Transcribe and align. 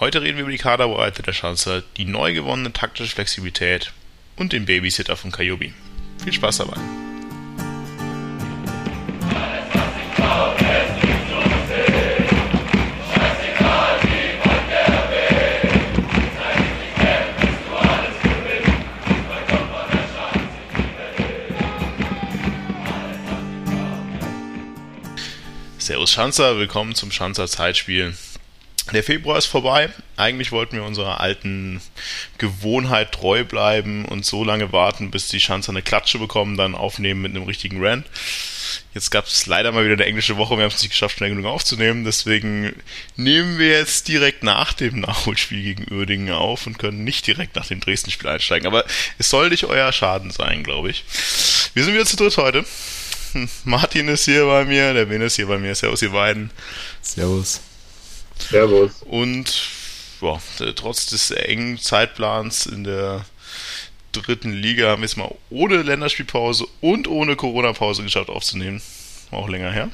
Heute 0.00 0.22
reden 0.22 0.38
wir 0.38 0.42
über 0.42 0.50
die 0.50 0.58
Kaderbreite 0.58 1.22
der 1.22 1.32
Schanzer, 1.32 1.84
die 1.96 2.04
neu 2.04 2.34
gewonnene 2.34 2.72
taktische 2.72 3.14
Flexibilität 3.14 3.92
und 4.34 4.52
den 4.52 4.66
Babysitter 4.66 5.16
von 5.16 5.30
Kayobi. 5.30 5.72
Viel 6.24 6.32
Spaß 6.32 6.58
dabei! 6.58 6.76
Servus 25.78 26.10
Schanzer, 26.10 26.58
willkommen 26.58 26.96
zum 26.96 27.12
Schanzer 27.12 27.46
Zeitspiel. 27.46 28.14
Der 28.92 29.02
Februar 29.02 29.38
ist 29.38 29.46
vorbei. 29.46 29.88
Eigentlich 30.16 30.52
wollten 30.52 30.76
wir 30.76 30.84
unserer 30.84 31.20
alten 31.20 31.80
Gewohnheit 32.38 33.12
treu 33.12 33.42
bleiben 33.44 34.04
und 34.04 34.26
so 34.26 34.44
lange 34.44 34.72
warten, 34.72 35.10
bis 35.10 35.28
die 35.28 35.40
Schanzer 35.40 35.70
eine 35.70 35.82
Klatsche 35.82 36.18
bekommen, 36.18 36.56
dann 36.56 36.74
aufnehmen 36.74 37.22
mit 37.22 37.34
einem 37.34 37.44
richtigen 37.44 37.84
Rant. 37.84 38.06
Jetzt 38.92 39.10
gab 39.10 39.26
es 39.26 39.46
leider 39.46 39.72
mal 39.72 39.84
wieder 39.84 39.94
eine 39.94 40.04
englische 40.04 40.36
Woche, 40.36 40.56
wir 40.56 40.64
haben 40.64 40.72
es 40.72 40.82
nicht 40.82 40.90
geschafft, 40.90 41.16
schnell 41.16 41.30
genug 41.30 41.46
aufzunehmen. 41.46 42.04
Deswegen 42.04 42.74
nehmen 43.16 43.58
wir 43.58 43.70
jetzt 43.70 44.06
direkt 44.08 44.42
nach 44.42 44.72
dem 44.72 45.00
Nachholspiel 45.00 45.62
gegen 45.62 45.92
Uerdingen 45.92 46.34
auf 46.34 46.66
und 46.66 46.78
können 46.78 47.04
nicht 47.04 47.26
direkt 47.26 47.56
nach 47.56 47.66
dem 47.66 47.80
Dresden-Spiel 47.80 48.28
einsteigen. 48.28 48.66
Aber 48.66 48.84
es 49.18 49.30
soll 49.30 49.48
nicht 49.48 49.64
euer 49.64 49.90
Schaden 49.92 50.30
sein, 50.30 50.62
glaube 50.62 50.90
ich. 50.90 51.04
Wir 51.74 51.84
sind 51.84 51.94
wieder 51.94 52.06
zu 52.06 52.16
dritt 52.16 52.36
heute. 52.36 52.64
Martin 53.64 54.08
ist 54.08 54.26
hier 54.26 54.44
bei 54.46 54.64
mir, 54.64 54.94
der 54.94 55.06
Ben 55.06 55.22
ist 55.22 55.36
hier 55.36 55.46
bei 55.46 55.58
mir. 55.58 55.74
Servus, 55.74 56.02
ihr 56.02 56.10
beiden. 56.10 56.50
Servus. 57.02 57.60
Servus. 58.38 59.02
Und 59.02 59.52
ja, 60.20 60.40
trotz 60.74 61.06
des 61.06 61.30
engen 61.30 61.78
Zeitplans 61.78 62.66
in 62.66 62.84
der 62.84 63.24
dritten 64.12 64.52
Liga 64.52 64.88
haben 64.88 65.02
wir 65.02 65.06
es 65.06 65.16
mal 65.16 65.34
ohne 65.50 65.82
Länderspielpause 65.82 66.66
und 66.80 67.08
ohne 67.08 67.36
Corona-Pause 67.36 68.02
geschafft 68.02 68.28
aufzunehmen. 68.28 68.80
Auch 69.30 69.48
länger 69.48 69.72
her. 69.72 69.90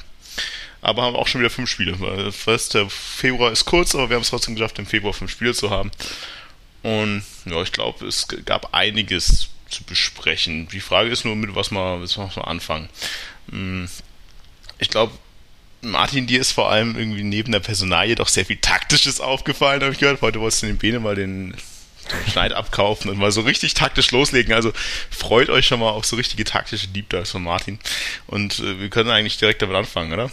Aber 0.81 1.03
haben 1.03 1.15
auch 1.15 1.27
schon 1.27 1.41
wieder 1.41 1.49
fünf 1.49 1.69
Spiele. 1.69 2.31
Fast 2.31 2.73
der 2.73 2.89
Februar 2.89 3.51
ist 3.51 3.65
kurz, 3.65 3.93
aber 3.93 4.09
wir 4.09 4.15
haben 4.15 4.23
es 4.23 4.29
trotzdem 4.29 4.55
geschafft, 4.55 4.79
im 4.79 4.87
Februar 4.87 5.13
fünf 5.13 5.31
Spiele 5.31 5.53
zu 5.53 5.69
haben. 5.69 5.91
Und 6.83 7.23
ja, 7.45 7.61
ich 7.61 7.71
glaube, 7.71 8.07
es 8.07 8.27
gab 8.45 8.73
einiges 8.73 9.49
zu 9.69 9.83
besprechen. 9.83 10.67
Die 10.69 10.79
Frage 10.79 11.11
ist 11.11 11.23
nur, 11.23 11.35
mit 11.35 11.53
was 11.55 11.71
wir, 11.71 12.01
was 12.01 12.17
wir 12.17 12.47
anfangen. 12.47 12.89
Hm, 13.51 13.87
ich 14.79 14.89
glaube, 14.89 15.13
Martin, 15.81 16.27
dir 16.27 16.39
ist 16.39 16.51
vor 16.51 16.71
allem 16.71 16.95
irgendwie 16.97 17.23
neben 17.23 17.51
der 17.51 17.59
Personalie 17.59 18.15
doch 18.15 18.27
sehr 18.27 18.45
viel 18.45 18.57
Taktisches 18.57 19.19
aufgefallen, 19.19 19.81
habe 19.81 19.93
ich 19.93 19.99
gehört. 19.99 20.21
Heute 20.21 20.39
wolltest 20.39 20.63
du 20.63 20.67
den 20.67 20.77
Bene 20.77 20.99
mal 20.99 21.15
den 21.15 21.55
Schneid 22.29 22.53
abkaufen 22.53 23.09
und 23.09 23.17
mal 23.17 23.31
so 23.31 23.41
richtig 23.41 23.73
taktisch 23.73 24.11
loslegen. 24.11 24.53
Also 24.53 24.73
freut 25.09 25.49
euch 25.49 25.67
schon 25.67 25.79
mal 25.79 25.89
auf 25.89 26.05
so 26.05 26.15
richtige 26.15 26.43
taktische 26.43 26.87
Deep 26.87 27.09
Dives 27.09 27.31
von 27.31 27.43
Martin. 27.43 27.79
Und 28.27 28.59
äh, 28.59 28.79
wir 28.79 28.89
können 28.89 29.09
eigentlich 29.09 29.37
direkt 29.37 29.61
damit 29.61 29.75
anfangen, 29.75 30.13
oder? 30.13 30.31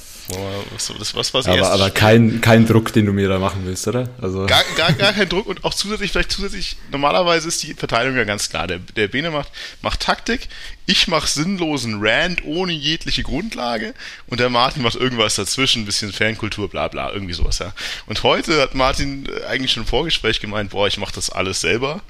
Was, 0.74 0.92
was, 0.98 1.14
was 1.14 1.32
war 1.32 1.42
das 1.42 1.48
aber, 1.48 1.70
aber 1.70 1.90
kein, 1.90 2.42
kein 2.42 2.66
Druck, 2.66 2.92
den 2.92 3.06
du 3.06 3.12
mir 3.14 3.28
da 3.28 3.38
machen 3.38 3.62
willst, 3.64 3.88
oder? 3.88 4.10
Also. 4.20 4.44
Gar, 4.44 4.62
gar, 4.76 4.92
gar 4.92 5.12
kein 5.14 5.28
Druck 5.28 5.46
und 5.46 5.64
auch 5.64 5.72
zusätzlich, 5.72 6.12
vielleicht 6.12 6.32
zusätzlich, 6.32 6.76
normalerweise 6.90 7.48
ist 7.48 7.62
die 7.62 7.72
Verteilung 7.72 8.14
ja 8.14 8.24
ganz 8.24 8.50
klar. 8.50 8.66
Der, 8.66 8.78
der 8.78 9.08
Bene 9.08 9.30
macht, 9.30 9.50
macht 9.80 10.00
Taktik, 10.00 10.48
ich 10.88 11.06
mache 11.06 11.28
sinnlosen 11.28 11.98
Rand 12.00 12.42
ohne 12.44 12.72
jegliche 12.72 13.22
Grundlage 13.22 13.94
und 14.26 14.40
der 14.40 14.48
Martin 14.48 14.82
macht 14.82 14.96
irgendwas 14.96 15.34
dazwischen, 15.34 15.82
ein 15.82 15.86
bisschen 15.86 16.12
Fankultur, 16.12 16.68
bla 16.68 16.88
bla, 16.88 17.12
irgendwie 17.12 17.34
sowas, 17.34 17.58
ja. 17.58 17.74
Und 18.06 18.22
heute 18.22 18.62
hat 18.62 18.74
Martin 18.74 19.28
eigentlich 19.46 19.72
schon 19.72 19.82
im 19.82 19.88
Vorgespräch 19.88 20.40
gemeint, 20.40 20.70
boah, 20.70 20.88
ich 20.88 20.98
mache 20.98 21.14
das 21.14 21.30
alles 21.30 21.60
selber 21.60 22.00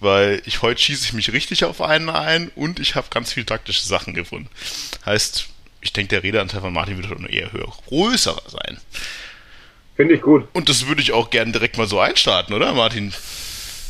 weil 0.00 0.40
ich 0.46 0.62
heute 0.62 0.80
schieße 0.80 1.04
ich 1.04 1.12
mich 1.12 1.32
richtig 1.32 1.64
auf 1.64 1.82
einen 1.82 2.08
ein 2.08 2.50
und 2.54 2.80
ich 2.80 2.94
habe 2.94 3.08
ganz 3.10 3.34
viele 3.34 3.46
taktische 3.46 3.84
Sachen 3.84 4.14
gefunden. 4.14 4.48
Heißt, 5.04 5.48
ich 5.82 5.92
denke, 5.92 6.08
der 6.08 6.22
Redeanteil 6.22 6.62
von 6.62 6.72
Martin 6.72 6.96
wird 6.96 7.08
schon 7.08 7.26
eher 7.26 7.52
höher, 7.52 7.72
größer 7.88 8.40
sein. 8.48 8.78
Finde 9.96 10.14
ich 10.14 10.22
gut. 10.22 10.48
Und 10.54 10.68
das 10.68 10.86
würde 10.86 11.02
ich 11.02 11.12
auch 11.12 11.28
gerne 11.30 11.52
direkt 11.52 11.76
mal 11.76 11.86
so 11.86 12.00
einstarten, 12.00 12.54
oder 12.54 12.72
Martin? 12.72 13.12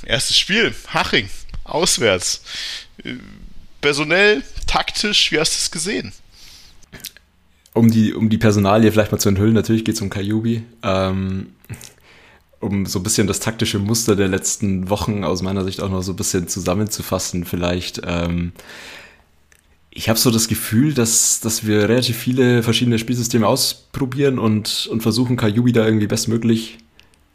Erstes 0.04 0.36
Spiel, 0.36 0.74
Haching, 0.92 1.30
auswärts. 1.64 2.42
Personell, 3.82 4.42
taktisch, 4.66 5.32
wie 5.32 5.38
hast 5.38 5.52
du 5.52 5.56
es 5.58 5.70
gesehen? 5.70 6.12
Um 7.74 7.90
die, 7.90 8.14
um 8.14 8.30
die 8.30 8.38
Personalie 8.38 8.90
vielleicht 8.90 9.12
mal 9.12 9.18
zu 9.18 9.28
enthüllen, 9.28 9.54
natürlich 9.54 9.84
geht 9.84 9.96
es 9.96 10.00
um 10.00 10.08
Kajubi. 10.08 10.62
Ähm, 10.82 11.48
um 12.60 12.86
so 12.86 13.00
ein 13.00 13.02
bisschen 13.02 13.26
das 13.26 13.40
taktische 13.40 13.80
Muster 13.80 14.14
der 14.14 14.28
letzten 14.28 14.88
Wochen 14.88 15.24
aus 15.24 15.42
meiner 15.42 15.64
Sicht 15.64 15.80
auch 15.80 15.90
noch 15.90 16.02
so 16.02 16.12
ein 16.12 16.16
bisschen 16.16 16.46
zusammenzufassen, 16.46 17.44
vielleicht. 17.44 18.00
Ähm, 18.06 18.52
ich 19.90 20.08
habe 20.08 20.18
so 20.18 20.30
das 20.30 20.46
Gefühl, 20.46 20.94
dass, 20.94 21.40
dass 21.40 21.66
wir 21.66 21.88
relativ 21.88 22.16
viele 22.16 22.62
verschiedene 22.62 23.00
Spielsysteme 23.00 23.46
ausprobieren 23.46 24.38
und, 24.38 24.88
und 24.90 25.02
versuchen, 25.02 25.36
Kajubi 25.36 25.72
da 25.72 25.84
irgendwie 25.84 26.06
bestmöglich 26.06 26.78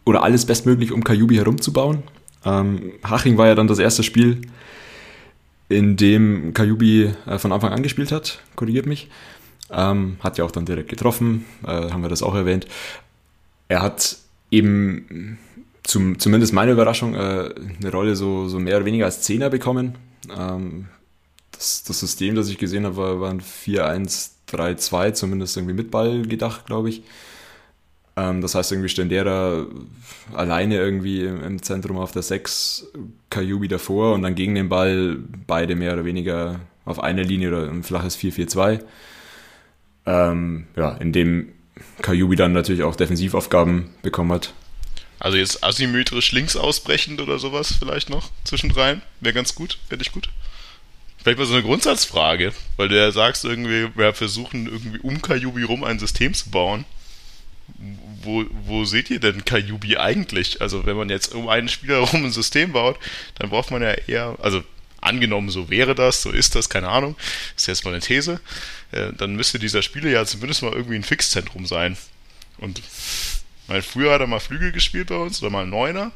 oder 0.06 0.24
alles 0.24 0.46
bestmöglich 0.46 0.94
um 0.94 1.04
Kajubi 1.04 1.36
herumzubauen. 1.36 2.04
Ähm, 2.46 2.94
Haching 3.04 3.38
war 3.38 3.48
ja 3.48 3.56
dann 3.56 3.68
das 3.68 3.80
erste 3.80 4.04
Spiel, 4.04 4.42
in 5.70 5.98
dem 5.98 6.54
Kajubi 6.54 7.14
äh, 7.26 7.38
von 7.38 7.52
Anfang 7.52 7.74
an 7.74 7.84
gespielt 7.84 8.12
hat, 8.12 8.40
korrigiert 8.56 8.86
mich. 8.86 9.10
Ähm, 9.70 10.18
hat 10.22 10.38
ja 10.38 10.46
auch 10.46 10.52
dann 10.52 10.66
direkt 10.66 10.90
getroffen, 10.90 11.46
äh, 11.64 11.92
haben 11.92 12.02
wir 12.02 12.10
das 12.10 12.24
auch 12.24 12.36
erwähnt. 12.36 12.68
Er 13.68 13.82
hat 13.82 14.18
eben 14.50 15.38
zum, 15.84 16.20
zumindest 16.20 16.54
meine 16.54 16.72
Überraschung 16.72 17.16
äh, 17.16 17.18
eine 17.18 17.92
Rolle 17.92 18.16
so, 18.16 18.48
so 18.48 18.60
mehr 18.60 18.78
oder 18.78 18.86
weniger 18.86 19.06
als 19.06 19.22
Zehner 19.22 19.50
bekommen. 19.50 19.96
Ähm, 20.36 20.88
das, 21.52 21.84
das 21.84 22.00
System, 22.00 22.36
das 22.36 22.50
ich 22.50 22.58
gesehen 22.58 22.86
habe, 22.86 22.98
war, 22.98 23.20
war 23.20 23.30
ein 23.30 23.42
4-1-3-2, 23.42 25.14
zumindest 25.14 25.58
irgendwie 25.58 25.74
mit 25.74 25.92
Ball 25.92 26.22
gedacht, 26.22 26.66
glaube 26.66 26.90
ich. 26.90 27.04
Ähm, 28.18 28.42
das 28.42 28.56
heißt, 28.56 28.72
irgendwie 28.72 28.90
Stendera 28.90 29.68
alleine 30.34 30.76
irgendwie 30.76 31.24
im, 31.24 31.62
Zentrum 31.62 31.98
auf 31.98 32.12
der 32.12 32.24
6, 32.24 32.88
Kajubi 33.30 33.68
davor 33.68 34.16
und 34.16 34.24
dann 34.24 34.36
gegen 34.36 34.56
den 34.56 34.70
Ball 34.70 35.18
beide 35.46 35.76
mehr 35.76 35.94
oder 35.94 36.04
weniger 36.04 36.60
auf 36.84 37.00
einer 37.00 37.24
Linie 37.24 37.50
oder 37.50 37.70
ein 37.70 37.84
flaches 37.84 38.18
4-4-2. 38.18 38.80
Ähm, 40.08 40.68
ja, 40.76 40.94
in 40.96 41.14
dem 41.14 41.54
Kajubi 42.02 42.36
dann 42.36 42.54
natürlich 42.54 42.84
auch 42.84 42.96
Defensivaufgaben 42.96 43.92
bekommen 44.02 44.32
hat. 44.32 44.54
Also 45.20 45.38
jetzt 45.38 45.64
asymmetrisch 45.64 46.32
links 46.32 46.56
ausbrechend 46.56 47.22
oder 47.22 47.40
sowas 47.40 47.76
vielleicht 47.78 48.10
noch 48.10 48.30
zwischendrein. 48.44 49.02
Wäre 49.20 49.34
ganz 49.34 49.54
gut, 49.54 49.78
wäre 49.90 50.02
ich 50.02 50.12
gut. 50.12 50.30
Vielleicht 51.18 51.40
mal 51.40 51.46
so 51.46 51.54
eine 51.54 51.64
Grundsatzfrage, 51.64 52.54
weil 52.78 52.88
du 52.88 52.98
ja 52.98 53.12
sagst, 53.12 53.44
irgendwie, 53.44 53.90
wir 53.96 54.14
versuchen 54.14 54.68
irgendwie 54.68 55.00
um 55.00 55.22
Kajubi 55.22 55.64
rum 55.64 55.84
ein 55.84 56.00
System 56.00 56.34
zu 56.34 56.50
bauen. 56.50 56.86
Wo, 58.28 58.46
wo 58.66 58.86
seht 58.86 59.10
ihr 59.10 59.20
denn 59.20 59.46
Kajubi 59.46 59.98
eigentlich? 59.98 60.62
Also 60.62 60.86
wenn 60.86 60.98
man 60.98 61.10
jetzt 61.10 61.34
um 61.34 61.48
einen 61.48 61.70
Spieler 61.70 61.96
herum 62.06 62.26
ein 62.26 62.32
System 62.32 62.74
baut, 62.74 63.00
dann 63.40 63.50
braucht 63.50 63.72
man 63.72 63.82
ja 63.82 63.94
eher, 63.94 64.36
also 64.42 64.64
angenommen, 65.02 65.50
so 65.50 65.70
wäre 65.70 65.96
das, 65.96 66.22
so 66.22 66.32
ist 66.32 66.56
das, 66.56 66.70
keine 66.70 66.90
Ahnung, 66.90 67.16
ist 67.56 67.68
jetzt 67.68 67.86
mal 67.86 67.92
eine 67.92 68.02
These, 68.02 68.42
äh, 68.92 69.14
dann 69.14 69.36
müsste 69.36 69.60
dieser 69.60 69.82
Spieler 69.82 70.10
ja 70.10 70.26
zumindest 70.26 70.62
mal 70.62 70.74
irgendwie 70.74 70.96
ein 70.96 71.04
Fixzentrum 71.04 71.66
sein. 71.66 71.96
Und 72.58 72.82
mein, 73.68 73.82
früher 73.82 74.14
hat 74.14 74.22
er 74.22 74.28
mal 74.28 74.40
Flügel 74.40 74.72
gespielt 74.72 75.08
bei 75.08 75.16
uns 75.16 75.42
oder 75.42 75.52
mal 75.52 75.66
Neuner. 75.66 76.12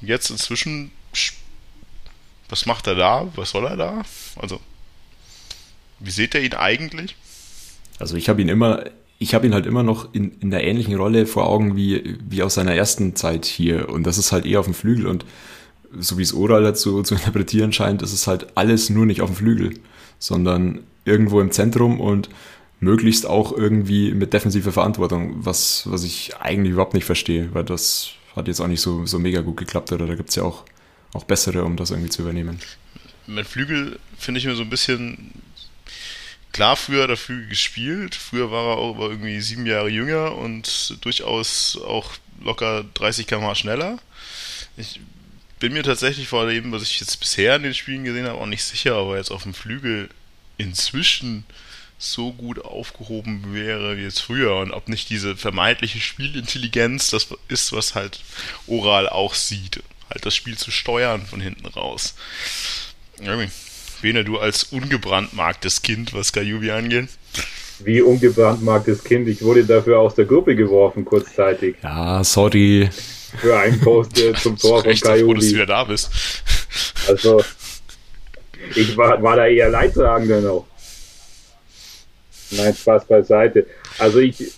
Jetzt 0.00 0.30
inzwischen 0.30 0.90
was 2.52 2.66
macht 2.66 2.86
er 2.86 2.94
da? 2.94 3.32
Was 3.34 3.50
soll 3.50 3.64
er 3.64 3.76
da? 3.78 4.02
Also, 4.36 4.60
wie 6.00 6.10
seht 6.10 6.34
ihr 6.34 6.42
ihn 6.42 6.52
eigentlich? 6.52 7.16
Also 7.98 8.14
ich 8.16 8.28
habe 8.28 8.42
ihn 8.42 8.50
immer, 8.50 8.84
ich 9.22 9.34
habe 9.34 9.46
ihn 9.46 9.54
halt 9.54 9.66
immer 9.66 9.84
noch 9.84 10.12
in, 10.12 10.32
in 10.40 10.50
der 10.50 10.64
ähnlichen 10.64 10.96
Rolle 10.96 11.26
vor 11.26 11.46
Augen 11.46 11.76
wie, 11.76 12.18
wie 12.28 12.42
aus 12.42 12.54
seiner 12.54 12.74
ersten 12.74 13.14
Zeit 13.14 13.44
hier. 13.44 13.88
Und 13.88 14.04
das 14.04 14.18
ist 14.18 14.32
halt 14.32 14.44
eher 14.44 14.58
auf 14.58 14.66
dem 14.66 14.74
Flügel. 14.74 15.06
Und 15.06 15.24
so 15.96 16.18
wie 16.18 16.22
es 16.22 16.34
Oral 16.34 16.64
dazu 16.64 17.02
zu 17.04 17.14
interpretieren 17.14 17.72
scheint, 17.72 18.02
ist 18.02 18.12
es 18.12 18.26
halt 18.26 18.56
alles 18.56 18.90
nur 18.90 19.06
nicht 19.06 19.22
auf 19.22 19.30
dem 19.30 19.36
Flügel, 19.36 19.74
sondern 20.18 20.80
irgendwo 21.04 21.40
im 21.40 21.52
Zentrum 21.52 22.00
und 22.00 22.30
möglichst 22.80 23.26
auch 23.26 23.56
irgendwie 23.56 24.12
mit 24.12 24.32
defensiver 24.32 24.72
Verantwortung, 24.72 25.36
was, 25.36 25.84
was 25.88 26.02
ich 26.02 26.36
eigentlich 26.40 26.72
überhaupt 26.72 26.94
nicht 26.94 27.04
verstehe, 27.04 27.48
weil 27.52 27.64
das 27.64 28.10
hat 28.34 28.48
jetzt 28.48 28.60
auch 28.60 28.66
nicht 28.66 28.80
so, 28.80 29.06
so 29.06 29.20
mega 29.20 29.40
gut 29.40 29.56
geklappt, 29.56 29.92
oder 29.92 30.06
da 30.06 30.16
gibt 30.16 30.30
es 30.30 30.34
ja 30.34 30.42
auch, 30.42 30.64
auch 31.14 31.24
bessere, 31.24 31.64
um 31.64 31.76
das 31.76 31.90
irgendwie 31.90 32.10
zu 32.10 32.22
übernehmen. 32.22 32.58
Mit 33.28 33.46
Flügel 33.46 34.00
finde 34.18 34.38
ich 34.38 34.46
mir 34.46 34.56
so 34.56 34.62
ein 34.62 34.70
bisschen 34.70 35.30
klar, 36.52 36.76
früher 36.76 37.08
er 37.08 37.16
Flügel 37.16 37.48
gespielt. 37.48 38.14
Früher 38.14 38.50
war 38.50 38.72
er 38.72 38.76
auch 38.78 38.98
irgendwie 38.98 39.40
sieben 39.40 39.66
Jahre 39.66 39.88
jünger 39.88 40.36
und 40.36 40.96
durchaus 41.04 41.78
auch 41.78 42.12
locker 42.40 42.84
30 42.94 43.26
km 43.26 43.54
schneller. 43.54 43.98
Ich 44.76 45.00
bin 45.58 45.72
mir 45.72 45.82
tatsächlich 45.82 46.28
vor 46.28 46.46
dem, 46.46 46.72
was 46.72 46.82
ich 46.82 47.00
jetzt 47.00 47.18
bisher 47.20 47.56
in 47.56 47.62
den 47.62 47.74
Spielen 47.74 48.04
gesehen 48.04 48.26
habe, 48.26 48.40
auch 48.40 48.46
nicht 48.46 48.64
sicher, 48.64 48.94
aber 48.96 49.16
jetzt 49.16 49.30
auf 49.30 49.44
dem 49.44 49.54
Flügel 49.54 50.08
inzwischen 50.58 51.44
so 51.98 52.32
gut 52.32 52.64
aufgehoben 52.64 53.54
wäre 53.54 53.96
wie 53.96 54.02
jetzt 54.02 54.20
früher 54.20 54.56
und 54.56 54.72
ob 54.72 54.88
nicht 54.88 55.08
diese 55.08 55.36
vermeintliche 55.36 56.00
Spielintelligenz 56.00 57.10
das 57.10 57.28
ist, 57.46 57.72
was 57.72 57.94
halt 57.94 58.20
Oral 58.66 59.08
auch 59.08 59.34
sieht. 59.34 59.82
Halt 60.10 60.26
das 60.26 60.34
Spiel 60.34 60.58
zu 60.58 60.72
steuern 60.72 61.24
von 61.24 61.40
hinten 61.40 61.66
raus. 61.66 62.14
Bene, 64.02 64.24
du 64.24 64.38
als 64.38 64.64
ungebrandmarktes 64.64 65.82
Kind, 65.82 66.12
was 66.12 66.32
Kajubi 66.32 66.72
angeht. 66.72 67.08
Wie 67.78 68.02
ungebrandmarktes 68.02 69.04
Kind, 69.04 69.28
ich 69.28 69.42
wurde 69.42 69.64
dafür 69.64 70.00
aus 70.00 70.14
der 70.14 70.24
Gruppe 70.24 70.54
geworfen 70.56 71.04
kurzzeitig. 71.04 71.76
Ja, 71.82 72.22
sorry. 72.22 72.90
Für 73.38 73.58
einen 73.58 73.80
Post 73.80 74.20
äh, 74.20 74.32
zum 74.42 74.58
Tor 74.58 74.82
von 74.82 74.94
Kajubi. 74.94 75.34
dass 75.34 75.48
du 75.48 75.54
wieder 75.54 75.66
da 75.66 75.84
bist. 75.84 76.10
Also, 77.08 77.42
ich 78.74 78.96
war, 78.96 79.22
war 79.22 79.36
da 79.36 79.46
eher 79.46 79.70
leidtragender 79.70 80.40
noch. 80.40 80.66
Nein, 82.50 82.74
Spaß 82.74 83.06
beiseite. 83.06 83.66
Also 83.98 84.18
ich. 84.18 84.52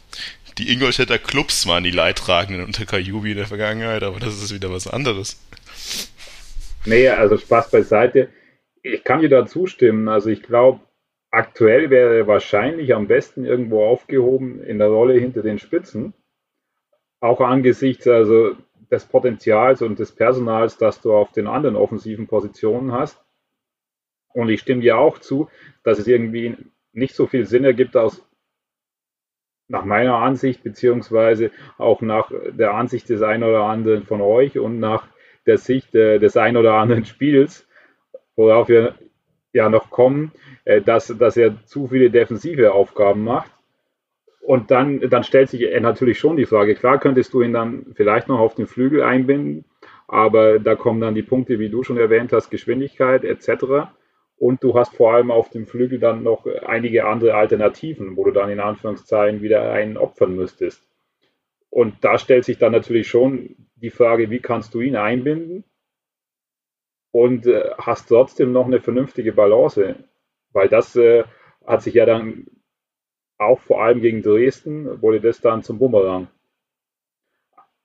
Die 0.59 0.73
Ingolstädter 0.73 1.19
Clubs 1.19 1.67
waren 1.67 1.85
die 1.85 1.91
Leidtragenden 1.91 2.65
unter 2.65 2.87
Kajubi 2.87 3.33
in 3.33 3.37
der 3.37 3.47
Vergangenheit, 3.47 4.03
aber 4.03 4.21
das 4.21 4.43
ist 4.43 4.55
wieder 4.55 4.73
was 4.73 4.87
anderes. 4.87 5.37
Nee, 6.85 7.09
also 7.09 7.37
Spaß 7.39 7.71
beiseite. 7.71 8.29
Ich 8.87 9.03
kann 9.03 9.23
dir 9.23 9.31
da 9.31 9.47
zustimmen. 9.47 10.09
Also 10.09 10.29
ich 10.29 10.43
glaube, 10.43 10.81
aktuell 11.31 11.89
wäre 11.89 12.19
er 12.19 12.27
wahrscheinlich 12.27 12.95
am 12.95 13.09
besten 13.09 13.47
irgendwo 13.47 13.83
aufgehoben 13.83 14.63
in 14.63 14.79
der 14.79 14.89
Rolle 14.89 15.15
hinter 15.15 15.43
den 15.43 15.59
Spitzen. 15.59 16.13
Auch 17.19 17.41
angesichts 17.41 18.07
also 18.07 18.55
des 18.91 19.07
Potenzials 19.07 19.81
und 19.81 19.99
des 19.99 20.13
Personals, 20.13 20.77
das 20.77 21.01
du 21.01 21.15
auf 21.15 21.33
den 21.33 21.47
anderen 21.47 21.77
offensiven 21.77 22.27
Positionen 22.27 22.93
hast. 22.93 23.19
Und 24.35 24.51
ich 24.51 24.61
stimme 24.61 24.83
dir 24.83 24.99
auch 24.99 25.19
zu, 25.19 25.49
dass 25.83 25.99
es 25.99 26.07
irgendwie 26.07 26.55
nicht 26.93 27.15
so 27.15 27.27
viel 27.27 27.47
Sinn 27.47 27.65
ergibt 27.65 27.97
aus 27.97 28.23
nach 29.67 29.87
meiner 29.87 30.17
Ansicht, 30.17 30.63
beziehungsweise 30.63 31.51
auch 31.79 32.03
nach 32.03 32.31
der 32.51 32.75
Ansicht 32.75 33.09
des 33.09 33.23
einen 33.23 33.45
oder 33.45 33.65
anderen 33.65 34.05
von 34.05 34.21
euch 34.21 34.59
und 34.59 34.79
nach 34.79 35.09
der 35.47 35.57
Sicht 35.57 35.95
äh, 35.95 36.19
des 36.19 36.37
einen 36.37 36.59
oder 36.59 36.75
anderen 36.75 37.07
Spiels, 37.07 37.67
worauf 38.37 38.69
wir 38.69 38.95
ja 39.53 39.69
noch 39.69 39.91
kommen, 39.91 40.33
äh, 40.65 40.81
dass, 40.81 41.07
dass 41.07 41.37
er 41.37 41.65
zu 41.65 41.89
viele 41.89 42.11
defensive 42.11 42.73
Aufgaben 42.73 43.25
macht. 43.25 43.51
Und 44.41 44.71
dann, 44.71 45.01
dann 45.09 45.25
stellt 45.25 45.49
sich 45.49 45.65
natürlich 45.81 46.19
schon 46.19 46.37
die 46.37 46.45
Frage, 46.45 46.75
klar 46.75 46.99
könntest 46.99 47.33
du 47.33 47.41
ihn 47.41 47.55
dann 47.55 47.87
vielleicht 47.95 48.29
noch 48.29 48.41
auf 48.41 48.55
den 48.55 48.67
Flügel 48.67 49.03
einbinden, 49.03 49.65
aber 50.07 50.59
da 50.59 50.75
kommen 50.75 51.01
dann 51.01 51.15
die 51.15 51.23
Punkte, 51.23 51.59
wie 51.59 51.71
du 51.71 51.83
schon 51.83 51.97
erwähnt 51.97 52.31
hast, 52.31 52.51
Geschwindigkeit 52.51 53.25
etc. 53.25 53.89
Und 54.37 54.63
du 54.63 54.75
hast 54.75 54.95
vor 54.95 55.15
allem 55.15 55.31
auf 55.31 55.49
dem 55.49 55.67
Flügel 55.67 55.99
dann 55.99 56.23
noch 56.23 56.47
einige 56.67 57.07
andere 57.07 57.35
Alternativen, 57.35 58.19
wo 58.19 58.25
du 58.25 58.33
dann 58.33 58.51
in 58.51 58.61
Anführungszeichen 58.61 59.41
wieder 59.41 59.73
einen 59.73 59.97
opfern 59.97 60.37
müsstest. 60.37 60.87
Und 61.71 62.05
da 62.05 62.19
stellt 62.19 62.45
sich 62.45 62.59
dann 62.59 62.73
natürlich 62.73 63.09
schon 63.09 63.57
die 63.77 63.91
Frage, 63.91 64.29
wie 64.29 64.41
kannst 64.41 64.75
du 64.75 64.81
ihn 64.83 64.97
einbinden 64.97 65.65
und 67.15 67.47
äh, 67.47 67.71
hast 67.79 68.09
trotzdem 68.09 68.51
noch 68.51 68.67
eine 68.67 68.81
vernünftige 68.81 69.33
Balance. 69.33 69.95
Weil 70.53 70.69
das 70.69 70.97
äh, 70.97 71.23
hat 71.65 71.81
sich 71.81 71.95
ja 71.95 72.07
dann 72.07 72.47
auch 73.39 73.61
vor 73.61 73.85
allem 73.85 74.01
gegen 74.01 74.21
Dresden, 74.21 75.01
wurde 75.01 75.21
das 75.21 75.41
dann 75.41 75.63
zum 75.63 75.79
Bumerang. 75.79 76.27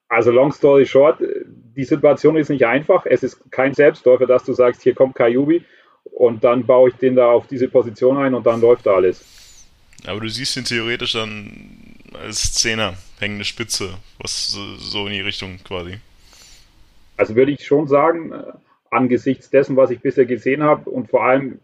Also 0.07 0.31
long 0.31 0.51
story 0.51 0.87
short, 0.87 1.21
die 1.45 1.83
Situation 1.83 2.37
ist 2.37 2.49
nicht 2.49 2.65
einfach. 2.65 3.05
Es 3.05 3.21
ist 3.21 3.51
kein 3.51 3.75
Selbstläufer, 3.75 4.25
dass 4.25 4.45
du 4.45 4.53
sagst, 4.53 4.81
hier 4.81 4.95
kommt 4.95 5.13
Kajubi 5.13 5.63
und 6.05 6.43
dann 6.43 6.65
baue 6.65 6.89
ich 6.89 6.95
den 6.95 7.15
da 7.15 7.29
auf 7.29 7.45
diese 7.45 7.67
Position 7.67 8.17
ein 8.17 8.33
und 8.33 8.47
dann 8.47 8.61
läuft 8.61 8.87
da 8.87 8.95
alles. 8.95 9.23
Aber 10.07 10.21
du 10.21 10.27
siehst 10.27 10.57
ihn 10.57 10.65
theoretisch 10.65 11.13
dann 11.13 11.95
als 12.13 12.55
Zehner, 12.55 12.95
hängende 13.19 13.45
Spitze, 13.45 13.93
was 14.17 14.47
so 14.47 15.05
in 15.05 15.13
die 15.13 15.21
Richtung 15.21 15.59
quasi. 15.63 15.99
Also 17.15 17.35
würde 17.35 17.51
ich 17.51 17.63
schon 17.63 17.87
sagen, 17.87 18.31
äh, 18.31 18.53
angesichts 18.91 19.49
dessen, 19.49 19.75
was 19.75 19.91
ich 19.91 19.99
bisher 19.99 20.25
gesehen 20.25 20.63
habe 20.63 20.89
und 20.89 21.09
vor 21.09 21.23
allem, 21.23 21.59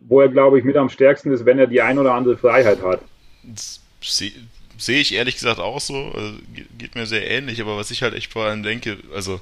wo 0.00 0.20
er, 0.20 0.28
glaube 0.28 0.58
ich, 0.58 0.64
mit 0.64 0.76
am 0.76 0.88
stärksten 0.88 1.32
ist, 1.32 1.44
wenn 1.44 1.58
er 1.58 1.66
die 1.66 1.82
ein 1.82 1.98
oder 1.98 2.14
andere 2.14 2.36
Freiheit 2.36 2.82
hat. 2.82 3.00
Sehe 4.00 4.32
seh 4.78 5.00
ich 5.00 5.14
ehrlich 5.14 5.36
gesagt 5.36 5.58
auch 5.58 5.80
so, 5.80 6.12
also 6.12 6.38
geht 6.78 6.94
mir 6.94 7.06
sehr 7.06 7.28
ähnlich, 7.30 7.60
aber 7.60 7.76
was 7.76 7.90
ich 7.90 8.02
halt 8.02 8.14
echt 8.14 8.32
vor 8.32 8.44
allem 8.44 8.62
denke, 8.62 8.98
also 9.14 9.40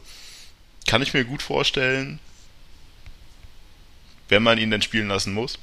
kann 0.86 1.02
ich 1.02 1.14
mir 1.14 1.24
gut 1.24 1.42
vorstellen, 1.42 2.20
wenn 4.28 4.42
man 4.42 4.58
ihn 4.58 4.70
dann 4.70 4.82
spielen 4.82 5.08
lassen 5.08 5.34
muss. 5.34 5.58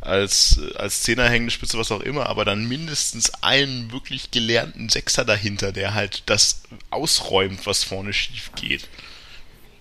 Als, 0.00 0.60
als 0.74 1.02
Zehner 1.02 1.28
hängende 1.28 1.52
Spitze, 1.52 1.78
was 1.78 1.92
auch 1.92 2.00
immer, 2.00 2.26
aber 2.26 2.44
dann 2.44 2.66
mindestens 2.66 3.32
einen 3.42 3.92
wirklich 3.92 4.32
gelernten 4.32 4.88
Sechser 4.88 5.24
dahinter, 5.24 5.70
der 5.70 5.94
halt 5.94 6.24
das 6.26 6.62
ausräumt, 6.90 7.66
was 7.66 7.84
vorne 7.84 8.12
schief 8.12 8.50
geht. 8.56 8.88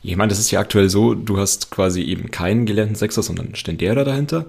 Ich 0.03 0.15
meine, 0.15 0.29
das 0.29 0.39
ist 0.39 0.51
ja 0.51 0.59
aktuell 0.59 0.89
so, 0.89 1.13
du 1.13 1.37
hast 1.37 1.69
quasi 1.69 2.01
eben 2.01 2.31
keinen 2.31 2.65
gelernten 2.65 2.95
Sechser, 2.95 3.21
sondern 3.21 3.55
Stendera 3.55 4.03
dahinter. 4.03 4.45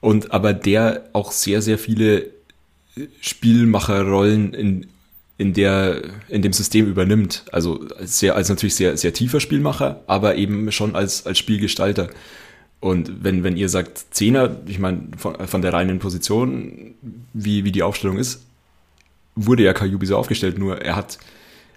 Und 0.00 0.32
aber 0.32 0.52
der 0.52 1.08
auch 1.12 1.32
sehr, 1.32 1.62
sehr 1.62 1.78
viele 1.78 2.30
Spielmacherrollen 3.20 4.54
in, 4.54 4.86
in, 5.36 5.52
der, 5.52 6.02
in 6.28 6.42
dem 6.42 6.52
System 6.52 6.86
übernimmt. 6.86 7.44
Also 7.52 7.86
sehr, 8.00 8.34
als 8.34 8.48
natürlich 8.48 8.74
sehr, 8.74 8.96
sehr 8.96 9.12
tiefer 9.12 9.40
Spielmacher, 9.40 10.02
aber 10.06 10.34
eben 10.34 10.72
schon 10.72 10.94
als, 10.96 11.26
als 11.26 11.38
Spielgestalter. 11.38 12.10
Und 12.80 13.24
wenn, 13.24 13.42
wenn 13.42 13.56
ihr 13.56 13.68
sagt 13.68 14.06
Zehner, 14.10 14.56
ich 14.66 14.78
meine, 14.78 15.08
von, 15.16 15.34
von 15.46 15.62
der 15.62 15.72
reinen 15.72 15.98
Position, 15.98 16.94
wie, 17.32 17.64
wie 17.64 17.72
die 17.72 17.82
Aufstellung 17.82 18.18
ist, 18.18 18.44
wurde 19.34 19.64
ja 19.64 19.72
Kajubi 19.72 20.06
so 20.06 20.16
aufgestellt, 20.16 20.58
nur 20.58 20.80
er 20.80 20.96
hat 20.96 21.18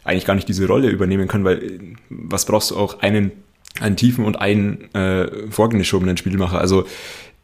eigentlich 0.03 0.25
gar 0.25 0.35
nicht 0.35 0.47
diese 0.47 0.67
Rolle 0.67 0.89
übernehmen 0.89 1.27
können, 1.27 1.43
weil 1.43 1.95
was 2.09 2.45
brauchst 2.45 2.71
du 2.71 2.77
auch 2.77 2.99
einen, 2.99 3.31
einen 3.79 3.95
tiefen 3.95 4.25
und 4.25 4.39
einen 4.41 4.93
äh, 4.93 5.49
vorgeschobenen 5.49 6.17
Spielmacher? 6.17 6.59
Also 6.59 6.85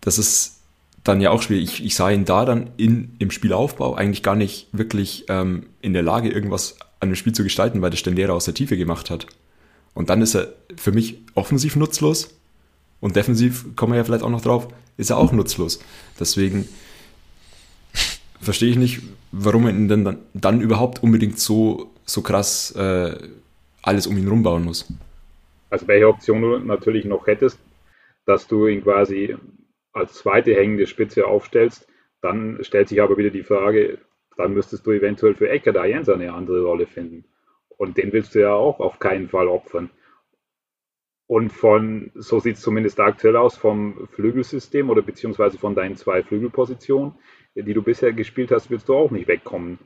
das 0.01 0.17
ist 0.17 0.57
dann 1.03 1.21
ja 1.21 1.29
auch 1.31 1.41
schwierig. 1.41 1.65
Ich, 1.65 1.85
ich 1.85 1.95
sah 1.95 2.09
ihn 2.09 2.25
da 2.25 2.45
dann 2.45 2.71
in, 2.77 3.15
im 3.19 3.31
Spielaufbau 3.31 3.95
eigentlich 3.95 4.23
gar 4.23 4.35
nicht 4.35 4.67
wirklich 4.71 5.25
ähm, 5.29 5.67
in 5.81 5.93
der 5.93 6.03
Lage, 6.03 6.29
irgendwas 6.29 6.77
an 6.99 7.09
dem 7.09 7.15
Spiel 7.15 7.33
zu 7.33 7.43
gestalten, 7.43 7.81
weil 7.81 7.91
der 7.91 7.97
Stendera 7.97 8.33
aus 8.33 8.45
der 8.45 8.53
Tiefe 8.53 8.77
gemacht 8.77 9.09
hat. 9.09 9.27
Und 9.93 10.09
dann 10.09 10.21
ist 10.21 10.35
er 10.35 10.53
für 10.75 10.91
mich 10.91 11.19
offensiv 11.33 11.75
nutzlos 11.75 12.35
und 12.99 13.15
defensiv 13.15 13.75
kommen 13.75 13.93
wir 13.93 13.97
ja 13.97 14.03
vielleicht 14.03 14.23
auch 14.23 14.29
noch 14.29 14.41
drauf, 14.41 14.67
ist 14.97 15.09
er 15.09 15.17
auch 15.17 15.31
nutzlos. 15.31 15.79
Deswegen 16.19 16.67
verstehe 18.41 18.69
ich 18.69 18.77
nicht, 18.77 19.01
warum 19.31 19.63
man 19.63 19.87
denn 19.87 20.03
dann, 20.03 20.17
dann 20.33 20.61
überhaupt 20.61 21.03
unbedingt 21.03 21.39
so, 21.39 21.91
so 22.07 22.21
krass 22.21 22.71
äh, 22.75 23.15
alles 23.83 24.07
um 24.07 24.17
ihn 24.17 24.27
rumbauen 24.27 24.63
muss. 24.63 24.91
Also 25.69 25.87
welche 25.87 26.07
Option 26.07 26.41
du 26.41 26.59
natürlich 26.59 27.05
noch 27.05 27.27
hättest, 27.27 27.59
dass 28.25 28.47
du 28.47 28.67
ihn 28.67 28.83
quasi 28.83 29.35
als 29.93 30.13
zweite 30.13 30.55
hängende 30.55 30.87
Spitze 30.87 31.27
aufstellst, 31.27 31.87
dann 32.21 32.63
stellt 32.63 32.87
sich 32.87 33.01
aber 33.01 33.17
wieder 33.17 33.29
die 33.29 33.43
Frage, 33.43 33.99
dann 34.37 34.53
müsstest 34.53 34.85
du 34.85 34.91
eventuell 34.91 35.35
für 35.35 35.49
Ecker 35.49 35.73
da 35.73 35.85
Jens 35.85 36.09
eine 36.09 36.33
andere 36.33 36.63
Rolle 36.63 36.87
finden. 36.87 37.25
Und 37.77 37.97
den 37.97 38.13
willst 38.13 38.35
du 38.35 38.39
ja 38.39 38.53
auch 38.53 38.79
auf 38.79 38.99
keinen 38.99 39.29
Fall 39.29 39.47
opfern. 39.47 39.89
Und 41.27 41.51
von, 41.51 42.11
so 42.15 42.39
sieht 42.39 42.55
es 42.55 42.61
zumindest 42.61 42.99
aktuell 42.99 43.35
aus, 43.35 43.57
vom 43.57 44.07
Flügelsystem 44.13 44.89
oder 44.89 45.01
beziehungsweise 45.01 45.57
von 45.57 45.75
deinen 45.75 45.97
zwei 45.97 46.23
Flügelpositionen, 46.23 47.13
die 47.55 47.73
du 47.73 47.81
bisher 47.81 48.13
gespielt 48.13 48.51
hast, 48.51 48.69
willst 48.69 48.87
du 48.87 48.95
auch 48.95 49.11
nicht 49.11 49.27
wegkommen. 49.27 49.77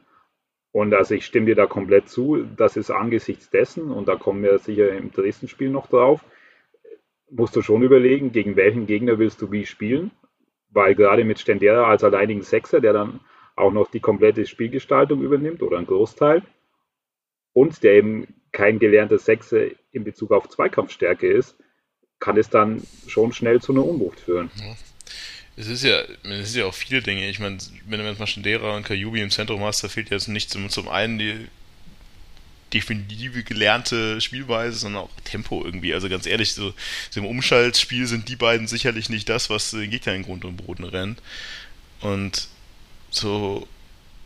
Und 0.72 0.94
also 0.94 1.16
ich 1.16 1.26
stimme 1.26 1.48
dir 1.48 1.56
da 1.56 1.66
komplett 1.66 2.08
zu, 2.08 2.46
das 2.56 2.78
ist 2.78 2.92
angesichts 2.92 3.50
dessen, 3.50 3.92
und 3.92 4.08
da 4.08 4.16
kommen 4.16 4.42
wir 4.42 4.58
sicher 4.58 4.90
im 4.90 5.12
Dresden-Spiel 5.12 5.70
noch 5.70 5.88
drauf, 5.88 6.24
musst 7.30 7.56
du 7.56 7.62
schon 7.62 7.84
überlegen, 7.84 8.32
gegen 8.32 8.56
welchen 8.56 8.86
Gegner 8.86 9.20
willst 9.20 9.42
du 9.42 9.52
wie 9.52 9.66
spielen, 9.66 10.12
weil 10.70 10.96
gerade 10.96 11.26
mit 11.26 11.40
Stendera 11.40 11.90
als 11.90 12.04
alleinigen 12.04 12.42
Sechser, 12.42 12.80
der 12.80 12.94
dann 12.94 13.20
auch 13.56 13.72
noch 13.72 13.92
die 13.92 14.00
komplette 14.00 14.46
Spielgestaltung 14.46 15.22
übernimmt 15.22 15.62
oder 15.62 15.78
einen 15.78 15.88
Großteil, 15.88 16.44
und 17.54 17.84
der 17.84 17.94
eben 17.94 18.28
kein 18.54 18.80
gelernter 18.80 19.18
Sechser 19.18 19.66
in 19.92 20.06
Bezug 20.06 20.32
auf 20.32 20.48
Zweikampfstärke 20.48 21.28
ist, 21.28 21.58
kann 22.20 22.38
es 22.38 22.50
dann 22.50 22.82
schon 23.08 23.34
schnell 23.34 23.62
zu 23.62 23.74
einer 23.74 23.86
Unwucht 23.86 24.22
führen. 24.22 24.50
Ja. 24.56 24.74
Es 25.58 25.68
ist 25.68 25.84
ja, 25.84 26.02
es 26.24 26.50
ist 26.50 26.56
ja 26.56 26.66
auch 26.66 26.74
viele 26.74 27.02
Dinge. 27.02 27.30
Ich 27.30 27.40
meine, 27.40 27.58
wenn 27.86 28.00
du 28.00 28.08
jetzt 28.08 28.20
mal 28.20 28.28
Schendera 28.28 28.76
und 28.76 28.86
Kajubi 28.86 29.22
im 29.22 29.32
Zentrum 29.32 29.64
hast, 29.64 29.84
da 29.84 29.90
fehlt 29.90 30.10
jetzt 30.10 30.28
nicht 30.28 30.50
zum, 30.50 30.70
zum 30.70 30.88
einen 30.88 31.20
die 31.20 31.48
definitive 32.74 33.44
gelernte 33.44 34.22
Spielweise, 34.22 34.78
sondern 34.78 35.04
auch 35.04 35.10
Tempo 35.24 35.64
irgendwie. 35.64 35.94
Also 35.94 36.10
ganz 36.10 36.26
ehrlich, 36.26 36.54
so, 36.54 36.74
so 37.10 37.20
im 37.20 37.26
Umschaltspiel 37.26 38.08
sind 38.08 38.30
die 38.30 38.36
beiden 38.36 38.68
sicherlich 38.68 39.10
nicht 39.10 39.28
das, 39.30 39.50
was 39.50 39.72
den 39.72 39.92
Gegner 39.92 40.14
in 40.14 40.24
Grund 40.24 40.46
und 40.46 40.58
Boden 40.58 40.86
rennt. 40.86 41.22
Und 42.00 42.48
so, 43.10 43.68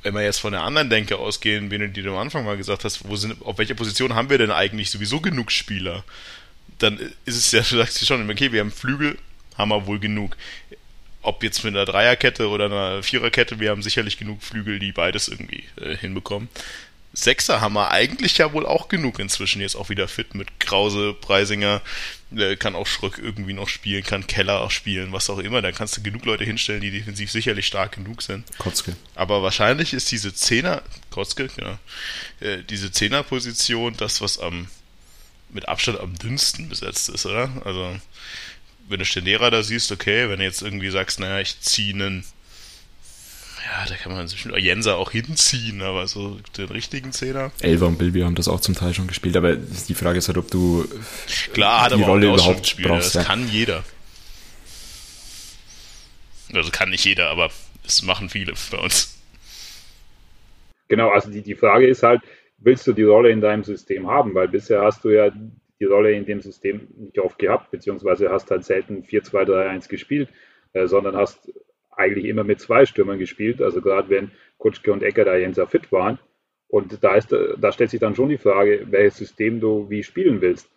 wenn 0.04 0.14
wir 0.14 0.24
jetzt 0.24 0.40
von 0.40 0.52
der 0.52 0.62
anderen 0.62 0.90
Denke 0.90 1.18
ausgehen, 1.18 1.72
wie 1.72 1.78
du 1.78 2.12
am 2.12 2.18
Anfang 2.18 2.46
mal 2.46 2.58
gesagt 2.58 2.84
hast, 2.84 3.08
wo 3.08 3.16
sind, 3.16 3.44
auf 3.44 3.58
welcher 3.58 3.74
Position 3.74 4.14
haben 4.14 4.30
wir 4.30 4.38
denn 4.38 4.52
eigentlich 4.52 4.92
sowieso 4.92 5.20
genug 5.20 5.52
Spieler? 5.52 6.04
Dann 6.78 7.00
ist 7.26 7.36
es 7.36 7.52
ja, 7.52 7.62
du 7.70 7.78
sagst 7.78 8.06
schon, 8.06 8.30
okay, 8.30 8.52
wir 8.52 8.60
haben 8.60 8.72
Flügel, 8.72 9.18
haben 9.58 9.70
wir 9.70 9.88
wohl 9.88 10.00
genug. 10.00 10.38
Ob 11.26 11.44
jetzt 11.44 11.64
mit 11.64 11.76
einer 11.76 11.86
Dreierkette 11.86 12.50
oder 12.50 12.66
einer 12.66 13.04
Viererkette, 13.04 13.60
wir 13.60 13.72
haben 13.72 13.82
sicherlich 13.82 14.18
genug 14.18 14.44
Flügel, 14.44 14.78
die 14.80 14.92
beides 14.92 15.28
irgendwie 15.28 15.64
äh, 15.82 15.98
hinbekommen. 15.98 16.50
Sechser 17.14 17.62
haben 17.62 17.74
wir 17.74 17.92
eigentlich 17.92 18.38
ja 18.38 18.52
wohl 18.52 18.66
auch 18.66 18.90
genug 18.90 19.20
inzwischen 19.20 19.62
jetzt 19.62 19.76
auch 19.76 19.90
wieder 19.90 20.08
fit 20.08 20.36
mit 20.36 20.60
Krause, 20.60 21.14
Preisinger, 21.14 21.82
äh, 22.36 22.58
kann 22.58 22.76
auch 22.76 22.86
Schröck 22.86 23.18
irgendwie 23.18 23.54
noch 23.54 23.70
spielen, 23.70 24.04
kann 24.04 24.28
Keller 24.28 24.62
auch 24.62 24.72
spielen, 24.72 25.14
was 25.14 25.30
auch 25.30 25.40
immer. 25.40 25.62
Da 25.62 25.72
kannst 25.72 25.98
du 25.98 26.04
genug 26.04 26.26
Leute 26.26 26.44
hinstellen, 26.44 26.82
die 26.82 26.92
defensiv 26.92 27.32
sicherlich 27.32 27.68
stark 27.68 27.94
genug 27.94 28.22
sind. 28.22 28.46
Kotzke. 28.58 28.96
Aber 29.16 29.42
wahrscheinlich 29.42 29.94
ist 29.94 30.12
diese 30.12 30.34
Zehner, 30.34 30.84
Kotzke, 31.10 31.50
ja, 31.60 31.80
äh, 32.46 32.64
diese 32.64 32.92
Zehnerposition 32.92 33.96
das, 33.98 34.22
was 34.22 34.38
am 34.38 34.68
mit 35.50 35.68
Abstand 35.70 36.00
am 36.00 36.16
dünnsten 36.18 36.68
besetzt 36.70 37.08
ist, 37.10 37.26
oder? 37.26 37.50
Also, 37.64 37.96
wenn 38.88 39.00
du 39.00 39.06
Stendera 39.06 39.50
da 39.50 39.64
siehst, 39.64 39.92
okay, 39.92 40.30
wenn 40.30 40.40
du 40.40 40.46
jetzt 40.46 40.62
irgendwie 40.62 40.90
sagst, 40.90 41.20
naja, 41.20 41.40
ich 41.40 41.60
ziehe 41.62 41.94
einen 41.94 42.24
ja, 43.66 43.86
da 43.90 43.96
kann 43.96 44.12
man 44.12 44.22
inzwischen 44.22 44.56
Jenser 44.56 44.98
auch 44.98 45.12
hinziehen, 45.12 45.82
aber 45.82 46.08
so 46.08 46.40
den 46.56 46.68
richtigen 46.68 47.12
Zehner. 47.12 47.52
Elva 47.62 47.88
und 47.88 47.98
Bilby 47.98 48.22
haben 48.22 48.36
das 48.36 48.48
auch 48.48 48.60
zum 48.60 48.76
Teil 48.76 48.94
schon 48.94 49.08
gespielt, 49.08 49.36
aber 49.36 49.56
die 49.56 49.96
Frage 49.96 50.20
ist 50.20 50.28
halt, 50.28 50.38
ob 50.38 50.52
du 50.52 50.88
Klar, 51.52 51.90
die 51.90 51.96
aber 51.96 52.06
Rolle 52.06 52.28
überhaupt 52.28 52.62
gespielt. 52.62 52.88
brauchst. 52.88 53.16
Das 53.16 53.24
ja. 53.24 53.28
kann 53.28 53.48
jeder. 53.50 53.84
Also 56.54 56.70
kann 56.70 56.90
nicht 56.90 57.06
jeder, 57.06 57.30
aber 57.30 57.50
es 57.84 58.04
machen 58.04 58.30
viele 58.30 58.54
bei 58.72 58.78
uns. 58.78 59.18
Genau, 60.88 61.10
also 61.10 61.32
die, 61.32 61.42
die 61.42 61.56
Frage 61.56 61.88
ist 61.88 62.04
halt, 62.04 62.22
willst 62.60 62.86
du 62.86 62.94
die 62.94 63.04
Rolle 63.04 63.32
in 63.32 63.42
deinem 63.42 63.64
System 63.64 64.08
haben? 64.08 64.36
Weil 64.36 64.48
bisher 64.48 64.84
hast 64.84 65.04
du 65.04 65.10
ja 65.10 65.32
die 65.80 65.86
Rolle 65.86 66.14
in 66.14 66.26
dem 66.26 66.42
System 66.42 66.88
nicht 66.98 67.20
oft 67.20 67.38
gehabt, 67.40 67.72
beziehungsweise 67.72 68.30
hast 68.30 68.52
halt 68.52 68.64
selten 68.64 69.04
4-2-3-1 69.04 69.90
gespielt, 69.90 70.30
äh, 70.74 70.88
sondern 70.88 71.16
hast 71.16 71.52
eigentlich 71.92 72.26
immer 72.26 72.44
mit 72.44 72.60
zwei 72.60 72.86
Stürmern 72.86 73.20
gespielt, 73.20 73.62
also 73.62 73.82
gerade 73.82 74.10
wenn 74.10 74.32
Kutschke 74.58 74.92
und 74.92 75.04
Ecker 75.04 75.26
da 75.26 75.36
Jenser 75.36 75.68
fit 75.68 75.92
waren. 75.92 76.20
Und 76.68 77.04
da, 77.04 77.16
ist, 77.16 77.32
da 77.32 77.72
stellt 77.72 77.90
sich 77.90 78.00
dann 78.00 78.16
schon 78.16 78.30
die 78.30 78.38
Frage, 78.38 78.88
welches 78.90 79.18
System 79.18 79.60
du 79.60 79.90
wie 79.90 80.04
spielen 80.04 80.42
willst. 80.42 80.70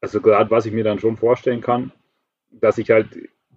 Also 0.00 0.20
gerade 0.20 0.50
was 0.50 0.66
ich 0.66 0.72
mir 0.72 0.84
dann 0.84 0.98
schon 0.98 1.16
vorstellen 1.16 1.60
kann, 1.60 1.92
dass 2.52 2.78
ich 2.78 2.90
halt 2.90 3.08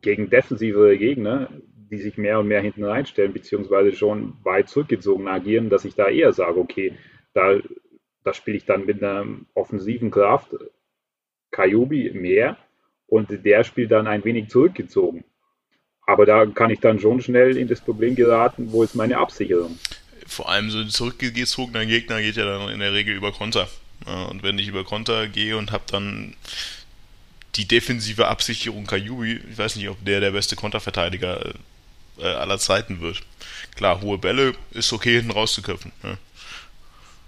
gegen 0.01 0.29
defensivere 0.29 0.98
Gegner, 0.98 1.50
die 1.91 1.98
sich 1.98 2.17
mehr 2.17 2.39
und 2.39 2.48
mehr 2.48 2.62
hinten 2.62 2.84
reinstellen, 2.84 3.34
beziehungsweise 3.34 3.93
schon 3.93 4.34
weit 4.43 4.69
zurückgezogen 4.69 5.27
agieren, 5.27 5.69
dass 5.69 5.86
ich 5.86 5.96
da 5.96 6.07
eher 6.07 6.34
sage, 6.34 6.60
okay, 6.60 6.93
da, 7.34 7.57
da 8.27 8.34
spiele 8.34 8.57
ich 8.57 8.65
dann 8.65 8.86
mit 8.86 9.01
einer 9.01 9.25
offensiven 9.53 10.12
Kraft 10.12 10.50
Kajubi 11.51 12.12
mehr 12.13 12.57
und 13.07 13.29
der 13.46 13.63
spielt 13.63 13.91
dann 13.91 14.05
ein 14.05 14.25
wenig 14.25 14.50
zurückgezogen. 14.50 15.24
Aber 16.05 16.25
da 16.25 16.46
kann 16.46 16.69
ich 16.69 16.81
dann 16.81 17.00
schon 17.00 17.22
schnell 17.22 17.55
in 17.55 17.69
das 17.69 17.79
Problem 17.79 18.15
geraten, 18.15 18.72
wo 18.72 18.84
ist 18.84 18.96
meine 18.96 19.17
Absicherung? 19.17 19.79
Vor 20.25 20.50
allem 20.50 20.69
so 20.69 20.79
ein 20.79 20.89
zurückgezogener 20.89 21.86
Gegner 21.86 22.22
geht 22.22 22.36
ja 22.36 22.46
dann 22.46 22.69
in 22.69 22.79
der 22.79 22.93
Regel 22.93 23.15
über 23.15 23.31
Konter. 23.31 23.69
Und 24.29 24.43
wenn 24.43 24.60
ich 24.60 24.67
über 24.67 24.84
Konter 24.84 25.27
gehe 25.27 25.55
und 25.57 25.72
habe 25.72 25.86
dann 25.89 26.36
die 27.55 27.65
defensive 27.65 28.27
Absicherung 28.27 28.86
Kajubi, 28.86 29.41
ich 29.50 29.57
weiß 29.57 29.77
nicht, 29.77 29.88
ob 29.88 30.03
der 30.03 30.19
der 30.19 30.31
beste 30.31 30.57
Konterverteidiger 30.57 31.53
äh, 32.19 32.25
aller 32.25 32.60
Zeiten 32.60 33.00
wird. 33.00 33.22
Klar, 33.75 34.01
hohe 34.01 34.17
Bälle 34.17 34.53
ist 34.72 34.91
okay, 34.91 35.15
hinten 35.15 35.31
rauszuköpfen. 35.31 35.93
Ja. 36.03 36.17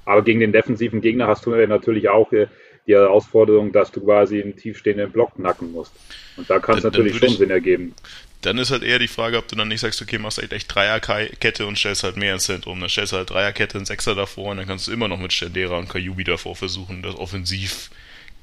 Aber 0.10 0.24
gegen 0.24 0.40
den 0.40 0.52
defensiven 0.52 1.02
Gegner 1.02 1.28
hast 1.28 1.46
du 1.46 1.52
natürlich 1.52 2.10
auch 2.10 2.32
äh, 2.32 2.48
die 2.88 2.96
Herausforderung, 2.96 3.72
dass 3.72 3.92
du 3.92 4.02
quasi 4.02 4.42
einen 4.42 4.56
tiefstehenden 4.56 5.12
Block 5.12 5.36
knacken 5.36 5.72
musst. 5.72 5.94
Und 6.36 6.50
da 6.50 6.58
kann 6.58 6.80
es 6.80 6.84
natürlich 6.84 7.16
schon 7.16 7.28
ich, 7.28 7.38
Sinn 7.38 7.52
ergeben. 7.52 7.94
Dann 8.42 8.58
ist 8.58 8.72
halt 8.72 8.82
eher 8.82 8.98
die 8.98 9.08
Frage, 9.08 9.38
ob 9.38 9.48
du 9.48 9.56
dann 9.56 9.68
nicht 9.68 9.82
sagst, 9.82 10.02
okay, 10.02 10.18
machst 10.18 10.40
halt 10.40 10.52
echt 10.52 10.74
Dreierkette 10.74 11.68
und 11.68 11.78
stellst 11.78 12.04
halt 12.04 12.18
mehr 12.18 12.34
ins 12.34 12.46
Zentrum. 12.46 12.80
Dann 12.80 12.90
stellst 12.90 13.14
du 13.14 13.18
halt 13.18 13.30
Dreierkette, 13.30 13.78
einen 13.78 13.86
Sechser 13.86 14.16
davor 14.16 14.50
und 14.50 14.58
dann 14.58 14.66
kannst 14.66 14.88
du 14.88 14.92
immer 14.92 15.08
noch 15.08 15.20
mit 15.20 15.32
Stendera 15.32 15.78
und 15.78 15.90
Kajubi 15.90 16.24
davor 16.24 16.56
versuchen, 16.56 17.04
das 17.04 17.14
offensiv 17.14 17.92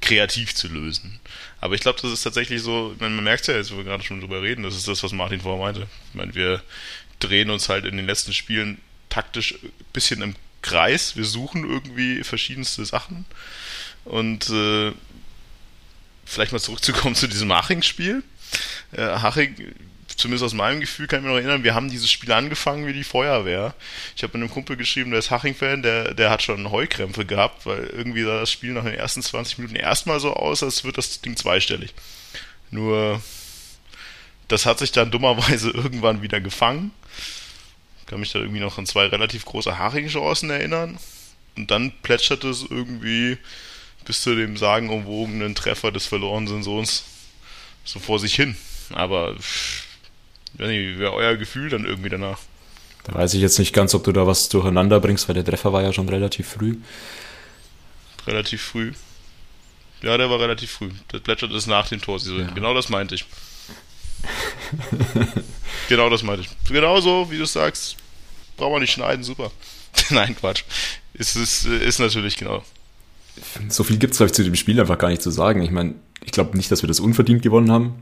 kreativ 0.00 0.54
zu 0.54 0.68
lösen. 0.68 1.18
Aber 1.60 1.74
ich 1.74 1.80
glaube, 1.80 1.98
das 2.00 2.12
ist 2.12 2.22
tatsächlich 2.22 2.62
so, 2.62 2.94
man 3.00 3.24
merkt 3.24 3.40
es 3.40 3.46
ja 3.48 3.56
jetzt, 3.56 3.72
wo 3.72 3.78
wir 3.78 3.84
gerade 3.84 4.04
schon 4.04 4.20
drüber 4.20 4.40
reden, 4.40 4.62
das 4.62 4.76
ist 4.76 4.86
das, 4.86 5.02
was 5.02 5.10
Martin 5.10 5.40
vorher 5.40 5.60
meinte. 5.60 5.88
Ich 6.10 6.14
meine, 6.14 6.32
wir 6.36 6.62
drehen 7.18 7.50
uns 7.50 7.68
halt 7.68 7.86
in 7.86 7.96
den 7.96 8.06
letzten 8.06 8.32
Spielen 8.32 8.78
taktisch 9.08 9.54
ein 9.64 9.72
bisschen 9.92 10.22
im 10.22 10.36
Kreis. 10.66 11.16
Wir 11.16 11.24
suchen 11.24 11.68
irgendwie 11.68 12.24
verschiedenste 12.24 12.84
Sachen. 12.84 13.24
Und 14.04 14.50
äh, 14.50 14.92
vielleicht 16.24 16.52
mal 16.52 16.58
zurückzukommen 16.58 17.14
zu 17.14 17.28
diesem 17.28 17.52
Haching-Spiel. 17.52 18.22
Äh, 18.92 19.02
Haching, 19.02 19.74
zumindest 20.16 20.44
aus 20.44 20.54
meinem 20.54 20.80
Gefühl 20.80 21.06
kann 21.06 21.20
ich 21.20 21.24
mich 21.24 21.32
noch 21.32 21.38
erinnern, 21.38 21.64
wir 21.64 21.74
haben 21.74 21.90
dieses 21.90 22.10
Spiel 22.10 22.32
angefangen 22.32 22.86
wie 22.86 22.92
die 22.92 23.04
Feuerwehr. 23.04 23.74
Ich 24.16 24.22
habe 24.22 24.36
mit 24.36 24.42
einem 24.42 24.52
Kumpel 24.52 24.76
geschrieben, 24.76 25.10
der 25.10 25.20
ist 25.20 25.30
Haching-Fan, 25.30 25.82
der, 25.82 26.14
der 26.14 26.30
hat 26.30 26.42
schon 26.42 26.70
Heukrämpfe 26.70 27.24
gehabt, 27.24 27.66
weil 27.66 27.84
irgendwie 27.86 28.24
sah 28.24 28.40
das 28.40 28.50
Spiel 28.50 28.72
nach 28.72 28.84
den 28.84 28.94
ersten 28.94 29.22
20 29.22 29.58
Minuten 29.58 29.76
erstmal 29.76 30.20
so 30.20 30.34
aus, 30.34 30.62
als 30.62 30.84
wird 30.84 30.98
das 30.98 31.20
Ding 31.20 31.36
zweistellig. 31.36 31.94
Nur, 32.70 33.22
das 34.48 34.66
hat 34.66 34.78
sich 34.78 34.92
dann 34.92 35.10
dummerweise 35.10 35.70
irgendwann 35.74 36.22
wieder 36.22 36.40
gefangen. 36.40 36.92
Ich 38.06 38.10
kann 38.10 38.20
mich 38.20 38.30
da 38.30 38.38
irgendwie 38.38 38.60
noch 38.60 38.78
an 38.78 38.86
zwei 38.86 39.06
relativ 39.06 39.44
große 39.44 39.78
Haching-Chancen 39.78 40.48
erinnern. 40.48 40.96
Und 41.56 41.72
dann 41.72 41.92
plätscherte 42.02 42.48
es 42.48 42.62
irgendwie 42.62 43.36
bis 44.04 44.22
zu 44.22 44.36
dem 44.36 44.56
sagenumwogenen 44.56 45.56
Treffer 45.56 45.90
des 45.90 46.06
verlorenen 46.06 46.62
Sohns 46.62 47.02
so 47.84 47.98
vor 47.98 48.20
sich 48.20 48.36
hin. 48.36 48.54
Aber 48.92 49.34
wie 50.54 50.98
wäre 51.00 51.14
euer 51.14 51.34
Gefühl 51.34 51.68
dann 51.68 51.84
irgendwie 51.84 52.08
danach? 52.08 52.38
Da 53.02 53.14
weiß 53.14 53.34
ich 53.34 53.40
jetzt 53.40 53.58
nicht 53.58 53.72
ganz, 53.72 53.92
ob 53.92 54.04
du 54.04 54.12
da 54.12 54.24
was 54.24 54.48
durcheinander 54.50 55.00
bringst, 55.00 55.28
weil 55.28 55.34
der 55.34 55.44
Treffer 55.44 55.72
war 55.72 55.82
ja 55.82 55.92
schon 55.92 56.08
relativ 56.08 56.48
früh. 56.48 56.76
Relativ 58.24 58.62
früh. 58.62 58.92
Ja, 60.02 60.16
der 60.16 60.30
war 60.30 60.38
relativ 60.38 60.70
früh. 60.70 60.90
Das 61.08 61.22
plätschert 61.22 61.50
ist 61.50 61.66
nach 61.66 61.88
dem 61.88 62.00
Tor. 62.00 62.20
Ja. 62.20 62.46
Genau 62.52 62.72
das 62.72 62.88
meinte 62.88 63.16
ich. 63.16 63.24
genau 65.88 66.10
das 66.10 66.22
meinte 66.22 66.42
ich. 66.42 66.68
Genau 66.68 67.00
so, 67.00 67.30
wie 67.30 67.38
du 67.38 67.46
sagst. 67.46 67.96
Braucht 68.56 68.72
man 68.72 68.80
nicht 68.80 68.92
schneiden, 68.92 69.22
super. 69.22 69.50
Nein, 70.10 70.36
Quatsch. 70.36 70.64
Es 71.14 71.36
ist, 71.36 71.66
ist 71.66 71.98
natürlich 71.98 72.36
genau 72.36 72.62
so 73.68 73.84
viel 73.84 73.98
gibt 73.98 74.12
es, 74.12 74.18
glaube 74.18 74.28
ich, 74.28 74.34
zu 74.34 74.44
dem 74.44 74.54
Spiel 74.54 74.80
einfach 74.80 74.98
gar 74.98 75.08
nicht 75.08 75.22
zu 75.22 75.30
sagen. 75.30 75.62
Ich 75.62 75.70
meine, 75.70 75.94
ich 76.24 76.32
glaube 76.32 76.56
nicht, 76.56 76.70
dass 76.70 76.82
wir 76.82 76.88
das 76.88 77.00
unverdient 77.00 77.42
gewonnen 77.42 77.70
haben. 77.70 77.94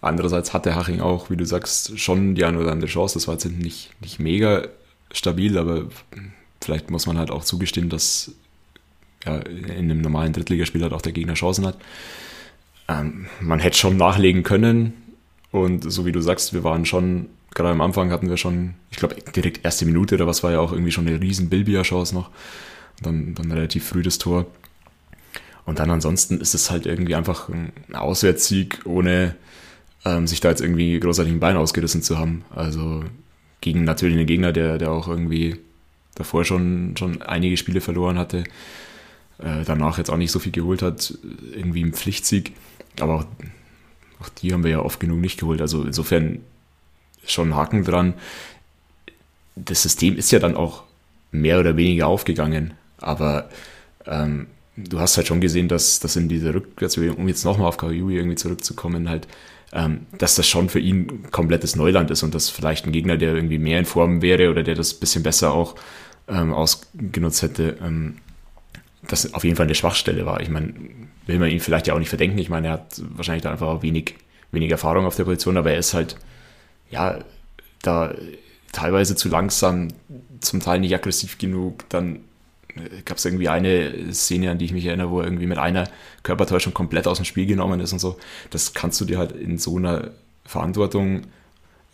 Andererseits 0.00 0.52
hatte 0.52 0.74
Haching 0.74 1.00
auch, 1.00 1.30
wie 1.30 1.36
du 1.36 1.46
sagst, 1.46 1.98
schon 1.98 2.34
die 2.34 2.44
eine 2.44 2.58
oder 2.58 2.72
andere 2.72 2.90
Chance. 2.90 3.14
Das 3.14 3.26
war 3.26 3.34
jetzt 3.34 3.46
nicht, 3.46 3.90
nicht 4.00 4.18
mega 4.18 4.68
stabil, 5.12 5.56
aber 5.56 5.86
vielleicht 6.60 6.90
muss 6.90 7.06
man 7.06 7.18
halt 7.18 7.30
auch 7.30 7.44
zugestehen, 7.44 7.88
dass 7.88 8.32
ja, 9.24 9.38
in 9.38 9.90
einem 9.90 10.02
normalen 10.02 10.34
Drittligaspiel 10.34 10.82
halt 10.82 10.92
auch 10.92 11.02
der 11.02 11.12
Gegner 11.12 11.34
Chancen 11.34 11.66
hat. 11.66 11.78
Ähm, 12.88 13.26
man 13.40 13.60
hätte 13.60 13.78
schon 13.78 13.96
nachlegen 13.96 14.42
können 14.42 14.92
und 15.54 15.88
so 15.88 16.04
wie 16.04 16.10
du 16.10 16.20
sagst, 16.20 16.52
wir 16.52 16.64
waren 16.64 16.84
schon, 16.84 17.26
gerade 17.54 17.70
am 17.70 17.80
Anfang 17.80 18.10
hatten 18.10 18.28
wir 18.28 18.36
schon, 18.36 18.74
ich 18.90 18.96
glaube 18.96 19.14
direkt 19.36 19.64
erste 19.64 19.86
Minute 19.86 20.16
oder 20.16 20.26
was 20.26 20.42
war 20.42 20.50
ja 20.50 20.58
auch 20.58 20.72
irgendwie 20.72 20.90
schon 20.90 21.06
eine 21.06 21.20
riesen 21.20 21.48
Bilbia-Chance 21.48 22.12
noch. 22.12 22.30
Dann, 23.00 23.36
dann 23.36 23.52
relativ 23.52 23.86
früh 23.86 24.02
das 24.02 24.18
Tor. 24.18 24.46
Und 25.64 25.78
dann 25.78 25.92
ansonsten 25.92 26.40
ist 26.40 26.54
es 26.54 26.72
halt 26.72 26.86
irgendwie 26.86 27.14
einfach 27.14 27.48
ein 27.50 27.72
Auswärtssieg, 27.92 28.80
ohne 28.84 29.36
ähm, 30.04 30.26
sich 30.26 30.40
da 30.40 30.50
jetzt 30.50 30.60
irgendwie 30.60 30.98
großartig 30.98 31.32
ein 31.32 31.38
Bein 31.38 31.56
ausgerissen 31.56 32.02
zu 32.02 32.18
haben. 32.18 32.44
Also 32.52 33.04
gegen 33.60 33.84
natürlich 33.84 34.16
einen 34.16 34.26
Gegner, 34.26 34.52
der, 34.52 34.78
der 34.78 34.90
auch 34.90 35.06
irgendwie 35.06 35.60
davor 36.16 36.44
schon, 36.44 36.96
schon 36.98 37.22
einige 37.22 37.56
Spiele 37.56 37.80
verloren 37.80 38.18
hatte, 38.18 38.42
äh, 39.38 39.62
danach 39.64 39.98
jetzt 39.98 40.10
auch 40.10 40.16
nicht 40.16 40.32
so 40.32 40.40
viel 40.40 40.50
geholt 40.50 40.82
hat, 40.82 41.16
irgendwie 41.52 41.82
im 41.82 41.92
Pflichtsieg. 41.92 42.54
Aber 42.98 43.14
auch, 43.14 43.24
auch 44.24 44.28
die 44.28 44.52
haben 44.52 44.64
wir 44.64 44.70
ja 44.70 44.80
oft 44.80 45.00
genug 45.00 45.20
nicht 45.20 45.38
geholt. 45.38 45.60
Also 45.60 45.82
insofern 45.84 46.40
schon 47.26 47.50
ein 47.50 47.56
Haken 47.56 47.84
dran. 47.84 48.14
Das 49.56 49.82
System 49.82 50.16
ist 50.16 50.32
ja 50.32 50.38
dann 50.38 50.56
auch 50.56 50.82
mehr 51.30 51.60
oder 51.60 51.76
weniger 51.76 52.06
aufgegangen. 52.06 52.74
Aber 52.98 53.50
ähm, 54.06 54.46
du 54.76 55.00
hast 55.00 55.16
halt 55.16 55.26
schon 55.26 55.40
gesehen, 55.40 55.68
dass 55.68 56.00
das 56.00 56.16
in 56.16 56.28
diese 56.28 56.54
Rückwärtsbewegung, 56.54 57.16
um 57.16 57.28
jetzt 57.28 57.44
nochmal 57.44 57.68
auf 57.68 57.76
Kariui 57.76 58.16
irgendwie 58.16 58.36
zurückzukommen, 58.36 59.08
halt, 59.08 59.28
ähm, 59.72 60.06
dass 60.18 60.36
das 60.36 60.48
schon 60.48 60.68
für 60.68 60.80
ihn 60.80 61.30
komplettes 61.30 61.76
Neuland 61.76 62.10
ist 62.10 62.22
und 62.22 62.34
dass 62.34 62.50
vielleicht 62.50 62.86
ein 62.86 62.92
Gegner, 62.92 63.16
der 63.16 63.34
irgendwie 63.34 63.58
mehr 63.58 63.78
in 63.78 63.84
Form 63.84 64.22
wäre 64.22 64.50
oder 64.50 64.62
der 64.62 64.74
das 64.74 64.94
bisschen 64.94 65.22
besser 65.22 65.52
auch 65.52 65.74
ähm, 66.28 66.52
ausgenutzt 66.52 67.42
hätte, 67.42 67.76
ähm, 67.82 68.16
das 69.06 69.34
auf 69.34 69.44
jeden 69.44 69.56
Fall 69.56 69.66
eine 69.66 69.74
Schwachstelle 69.74 70.24
war. 70.24 70.40
Ich 70.40 70.48
meine, 70.48 70.72
will 71.26 71.38
man 71.38 71.50
ihn 71.50 71.60
vielleicht 71.60 71.86
ja 71.86 71.94
auch 71.94 71.98
nicht 71.98 72.08
verdenken. 72.08 72.38
Ich 72.38 72.50
meine, 72.50 72.68
er 72.68 72.72
hat 72.74 73.00
wahrscheinlich 73.14 73.42
da 73.42 73.50
einfach 73.50 73.82
wenig, 73.82 74.14
wenig 74.52 74.70
Erfahrung 74.70 75.06
auf 75.06 75.16
der 75.16 75.24
Position, 75.24 75.56
aber 75.56 75.72
er 75.72 75.78
ist 75.78 75.94
halt, 75.94 76.16
ja, 76.90 77.18
da 77.82 78.14
teilweise 78.72 79.16
zu 79.16 79.28
langsam, 79.28 79.88
zum 80.40 80.60
Teil 80.60 80.80
nicht 80.80 80.94
aggressiv 80.94 81.38
genug. 81.38 81.88
Dann 81.88 82.16
äh, 82.74 83.02
gab 83.04 83.18
es 83.18 83.24
irgendwie 83.24 83.48
eine 83.48 84.12
Szene, 84.12 84.50
an 84.50 84.58
die 84.58 84.66
ich 84.66 84.72
mich 84.72 84.86
erinnere, 84.86 85.10
wo 85.10 85.20
er 85.20 85.26
irgendwie 85.26 85.46
mit 85.46 85.58
einer 85.58 85.88
Körpertäuschung 86.22 86.74
komplett 86.74 87.06
aus 87.06 87.18
dem 87.18 87.24
Spiel 87.24 87.46
genommen 87.46 87.80
ist 87.80 87.92
und 87.92 88.00
so. 88.00 88.18
Das 88.50 88.74
kannst 88.74 89.00
du 89.00 89.04
dir 89.04 89.18
halt 89.18 89.32
in 89.32 89.58
so 89.58 89.76
einer 89.76 90.10
Verantwortung 90.44 91.22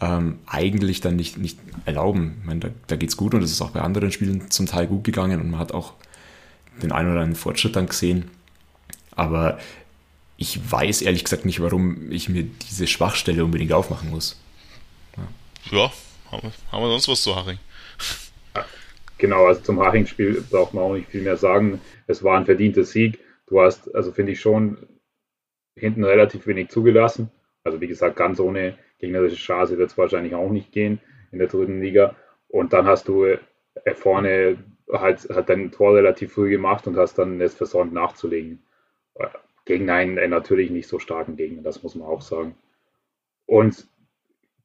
ähm, 0.01 0.39
eigentlich 0.47 1.01
dann 1.01 1.17
nicht, 1.17 1.39
nicht 1.39 1.59
erlauben. 1.85 2.39
Ich 2.41 2.47
meine, 2.47 2.61
da, 2.61 2.69
da 2.87 2.97
geht's 2.97 3.17
gut 3.17 3.35
und 3.35 3.43
es 3.43 3.53
ist 3.53 3.61
auch 3.61 3.71
bei 3.71 3.81
anderen 3.81 4.11
Spielen 4.11 4.51
zum 4.51 4.67
Teil 4.67 4.87
gut 4.87 5.05
gegangen 5.05 5.41
und 5.41 5.51
man 5.51 5.61
hat 5.61 5.73
auch 5.73 5.95
den 6.83 6.93
einen 6.93 7.11
oder 7.11 7.21
anderen 7.21 7.37
Fortschritt 7.37 7.77
dann 7.77 7.87
gesehen. 7.87 8.31
Aber 9.21 9.59
ich 10.39 10.59
weiß 10.73 11.03
ehrlich 11.03 11.25
gesagt 11.25 11.45
nicht, 11.45 11.61
warum 11.61 12.11
ich 12.11 12.31
mir 12.31 12.45
diese 12.45 12.87
Schwachstelle 12.87 13.45
unbedingt 13.45 13.75
aufmachen 13.75 14.09
muss. 14.09 14.41
Ja, 15.71 15.79
ja 15.79 15.93
haben, 16.33 16.43
wir, 16.43 16.53
haben 16.73 16.83
wir 16.83 16.89
sonst 16.89 17.07
was 17.07 17.23
zu 17.23 17.37
Haring? 17.37 17.59
Genau, 19.19 19.45
also 19.45 19.61
zum 19.61 19.79
Haching-Spiel 19.79 20.43
braucht 20.51 20.73
man 20.73 20.85
auch 20.85 20.95
nicht 20.95 21.11
viel 21.11 21.21
mehr 21.21 21.37
sagen. 21.37 21.83
Es 22.07 22.25
war 22.25 22.39
ein 22.39 22.47
verdienter 22.47 22.85
Sieg. 22.85 23.19
Du 23.47 23.61
hast, 23.61 23.95
also 23.95 24.11
finde 24.11 24.33
ich 24.33 24.41
schon, 24.41 24.79
hinten 25.77 26.03
relativ 26.03 26.47
wenig 26.47 26.71
zugelassen. 26.71 27.31
Also 27.63 27.83
wie 27.83 27.89
gesagt, 27.89 28.17
ganz 28.17 28.41
ohne 28.41 28.79
gegnerische 29.01 29.37
Chance 29.37 29.77
wird 29.77 29.91
es 29.91 29.99
wahrscheinlich 29.99 30.35
auch 30.35 30.49
nicht 30.49 30.73
gehen 30.73 30.99
in 31.31 31.41
der 31.41 31.49
dritten 31.49 31.83
Liga. 31.83 32.17
Und 32.49 32.73
dann 32.73 32.87
hast 32.87 33.07
du 33.09 33.25
äh, 33.25 33.39
vorne 33.95 34.57
halt, 34.91 35.29
halt 35.29 35.51
dein 35.51 35.71
Tor 35.71 35.95
relativ 35.95 36.33
früh 36.33 36.49
gemacht 36.49 36.87
und 36.87 36.97
hast 36.97 37.19
dann 37.19 37.39
es 37.43 37.55
versäumt 37.55 37.93
nachzulegen. 37.93 38.63
Gegen 39.65 39.91
einen 39.91 40.19
äh, 40.19 40.29
natürlich 40.29 40.71
nicht 40.71 40.89
so 40.89 40.99
starken 40.99 41.37
Gegner, 41.37 41.63
das 41.63 41.83
muss 41.83 41.95
man 41.95 42.09
auch 42.09 42.23
sagen. 42.23 42.55
Und 43.47 43.87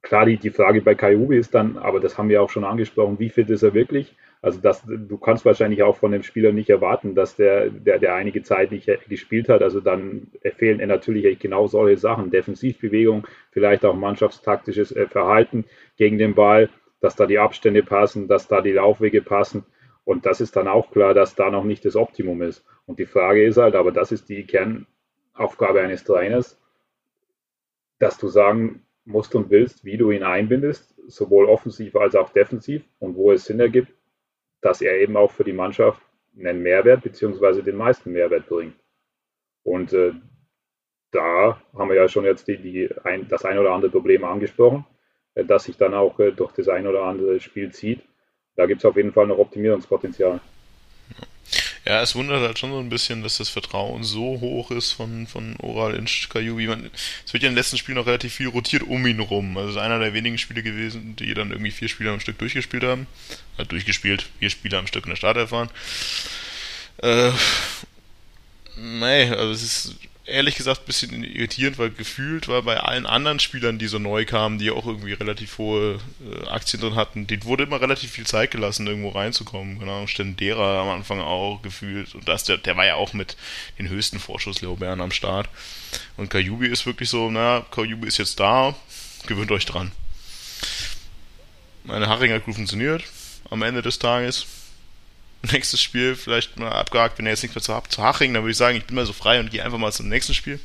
klar, 0.01 0.25
die, 0.25 0.37
die 0.37 0.51
Frage 0.51 0.81
bei 0.81 0.95
Kaiubi 0.95 1.37
ist 1.37 1.53
dann, 1.53 1.77
aber 1.77 1.99
das 1.99 2.17
haben 2.17 2.29
wir 2.29 2.41
auch 2.41 2.49
schon 2.49 2.63
angesprochen, 2.63 3.19
wie 3.19 3.29
fit 3.29 3.49
ist 3.49 3.63
er 3.63 3.73
wirklich? 3.73 4.15
Also 4.41 4.59
das, 4.61 4.83
du 4.85 5.17
kannst 5.17 5.43
wahrscheinlich 5.43 5.81
auch 5.81 5.97
von 5.97 6.11
dem 6.11 6.21
Spieler 6.21 6.51
nicht 6.51 6.69
erwarten, 6.69 7.15
dass 7.15 7.35
der, 7.35 7.71
der, 7.71 7.97
der 7.97 8.13
einige 8.13 8.43
Zeit 8.43 8.71
nicht 8.71 8.87
gespielt 9.09 9.49
hat. 9.49 9.63
Also 9.63 9.79
dann 9.79 10.27
fehlen 10.57 10.87
natürlich 10.87 11.39
genau 11.39 11.65
solche 11.65 11.97
Sachen. 11.97 12.29
Defensivbewegung, 12.29 13.25
vielleicht 13.49 13.83
auch 13.85 13.95
mannschaftstaktisches 13.95 14.91
äh, 14.91 15.07
Verhalten 15.07 15.65
gegen 15.97 16.19
den 16.19 16.35
Ball, 16.35 16.69
dass 17.01 17.15
da 17.15 17.25
die 17.25 17.39
Abstände 17.39 17.81
passen, 17.81 18.27
dass 18.27 18.47
da 18.47 18.61
die 18.61 18.73
Laufwege 18.73 19.23
passen. 19.23 19.65
Und 20.05 20.25
das 20.25 20.39
ist 20.39 20.55
dann 20.55 20.67
auch 20.67 20.91
klar, 20.91 21.13
dass 21.13 21.35
da 21.35 21.49
noch 21.49 21.63
nicht 21.63 21.83
das 21.83 21.95
Optimum 21.95 22.41
ist. 22.43 22.63
Und 22.85 22.99
die 22.99 23.07
Frage 23.07 23.43
ist 23.45 23.57
halt, 23.57 23.75
aber 23.75 23.91
das 23.91 24.11
ist 24.11 24.29
die 24.29 24.45
Kernaufgabe 24.45 25.81
eines 25.81 26.03
Trainers, 26.03 26.61
dass 27.99 28.17
du 28.17 28.27
sagen 28.27 28.85
musst 29.03 29.35
und 29.35 29.49
willst, 29.49 29.83
wie 29.83 29.97
du 29.97 30.11
ihn 30.11 30.23
einbindest, 30.23 30.95
sowohl 31.07 31.45
offensiv 31.45 31.95
als 31.95 32.15
auch 32.15 32.29
defensiv 32.29 32.83
und 32.99 33.15
wo 33.15 33.31
es 33.31 33.45
Sinn 33.45 33.59
ergibt, 33.59 33.91
dass 34.61 34.81
er 34.81 34.97
eben 34.99 35.17
auch 35.17 35.31
für 35.31 35.43
die 35.43 35.53
Mannschaft 35.53 36.01
einen 36.37 36.61
Mehrwert 36.61 37.03
bzw. 37.03 37.61
den 37.61 37.77
meisten 37.77 38.11
Mehrwert 38.11 38.47
bringt. 38.47 38.75
Und 39.63 39.93
äh, 39.93 40.13
da 41.11 41.61
haben 41.73 41.89
wir 41.89 41.95
ja 41.95 42.07
schon 42.07 42.25
jetzt 42.25 42.47
die, 42.47 42.57
die 42.57 42.89
ein, 43.03 43.27
das 43.27 43.45
ein 43.45 43.57
oder 43.57 43.71
andere 43.71 43.91
Problem 43.91 44.23
angesprochen, 44.23 44.85
äh, 45.33 45.45
das 45.45 45.63
sich 45.63 45.77
dann 45.77 45.93
auch 45.93 46.19
äh, 46.19 46.31
durch 46.31 46.51
das 46.51 46.67
ein 46.67 46.87
oder 46.87 47.03
andere 47.03 47.39
Spiel 47.39 47.71
zieht. 47.71 48.01
Da 48.55 48.65
gibt 48.65 48.81
es 48.81 48.85
auf 48.85 48.95
jeden 48.95 49.11
Fall 49.11 49.27
noch 49.27 49.37
Optimierungspotenzial. 49.37 50.39
Ja, 51.85 52.01
es 52.01 52.15
wundert 52.15 52.41
halt 52.41 52.57
schon 52.57 52.71
so 52.71 52.79
ein 52.79 52.89
bisschen, 52.89 53.21
dass 53.21 53.37
das 53.37 53.49
Vertrauen 53.49 54.03
so 54.03 54.39
hoch 54.39 54.71
ist 54.71 54.91
von, 54.91 55.27
von 55.27 55.55
Oral 55.57 55.93
in 55.93 56.05
Kajubi. 56.05 56.67
Es 57.23 57.31
wird 57.31 57.43
ja 57.43 57.49
den 57.49 57.55
letzten 57.55 57.77
Spielen 57.77 57.97
noch 57.97 58.07
relativ 58.07 58.33
viel 58.33 58.47
rotiert 58.47 58.81
um 58.81 59.05
ihn 59.05 59.19
rum. 59.19 59.55
Also 59.55 59.69
es 59.69 59.75
ist 59.75 59.81
einer 59.81 59.99
der 59.99 60.15
wenigen 60.15 60.39
Spiele 60.39 60.63
gewesen, 60.63 61.15
die 61.15 61.35
dann 61.35 61.51
irgendwie 61.51 61.69
vier 61.69 61.87
Spieler 61.87 62.11
am 62.11 62.19
Stück 62.19 62.39
durchgespielt 62.39 62.83
haben. 62.83 63.05
Hat 63.59 63.71
durchgespielt, 63.71 64.25
vier 64.39 64.49
Spieler 64.49 64.79
am 64.79 64.87
Stück 64.87 65.03
in 65.05 65.11
der 65.11 65.15
Startelf 65.15 65.51
waren. 65.51 65.69
Äh, 67.03 67.31
nee, 68.77 69.29
also 69.29 69.51
es 69.51 69.61
ist 69.61 69.95
ehrlich 70.25 70.55
gesagt 70.55 70.81
ein 70.81 70.85
bisschen 70.85 71.23
irritierend, 71.23 71.77
weil 71.77 71.91
gefühlt 71.91 72.47
war 72.47 72.63
bei 72.63 72.79
allen 72.79 73.05
anderen 73.05 73.39
Spielern, 73.39 73.77
die 73.77 73.87
so 73.87 73.99
neu 73.99 74.25
kamen, 74.25 74.57
die 74.57 74.71
auch 74.71 74.85
irgendwie 74.85 75.13
relativ 75.13 75.57
hohe 75.57 75.99
äh, 76.19 76.47
Aktien 76.47 76.81
drin 76.81 76.95
hatten, 76.95 77.27
denen 77.27 77.43
wurde 77.43 77.63
immer 77.63 77.79
relativ 77.79 78.11
viel 78.11 78.25
Zeit 78.25 78.51
gelassen, 78.51 78.87
irgendwo 78.87 79.09
reinzukommen. 79.09 79.79
Genau, 79.79 80.07
Stendera 80.07 80.81
am 80.81 80.89
Anfang 80.89 81.19
auch 81.19 81.61
gefühlt. 81.61 82.15
Und 82.15 82.27
das, 82.27 82.43
der, 82.43 82.57
der 82.57 82.75
war 82.75 82.85
ja 82.85 82.95
auch 82.95 83.13
mit 83.13 83.37
den 83.77 83.89
höchsten 83.89 84.19
Vorschusslorbeeren 84.19 85.01
am 85.01 85.11
Start. 85.11 85.47
Und 86.17 86.29
Kajubi 86.29 86.67
ist 86.67 86.85
wirklich 86.85 87.09
so, 87.09 87.29
na, 87.29 87.65
Kajubi 87.71 88.07
ist 88.07 88.17
jetzt 88.17 88.39
da, 88.39 88.75
gewöhnt 89.27 89.51
euch 89.51 89.65
dran. 89.65 89.91
Meine 91.83 92.07
Haringer 92.07 92.39
Crew 92.39 92.53
funktioniert 92.53 93.03
am 93.51 93.61
Ende 93.61 93.83
des 93.83 93.99
Tages 93.99 94.47
nächstes 95.51 95.81
Spiel 95.81 96.15
vielleicht 96.15 96.57
mal 96.57 96.71
abgehakt, 96.71 97.17
wenn 97.17 97.25
er 97.25 97.31
jetzt 97.31 97.43
nichts 97.43 97.55
mehr 97.55 97.61
zu, 97.61 97.89
zu 97.89 98.03
Haching, 98.03 98.33
dann 98.33 98.43
würde 98.43 98.51
ich 98.51 98.57
sagen, 98.57 98.77
ich 98.77 98.85
bin 98.85 98.95
mal 98.95 99.05
so 99.05 99.13
frei 99.13 99.39
und 99.39 99.51
gehe 99.51 99.63
einfach 99.63 99.77
mal 99.77 99.91
zum 99.91 100.09
nächsten 100.09 100.33
Spiel. 100.33 100.59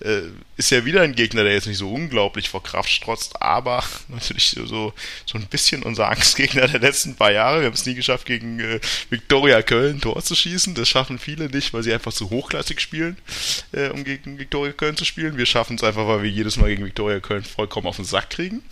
Äh, 0.00 0.22
ist 0.56 0.70
ja 0.70 0.84
wieder 0.84 1.02
ein 1.02 1.14
Gegner, 1.14 1.44
der 1.44 1.52
jetzt 1.52 1.66
nicht 1.66 1.78
so 1.78 1.92
unglaublich 1.92 2.48
vor 2.48 2.62
Kraft 2.62 2.90
strotzt, 2.90 3.42
aber 3.42 3.82
natürlich 4.08 4.50
so, 4.50 4.92
so 5.26 5.38
ein 5.38 5.46
bisschen 5.46 5.82
unser 5.82 6.08
Angstgegner 6.08 6.68
der 6.68 6.80
letzten 6.80 7.16
paar 7.16 7.32
Jahre. 7.32 7.60
Wir 7.60 7.66
haben 7.66 7.74
es 7.74 7.86
nie 7.86 7.94
geschafft, 7.94 8.26
gegen 8.26 8.60
äh, 8.60 8.80
Viktoria 9.10 9.62
Köln 9.62 10.00
Tor 10.00 10.22
zu 10.22 10.34
schießen. 10.34 10.74
Das 10.74 10.88
schaffen 10.88 11.18
viele 11.18 11.48
nicht, 11.48 11.72
weil 11.72 11.82
sie 11.82 11.92
einfach 11.92 12.12
zu 12.12 12.30
hochklassig 12.30 12.80
spielen, 12.80 13.16
äh, 13.72 13.88
um 13.88 14.04
gegen 14.04 14.38
Viktoria 14.38 14.72
Köln 14.72 14.96
zu 14.96 15.04
spielen. 15.04 15.36
Wir 15.36 15.46
schaffen 15.46 15.76
es 15.76 15.84
einfach, 15.84 16.06
weil 16.06 16.22
wir 16.22 16.30
jedes 16.30 16.56
Mal 16.56 16.68
gegen 16.68 16.84
Viktoria 16.84 17.20
Köln 17.20 17.44
vollkommen 17.44 17.86
auf 17.86 17.96
den 17.96 18.04
Sack 18.04 18.30
kriegen. 18.30 18.62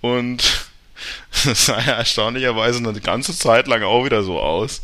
Und 0.00 0.71
Das 1.44 1.66
sah 1.66 1.80
ja 1.80 1.94
erstaunlicherweise 1.94 2.78
eine 2.78 3.00
ganze 3.00 3.36
Zeit 3.36 3.66
lang 3.66 3.82
auch 3.82 4.04
wieder 4.04 4.22
so 4.22 4.40
aus. 4.40 4.82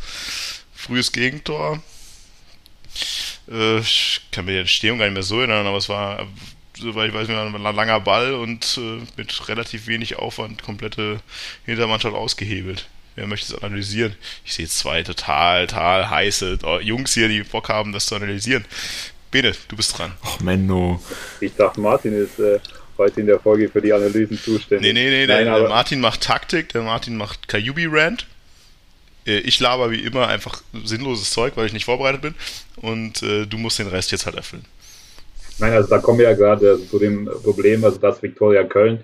Frühes 0.73 1.11
Gegentor. 1.11 1.81
Äh, 3.49 3.79
ich 3.79 4.21
kann 4.31 4.45
mir 4.45 4.53
die 4.53 4.59
Entstehung 4.59 4.99
gar 4.99 5.05
nicht 5.05 5.13
mehr 5.13 5.23
so 5.23 5.39
erinnern, 5.39 5.67
aber 5.67 5.77
es 5.77 5.89
war, 5.89 6.27
soweit 6.77 7.09
ich 7.09 7.15
weiß, 7.15 7.29
ein 7.29 7.61
langer 7.61 7.99
Ball 7.99 8.33
und 8.33 8.77
äh, 8.77 9.01
mit 9.17 9.47
relativ 9.47 9.87
wenig 9.87 10.17
Aufwand 10.17 10.63
komplette 10.63 11.21
Hintermannschaft 11.65 12.15
ausgehebelt. 12.15 12.87
Wer 13.15 13.27
möchte 13.27 13.53
es 13.53 13.63
analysieren? 13.63 14.15
Ich 14.45 14.53
sehe 14.53 14.67
zwei 14.67 15.03
total, 15.03 15.67
total 15.67 16.09
heiße 16.09 16.59
Jungs 16.81 17.13
hier, 17.13 17.27
die 17.27 17.43
Bock 17.43 17.67
haben, 17.69 17.91
das 17.91 18.05
zu 18.05 18.15
analysieren. 18.15 18.65
Bene, 19.31 19.53
du 19.67 19.75
bist 19.75 19.97
dran. 19.97 20.13
Ach, 20.23 20.39
Menno. 20.39 21.01
Ich 21.39 21.53
dachte, 21.53 21.79
Martin 21.81 22.13
ist 22.13 22.39
äh, 22.39 22.59
heute 22.99 23.21
in 23.21 23.27
der 23.27 23.39
Folge 23.39 23.69
für 23.69 23.81
die 23.81 23.91
Analysen 23.91 24.37
zuständig. 24.37 24.93
Nee, 24.93 24.93
nee, 24.93 25.09
nee, 25.09 25.25
Nein, 25.25 25.45
der, 25.45 25.59
der 25.59 25.69
Martin 25.69 25.99
macht 25.99 26.21
Taktik, 26.21 26.69
der 26.69 26.83
Martin 26.83 27.17
macht 27.17 27.47
Kajubi-Rant. 27.47 28.27
Äh, 29.25 29.39
ich 29.39 29.59
laber 29.59 29.89
wie 29.89 30.01
immer 30.01 30.27
einfach 30.27 30.61
sinnloses 30.83 31.31
Zeug, 31.31 31.53
weil 31.55 31.65
ich 31.65 31.73
nicht 31.73 31.85
vorbereitet 31.85 32.21
bin. 32.21 32.35
Und 32.75 33.23
äh, 33.23 33.45
du 33.47 33.57
musst 33.57 33.79
den 33.79 33.87
Rest 33.87 34.11
jetzt 34.11 34.25
halt 34.25 34.35
erfüllen. 34.35 34.65
Nein, 35.57 35.73
also 35.73 35.89
da 35.89 35.97
kommen 35.97 36.19
wir 36.19 36.29
ja 36.29 36.35
gerade 36.35 36.69
also 36.69 36.85
zu 36.85 36.99
dem 36.99 37.25
Problem, 37.25 37.83
also 37.83 37.99
dass 37.99 38.21
Viktoria 38.21 38.63
Köln 38.63 39.03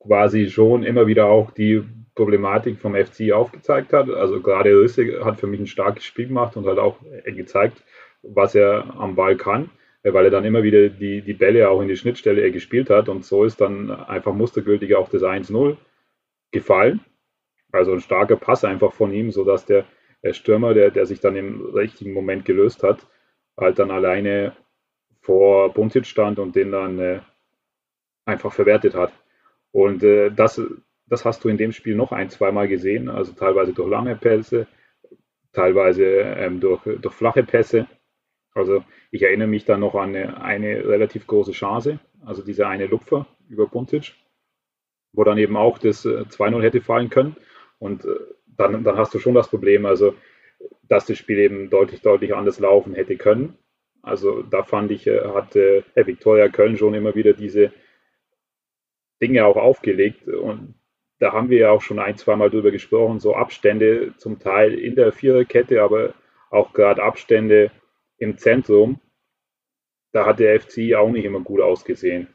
quasi 0.00 0.50
schon 0.50 0.84
immer 0.84 1.06
wieder 1.06 1.26
auch 1.26 1.50
die 1.50 1.82
Problematik 2.14 2.78
vom 2.78 2.94
FC 2.94 3.32
aufgezeigt 3.32 3.92
hat. 3.92 4.08
Also 4.10 4.40
gerade 4.40 4.70
Risse 4.70 5.24
hat 5.24 5.40
für 5.40 5.46
mich 5.46 5.60
ein 5.60 5.66
starkes 5.66 6.04
Spiel 6.04 6.28
gemacht 6.28 6.56
und 6.56 6.66
hat 6.66 6.78
auch 6.78 6.96
gezeigt, 7.24 7.78
was 8.22 8.54
er 8.54 8.94
am 8.98 9.16
Ball 9.16 9.36
kann 9.36 9.70
weil 10.12 10.26
er 10.26 10.30
dann 10.30 10.44
immer 10.44 10.62
wieder 10.62 10.88
die, 10.90 11.22
die 11.22 11.32
Bälle 11.32 11.70
auch 11.70 11.80
in 11.80 11.88
die 11.88 11.96
Schnittstelle 11.96 12.50
gespielt 12.52 12.90
hat 12.90 13.08
und 13.08 13.24
so 13.24 13.44
ist 13.44 13.60
dann 13.60 13.90
einfach 13.90 14.34
mustergültig 14.34 14.94
auf 14.94 15.08
das 15.08 15.22
1-0 15.22 15.76
gefallen. 16.52 17.00
Also 17.72 17.92
ein 17.92 18.00
starker 18.00 18.36
Pass 18.36 18.64
einfach 18.64 18.92
von 18.92 19.12
ihm, 19.12 19.30
sodass 19.30 19.64
der, 19.66 19.84
der 20.22 20.34
Stürmer, 20.34 20.74
der, 20.74 20.90
der 20.90 21.06
sich 21.06 21.20
dann 21.20 21.36
im 21.36 21.60
richtigen 21.74 22.12
Moment 22.12 22.44
gelöst 22.44 22.82
hat, 22.82 23.06
halt 23.56 23.78
dann 23.78 23.90
alleine 23.90 24.54
vor 25.20 25.72
Buntic 25.72 26.06
stand 26.06 26.38
und 26.38 26.54
den 26.54 26.70
dann 26.70 26.98
äh, 26.98 27.20
einfach 28.26 28.52
verwertet 28.52 28.94
hat. 28.94 29.12
Und 29.72 30.02
äh, 30.02 30.30
das, 30.30 30.60
das 31.06 31.24
hast 31.24 31.42
du 31.44 31.48
in 31.48 31.56
dem 31.56 31.72
Spiel 31.72 31.94
noch 31.96 32.12
ein, 32.12 32.30
zweimal 32.30 32.68
gesehen, 32.68 33.08
also 33.08 33.32
teilweise 33.32 33.72
durch 33.72 33.88
lange 33.88 34.16
Pässe, 34.16 34.66
teilweise 35.52 36.04
ähm, 36.04 36.60
durch, 36.60 36.82
durch 37.00 37.14
flache 37.14 37.42
Pässe. 37.42 37.86
Also 38.54 38.84
ich 39.10 39.22
erinnere 39.22 39.48
mich 39.48 39.64
dann 39.64 39.80
noch 39.80 39.94
an 39.94 40.14
eine, 40.14 40.40
eine 40.40 40.86
relativ 40.86 41.26
große 41.26 41.52
Chance, 41.52 41.98
also 42.24 42.42
diese 42.42 42.66
eine 42.68 42.86
Lupfer 42.86 43.26
über 43.48 43.66
Buntic, 43.66 44.14
wo 45.12 45.24
dann 45.24 45.38
eben 45.38 45.56
auch 45.56 45.78
das 45.78 46.06
2-0 46.06 46.60
äh, 46.60 46.62
hätte 46.62 46.80
fallen 46.80 47.10
können. 47.10 47.36
Und 47.78 48.04
äh, 48.04 48.14
dann, 48.46 48.84
dann 48.84 48.96
hast 48.96 49.12
du 49.12 49.18
schon 49.18 49.34
das 49.34 49.48
Problem, 49.48 49.86
also 49.86 50.14
dass 50.88 51.06
das 51.06 51.18
Spiel 51.18 51.38
eben 51.38 51.70
deutlich, 51.70 52.00
deutlich 52.00 52.34
anders 52.34 52.60
laufen 52.60 52.94
hätte 52.94 53.16
können. 53.16 53.58
Also 54.02 54.42
da 54.42 54.62
fand 54.62 54.90
ich, 54.92 55.06
äh, 55.06 55.20
hat 55.34 55.56
äh, 55.56 55.82
Viktoria 55.94 56.48
Köln 56.48 56.76
schon 56.76 56.94
immer 56.94 57.14
wieder 57.14 57.32
diese 57.32 57.72
Dinge 59.20 59.44
auch 59.46 59.56
aufgelegt. 59.56 60.28
Und 60.28 60.74
da 61.18 61.32
haben 61.32 61.50
wir 61.50 61.58
ja 61.58 61.70
auch 61.70 61.82
schon 61.82 61.98
ein, 61.98 62.16
zwei 62.16 62.36
Mal 62.36 62.50
drüber 62.50 62.70
gesprochen, 62.70 63.18
so 63.18 63.34
Abstände 63.34 64.14
zum 64.18 64.38
Teil 64.38 64.74
in 64.74 64.94
der 64.94 65.12
Viererkette, 65.12 65.82
aber 65.82 66.14
auch 66.50 66.72
gerade 66.72 67.02
Abstände 67.02 67.70
im 68.18 68.38
Zentrum, 68.38 69.00
da 70.12 70.26
hat 70.26 70.38
der 70.38 70.60
FC 70.60 70.94
auch 70.94 71.10
nicht 71.10 71.24
immer 71.24 71.40
gut 71.40 71.60
ausgesehen. 71.60 72.28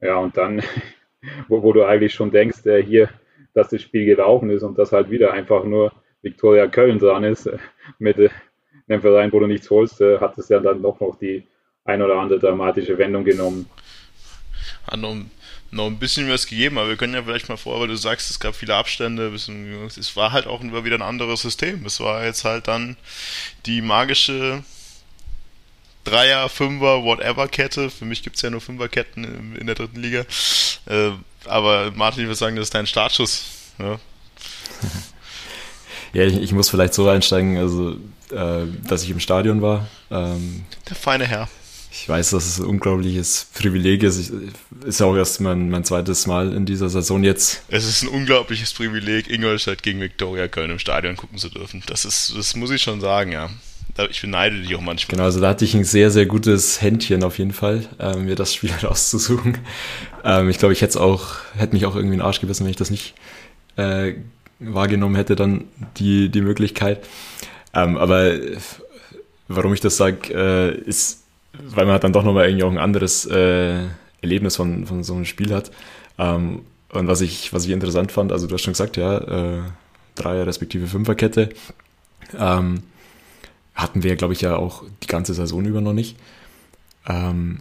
Ja, 0.00 0.16
und 0.16 0.36
dann, 0.36 0.62
wo, 1.48 1.62
wo 1.62 1.72
du 1.72 1.84
eigentlich 1.84 2.14
schon 2.14 2.30
denkst, 2.30 2.64
äh, 2.66 2.82
hier, 2.82 3.10
dass 3.54 3.68
das 3.68 3.82
Spiel 3.82 4.06
gelaufen 4.06 4.50
ist 4.50 4.62
und 4.62 4.78
dass 4.78 4.92
halt 4.92 5.10
wieder 5.10 5.32
einfach 5.32 5.64
nur 5.64 5.92
Viktoria 6.22 6.66
Köln 6.66 6.98
dran 6.98 7.24
ist, 7.24 7.46
äh, 7.46 7.58
mit 7.98 8.18
äh, 8.18 8.30
einem 8.88 9.02
Verein, 9.02 9.32
wo 9.32 9.40
du 9.40 9.46
nichts 9.46 9.70
holst, 9.70 10.00
äh, 10.00 10.18
hat 10.18 10.38
es 10.38 10.48
ja 10.48 10.60
dann 10.60 10.82
doch 10.82 10.98
noch 11.00 11.18
die 11.18 11.46
ein 11.84 12.02
oder 12.02 12.16
andere 12.16 12.38
dramatische 12.38 12.96
Wendung 12.98 13.24
genommen. 13.24 13.68
Hat 14.86 14.98
noch, 14.98 15.16
noch 15.70 15.86
ein 15.86 15.98
bisschen 15.98 16.28
was 16.30 16.46
gegeben, 16.46 16.78
aber 16.78 16.88
wir 16.88 16.96
können 16.96 17.14
ja 17.14 17.22
vielleicht 17.22 17.48
mal 17.48 17.56
vor, 17.56 17.80
weil 17.80 17.88
du 17.88 17.96
sagst, 17.96 18.30
es 18.30 18.40
gab 18.40 18.54
viele 18.54 18.74
Abstände, 18.74 19.32
es 19.34 20.16
war 20.16 20.32
halt 20.32 20.46
auch 20.46 20.62
wieder 20.62 20.96
ein 20.96 21.02
anderes 21.02 21.42
System. 21.42 21.84
Es 21.86 22.00
war 22.00 22.24
jetzt 22.24 22.44
halt 22.44 22.68
dann 22.68 22.96
die 23.66 23.80
magische 23.80 24.62
Dreier, 26.08 26.48
Fünfer, 26.48 27.02
Whatever-Kette. 27.04 27.90
Für 27.90 28.04
mich 28.04 28.22
gibt 28.22 28.36
es 28.36 28.42
ja 28.42 28.50
nur 28.50 28.60
Fünferketten 28.60 29.24
in, 29.24 29.56
in 29.56 29.66
der 29.66 29.74
dritten 29.74 30.00
Liga. 30.00 30.24
Äh, 30.86 31.10
aber 31.46 31.92
Martin, 31.94 32.22
ich 32.22 32.28
würde 32.28 32.38
sagen, 32.38 32.56
das 32.56 32.64
ist 32.64 32.74
dein 32.74 32.86
Startschuss. 32.86 33.44
Ja, 33.78 33.98
ja 36.12 36.24
ich, 36.24 36.36
ich, 36.36 36.52
muss 36.52 36.68
vielleicht 36.70 36.94
so 36.94 37.08
einsteigen, 37.08 37.56
also, 37.56 37.96
äh, 38.30 38.66
dass 38.86 39.02
ich 39.02 39.10
im 39.10 39.20
Stadion 39.20 39.62
war. 39.62 39.88
Ähm, 40.10 40.64
der 40.88 40.96
feine 40.96 41.26
Herr. 41.26 41.48
Ich 41.90 42.08
weiß, 42.08 42.30
dass 42.30 42.46
es 42.46 42.58
ein 42.58 42.66
unglaubliches 42.66 43.48
Privileg 43.54 44.02
ist. 44.02 44.18
Ich, 44.18 44.30
ist 44.86 45.00
ja 45.00 45.06
auch 45.06 45.16
erst 45.16 45.40
mein, 45.40 45.70
mein 45.70 45.84
zweites 45.84 46.26
Mal 46.26 46.52
in 46.52 46.66
dieser 46.66 46.88
Saison 46.88 47.24
jetzt. 47.24 47.62
Es 47.68 47.86
ist 47.86 48.02
ein 48.02 48.08
unglaubliches 48.08 48.72
Privileg, 48.74 49.28
Ingolstadt 49.28 49.82
gegen 49.82 50.00
Viktoria 50.00 50.48
Köln 50.48 50.70
im 50.70 50.78
Stadion 50.78 51.16
gucken 51.16 51.38
zu 51.38 51.48
dürfen. 51.48 51.82
Das 51.86 52.04
ist, 52.04 52.34
das 52.36 52.54
muss 52.54 52.70
ich 52.70 52.82
schon 52.82 53.00
sagen, 53.00 53.32
ja 53.32 53.50
ich 54.10 54.20
beneide 54.20 54.60
dich 54.60 54.74
auch 54.74 54.80
manchmal. 54.80 55.16
Genau, 55.16 55.24
also 55.24 55.40
da 55.40 55.48
hatte 55.48 55.64
ich 55.64 55.74
ein 55.74 55.84
sehr, 55.84 56.10
sehr 56.10 56.26
gutes 56.26 56.80
Händchen 56.80 57.24
auf 57.24 57.38
jeden 57.38 57.52
Fall, 57.52 57.84
äh, 57.98 58.16
mir 58.16 58.34
das 58.34 58.54
Spiel 58.54 58.70
rauszusuchen. 58.82 59.58
Ähm, 60.24 60.48
ich 60.48 60.58
glaube, 60.58 60.72
ich 60.72 60.82
hätte 60.82 61.00
auch, 61.00 61.36
hätte 61.56 61.74
mich 61.74 61.86
auch 61.86 61.94
irgendwie 61.94 62.14
in 62.14 62.20
den 62.20 62.26
Arsch 62.26 62.40
gebissen, 62.40 62.64
wenn 62.64 62.70
ich 62.70 62.76
das 62.76 62.90
nicht 62.90 63.14
äh, 63.76 64.14
wahrgenommen 64.60 65.14
hätte, 65.14 65.36
dann 65.36 65.64
die, 65.96 66.28
die 66.28 66.40
Möglichkeit. 66.40 67.06
Ähm, 67.74 67.96
aber 67.96 68.34
warum 69.48 69.72
ich 69.74 69.80
das 69.80 69.96
sage, 69.96 70.32
äh, 70.32 70.74
ist, 70.80 71.24
weil 71.52 71.86
man 71.86 72.00
dann 72.00 72.12
doch 72.12 72.24
nochmal 72.24 72.48
irgendwie 72.48 72.64
auch 72.64 72.70
ein 72.70 72.78
anderes 72.78 73.26
äh, 73.26 73.84
Erlebnis 74.20 74.56
von, 74.56 74.86
von 74.86 75.02
so 75.02 75.14
einem 75.14 75.24
Spiel 75.24 75.54
hat. 75.54 75.70
Ähm, 76.18 76.62
und 76.92 77.06
was 77.06 77.20
ich, 77.20 77.52
was 77.52 77.64
ich 77.64 77.70
interessant 77.70 78.12
fand, 78.12 78.32
also 78.32 78.46
du 78.46 78.54
hast 78.54 78.62
schon 78.62 78.72
gesagt, 78.72 78.96
ja, 78.96 79.18
äh, 79.18 79.62
Dreier 80.14 80.46
respektive 80.46 80.86
Fünferkette. 80.86 81.50
Ähm, 82.36 82.82
hatten 83.78 84.02
wir, 84.02 84.16
glaube 84.16 84.34
ich, 84.34 84.40
ja 84.40 84.56
auch 84.56 84.82
die 85.02 85.06
ganze 85.06 85.32
Saison 85.32 85.64
über 85.64 85.80
noch 85.80 85.92
nicht. 85.94 86.16
Ähm, 87.08 87.60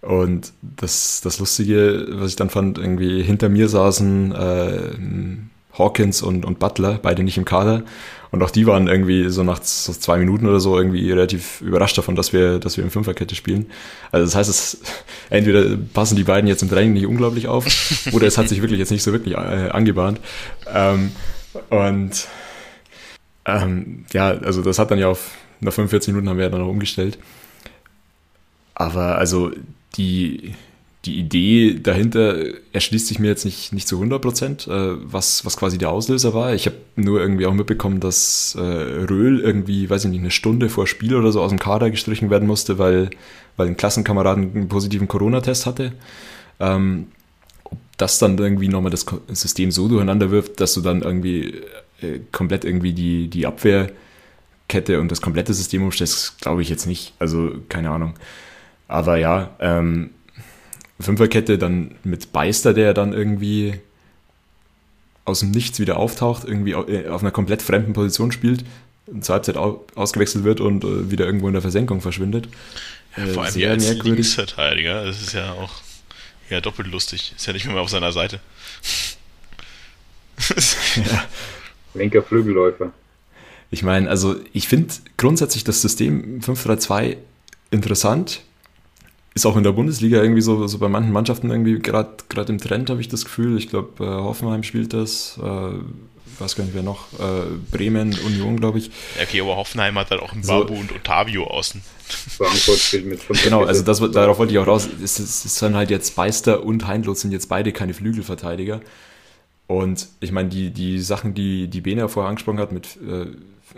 und 0.00 0.52
das, 0.62 1.20
das 1.22 1.38
Lustige, 1.38 2.06
was 2.12 2.30
ich 2.30 2.36
dann 2.36 2.50
fand, 2.50 2.78
irgendwie 2.78 3.22
hinter 3.22 3.48
mir 3.48 3.68
saßen 3.68 4.32
äh, 4.32 5.78
Hawkins 5.78 6.22
und, 6.22 6.44
und 6.44 6.58
Butler, 6.58 6.98
beide 7.02 7.22
nicht 7.22 7.36
im 7.36 7.44
Kader. 7.44 7.82
Und 8.30 8.42
auch 8.42 8.50
die 8.50 8.66
waren 8.66 8.88
irgendwie 8.88 9.28
so 9.28 9.42
nach 9.42 9.62
so 9.62 9.92
zwei 9.92 10.18
Minuten 10.18 10.46
oder 10.46 10.60
so 10.60 10.76
irgendwie 10.76 11.10
relativ 11.10 11.60
überrascht 11.60 11.98
davon, 11.98 12.14
dass 12.14 12.32
wir, 12.32 12.58
dass 12.58 12.76
wir 12.76 12.84
in 12.84 12.90
Fünferkette 12.90 13.34
spielen. 13.34 13.66
Also 14.10 14.24
das 14.24 14.34
heißt, 14.34 14.50
es, 14.50 14.80
entweder 15.30 15.76
passen 15.92 16.16
die 16.16 16.24
beiden 16.24 16.48
jetzt 16.48 16.62
im 16.62 16.70
Training 16.70 16.94
nicht 16.94 17.06
unglaublich 17.06 17.46
auf, 17.46 17.66
oder 18.12 18.26
es 18.26 18.38
hat 18.38 18.48
sich 18.48 18.62
wirklich 18.62 18.78
jetzt 18.78 18.90
nicht 18.90 19.02
so 19.02 19.12
wirklich 19.12 19.34
äh, 19.34 19.68
angebahnt. 19.70 20.20
Ähm, 20.72 21.12
und 21.68 22.26
ähm, 23.44 24.04
ja, 24.12 24.28
also 24.28 24.62
das 24.62 24.78
hat 24.78 24.90
dann 24.90 24.98
ja 24.98 25.08
auf 25.08 25.32
nach 25.60 25.72
45 25.72 26.12
Minuten 26.12 26.28
haben 26.28 26.36
wir 26.36 26.44
ja 26.44 26.50
dann 26.50 26.60
noch 26.60 26.68
umgestellt. 26.68 27.18
Aber 28.74 29.18
also 29.18 29.50
die, 29.96 30.54
die 31.04 31.18
Idee 31.18 31.80
dahinter 31.80 32.36
erschließt 32.72 33.06
sich 33.06 33.18
mir 33.18 33.28
jetzt 33.28 33.44
nicht, 33.44 33.72
nicht 33.72 33.88
zu 33.88 33.96
100 33.96 34.20
Prozent, 34.20 34.66
äh, 34.68 35.12
was, 35.12 35.44
was 35.44 35.56
quasi 35.56 35.78
der 35.78 35.90
Auslöser 35.90 36.34
war. 36.34 36.54
Ich 36.54 36.66
habe 36.66 36.76
nur 36.96 37.20
irgendwie 37.20 37.46
auch 37.46 37.54
mitbekommen, 37.54 38.00
dass 38.00 38.56
äh, 38.56 38.60
Röhl 38.60 39.40
irgendwie, 39.40 39.88
weiß 39.88 40.04
ich 40.04 40.10
nicht, 40.10 40.20
eine 40.20 40.30
Stunde 40.30 40.68
vor 40.68 40.86
Spiel 40.86 41.14
oder 41.14 41.32
so 41.32 41.40
aus 41.40 41.50
dem 41.50 41.58
Kader 41.58 41.90
gestrichen 41.90 42.30
werden 42.30 42.46
musste, 42.46 42.78
weil, 42.78 43.10
weil 43.56 43.68
ein 43.68 43.76
Klassenkameraden 43.76 44.54
einen 44.54 44.68
positiven 44.68 45.08
Corona-Test 45.08 45.66
hatte. 45.66 45.92
Ähm, 46.60 47.08
ob 47.64 47.78
das 47.96 48.18
dann 48.18 48.38
irgendwie 48.38 48.68
nochmal 48.68 48.90
das 48.90 49.06
System 49.28 49.70
so 49.70 49.88
durcheinander 49.88 50.30
wirft, 50.30 50.60
dass 50.60 50.74
du 50.74 50.80
dann 50.80 51.02
irgendwie 51.02 51.62
äh, 52.00 52.20
komplett 52.32 52.64
irgendwie 52.64 52.92
die, 52.92 53.28
die 53.28 53.46
Abwehr 53.46 53.90
Kette 54.68 55.00
und 55.00 55.10
das 55.10 55.20
komplette 55.20 55.54
System 55.54 55.82
umstellst, 55.82 56.40
glaube 56.40 56.62
ich 56.62 56.68
jetzt 56.68 56.86
nicht. 56.86 57.14
Also 57.18 57.52
keine 57.68 57.90
Ahnung. 57.90 58.14
Aber 58.86 59.16
ja, 59.16 59.50
ähm, 59.60 60.10
Fünferkette 61.00 61.58
dann 61.58 61.94
mit 62.04 62.32
Beister, 62.32 62.74
der 62.74 62.94
dann 62.94 63.12
irgendwie 63.12 63.80
aus 65.24 65.40
dem 65.40 65.50
Nichts 65.50 65.78
wieder 65.78 65.96
auftaucht, 65.96 66.44
irgendwie 66.44 66.72
äh, 66.72 67.08
auf 67.08 67.22
einer 67.22 67.30
komplett 67.30 67.62
fremden 67.62 67.92
Position 67.92 68.32
spielt, 68.32 68.64
zur 69.20 69.34
Halbzeit 69.34 69.56
ausgewechselt 69.56 70.44
wird 70.44 70.60
und 70.60 70.84
äh, 70.84 71.10
wieder 71.10 71.26
irgendwo 71.26 71.46
in 71.46 71.52
der 71.52 71.62
Versenkung 71.62 72.00
verschwindet. 72.00 72.48
Ja, 73.16 73.26
vor 73.26 73.44
allem 73.44 73.52
Sehr 73.52 73.70
als 73.70 73.88
Linksverteidiger, 74.02 75.04
das 75.04 75.20
ist 75.20 75.32
ja 75.34 75.52
auch 75.52 75.72
ja, 76.50 76.60
doppelt 76.60 76.88
lustig. 76.88 77.34
Ist 77.36 77.46
ja 77.46 77.52
nicht 77.52 77.66
mehr 77.66 77.80
auf 77.80 77.90
seiner 77.90 78.12
Seite. 78.12 78.40
ja. 80.96 81.24
Linker 81.94 82.22
Flügelläufer. 82.22 82.92
Ich 83.70 83.82
meine, 83.82 84.08
also 84.08 84.36
ich 84.52 84.68
finde 84.68 84.94
grundsätzlich 85.16 85.64
das 85.64 85.82
System 85.82 86.40
5-3-2 86.40 87.16
interessant. 87.70 88.42
Ist 89.34 89.46
auch 89.46 89.56
in 89.56 89.62
der 89.62 89.72
Bundesliga 89.72 90.22
irgendwie 90.22 90.40
so, 90.40 90.66
so 90.66 90.78
bei 90.78 90.88
manchen 90.88 91.12
Mannschaften 91.12 91.50
irgendwie 91.50 91.78
gerade 91.78 92.16
im 92.48 92.58
Trend, 92.58 92.90
habe 92.90 93.00
ich 93.00 93.08
das 93.08 93.24
Gefühl. 93.24 93.58
Ich 93.58 93.68
glaube, 93.68 94.04
äh, 94.04 94.08
Hoffenheim 94.08 94.62
spielt 94.62 94.94
das. 94.94 95.38
Äh, 95.42 95.72
weiß 96.40 96.56
gar 96.56 96.64
nicht, 96.64 96.74
wer 96.74 96.82
noch. 96.82 97.12
Äh, 97.18 97.46
Bremen, 97.70 98.16
Union, 98.24 98.58
glaube 98.58 98.78
ich. 98.78 98.86
Ja, 99.16 99.24
okay, 99.24 99.40
aber 99.40 99.56
Hoffenheim 99.56 99.98
hat 99.98 100.10
halt 100.10 100.22
auch 100.22 100.32
einen 100.32 100.46
Babu 100.46 100.74
so, 100.74 100.80
und 100.80 100.92
Ottavio 100.92 101.44
außen. 101.44 101.82
Frankfurt 102.08 102.78
spielt 102.78 103.06
mit 103.06 103.42
Genau, 103.42 103.64
also 103.64 103.82
das, 103.82 103.98
darauf 104.12 104.38
wollte 104.38 104.52
ich 104.52 104.58
auch 104.58 104.66
raus. 104.66 104.88
Es, 105.02 105.18
es, 105.18 105.44
es 105.44 105.58
sind 105.58 105.74
halt 105.74 105.90
jetzt 105.90 106.16
Beister 106.16 106.64
und 106.64 106.86
Heindloth 106.86 107.18
sind 107.18 107.32
jetzt 107.32 107.48
beide 107.48 107.72
keine 107.72 107.94
Flügelverteidiger. 107.94 108.80
Und 109.66 110.08
ich 110.20 110.32
meine, 110.32 110.48
die, 110.48 110.70
die 110.70 110.98
Sachen, 111.00 111.34
die 111.34 111.68
die 111.68 111.82
Bena 111.82 112.08
vorher 112.08 112.30
angesprochen 112.30 112.58
hat, 112.58 112.72
mit 112.72 112.96
äh, 113.06 113.26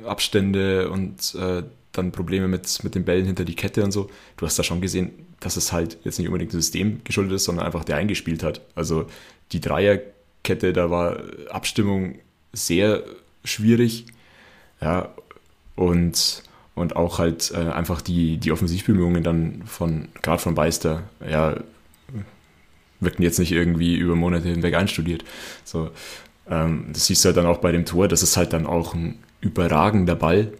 Abstände 0.05 0.91
und 0.91 1.35
äh, 1.35 1.63
dann 1.93 2.13
Probleme 2.13 2.49
mit, 2.49 2.85
mit 2.85 2.95
den 2.95 3.05
Bällen 3.05 3.27
hinter 3.27 3.45
die 3.45 3.57
Kette 3.57 3.83
und 3.85 3.93
so. 3.93 4.11
Du 4.37 4.47
hast 4.47 4.59
da 4.59 4.63
schon 4.63 4.81
gesehen, 4.81 5.11
dass 5.41 5.57
es 5.57 5.73
halt 5.73 5.99
jetzt 6.05 6.19
nicht 6.19 6.29
unbedingt 6.29 6.53
das 6.53 6.61
System 6.61 7.01
geschuldet 7.05 7.35
ist, 7.35 7.45
sondern 7.45 7.67
einfach 7.67 7.85
der 7.85 7.97
eingespielt 7.97 8.43
hat. 8.43 8.61
Also 8.75 9.07
die 9.53 9.61
Dreierkette, 9.61 10.73
da 10.73 10.91
war 10.91 11.21
Abstimmung 11.51 12.17
sehr 12.53 13.03
schwierig. 13.45 14.07
Ja, 14.81 15.11
und, 15.77 16.43
und 16.75 16.97
auch 16.97 17.19
halt 17.19 17.53
äh, 17.55 17.71
einfach 17.71 18.01
die, 18.01 18.39
die 18.39 18.53
Offensivbemühungen 18.53 19.23
dann 19.23 19.63
von, 19.67 20.09
gerade 20.23 20.41
von 20.41 20.55
Beister, 20.55 21.03
ja, 21.29 21.57
wirkten 23.01 23.23
jetzt 23.23 23.39
nicht 23.39 23.53
irgendwie 23.53 23.97
über 23.97 24.15
Monate 24.15 24.49
hinweg 24.49 24.75
einstudiert. 24.75 25.25
So, 25.65 25.91
ähm, 26.49 26.87
das 26.93 27.07
siehst 27.07 27.25
du 27.25 27.29
halt 27.29 27.37
dann 27.39 27.47
auch 27.47 27.59
bei 27.59 27.73
dem 27.73 27.87
Tor, 27.87 28.09
das 28.09 28.23
ist 28.23 28.37
halt 28.37 28.53
dann 28.53 28.67
auch 28.67 28.95
ein 28.95 29.19
überragender 29.41 30.15
Ball, 30.15 30.53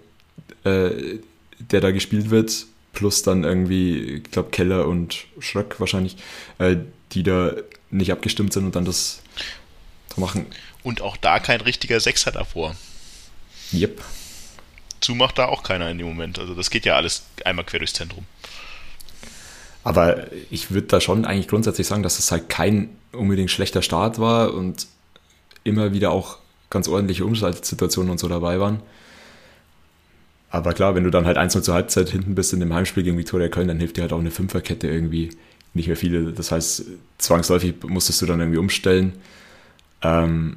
äh, 0.65 1.19
der 1.59 1.81
da 1.81 1.91
gespielt 1.91 2.31
wird, 2.31 2.67
plus 2.93 3.23
dann 3.23 3.45
irgendwie, 3.45 4.17
ich 4.17 4.31
glaube, 4.31 4.51
Keller 4.51 4.87
und 4.87 5.27
Schröck 5.39 5.79
wahrscheinlich, 5.81 6.17
äh, 6.59 6.77
die 7.13 7.23
da 7.23 7.53
nicht 7.91 8.13
abgestimmt 8.13 8.53
sind 8.53 8.65
und 8.65 8.77
dann 8.77 8.85
das 8.85 9.23
machen. 10.17 10.47
Und 10.83 11.03
auch 11.03 11.17
da 11.17 11.39
kein 11.39 11.61
richtiger 11.61 12.01
Sechser 12.01 12.31
davor. 12.31 12.75
Yep. 13.73 14.03
Zumacht 15.01 15.39
da 15.39 15.47
auch 15.47 15.63
keiner 15.63 15.91
in 15.91 15.99
dem 15.99 16.07
Moment. 16.07 16.39
Also 16.39 16.55
das 16.55 16.71
geht 16.71 16.85
ja 16.85 16.97
alles 16.97 17.23
einmal 17.45 17.65
quer 17.65 17.79
durchs 17.81 17.95
Zentrum. 17.95 18.25
Aber 19.83 20.27
ich 20.51 20.71
würde 20.71 20.89
da 20.89 21.01
schon 21.01 21.25
eigentlich 21.25 21.49
grundsätzlich 21.49 21.87
sagen, 21.87 22.03
dass 22.03 22.19
es 22.19 22.31
halt 22.31 22.49
kein 22.49 22.91
unbedingt 23.13 23.51
schlechter 23.51 23.83
Start 23.83 24.19
war 24.19 24.53
und 24.53 24.87
immer 25.65 25.93
wieder 25.93 26.11
auch 26.11 26.39
ganz 26.71 26.89
ordentliche 26.89 27.25
Umschaltsituationen 27.25 28.11
und 28.11 28.19
so 28.19 28.29
dabei 28.29 28.61
waren. 28.61 28.81
Aber 30.51 30.73
klar, 30.73 30.95
wenn 30.95 31.05
du 31.05 31.11
dann 31.11 31.27
halt 31.27 31.37
1 31.37 31.61
zur 31.63 31.75
Halbzeit 31.75 32.09
hinten 32.09 32.35
bist 32.35 32.53
in 32.53 32.61
dem 32.61 32.75
Heimspiel 32.75 33.03
gegen 33.03 33.19
Viktoria 33.19 33.49
Köln, 33.49 33.69
dann 33.69 33.79
hilft 33.79 33.97
dir 33.97 34.03
halt 34.03 34.13
auch 34.13 34.19
eine 34.19 34.33
Fünferkette 34.33 34.89
irgendwie 34.89 35.31
nicht 35.75 35.87
mehr 35.87 35.97
viele. 35.97 36.33
Das 36.33 36.51
heißt, 36.51 36.85
zwangsläufig 37.19 37.75
musstest 37.87 38.21
du 38.23 38.27
dann 38.27 38.41
irgendwie 38.41 38.59
umstellen. 38.59 39.13
Ähm, 40.03 40.57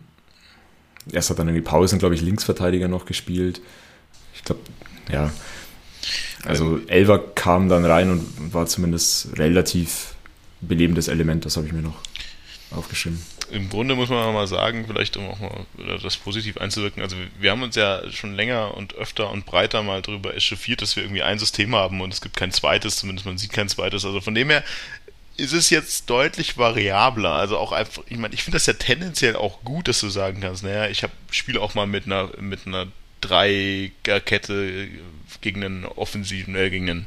erst 1.12 1.30
hat 1.30 1.40
dann 1.40 1.48
irgendwie 1.48 1.64
Pausen, 1.64 2.00
glaube 2.00 2.16
ich, 2.16 2.22
Linksverteidiger 2.22 2.88
noch 2.88 3.06
gespielt. 3.06 3.62
Ich 4.34 4.44
glaube, 4.44 4.62
ja. 5.12 5.32
Also 6.44 6.80
Elver 6.88 7.20
kam 7.20 7.70
dann 7.70 7.86
rein 7.86 8.10
und 8.10 8.54
war 8.54 8.66
zumindest 8.66 9.38
relativ 9.38 10.16
belebendes 10.60 11.08
Element, 11.08 11.46
das 11.46 11.56
habe 11.56 11.68
ich 11.68 11.74
mir 11.74 11.82
noch 11.82 12.00
aufgeschrieben. 12.72 13.22
Im 13.52 13.70
Grunde 13.70 13.96
muss 13.96 14.10
man 14.10 14.34
mal 14.34 14.48
sagen, 14.48 14.86
vielleicht 14.88 15.18
um 15.18 15.30
auch 15.30 15.40
mal 15.40 15.66
das 16.02 16.18
positiv 16.18 16.58
einzuwirken, 16.58 17.02
also 17.02 17.16
wir 17.40 17.52
haben 17.52 17.64
uns 17.64 17.76
ja 17.76 18.02
schon 18.12 18.36
länger 18.36 18.76
und 18.76 18.96
öfter 18.96 19.30
und 19.32 19.46
breiter 19.46 19.84
mal 19.84 20.02
darüber 20.02 20.36
echauffiert, 20.36 20.82
dass 20.82 20.96
wir 20.96 21.04
irgendwie 21.04 21.24
ein 21.24 21.40
System 21.40 21.76
haben 21.76 22.02
und 22.02 22.14
es 22.14 22.22
gibt 22.22 22.38
kein 22.38 22.52
zweites, 22.52 22.98
zumindest 22.98 23.26
man 23.26 23.38
sieht 23.38 23.54
kein 23.54 23.70
zweites. 23.70 24.06
Also 24.06 24.22
von 24.22 24.36
dem 24.36 24.50
her 24.50 24.64
ist 25.38 25.54
es 25.54 25.70
jetzt 25.70 26.10
deutlich 26.10 26.58
variabler. 26.58 27.32
Also 27.32 27.58
auch 27.58 27.72
einfach, 27.72 28.04
ich 28.08 28.18
meine, 28.18 28.34
ich 28.34 28.44
finde 28.44 28.58
das 28.58 28.66
ja 28.66 28.74
tendenziell 28.74 29.36
auch 29.36 29.64
gut, 29.64 29.88
dass 29.88 30.00
du 30.00 30.10
sagen 30.10 30.42
kannst, 30.42 30.64
naja, 30.64 30.88
ich 30.88 31.04
spiele 31.32 31.62
auch 31.62 31.74
mal 31.74 31.88
mit 31.88 32.06
einer, 32.06 32.30
mit 32.40 32.68
einer 32.68 32.88
Dreierkette 33.22 34.88
gegen 35.42 35.64
einen 35.64 35.86
offensiven, 35.86 36.56
äh, 36.56 36.70
gegen 36.70 36.90
einen, 36.90 37.06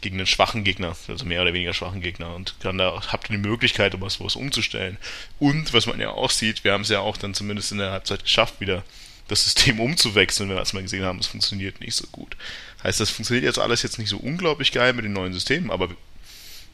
gegen 0.00 0.16
einen 0.16 0.26
schwachen 0.26 0.64
Gegner, 0.64 0.96
also 1.08 1.24
mehr 1.24 1.42
oder 1.42 1.52
weniger 1.52 1.74
schwachen 1.74 2.00
Gegner 2.00 2.34
und 2.34 2.54
kann 2.60 2.78
da, 2.78 3.02
habt 3.08 3.30
ihr 3.30 3.36
die 3.36 3.48
Möglichkeit, 3.48 3.94
um 3.94 4.00
was, 4.00 4.20
was 4.20 4.36
umzustellen. 4.36 4.98
Und 5.38 5.72
was 5.72 5.86
man 5.86 6.00
ja 6.00 6.10
auch 6.10 6.30
sieht, 6.30 6.64
wir 6.64 6.72
haben 6.72 6.82
es 6.82 6.88
ja 6.88 7.00
auch 7.00 7.16
dann 7.16 7.34
zumindest 7.34 7.72
in 7.72 7.78
der 7.78 7.90
Halbzeit 7.90 8.22
geschafft, 8.22 8.60
wieder 8.60 8.84
das 9.28 9.44
System 9.44 9.80
umzuwechseln, 9.80 10.48
wenn 10.48 10.56
wir 10.56 10.60
erstmal 10.60 10.82
gesehen 10.82 11.04
haben, 11.04 11.18
es 11.18 11.26
funktioniert 11.26 11.80
nicht 11.80 11.94
so 11.94 12.06
gut. 12.12 12.36
Heißt, 12.82 13.00
das 13.00 13.10
funktioniert 13.10 13.44
jetzt 13.44 13.58
alles 13.58 13.82
jetzt 13.82 13.98
nicht 13.98 14.08
so 14.08 14.18
unglaublich 14.18 14.72
geil 14.72 14.92
mit 14.92 15.04
den 15.04 15.12
neuen 15.12 15.32
Systemen, 15.32 15.70
aber 15.70 15.88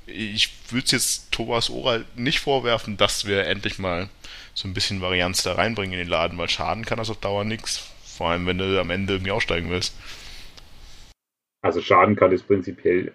ich 0.07 0.51
würde 0.71 0.85
es 0.85 0.91
jetzt 0.91 1.33
Thomas 1.33 1.71
Oral 1.71 2.05
nicht 2.15 2.41
vorwerfen, 2.41 2.97
dass 2.97 3.25
wir 3.25 3.47
endlich 3.47 3.79
mal 3.79 4.09
so 4.55 4.69
ein 4.69 4.75
bisschen 4.75 5.01
Varianz 5.01 5.43
da 5.43 5.55
reinbringen 5.55 5.95
in 5.95 5.99
den 5.99 6.09
Laden, 6.09 6.39
weil 6.39 6.49
schaden 6.49 6.85
kann 6.85 6.99
das 6.99 7.11
auf 7.11 7.21
Dauer 7.21 7.45
nichts. 7.45 7.85
Vor 8.05 8.31
allem, 8.31 8.47
wenn 8.47 8.59
du 8.59 8.81
am 8.81 8.91
Ende 8.91 9.15
irgendwie 9.15 9.33
aussteigen 9.33 9.71
willst. 9.71 9.95
Also 11.65 11.81
schaden 11.81 12.17
kann 12.17 12.33
es 12.33 12.43
prinzipiell 12.43 13.13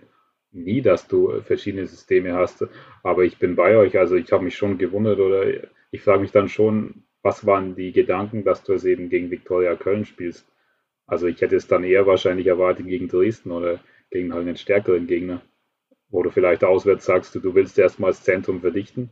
nie, 0.51 0.81
dass 0.81 1.07
du 1.07 1.41
verschiedene 1.41 1.87
Systeme 1.87 2.33
hast. 2.33 2.65
Aber 3.03 3.23
ich 3.23 3.37
bin 3.37 3.55
bei 3.55 3.77
euch. 3.77 3.97
Also 3.97 4.15
ich 4.15 4.31
habe 4.31 4.43
mich 4.43 4.57
schon 4.57 4.77
gewundert 4.77 5.19
oder 5.19 5.45
ich 5.91 6.01
frage 6.01 6.21
mich 6.21 6.31
dann 6.31 6.49
schon, 6.49 7.03
was 7.21 7.45
waren 7.45 7.75
die 7.75 7.91
Gedanken, 7.91 8.43
dass 8.43 8.63
du 8.63 8.73
es 8.73 8.85
eben 8.85 9.09
gegen 9.09 9.31
Viktoria 9.31 9.75
Köln 9.75 10.05
spielst? 10.05 10.47
Also 11.05 11.27
ich 11.27 11.41
hätte 11.41 11.55
es 11.55 11.67
dann 11.67 11.83
eher 11.83 12.07
wahrscheinlich 12.07 12.47
erwartet 12.47 12.87
gegen 12.87 13.07
Dresden 13.07 13.51
oder 13.51 13.79
gegen 14.11 14.33
halt 14.33 14.47
einen 14.47 14.57
stärkeren 14.57 15.07
Gegner 15.07 15.41
wo 16.09 16.23
du 16.23 16.29
vielleicht 16.29 16.63
auswärts 16.63 17.05
sagst, 17.05 17.35
du, 17.35 17.39
du 17.39 17.55
willst 17.55 17.77
erstmal 17.77 18.11
das 18.11 18.23
Zentrum 18.23 18.61
verdichten, 18.61 19.09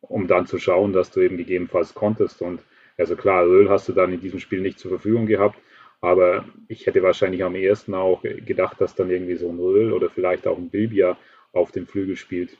um 0.00 0.26
dann 0.26 0.46
zu 0.46 0.58
schauen, 0.58 0.92
dass 0.92 1.10
du 1.10 1.20
eben 1.20 1.36
gegebenenfalls 1.36 1.94
konntest. 1.94 2.42
Und 2.42 2.62
also 2.96 3.16
klar, 3.16 3.46
Öl 3.46 3.68
hast 3.68 3.88
du 3.88 3.92
dann 3.92 4.12
in 4.12 4.20
diesem 4.20 4.40
Spiel 4.40 4.60
nicht 4.60 4.78
zur 4.78 4.90
Verfügung 4.90 5.26
gehabt, 5.26 5.58
aber 6.00 6.46
ich 6.68 6.86
hätte 6.86 7.02
wahrscheinlich 7.02 7.44
am 7.44 7.54
ersten 7.54 7.94
auch 7.94 8.22
gedacht, 8.22 8.80
dass 8.80 8.94
dann 8.94 9.10
irgendwie 9.10 9.36
so 9.36 9.50
ein 9.50 9.58
Öl 9.58 9.92
oder 9.92 10.08
vielleicht 10.08 10.46
auch 10.46 10.56
ein 10.56 10.70
Bilbia 10.70 11.18
auf 11.52 11.72
dem 11.72 11.86
Flügel 11.86 12.16
spielt. 12.16 12.56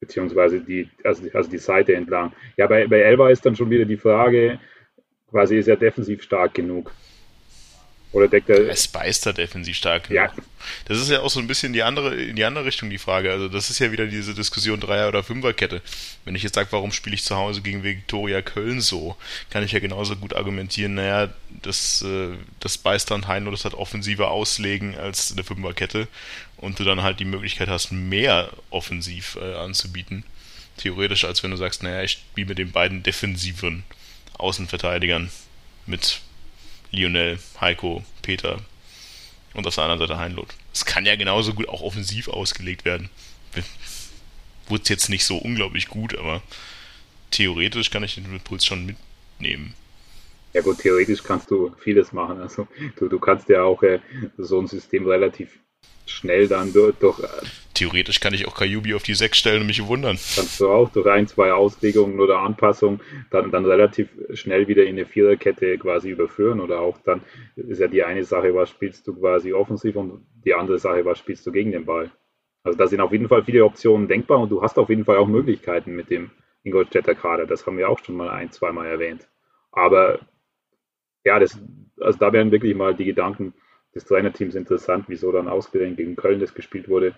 Beziehungsweise 0.00 0.60
die, 0.60 0.90
also, 1.02 1.26
also 1.32 1.50
die 1.50 1.58
Seite 1.58 1.94
entlang. 1.94 2.32
Ja, 2.56 2.66
bei, 2.66 2.86
bei 2.86 3.00
Elba 3.00 3.30
ist 3.30 3.44
dann 3.46 3.56
schon 3.56 3.70
wieder 3.70 3.84
die 3.84 3.96
Frage, 3.96 4.60
quasi 5.30 5.58
ist 5.58 5.68
er 5.68 5.76
defensiv 5.76 6.22
stark 6.22 6.54
genug. 6.54 6.92
Oder 8.14 8.28
deckt 8.28 8.48
er. 8.48 8.68
Es 8.68 8.86
beißt 8.86 9.26
er 9.26 9.32
defensiv 9.32 9.76
stark. 9.76 10.08
Ja. 10.08 10.32
Das 10.84 10.98
ist 10.98 11.10
ja 11.10 11.20
auch 11.20 11.30
so 11.30 11.40
ein 11.40 11.48
bisschen 11.48 11.72
die 11.72 11.82
andere, 11.82 12.14
in 12.14 12.36
die 12.36 12.44
andere 12.44 12.64
Richtung 12.64 12.88
die 12.88 12.98
Frage. 12.98 13.32
Also, 13.32 13.48
das 13.48 13.70
ist 13.70 13.80
ja 13.80 13.90
wieder 13.90 14.06
diese 14.06 14.34
Diskussion 14.34 14.78
Dreier- 14.78 15.08
oder 15.08 15.24
Fünferkette. 15.24 15.82
Wenn 16.24 16.36
ich 16.36 16.44
jetzt 16.44 16.54
sage, 16.54 16.68
warum 16.70 16.92
spiele 16.92 17.16
ich 17.16 17.24
zu 17.24 17.34
Hause 17.34 17.60
gegen 17.60 17.82
Viktoria 17.82 18.40
Köln 18.40 18.80
so, 18.80 19.16
kann 19.50 19.64
ich 19.64 19.72
ja 19.72 19.80
genauso 19.80 20.14
gut 20.14 20.32
argumentieren, 20.36 20.94
naja, 20.94 21.34
das, 21.60 22.02
äh, 22.02 22.36
das 22.60 22.78
beißt 22.78 23.10
dann 23.10 23.26
Heino 23.26 23.50
das 23.50 23.64
hat 23.64 23.74
offensiver 23.74 24.30
auslegen 24.30 24.96
als 24.96 25.32
eine 25.32 25.42
Fünferkette 25.42 26.06
und 26.56 26.78
du 26.78 26.84
dann 26.84 27.02
halt 27.02 27.18
die 27.18 27.24
Möglichkeit 27.24 27.68
hast, 27.68 27.90
mehr 27.90 28.50
offensiv 28.70 29.36
äh, 29.42 29.56
anzubieten. 29.56 30.22
Theoretisch, 30.76 31.24
als 31.24 31.42
wenn 31.42 31.50
du 31.50 31.56
sagst, 31.56 31.82
naja, 31.82 32.04
ich 32.04 32.12
spiele 32.12 32.46
mit 32.46 32.58
den 32.58 32.70
beiden 32.70 33.02
defensiven 33.02 33.82
Außenverteidigern 34.38 35.30
mit 35.86 36.20
Lionel, 36.94 37.38
Heiko, 37.60 38.04
Peter 38.22 38.60
und 39.54 39.66
auf 39.66 39.74
der 39.74 39.84
anderen 39.84 40.00
Seite 40.00 40.18
Heinlot. 40.18 40.54
Es 40.72 40.84
kann 40.84 41.06
ja 41.06 41.16
genauso 41.16 41.54
gut 41.54 41.68
auch 41.68 41.82
offensiv 41.82 42.28
ausgelegt 42.28 42.84
werden. 42.84 43.10
Wurde 44.68 44.84
jetzt 44.86 45.08
nicht 45.08 45.24
so 45.24 45.36
unglaublich 45.36 45.88
gut, 45.88 46.16
aber 46.16 46.42
theoretisch 47.30 47.90
kann 47.90 48.04
ich 48.04 48.14
den 48.14 48.24
Impuls 48.24 48.64
schon 48.64 48.86
mitnehmen. 48.86 49.74
Ja 50.52 50.62
gut, 50.62 50.78
theoretisch 50.78 51.22
kannst 51.22 51.50
du 51.50 51.74
vieles 51.80 52.12
machen. 52.12 52.40
Also 52.40 52.68
du, 52.96 53.08
du 53.08 53.18
kannst 53.18 53.48
ja 53.48 53.64
auch 53.64 53.82
äh, 53.82 53.98
so 54.38 54.60
ein 54.60 54.68
System 54.68 55.06
relativ 55.06 55.58
schnell 56.06 56.48
dann 56.48 56.72
durch, 56.72 56.94
durch 56.96 57.18
äh, 57.20 57.26
Theoretisch 57.74 58.20
kann 58.20 58.34
ich 58.34 58.46
auch 58.46 58.54
Kayubi 58.54 58.94
auf 58.94 59.02
die 59.02 59.14
6 59.14 59.36
stellen 59.36 59.62
und 59.62 59.66
mich 59.66 59.84
wundern. 59.84 60.16
Kannst 60.36 60.60
du 60.60 60.68
auch 60.68 60.90
durch 60.90 61.06
ein, 61.08 61.26
zwei 61.26 61.52
Auslegungen 61.52 62.20
oder 62.20 62.38
Anpassungen 62.38 63.00
dann, 63.30 63.50
dann 63.50 63.64
relativ 63.64 64.08
schnell 64.32 64.68
wieder 64.68 64.84
in 64.84 64.90
eine 64.90 65.06
Viererkette 65.06 65.76
quasi 65.78 66.10
überführen 66.10 66.60
oder 66.60 66.80
auch 66.80 66.98
dann 67.04 67.22
ist 67.56 67.80
ja 67.80 67.88
die 67.88 68.04
eine 68.04 68.22
Sache, 68.22 68.54
was 68.54 68.70
spielst 68.70 69.06
du 69.08 69.14
quasi 69.14 69.52
offensiv 69.52 69.96
und 69.96 70.24
die 70.44 70.54
andere 70.54 70.78
Sache, 70.78 71.04
was 71.04 71.18
spielst 71.18 71.44
du 71.46 71.52
gegen 71.52 71.72
den 71.72 71.84
Ball. 71.84 72.12
Also 72.62 72.78
da 72.78 72.86
sind 72.86 73.00
auf 73.00 73.10
jeden 73.10 73.28
Fall 73.28 73.44
viele 73.44 73.64
Optionen 73.64 74.06
denkbar 74.06 74.38
und 74.38 74.50
du 74.50 74.62
hast 74.62 74.78
auf 74.78 74.88
jeden 74.88 75.04
Fall 75.04 75.16
auch 75.16 75.26
Möglichkeiten 75.26 75.96
mit 75.96 76.10
dem 76.10 76.30
Ingolstädter 76.62 77.16
Kader. 77.16 77.44
Das 77.44 77.66
haben 77.66 77.76
wir 77.76 77.88
auch 77.88 77.98
schon 77.98 78.16
mal 78.16 78.30
ein, 78.30 78.52
zweimal 78.52 78.86
erwähnt. 78.86 79.28
Aber 79.72 80.20
ja, 81.24 81.40
das, 81.40 81.60
also 82.00 82.18
da 82.18 82.32
wären 82.32 82.52
wirklich 82.52 82.74
mal 82.76 82.94
die 82.94 83.04
Gedanken 83.04 83.52
des 83.94 84.04
Trainerteams 84.04 84.54
interessant, 84.54 85.04
wieso 85.08 85.32
dann 85.32 85.48
ausgerechnet 85.48 85.98
gegen 85.98 86.16
Köln 86.16 86.40
das 86.40 86.54
gespielt 86.54 86.88
wurde 86.88 87.14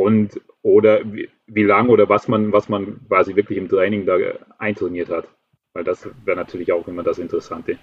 und 0.00 0.40
oder 0.62 1.00
wie, 1.12 1.28
wie 1.46 1.62
lang 1.62 1.88
oder 1.88 2.08
was 2.08 2.26
man, 2.26 2.52
was 2.52 2.68
man 2.68 3.00
quasi 3.08 3.36
wirklich 3.36 3.58
im 3.58 3.68
Training 3.68 4.06
da 4.06 4.16
eintrainiert 4.58 5.10
hat. 5.10 5.28
Weil 5.74 5.84
das 5.84 6.08
wäre 6.24 6.36
natürlich 6.36 6.72
auch 6.72 6.88
immer 6.88 7.02
das 7.02 7.18
Interessante. 7.18 7.76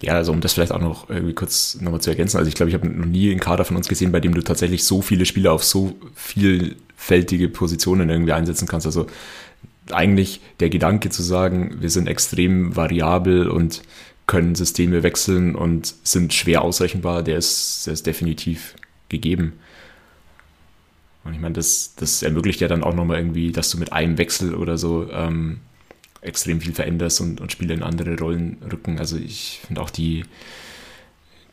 Ja, 0.00 0.14
also 0.14 0.32
um 0.32 0.40
das 0.40 0.52
vielleicht 0.52 0.72
auch 0.72 0.80
noch 0.80 1.08
irgendwie 1.08 1.34
kurz 1.34 1.80
nochmal 1.80 2.00
zu 2.00 2.10
ergänzen. 2.10 2.36
Also 2.36 2.48
ich 2.48 2.54
glaube, 2.54 2.68
ich 2.68 2.74
habe 2.74 2.86
noch 2.86 3.06
nie 3.06 3.30
einen 3.30 3.40
Kader 3.40 3.64
von 3.64 3.76
uns 3.76 3.88
gesehen, 3.88 4.12
bei 4.12 4.20
dem 4.20 4.34
du 4.34 4.42
tatsächlich 4.42 4.84
so 4.84 5.00
viele 5.00 5.24
Spieler 5.24 5.52
auf 5.52 5.64
so 5.64 5.96
vielfältige 6.14 7.48
Positionen 7.48 8.10
irgendwie 8.10 8.32
einsetzen 8.32 8.68
kannst. 8.68 8.86
Also 8.86 9.06
eigentlich 9.90 10.42
der 10.60 10.68
Gedanke 10.68 11.08
zu 11.08 11.22
sagen, 11.22 11.78
wir 11.80 11.88
sind 11.88 12.08
extrem 12.08 12.76
variabel 12.76 13.48
und 13.48 13.82
können 14.26 14.54
Systeme 14.54 15.02
wechseln 15.02 15.54
und 15.54 15.94
sind 16.02 16.34
schwer 16.34 16.62
ausrechenbar, 16.62 17.22
der 17.22 17.36
ist, 17.36 17.86
der 17.86 17.94
ist 17.94 18.06
definitiv 18.06 18.74
gegeben. 19.08 19.54
Und 21.24 21.34
ich 21.34 21.40
meine, 21.40 21.54
das, 21.54 21.94
das 21.96 22.22
ermöglicht 22.22 22.60
ja 22.60 22.68
dann 22.68 22.84
auch 22.84 22.94
nochmal 22.94 23.18
irgendwie, 23.18 23.52
dass 23.52 23.70
du 23.70 23.78
mit 23.78 23.92
einem 23.92 24.18
Wechsel 24.18 24.54
oder 24.54 24.78
so 24.78 25.10
ähm, 25.10 25.60
extrem 26.20 26.60
viel 26.60 26.72
veränderst 26.72 27.20
und, 27.20 27.40
und 27.40 27.52
Spiele 27.52 27.74
in 27.74 27.82
andere 27.82 28.18
Rollen 28.18 28.58
rücken. 28.70 28.98
Also 28.98 29.16
ich 29.16 29.60
finde 29.66 29.80
auch 29.80 29.90
die, 29.90 30.24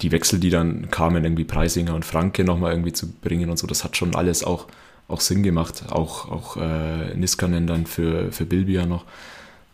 die 0.01 0.11
Wechsel, 0.11 0.39
die 0.39 0.49
dann 0.49 0.89
kamen, 0.91 1.23
irgendwie 1.23 1.43
Preisinger 1.43 1.95
und 1.95 2.05
Franke 2.05 2.43
nochmal 2.43 2.73
irgendwie 2.73 2.93
zu 2.93 3.11
bringen 3.11 3.49
und 3.49 3.57
so, 3.57 3.67
das 3.67 3.83
hat 3.83 3.97
schon 3.97 4.15
alles 4.15 4.43
auch, 4.43 4.67
auch 5.07 5.21
Sinn 5.21 5.43
gemacht. 5.43 5.85
Auch, 5.89 6.29
auch 6.29 6.57
äh, 6.57 7.15
Niskanen 7.15 7.67
dann 7.67 7.85
für, 7.85 8.31
für 8.31 8.45
Bilbia 8.45 8.85
noch. 8.85 9.05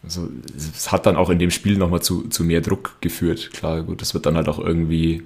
Also 0.04 0.30
es 0.56 0.92
hat 0.92 1.06
dann 1.06 1.18
auch 1.18 1.30
in 1.30 1.40
dem 1.40 1.52
Spiel 1.52 1.78
nochmal 1.78 2.02
zu, 2.02 2.30
zu 2.30 2.44
mehr 2.44 2.62
Druck 2.62 3.02
geführt. 3.02 3.52
Klar, 3.54 3.84
gut, 3.84 4.02
das 4.02 4.14
wird 4.14 4.26
dann 4.26 4.36
halt 4.36 4.48
auch 4.48 4.60
irgendwie, 4.60 5.24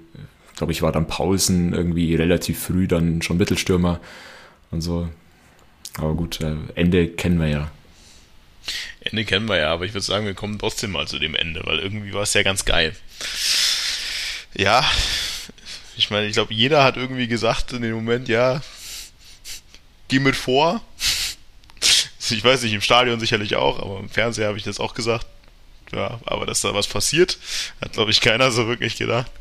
glaube 0.56 0.72
ich, 0.72 0.82
war 0.82 0.92
dann 0.92 1.08
Paulsen 1.08 1.74
irgendwie 1.74 2.16
relativ 2.16 2.60
früh 2.60 2.88
dann 2.88 3.22
schon 3.22 3.38
Mittelstürmer 3.38 4.00
und 4.72 4.82
so. 4.82 5.10
Aber 5.98 6.16
gut, 6.16 6.42
äh, 6.42 6.56
Ende 6.76 7.08
kennen 7.08 7.40
wir 7.40 7.48
ja. 7.48 7.72
Ende 9.02 9.26
kennen 9.26 9.48
wir 9.48 9.58
ja, 9.58 9.72
aber 9.72 9.86
ich 9.86 9.94
würde 9.94 10.06
sagen, 10.06 10.26
wir 10.26 10.34
kommen 10.34 10.58
trotzdem 10.58 10.92
mal 10.92 11.08
zu 11.08 11.20
dem 11.20 11.36
Ende, 11.36 11.62
weil 11.66 11.80
irgendwie 11.80 12.14
war 12.14 12.24
es 12.24 12.34
ja 12.34 12.44
ganz 12.44 12.66
geil. 12.66 12.96
Ja, 14.56 14.84
ich 15.98 16.10
meine, 16.10 16.28
ich 16.28 16.34
glaube, 16.34 16.54
jeder 16.54 16.84
hat 16.84 16.98
irgendwie 16.98 17.28
gesagt 17.28 17.74
in 17.74 17.82
dem 17.82 17.94
Moment, 17.94 18.28
ja, 18.28 18.62
geh 20.08 20.20
mit 20.20 20.36
vor. 20.36 20.82
Ich 22.32 22.44
weiß 22.44 22.64
nicht, 22.64 22.74
im 22.74 22.82
Stadion 22.82 23.20
sicherlich 23.20 23.56
auch, 23.56 23.80
aber 23.80 24.00
im 24.00 24.10
Fernseher 24.10 24.48
habe 24.48 24.58
ich 24.58 24.64
das 24.64 24.80
auch 24.80 24.94
gesagt. 24.94 25.26
Ja, 25.92 26.20
aber 26.26 26.46
dass 26.46 26.62
da 26.62 26.74
was 26.74 26.88
passiert, 26.88 27.38
hat, 27.80 27.94
glaube 27.94 28.10
ich, 28.10 28.20
keiner 28.20 28.52
so 28.52 28.68
wirklich 28.68 28.96
gedacht. 28.96 29.32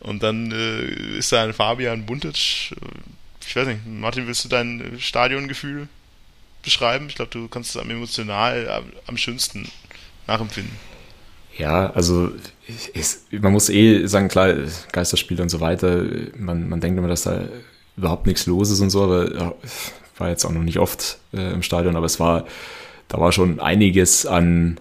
Und 0.00 0.22
dann 0.22 0.52
äh, 0.52 1.18
ist 1.18 1.32
da 1.32 1.42
ein 1.42 1.54
Fabian 1.54 2.04
Buntic, 2.04 2.74
ich 3.46 3.56
weiß 3.56 3.66
nicht, 3.66 3.86
Martin, 3.86 4.26
willst 4.26 4.44
du 4.44 4.48
dein 4.48 4.98
Stadiongefühl 4.98 5.88
beschreiben? 6.62 7.06
Ich 7.08 7.14
glaube, 7.14 7.30
du 7.30 7.48
kannst 7.48 7.70
es 7.70 7.80
am 7.80 7.90
emotional 7.90 8.68
am, 8.68 8.84
am 9.06 9.16
schönsten 9.16 9.70
nachempfinden. 10.26 10.76
Ja, 11.56 11.90
also 11.90 12.30
es, 12.94 13.24
man 13.30 13.52
muss 13.52 13.70
eh 13.70 14.06
sagen, 14.06 14.28
klar, 14.28 14.54
Geisterspiele 14.92 15.42
und 15.42 15.48
so 15.48 15.60
weiter, 15.60 16.04
man, 16.36 16.68
man 16.68 16.80
denkt 16.80 16.98
immer, 16.98 17.08
dass 17.08 17.22
da 17.22 17.48
überhaupt 17.96 18.26
nichts 18.26 18.46
los 18.46 18.70
ist 18.70 18.80
und 18.80 18.90
so, 18.90 19.02
aber 19.02 19.34
ja, 19.34 19.54
war 20.18 20.28
jetzt 20.28 20.44
auch 20.44 20.52
noch 20.52 20.62
nicht 20.62 20.78
oft 20.78 21.18
äh, 21.32 21.52
im 21.52 21.62
Stadion, 21.62 21.96
aber 21.96 22.06
es 22.06 22.20
war, 22.20 22.46
da 23.08 23.18
war 23.18 23.32
schon 23.32 23.60
einiges 23.60 24.26
an 24.26 24.78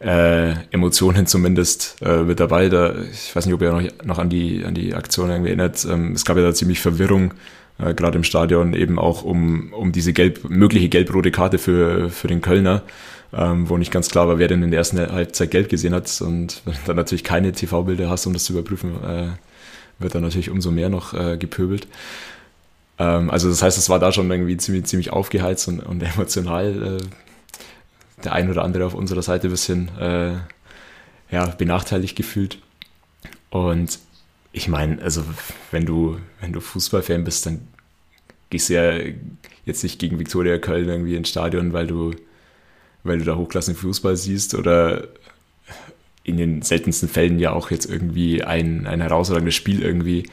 äh, 0.00 0.52
Emotionen 0.70 1.26
zumindest 1.26 1.96
äh, 2.02 2.22
mit 2.22 2.40
dabei. 2.40 2.68
Da, 2.68 2.94
ich 3.12 3.34
weiß 3.34 3.46
nicht, 3.46 3.54
ob 3.54 3.62
ihr 3.62 3.72
noch, 3.72 4.04
noch 4.04 4.18
an 4.18 4.30
die, 4.30 4.64
an 4.64 4.74
die 4.74 4.94
Aktion 4.94 5.30
irgendwie 5.30 5.50
erinnert. 5.50 5.86
Ähm, 5.88 6.12
es 6.12 6.24
gab 6.24 6.36
ja 6.36 6.42
da 6.42 6.54
ziemlich 6.54 6.80
Verwirrung 6.80 7.34
äh, 7.78 7.94
gerade 7.94 8.16
im 8.16 8.24
Stadion 8.24 8.74
eben 8.74 8.98
auch 8.98 9.22
um, 9.22 9.72
um 9.72 9.92
diese 9.92 10.12
gelb, 10.12 10.48
mögliche 10.48 10.88
gelb-rote 10.88 11.30
Karte 11.30 11.58
für, 11.58 12.10
für 12.10 12.28
den 12.28 12.40
Kölner, 12.40 12.82
ähm, 13.32 13.68
wo 13.68 13.76
nicht 13.76 13.92
ganz 13.92 14.10
klar 14.10 14.28
war, 14.28 14.38
wer 14.38 14.48
denn 14.48 14.62
in 14.62 14.70
der 14.70 14.78
ersten 14.78 14.98
Halbzeit 14.98 15.50
gelb 15.50 15.68
gesehen 15.68 15.94
hat 15.94 16.20
und 16.20 16.62
wenn 16.64 16.74
du 16.74 16.80
dann 16.86 16.96
natürlich 16.96 17.24
keine 17.24 17.52
TV-Bilder 17.52 18.08
hast, 18.08 18.26
um 18.26 18.32
das 18.32 18.44
zu 18.44 18.52
überprüfen, 18.52 18.92
äh, 19.04 19.28
wird 19.98 20.14
dann 20.14 20.22
natürlich 20.22 20.50
umso 20.50 20.70
mehr 20.70 20.88
noch 20.88 21.14
äh, 21.14 21.36
gepöbelt. 21.36 21.86
Ähm, 23.00 23.30
also 23.30 23.48
das 23.48 23.62
heißt, 23.62 23.78
es 23.78 23.88
war 23.88 23.98
da 23.98 24.12
schon 24.12 24.30
irgendwie 24.30 24.58
ziemlich, 24.58 24.84
ziemlich 24.84 25.10
aufgeheizt 25.10 25.66
und, 25.66 25.80
und 25.80 26.02
emotional 26.14 26.98
äh, 26.98 28.22
der 28.22 28.34
ein 28.34 28.50
oder 28.50 28.62
andere 28.62 28.84
auf 28.84 28.94
unserer 28.94 29.22
Seite 29.22 29.48
ein 29.48 29.50
bisschen 29.50 29.88
äh, 29.98 30.34
ja, 31.30 31.46
benachteiligt 31.46 32.14
gefühlt. 32.14 32.58
Und 33.48 33.98
ich 34.52 34.68
meine, 34.68 35.00
also 35.00 35.24
wenn 35.70 35.86
du, 35.86 36.18
wenn 36.40 36.52
du 36.52 36.60
Fußballfan 36.60 37.24
bist, 37.24 37.46
dann 37.46 37.66
gehst 38.50 38.68
du 38.68 38.74
ja 38.74 38.92
jetzt 39.64 39.82
nicht 39.82 39.98
gegen 39.98 40.18
Viktoria 40.18 40.58
Köln 40.58 40.88
irgendwie 40.88 41.16
ins 41.16 41.30
Stadion, 41.30 41.72
weil 41.72 41.86
du, 41.86 42.12
weil 43.04 43.18
du 43.18 43.24
da 43.24 43.36
hochklassigen 43.36 43.80
Fußball 43.80 44.16
siehst 44.16 44.54
oder 44.54 45.08
in 46.24 46.36
den 46.36 46.60
seltensten 46.60 47.08
Fällen 47.08 47.38
ja 47.38 47.52
auch 47.52 47.70
jetzt 47.70 47.86
irgendwie 47.86 48.44
ein, 48.44 48.86
ein 48.86 49.00
herausragendes 49.00 49.54
Spiel 49.54 49.82
irgendwie 49.82 50.24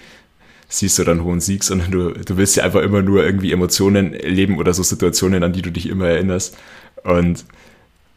siehst 0.69 0.99
oder 0.99 1.12
einen 1.12 1.23
hohen 1.23 1.39
Sieg, 1.39 1.63
sondern 1.63 1.91
du, 1.91 2.12
du 2.12 2.38
willst 2.38 2.56
ja 2.58 2.63
einfach 2.63 2.82
immer 2.82 3.01
nur 3.01 3.23
irgendwie 3.23 3.51
Emotionen 3.51 4.13
erleben 4.13 4.58
oder 4.58 4.73
so 4.73 4.84
Situationen, 4.84 5.43
an 5.43 5.53
die 5.53 5.62
du 5.62 5.71
dich 5.71 5.88
immer 5.88 6.08
erinnerst. 6.08 6.58
Und 7.03 7.45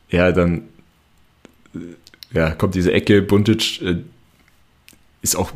ja, 0.08 0.32
dann 0.32 0.62
ja, 2.32 2.50
kommt 2.50 2.74
diese 2.74 2.92
Ecke, 2.92 3.22
Buntic 3.22 3.80
äh, 3.82 3.98
ist 5.22 5.36
auch 5.36 5.52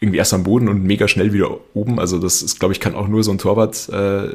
irgendwie 0.00 0.18
erst 0.18 0.34
am 0.34 0.42
Boden 0.42 0.68
und 0.68 0.82
mega 0.82 1.06
schnell 1.06 1.32
wieder 1.32 1.58
oben. 1.74 2.00
Also 2.00 2.18
das 2.18 2.42
ist, 2.42 2.58
glaube 2.58 2.74
ich, 2.74 2.80
kann 2.80 2.94
auch 2.94 3.06
nur 3.06 3.22
so 3.22 3.30
ein 3.30 3.38
Torwart 3.38 3.88
äh, 3.88 4.34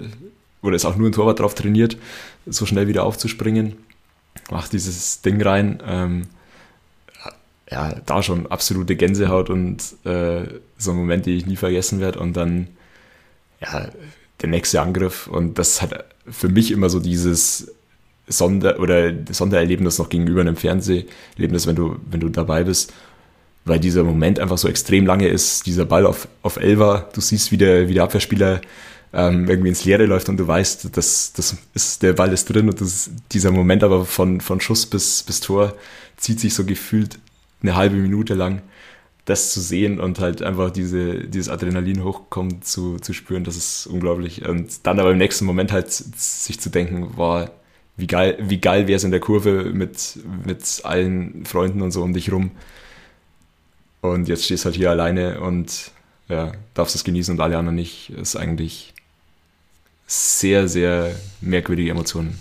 oder 0.61 0.75
ist 0.75 0.85
auch 0.85 0.95
nur 0.95 1.09
ein 1.09 1.13
Torwart 1.13 1.39
drauf 1.39 1.55
trainiert, 1.55 1.97
so 2.45 2.65
schnell 2.65 2.87
wieder 2.87 3.03
aufzuspringen. 3.03 3.75
Macht 4.49 4.71
dieses 4.71 5.21
Ding 5.21 5.41
rein. 5.41 5.83
Ähm, 5.85 6.23
ja, 7.69 7.95
da 8.05 8.23
schon 8.23 8.47
absolute 8.47 8.95
Gänsehaut 8.95 9.49
und 9.49 9.81
äh, 10.05 10.43
so 10.77 10.91
ein 10.91 10.97
Moment, 10.97 11.25
den 11.25 11.37
ich 11.37 11.45
nie 11.45 11.57
vergessen 11.57 11.99
werde. 11.99 12.19
Und 12.19 12.37
dann, 12.37 12.67
ja, 13.61 13.89
der 14.41 14.49
nächste 14.49 14.81
Angriff. 14.81 15.27
Und 15.27 15.59
das 15.59 15.81
hat 15.81 16.05
für 16.29 16.49
mich 16.49 16.71
immer 16.71 16.89
so 16.89 16.99
dieses 16.99 17.73
Sonder- 18.27 18.79
oder 18.79 19.11
Sondererlebnis 19.31 19.99
noch 19.99 20.09
gegenüber 20.09 20.41
einem 20.41 20.55
Fernseherlebnis, 20.55 21.67
wenn 21.67 21.75
du, 21.75 21.97
wenn 22.09 22.19
du 22.19 22.29
dabei 22.29 22.63
bist 22.63 22.93
weil 23.67 23.79
dieser 23.79 24.03
Moment 24.03 24.39
einfach 24.39 24.57
so 24.57 24.67
extrem 24.67 25.05
lange 25.05 25.27
ist, 25.27 25.65
dieser 25.65 25.85
Ball 25.85 26.05
auf, 26.05 26.27
auf 26.41 26.57
Elva, 26.57 27.09
du 27.13 27.21
siehst, 27.21 27.51
wie 27.51 27.57
der, 27.57 27.89
wie 27.89 27.93
der 27.93 28.03
Abwehrspieler 28.03 28.61
ähm, 29.13 29.49
irgendwie 29.49 29.69
ins 29.69 29.85
Leere 29.85 30.05
läuft 30.05 30.29
und 30.29 30.37
du 30.37 30.47
weißt, 30.47 30.95
dass 30.97 31.33
das 31.33 31.57
ist, 31.73 32.03
der 32.03 32.13
Ball 32.13 32.31
ist 32.33 32.45
drin 32.45 32.69
und 32.69 32.81
das, 32.81 33.09
dieser 33.31 33.51
Moment 33.51 33.83
aber 33.83 34.05
von, 34.05 34.41
von 34.41 34.59
Schuss 34.61 34.85
bis, 34.85 35.23
bis 35.23 35.39
Tor 35.39 35.75
zieht 36.17 36.39
sich 36.39 36.53
so 36.53 36.65
gefühlt 36.65 37.19
eine 37.61 37.75
halbe 37.75 37.95
Minute 37.95 38.33
lang. 38.33 38.61
Das 39.25 39.51
zu 39.51 39.59
sehen 39.59 39.99
und 39.99 40.19
halt 40.19 40.41
einfach 40.41 40.71
diese, 40.71 41.27
dieses 41.27 41.49
Adrenalin 41.49 42.01
hochkommen 42.01 42.61
zu, 42.61 42.97
zu 42.97 43.11
spüren, 43.11 43.43
das 43.43 43.57
ist 43.57 43.85
unglaublich. 43.85 44.47
Und 44.47 44.85
dann 44.87 44.99
aber 44.99 45.11
im 45.11 45.17
nächsten 45.17 45.43
Moment 45.43 45.73
halt 45.73 45.91
sich 45.91 46.61
zu 46.61 46.69
denken, 46.69 47.17
war, 47.17 47.51
wie 47.97 48.07
geil, 48.07 48.37
wie 48.39 48.59
geil 48.59 48.87
wäre 48.87 48.95
es 48.95 49.03
in 49.03 49.11
der 49.11 49.19
Kurve 49.19 49.71
mit, 49.73 50.19
mit 50.45 50.81
allen 50.85 51.45
Freunden 51.45 51.81
und 51.81 51.91
so 51.91 52.03
um 52.03 52.13
dich 52.13 52.31
rum 52.31 52.51
und 54.01 54.27
jetzt 54.27 54.45
stehst 54.45 54.65
halt 54.65 54.75
hier 54.75 54.91
alleine 54.91 55.39
und 55.39 55.91
ja, 56.29 56.51
darfst 56.73 56.95
es 56.95 57.03
genießen 57.03 57.33
und 57.33 57.41
alle 57.41 57.57
anderen 57.57 57.75
nicht. 57.75 58.09
Ist 58.11 58.35
eigentlich 58.35 58.93
sehr, 60.05 60.67
sehr 60.67 61.15
merkwürdige 61.41 61.91
Emotionen. 61.91 62.39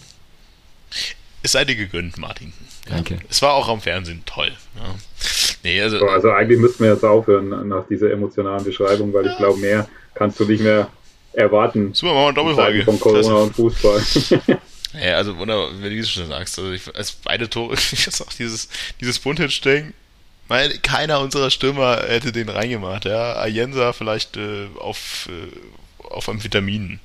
Es 1.43 1.53
sei 1.53 1.65
dir 1.65 1.77
gegönnt, 1.77 2.19
Martin. 2.19 2.53
Danke. 2.89 3.19
Es 3.29 3.43
war 3.43 3.55
auch 3.55 3.69
am 3.69 3.81
Fernsehen 3.81 4.23
toll. 4.27 4.53
Ja. 4.77 4.95
Nee, 5.63 5.81
also, 5.81 6.07
also, 6.07 6.31
eigentlich 6.31 6.61
müssten 6.61 6.85
wir 6.85 6.93
jetzt 6.93 7.05
aufhören 7.05 7.69
nach 7.69 7.87
dieser 7.89 8.11
emotionalen 8.13 8.65
Beschreibung, 8.65 9.13
weil 9.13 9.27
ja. 9.27 9.33
ich 9.33 9.39
glaube, 9.39 9.59
mehr 9.59 9.89
kannst 10.15 10.39
du 10.39 10.45
nicht 10.45 10.63
mehr 10.63 10.89
erwarten. 11.33 11.93
Super, 11.93 12.15
machen 12.15 12.23
wir 12.23 12.27
eine 12.27 12.35
Doppelfolge. 12.35 12.85
Von 12.85 13.01
Corona 13.01 13.35
und 13.37 13.55
Fußball. 13.55 14.03
Ja, 15.01 15.17
also 15.17 15.37
wunderbar, 15.37 15.71
wenn 15.81 15.91
du 15.91 15.99
das 15.99 16.11
schon 16.11 16.29
sagst. 16.29 16.59
Also 16.59 16.73
ich, 16.73 16.95
als 16.95 17.13
beide 17.13 17.51
Tore, 17.51 17.75
ich 17.93 18.09
sag, 18.11 18.31
dieses, 18.37 18.69
dieses 19.01 19.19
Bunthead-Ding, 19.19 19.93
weil 20.49 20.79
keiner 20.79 21.21
unserer 21.21 21.51
Stürmer 21.51 22.03
hätte 22.07 22.33
den 22.33 22.49
reingemacht, 22.49 23.05
ja. 23.05 23.37
Ayensa 23.37 23.93
vielleicht 23.93 24.37
äh, 24.37 24.69
auf, 24.79 25.29
äh, 25.29 25.55
auf 26.11 26.29
Amphetaminen. 26.29 27.01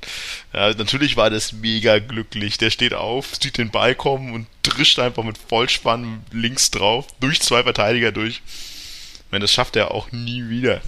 Ja, 0.53 0.73
natürlich 0.73 1.17
war 1.17 1.29
das 1.29 1.53
mega 1.53 1.99
glücklich. 1.99 2.57
Der 2.57 2.69
steht 2.69 2.93
auf, 2.93 3.35
sieht 3.41 3.57
den 3.57 3.69
Ball 3.71 3.95
kommen 3.95 4.33
und 4.33 4.47
drischt 4.63 4.99
einfach 4.99 5.23
mit 5.23 5.37
Vollspann 5.37 6.23
links 6.31 6.71
drauf, 6.71 7.07
durch 7.19 7.41
zwei 7.41 7.63
Verteidiger 7.63 8.11
durch. 8.11 8.41
Ich 8.45 9.31
meine, 9.31 9.43
das 9.43 9.53
schafft 9.53 9.75
er 9.75 9.91
auch 9.91 10.11
nie 10.11 10.49
wieder. 10.49 10.81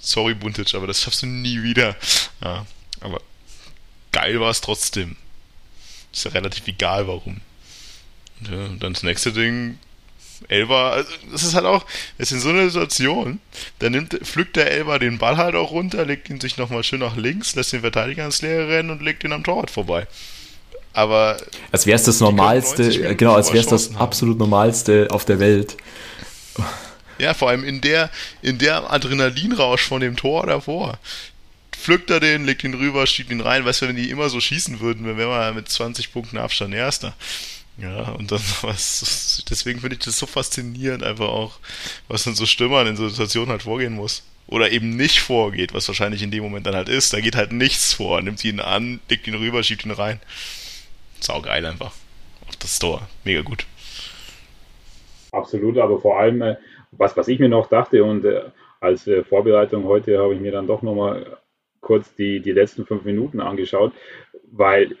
Sorry, 0.00 0.34
Buntic, 0.34 0.74
aber 0.74 0.86
das 0.86 1.00
schaffst 1.00 1.22
du 1.22 1.26
nie 1.26 1.62
wieder. 1.62 1.96
Ja, 2.42 2.66
aber 3.00 3.20
geil 4.12 4.40
war 4.40 4.50
es 4.50 4.60
trotzdem. 4.60 5.16
Ist 6.12 6.24
ja 6.24 6.30
relativ 6.32 6.66
egal, 6.68 7.06
warum. 7.06 7.40
Ja, 8.50 8.66
und 8.66 8.82
dann 8.82 8.92
das 8.92 9.02
nächste 9.02 9.32
Ding, 9.32 9.78
Elber, 10.48 10.92
also 10.92 11.10
das 11.32 11.42
ist 11.42 11.54
halt 11.54 11.64
auch, 11.64 11.84
es 12.18 12.30
ist 12.30 12.36
in 12.36 12.40
so 12.40 12.48
einer 12.50 12.68
Situation, 12.68 13.40
da 13.78 13.90
nimmt, 13.90 14.14
pflückt 14.22 14.56
der 14.56 14.70
Elber 14.70 14.98
den 14.98 15.18
Ball 15.18 15.36
halt 15.36 15.54
auch 15.54 15.70
runter, 15.70 16.04
legt 16.04 16.28
ihn 16.30 16.40
sich 16.40 16.56
nochmal 16.56 16.84
schön 16.84 17.00
nach 17.00 17.16
links, 17.16 17.54
lässt 17.54 17.72
den 17.72 17.80
Verteidiger 17.80 18.22
ans 18.22 18.42
Leere 18.42 18.68
rennen 18.68 18.90
und 18.90 19.02
legt 19.02 19.24
ihn 19.24 19.32
am 19.32 19.44
Torwart 19.44 19.70
vorbei. 19.70 20.06
Aber. 20.92 21.36
Als 21.72 21.86
wäre 21.86 21.96
es 21.96 22.04
das 22.04 22.20
Normalste, 22.20 23.16
genau, 23.16 23.34
als 23.34 23.48
wäre 23.52 23.64
es 23.64 23.66
das 23.66 23.96
absolut 23.96 24.38
Normalste 24.38 25.08
auf 25.10 25.24
der 25.24 25.40
Welt. 25.40 25.76
Ja, 27.18 27.34
vor 27.34 27.50
allem 27.50 27.64
in 27.64 27.80
der, 27.80 28.10
in 28.42 28.58
der 28.58 28.92
Adrenalinrausch 28.92 29.82
von 29.82 30.00
dem 30.00 30.16
Tor 30.16 30.46
davor. 30.46 30.98
Pflückt 31.72 32.10
er 32.10 32.20
den, 32.20 32.44
legt 32.44 32.64
ihn 32.64 32.74
rüber, 32.74 33.06
schiebt 33.06 33.30
ihn 33.30 33.40
rein. 33.40 33.64
Weißt 33.64 33.82
du, 33.82 33.88
wenn 33.88 33.96
die 33.96 34.10
immer 34.10 34.30
so 34.30 34.40
schießen 34.40 34.80
würden, 34.80 35.04
dann 35.04 35.16
wären 35.16 35.30
wir 35.30 35.52
mit 35.52 35.68
20 35.68 36.12
Punkten 36.12 36.38
Abstand 36.38 36.74
Erster. 36.74 37.14
Ja, 37.76 38.12
und 38.12 38.30
dann 38.30 38.40
was, 38.62 39.44
deswegen 39.48 39.80
finde 39.80 39.96
ich 39.96 40.04
das 40.04 40.18
so 40.18 40.26
faszinierend 40.26 41.02
einfach 41.02 41.28
auch, 41.28 41.58
was 42.08 42.24
dann 42.24 42.34
so 42.34 42.46
Stimmern 42.46 42.86
in 42.86 42.96
so 42.96 43.08
Situationen 43.08 43.50
halt 43.50 43.62
vorgehen 43.62 43.94
muss. 43.94 44.22
Oder 44.46 44.72
eben 44.72 44.94
nicht 44.96 45.20
vorgeht, 45.20 45.72
was 45.72 45.88
wahrscheinlich 45.88 46.22
in 46.22 46.30
dem 46.30 46.42
Moment 46.42 46.66
dann 46.66 46.74
halt 46.74 46.90
ist. 46.90 47.14
Da 47.14 47.20
geht 47.20 47.34
halt 47.34 47.52
nichts 47.52 47.94
vor. 47.94 48.20
Nimmt 48.20 48.44
ihn 48.44 48.60
an, 48.60 49.00
legt 49.08 49.26
ihn 49.26 49.34
rüber, 49.34 49.62
schiebt 49.62 49.86
ihn 49.86 49.90
rein. 49.90 50.20
Sau 51.18 51.40
geil 51.40 51.64
einfach. 51.64 51.92
Auf 52.46 52.56
das 52.56 52.78
Tor. 52.78 53.08
Mega 53.24 53.40
gut. 53.40 53.64
Absolut, 55.32 55.78
aber 55.78 55.98
vor 55.98 56.20
allem, 56.20 56.42
äh, 56.42 56.56
was, 56.92 57.16
was 57.16 57.26
ich 57.28 57.38
mir 57.38 57.48
noch 57.48 57.68
dachte 57.68 58.04
und 58.04 58.24
äh, 58.26 58.42
als 58.80 59.06
äh, 59.06 59.24
Vorbereitung 59.24 59.84
heute 59.84 60.18
habe 60.18 60.34
ich 60.34 60.40
mir 60.40 60.52
dann 60.52 60.66
doch 60.66 60.82
nochmal 60.82 61.38
kurz 61.80 62.14
die, 62.14 62.40
die 62.40 62.52
letzten 62.52 62.86
fünf 62.86 63.04
Minuten 63.04 63.40
angeschaut, 63.40 63.92
weil 64.52 64.94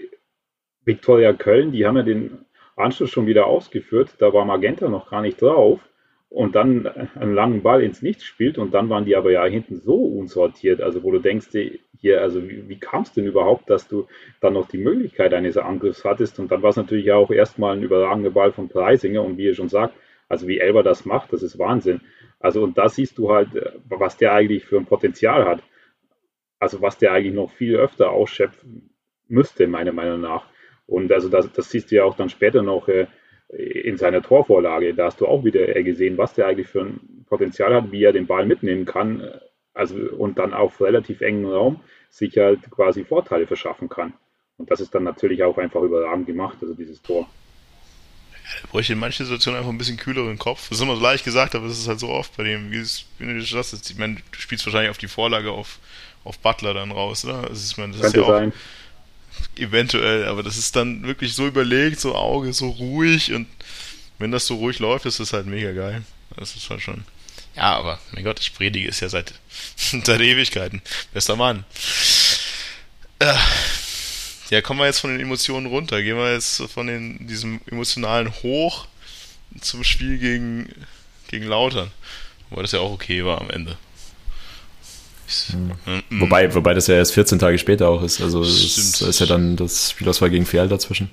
Viktoria 0.84 1.32
Köln, 1.34 1.72
die 1.72 1.86
haben 1.86 1.96
ja 1.96 2.02
den 2.02 2.44
Anschluss 2.76 3.10
schon 3.10 3.26
wieder 3.26 3.46
ausgeführt. 3.46 4.14
Da 4.18 4.32
war 4.32 4.44
Magenta 4.44 4.88
noch 4.88 5.10
gar 5.10 5.22
nicht 5.22 5.40
drauf 5.40 5.80
und 6.34 6.56
dann 6.56 6.86
einen 6.86 7.34
langen 7.34 7.62
Ball 7.62 7.82
ins 7.82 8.02
Nichts 8.02 8.24
spielt 8.24 8.58
und 8.58 8.74
dann 8.74 8.88
waren 8.88 9.04
die 9.04 9.14
aber 9.14 9.30
ja 9.30 9.44
hinten 9.44 9.76
so 9.76 9.94
unsortiert, 9.94 10.80
also 10.80 11.04
wo 11.04 11.12
du 11.12 11.20
denkst, 11.20 11.46
hier, 12.00 12.20
also 12.20 12.48
wie, 12.48 12.68
wie 12.68 12.78
kam 12.78 13.02
es 13.02 13.12
denn 13.12 13.26
überhaupt, 13.26 13.70
dass 13.70 13.86
du 13.86 14.08
dann 14.40 14.54
noch 14.54 14.66
die 14.66 14.78
Möglichkeit 14.78 15.32
eines 15.32 15.56
Angriffs 15.56 16.04
hattest 16.04 16.40
und 16.40 16.50
dann 16.50 16.60
war 16.62 16.70
es 16.70 16.76
natürlich 16.76 17.12
auch 17.12 17.30
erstmal 17.30 17.76
ein 17.76 17.84
überragender 17.84 18.30
Ball 18.30 18.50
von 18.50 18.68
Preisinger 18.68 19.22
und 19.22 19.38
wie 19.38 19.44
ihr 19.44 19.54
schon 19.54 19.68
sagt, 19.68 19.94
also 20.28 20.48
wie 20.48 20.58
Elber 20.58 20.82
das 20.82 21.04
macht, 21.04 21.32
das 21.32 21.42
ist 21.44 21.58
Wahnsinn. 21.58 22.00
Also 22.40 22.64
und 22.64 22.76
da 22.76 22.88
siehst 22.88 23.16
du 23.16 23.32
halt, 23.32 23.50
was 23.88 24.16
der 24.16 24.32
eigentlich 24.32 24.64
für 24.64 24.76
ein 24.76 24.86
Potenzial 24.86 25.44
hat. 25.44 25.62
Also 26.58 26.82
was 26.82 26.98
der 26.98 27.12
eigentlich 27.12 27.34
noch 27.34 27.50
viel 27.50 27.76
öfter 27.76 28.10
ausschöpfen 28.10 28.90
müsste, 29.28 29.66
meiner 29.68 29.92
Meinung 29.92 30.20
nach. 30.20 30.46
Und 30.86 31.10
also 31.12 31.28
das, 31.28 31.50
das 31.52 31.70
siehst 31.70 31.90
du 31.90 31.96
ja 31.96 32.04
auch 32.04 32.16
dann 32.16 32.28
später 32.28 32.62
noch 32.62 32.88
äh, 32.88 33.06
in 33.48 33.96
seiner 33.96 34.22
Torvorlage. 34.22 34.94
Da 34.94 35.06
hast 35.06 35.20
du 35.20 35.26
auch 35.26 35.44
wieder 35.44 35.66
gesehen, 35.82 36.18
was 36.18 36.34
der 36.34 36.46
eigentlich 36.46 36.68
für 36.68 36.82
ein 36.82 37.24
Potenzial 37.26 37.74
hat, 37.74 37.92
wie 37.92 38.04
er 38.04 38.12
den 38.12 38.26
Ball 38.26 38.46
mitnehmen 38.46 38.84
kann. 38.84 39.20
Äh, 39.20 39.38
also 39.74 39.96
und 39.96 40.38
dann 40.38 40.54
auf 40.54 40.80
relativ 40.80 41.20
engen 41.20 41.46
Raum 41.46 41.80
sich 42.08 42.36
halt 42.36 42.70
quasi 42.70 43.04
Vorteile 43.04 43.46
verschaffen 43.46 43.88
kann. 43.88 44.14
Und 44.56 44.70
das 44.70 44.80
ist 44.80 44.94
dann 44.94 45.02
natürlich 45.02 45.42
auch 45.42 45.58
einfach 45.58 45.82
überragend 45.82 46.26
gemacht, 46.26 46.58
also 46.62 46.74
dieses 46.74 47.02
Tor. 47.02 47.28
Ja, 48.32 48.68
bräuchte 48.70 48.92
in 48.92 49.00
manchen 49.00 49.24
Situationen 49.24 49.58
einfach 49.58 49.72
ein 49.72 49.78
bisschen 49.78 49.96
kühleren 49.96 50.38
Kopf. 50.38 50.68
Das 50.68 50.78
ist 50.78 50.84
immer 50.84 50.94
so 50.94 51.02
leicht 51.02 51.24
gesagt, 51.24 51.56
aber 51.56 51.66
das 51.66 51.78
ist 51.78 51.88
halt 51.88 51.98
so 51.98 52.08
oft 52.08 52.36
bei 52.36 52.44
dem, 52.44 52.70
wie 52.70 52.78
es, 52.78 53.06
wie 53.18 53.26
du 53.26 53.38
das 53.38 53.48
sagst, 53.48 53.90
ich 53.90 53.98
meine, 53.98 54.14
du 54.14 54.38
spielst 54.38 54.64
wahrscheinlich 54.64 54.90
auf 54.90 54.98
die 54.98 55.08
Vorlage 55.08 55.50
auf, 55.50 55.80
auf 56.22 56.38
Butler 56.38 56.74
dann 56.74 56.92
raus, 56.92 57.24
oder? 57.24 57.42
Das 57.42 57.58
ist, 57.58 57.72
ich 57.72 57.78
meine, 57.78 57.94
das 57.94 58.02
Könnte 58.02 58.20
ist 58.20 58.26
ja 58.26 58.32
sein. 58.32 58.50
auch, 58.50 58.54
Eventuell, 59.56 60.26
aber 60.26 60.42
das 60.42 60.56
ist 60.56 60.74
dann 60.74 61.04
wirklich 61.04 61.34
so 61.34 61.46
überlegt, 61.46 62.00
so 62.00 62.14
Auge, 62.14 62.52
so 62.52 62.70
ruhig 62.70 63.32
und 63.32 63.46
wenn 64.18 64.30
das 64.30 64.46
so 64.46 64.56
ruhig 64.56 64.78
läuft, 64.78 65.06
ist 65.06 65.20
das 65.20 65.32
halt 65.32 65.46
mega 65.46 65.72
geil. 65.72 66.02
Das 66.36 66.56
ist 66.56 66.70
halt 66.70 66.82
schon. 66.82 67.04
Ja, 67.56 67.76
aber 67.76 68.00
mein 68.12 68.24
Gott, 68.24 68.40
ich 68.40 68.54
predige 68.54 68.88
es 68.88 69.00
ja 69.00 69.08
seit, 69.08 69.34
seit 69.76 70.20
Ewigkeiten. 70.20 70.82
Bester 71.12 71.36
Mann. 71.36 71.64
Äh, 73.20 73.34
ja, 74.50 74.60
kommen 74.60 74.80
wir 74.80 74.86
jetzt 74.86 75.00
von 75.00 75.10
den 75.10 75.20
Emotionen 75.20 75.66
runter. 75.66 76.02
Gehen 76.02 76.16
wir 76.16 76.32
jetzt 76.32 76.62
von 76.62 76.86
den, 76.86 77.26
diesem 77.26 77.60
emotionalen 77.70 78.32
Hoch 78.42 78.86
zum 79.60 79.84
Spiel 79.84 80.18
gegen, 80.18 80.68
gegen 81.28 81.46
Lautern. 81.46 81.90
Wobei 82.50 82.62
das 82.62 82.72
ja 82.72 82.80
auch 82.80 82.92
okay 82.92 83.24
war 83.24 83.40
am 83.40 83.50
Ende. 83.50 83.78
Mhm. 85.86 86.02
Wobei, 86.20 86.54
wobei 86.54 86.74
das 86.74 86.86
ja 86.86 86.94
erst 86.96 87.12
14 87.12 87.38
Tage 87.38 87.58
später 87.58 87.88
auch 87.88 88.02
ist. 88.02 88.20
Also 88.20 88.42
es 88.42 89.00
ist 89.00 89.20
ja 89.20 89.26
dann 89.26 89.56
das 89.56 89.90
Spielauswahl 89.90 90.30
gegen 90.30 90.46
Ferl 90.46 90.68
dazwischen. 90.68 91.10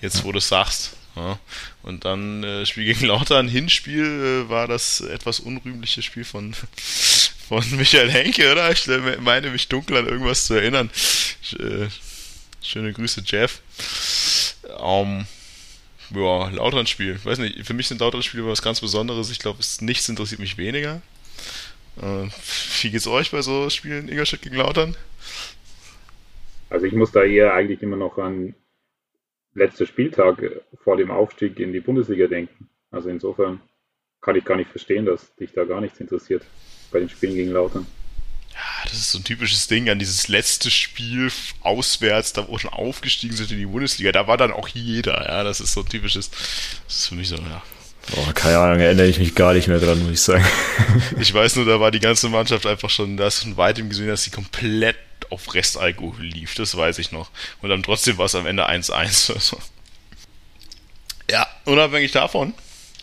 Jetzt, 0.00 0.24
wo 0.24 0.32
du 0.32 0.38
es 0.38 0.48
sagst. 0.48 0.92
Ja. 1.16 1.38
Und 1.82 2.04
dann 2.04 2.44
äh, 2.44 2.66
Spiel 2.66 2.84
gegen 2.84 3.06
Lautern, 3.06 3.48
Hinspiel 3.48 4.44
äh, 4.46 4.48
war 4.48 4.68
das 4.68 5.00
etwas 5.00 5.40
unrühmliche 5.40 6.02
Spiel 6.02 6.24
von, 6.24 6.54
von 7.48 7.64
Michael 7.76 8.10
Henke, 8.10 8.50
oder? 8.52 8.70
Ich 8.70 8.86
meine 9.20 9.50
mich 9.50 9.68
dunkel 9.68 9.96
an 9.96 10.06
irgendwas 10.06 10.46
zu 10.46 10.54
erinnern. 10.54 10.90
Äh, 11.58 11.88
schöne 12.62 12.92
Grüße, 12.92 13.22
Jeff. 13.26 13.60
Um, 14.78 15.26
ja, 16.14 16.48
Lautern-Spiel. 16.48 17.16
Ich 17.16 17.24
weiß 17.24 17.38
nicht, 17.38 17.66
für 17.66 17.74
mich 17.74 17.88
sind 17.88 18.00
Lautern-Spiele 18.00 18.46
was 18.46 18.62
ganz 18.62 18.80
Besonderes. 18.80 19.30
Ich 19.30 19.38
glaube, 19.38 19.60
nichts 19.80 20.08
interessiert 20.08 20.40
mich 20.40 20.56
weniger. 20.58 21.02
Äh, 22.00 22.28
wie 22.82 22.90
geht's 22.90 23.06
euch 23.06 23.30
bei 23.30 23.42
so 23.42 23.70
Spielen 23.70 24.08
Ingolstadt 24.08 24.42
gegen 24.42 24.56
Lautern? 24.56 24.96
Also 26.68 26.86
ich 26.86 26.92
muss 26.92 27.12
da 27.12 27.24
eher 27.24 27.54
eigentlich 27.54 27.82
immer 27.82 27.96
noch 27.96 28.18
an 28.18 28.54
letzter 29.54 29.86
Spieltag 29.86 30.42
vor 30.82 30.96
dem 30.96 31.10
Aufstieg 31.10 31.58
in 31.58 31.72
die 31.72 31.80
Bundesliga 31.80 32.26
denken. 32.28 32.68
Also 32.90 33.08
insofern 33.08 33.60
kann 34.20 34.36
ich 34.36 34.44
gar 34.44 34.56
nicht 34.56 34.70
verstehen, 34.70 35.04
dass 35.04 35.34
dich 35.36 35.52
da 35.52 35.64
gar 35.64 35.80
nichts 35.80 36.00
interessiert 36.00 36.44
bei 36.92 37.00
den 37.00 37.08
Spielen 37.08 37.34
gegen 37.34 37.50
Lautern. 37.50 37.86
Ja, 38.52 38.84
das 38.84 38.94
ist 38.94 39.12
so 39.12 39.18
ein 39.18 39.24
typisches 39.24 39.68
Ding 39.68 39.88
an 39.88 39.98
dieses 39.98 40.28
letzte 40.28 40.70
Spiel 40.70 41.30
auswärts, 41.60 42.32
da 42.32 42.48
wo 42.48 42.58
schon 42.58 42.72
aufgestiegen 42.72 43.34
sind 43.34 43.50
in 43.52 43.58
die 43.58 43.66
Bundesliga. 43.66 44.12
Da 44.12 44.26
war 44.26 44.36
dann 44.36 44.52
auch 44.52 44.68
jeder. 44.68 45.24
Ja, 45.26 45.44
das 45.44 45.60
ist 45.60 45.72
so 45.72 45.80
ein 45.80 45.88
typisches. 45.88 46.30
Das 46.30 46.96
ist 46.96 47.08
für 47.08 47.14
mich 47.14 47.28
so, 47.28 47.36
ja, 47.36 47.62
Boah, 48.14 48.32
keine 48.32 48.58
Ahnung, 48.58 48.80
erinnere 48.80 49.06
ich 49.06 49.18
mich 49.18 49.34
gar 49.34 49.52
nicht 49.52 49.68
mehr 49.68 49.78
dran, 49.78 50.02
muss 50.02 50.12
ich 50.12 50.20
sagen. 50.20 50.44
ich 51.20 51.32
weiß 51.32 51.56
nur, 51.56 51.64
da 51.64 51.78
war 51.78 51.90
die 51.90 52.00
ganze 52.00 52.28
Mannschaft 52.28 52.66
einfach 52.66 52.90
schon, 52.90 53.16
da 53.16 53.28
ist 53.28 53.40
von 53.40 53.56
weitem 53.56 53.88
gesehen, 53.88 54.08
dass 54.08 54.24
sie 54.24 54.30
komplett 54.30 54.96
auf 55.28 55.54
Restalkohol 55.54 56.24
lief, 56.24 56.54
das 56.54 56.76
weiß 56.76 56.98
ich 56.98 57.12
noch. 57.12 57.30
Und 57.62 57.70
dann 57.70 57.82
trotzdem 57.82 58.18
war 58.18 58.26
es 58.26 58.34
am 58.34 58.46
Ende 58.46 58.68
1-1 58.68 59.30
oder 59.30 59.40
so. 59.40 59.60
Ja, 61.30 61.46
unabhängig 61.64 62.10
davon, 62.10 62.54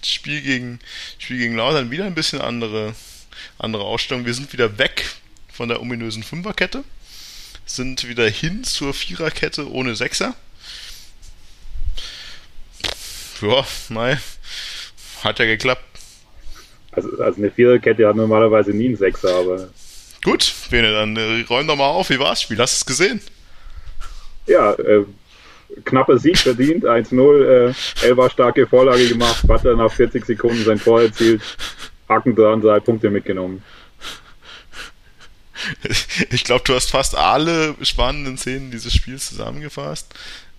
Spiel 0.04 0.42
gegen, 0.42 0.80
Spiel 1.18 1.38
gegen 1.38 1.56
Lautern 1.56 1.92
wieder 1.92 2.06
ein 2.06 2.16
bisschen 2.16 2.42
andere, 2.42 2.94
andere 3.58 3.84
Ausstellung. 3.84 4.26
Wir 4.26 4.34
sind 4.34 4.52
wieder 4.52 4.78
weg 4.78 5.06
von 5.52 5.70
der 5.70 5.82
ominösen 5.82 6.24
Fünferkette, 6.24 6.84
sind 7.66 8.08
wieder 8.08 8.28
hin 8.28 8.66
zur 8.66 8.94
Viererkette 8.94 9.72
ohne 9.72 9.96
Sechser. 9.96 10.36
Ja, 13.42 13.66
nein, 13.90 14.20
hat 15.24 15.40
ja 15.40 15.46
geklappt. 15.46 15.84
Also, 16.92 17.10
also 17.22 17.38
eine 17.38 17.52
Viererkette 17.52 18.08
hat 18.08 18.16
normalerweise 18.16 18.72
nie 18.72 18.88
einen 18.88 18.98
Sechser, 18.98 19.36
aber. 19.36 19.70
Gut, 20.24 20.54
Bene, 20.72 20.92
dann 20.92 21.16
äh, 21.16 21.46
räum 21.48 21.68
doch 21.68 21.76
mal 21.76 21.88
auf. 21.88 22.10
Wie 22.10 22.20
war 22.20 22.32
das 22.32 22.42
Spiel? 22.42 22.58
Hast 22.58 22.74
du 22.74 22.84
es 22.84 22.86
gesehen? 22.86 23.22
Ja, 24.48 24.74
äh, 24.74 25.06
knapper 25.86 26.18
Sieg 26.18 26.38
verdient, 26.38 26.86
1-0, 26.86 27.44
äh, 27.44 27.74
Elva 28.06 28.30
starke 28.30 28.66
Vorlage 28.68 29.08
gemacht, 29.08 29.46
Butler 29.46 29.76
nach 29.76 29.92
40 29.92 30.26
Sekunden 30.26 30.64
sein 30.64 30.80
Tor 30.80 31.02
erzielt, 31.02 31.42
Haken 32.08 32.36
dran, 32.36 32.62
drei 32.62 32.80
Punkte 32.80 33.10
mitgenommen. 33.10 33.64
Ich 36.30 36.44
glaube, 36.44 36.64
du 36.66 36.76
hast 36.76 36.92
fast 36.92 37.16
alle 37.16 37.76
spannenden 37.82 38.38
Szenen 38.38 38.70
dieses 38.70 38.94
Spiels 38.94 39.30
zusammengefasst. 39.30 40.14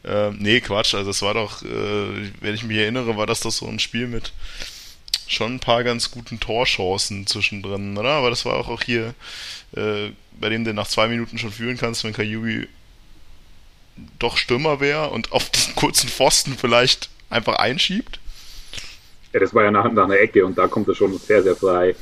Ähm, 0.04 0.38
nee, 0.40 0.60
Quatsch, 0.60 0.94
also 0.94 1.10
es 1.10 1.22
war 1.22 1.34
doch, 1.34 1.62
äh, 1.62 2.30
wenn 2.40 2.54
ich 2.54 2.62
mich 2.62 2.78
erinnere, 2.78 3.16
war 3.16 3.26
das 3.26 3.40
doch 3.40 3.50
so 3.50 3.66
ein 3.66 3.78
Spiel 3.78 4.06
mit 4.06 4.32
schon 5.26 5.56
ein 5.56 5.60
paar 5.60 5.84
ganz 5.84 6.10
guten 6.10 6.40
Torchancen 6.40 7.26
zwischendrin, 7.26 7.96
oder? 7.96 8.10
Aber 8.10 8.30
das 8.30 8.44
war 8.44 8.54
auch, 8.54 8.68
auch 8.68 8.82
hier, 8.82 9.14
äh, 9.76 10.10
bei 10.40 10.48
dem 10.48 10.64
du 10.64 10.72
nach 10.72 10.88
zwei 10.88 11.08
Minuten 11.08 11.38
schon 11.38 11.52
führen 11.52 11.76
kannst, 11.76 12.04
wenn 12.04 12.12
Kayubi 12.12 12.66
doch 14.18 14.36
Stürmer 14.36 14.80
wäre 14.80 15.10
und 15.10 15.32
auf 15.32 15.50
diesen 15.50 15.74
kurzen 15.74 16.08
Pfosten 16.08 16.56
vielleicht 16.56 17.10
einfach 17.30 17.56
einschiebt. 17.56 18.18
Ja, 19.32 19.40
das 19.40 19.54
war 19.54 19.64
ja 19.64 19.70
nach, 19.70 19.90
nach 19.92 20.04
einer 20.04 20.18
Ecke 20.18 20.44
und 20.46 20.56
da 20.56 20.68
kommt 20.68 20.88
er 20.88 20.94
schon 20.94 21.18
sehr, 21.18 21.42
sehr 21.42 21.54
frei. 21.54 21.94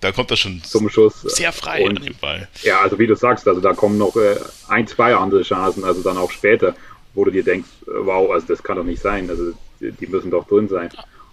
Da 0.00 0.12
kommt 0.12 0.30
er 0.30 0.36
schon 0.36 0.62
zum 0.62 0.88
Schuss. 0.88 1.22
Sehr 1.22 1.52
frei 1.52 1.84
und, 1.84 1.98
an 1.98 2.04
dem 2.04 2.14
Ball. 2.16 2.48
Ja, 2.62 2.80
also 2.80 2.98
wie 2.98 3.06
du 3.06 3.16
sagst, 3.16 3.46
also 3.48 3.60
da 3.60 3.72
kommen 3.72 3.98
noch 3.98 4.16
äh, 4.16 4.36
ein, 4.68 4.86
zwei 4.86 5.14
andere 5.14 5.42
Chancen, 5.42 5.84
also 5.84 6.02
dann 6.02 6.18
auch 6.18 6.30
später, 6.30 6.74
wo 7.14 7.24
du 7.24 7.30
dir 7.30 7.44
denkst, 7.44 7.68
äh, 7.86 7.90
wow, 7.90 8.30
also 8.30 8.46
das 8.46 8.62
kann 8.62 8.76
doch 8.76 8.84
nicht 8.84 9.00
sein, 9.00 9.30
also 9.30 9.52
die 9.80 10.06
müssen 10.06 10.30
doch 10.30 10.46
drin 10.46 10.68
sein. 10.68 10.90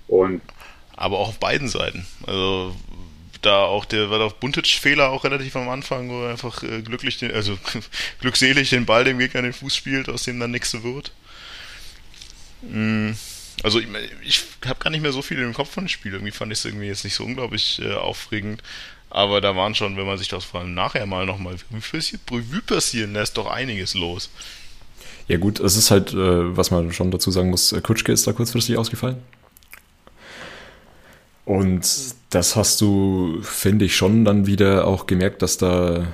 Und 0.08 0.42
aber 0.96 1.20
auch 1.20 1.30
auf 1.30 1.40
beiden 1.40 1.68
Seiten. 1.68 2.06
Also 2.26 2.76
da 3.42 3.64
auch 3.64 3.86
der 3.86 4.10
war 4.10 4.20
doch 4.20 4.34
Buntic-Fehler 4.34 5.10
auch 5.10 5.24
relativ 5.24 5.56
am 5.56 5.70
Anfang, 5.70 6.10
wo 6.10 6.24
er 6.24 6.32
einfach 6.32 6.64
äh, 6.64 6.82
glücklich, 6.82 7.18
den, 7.18 7.32
also 7.32 7.58
glückselig 8.22 8.70
den 8.70 8.86
Ball 8.86 9.04
dem 9.04 9.20
Gegner 9.20 9.40
in 9.40 9.46
den 9.46 9.54
Fuß 9.54 9.76
spielt, 9.76 10.10
aus 10.10 10.24
dem 10.24 10.40
dann 10.40 10.52
nichts 10.52 10.82
wird. 10.84 11.12
Mm, 12.62 13.12
also 13.62 13.80
ich, 13.80 13.88
ich 14.24 14.44
habe 14.66 14.80
gar 14.80 14.90
nicht 14.90 15.02
mehr 15.02 15.12
so 15.12 15.22
viel 15.22 15.40
im 15.40 15.54
Kopf 15.54 15.72
von 15.72 15.86
dem 15.86 15.90
Spiel. 15.90 16.14
Irgendwie 16.14 16.32
fand 16.32 16.52
ich 16.52 16.60
es 16.60 16.66
irgendwie 16.66 16.88
jetzt 16.88 17.04
nicht 17.04 17.14
so 17.14 17.24
unglaublich 17.24 17.80
äh, 17.84 17.94
aufregend. 17.94 18.64
Aber 19.10 19.42
da 19.42 19.56
waren 19.56 19.76
schon, 19.76 19.96
wenn 19.96 20.08
man 20.08 20.18
sich 20.18 20.28
das 20.28 20.44
vor 20.44 20.62
allem 20.62 20.74
nachher 20.74 21.06
mal 21.06 21.26
nochmal 21.26 21.56
Revue 21.72 22.62
passieren 22.66 23.14
lässt, 23.14 23.38
doch 23.38 23.46
einiges 23.46 23.94
los. 23.94 24.30
Ja 25.28 25.38
gut, 25.38 25.60
es 25.60 25.78
ist 25.78 25.92
halt, 25.92 26.14
äh, 26.14 26.58
was 26.58 26.72
man 26.72 26.92
schon 26.92 27.12
dazu 27.12 27.30
sagen 27.30 27.52
muss, 27.52 27.76
Kutschke 27.84 28.12
ist 28.12 28.26
da 28.26 28.34
kurzfristig 28.34 28.78
ausgefallen. 28.78 29.18
Und 31.46 31.86
das 32.30 32.56
hast 32.56 32.82
du, 32.82 33.40
finde 33.44 33.86
ich, 33.86 33.96
schon 33.96 34.26
dann 34.26 34.48
wieder 34.48 34.88
auch 34.88 35.06
gemerkt, 35.06 35.42
dass 35.42 35.58
da 35.58 36.08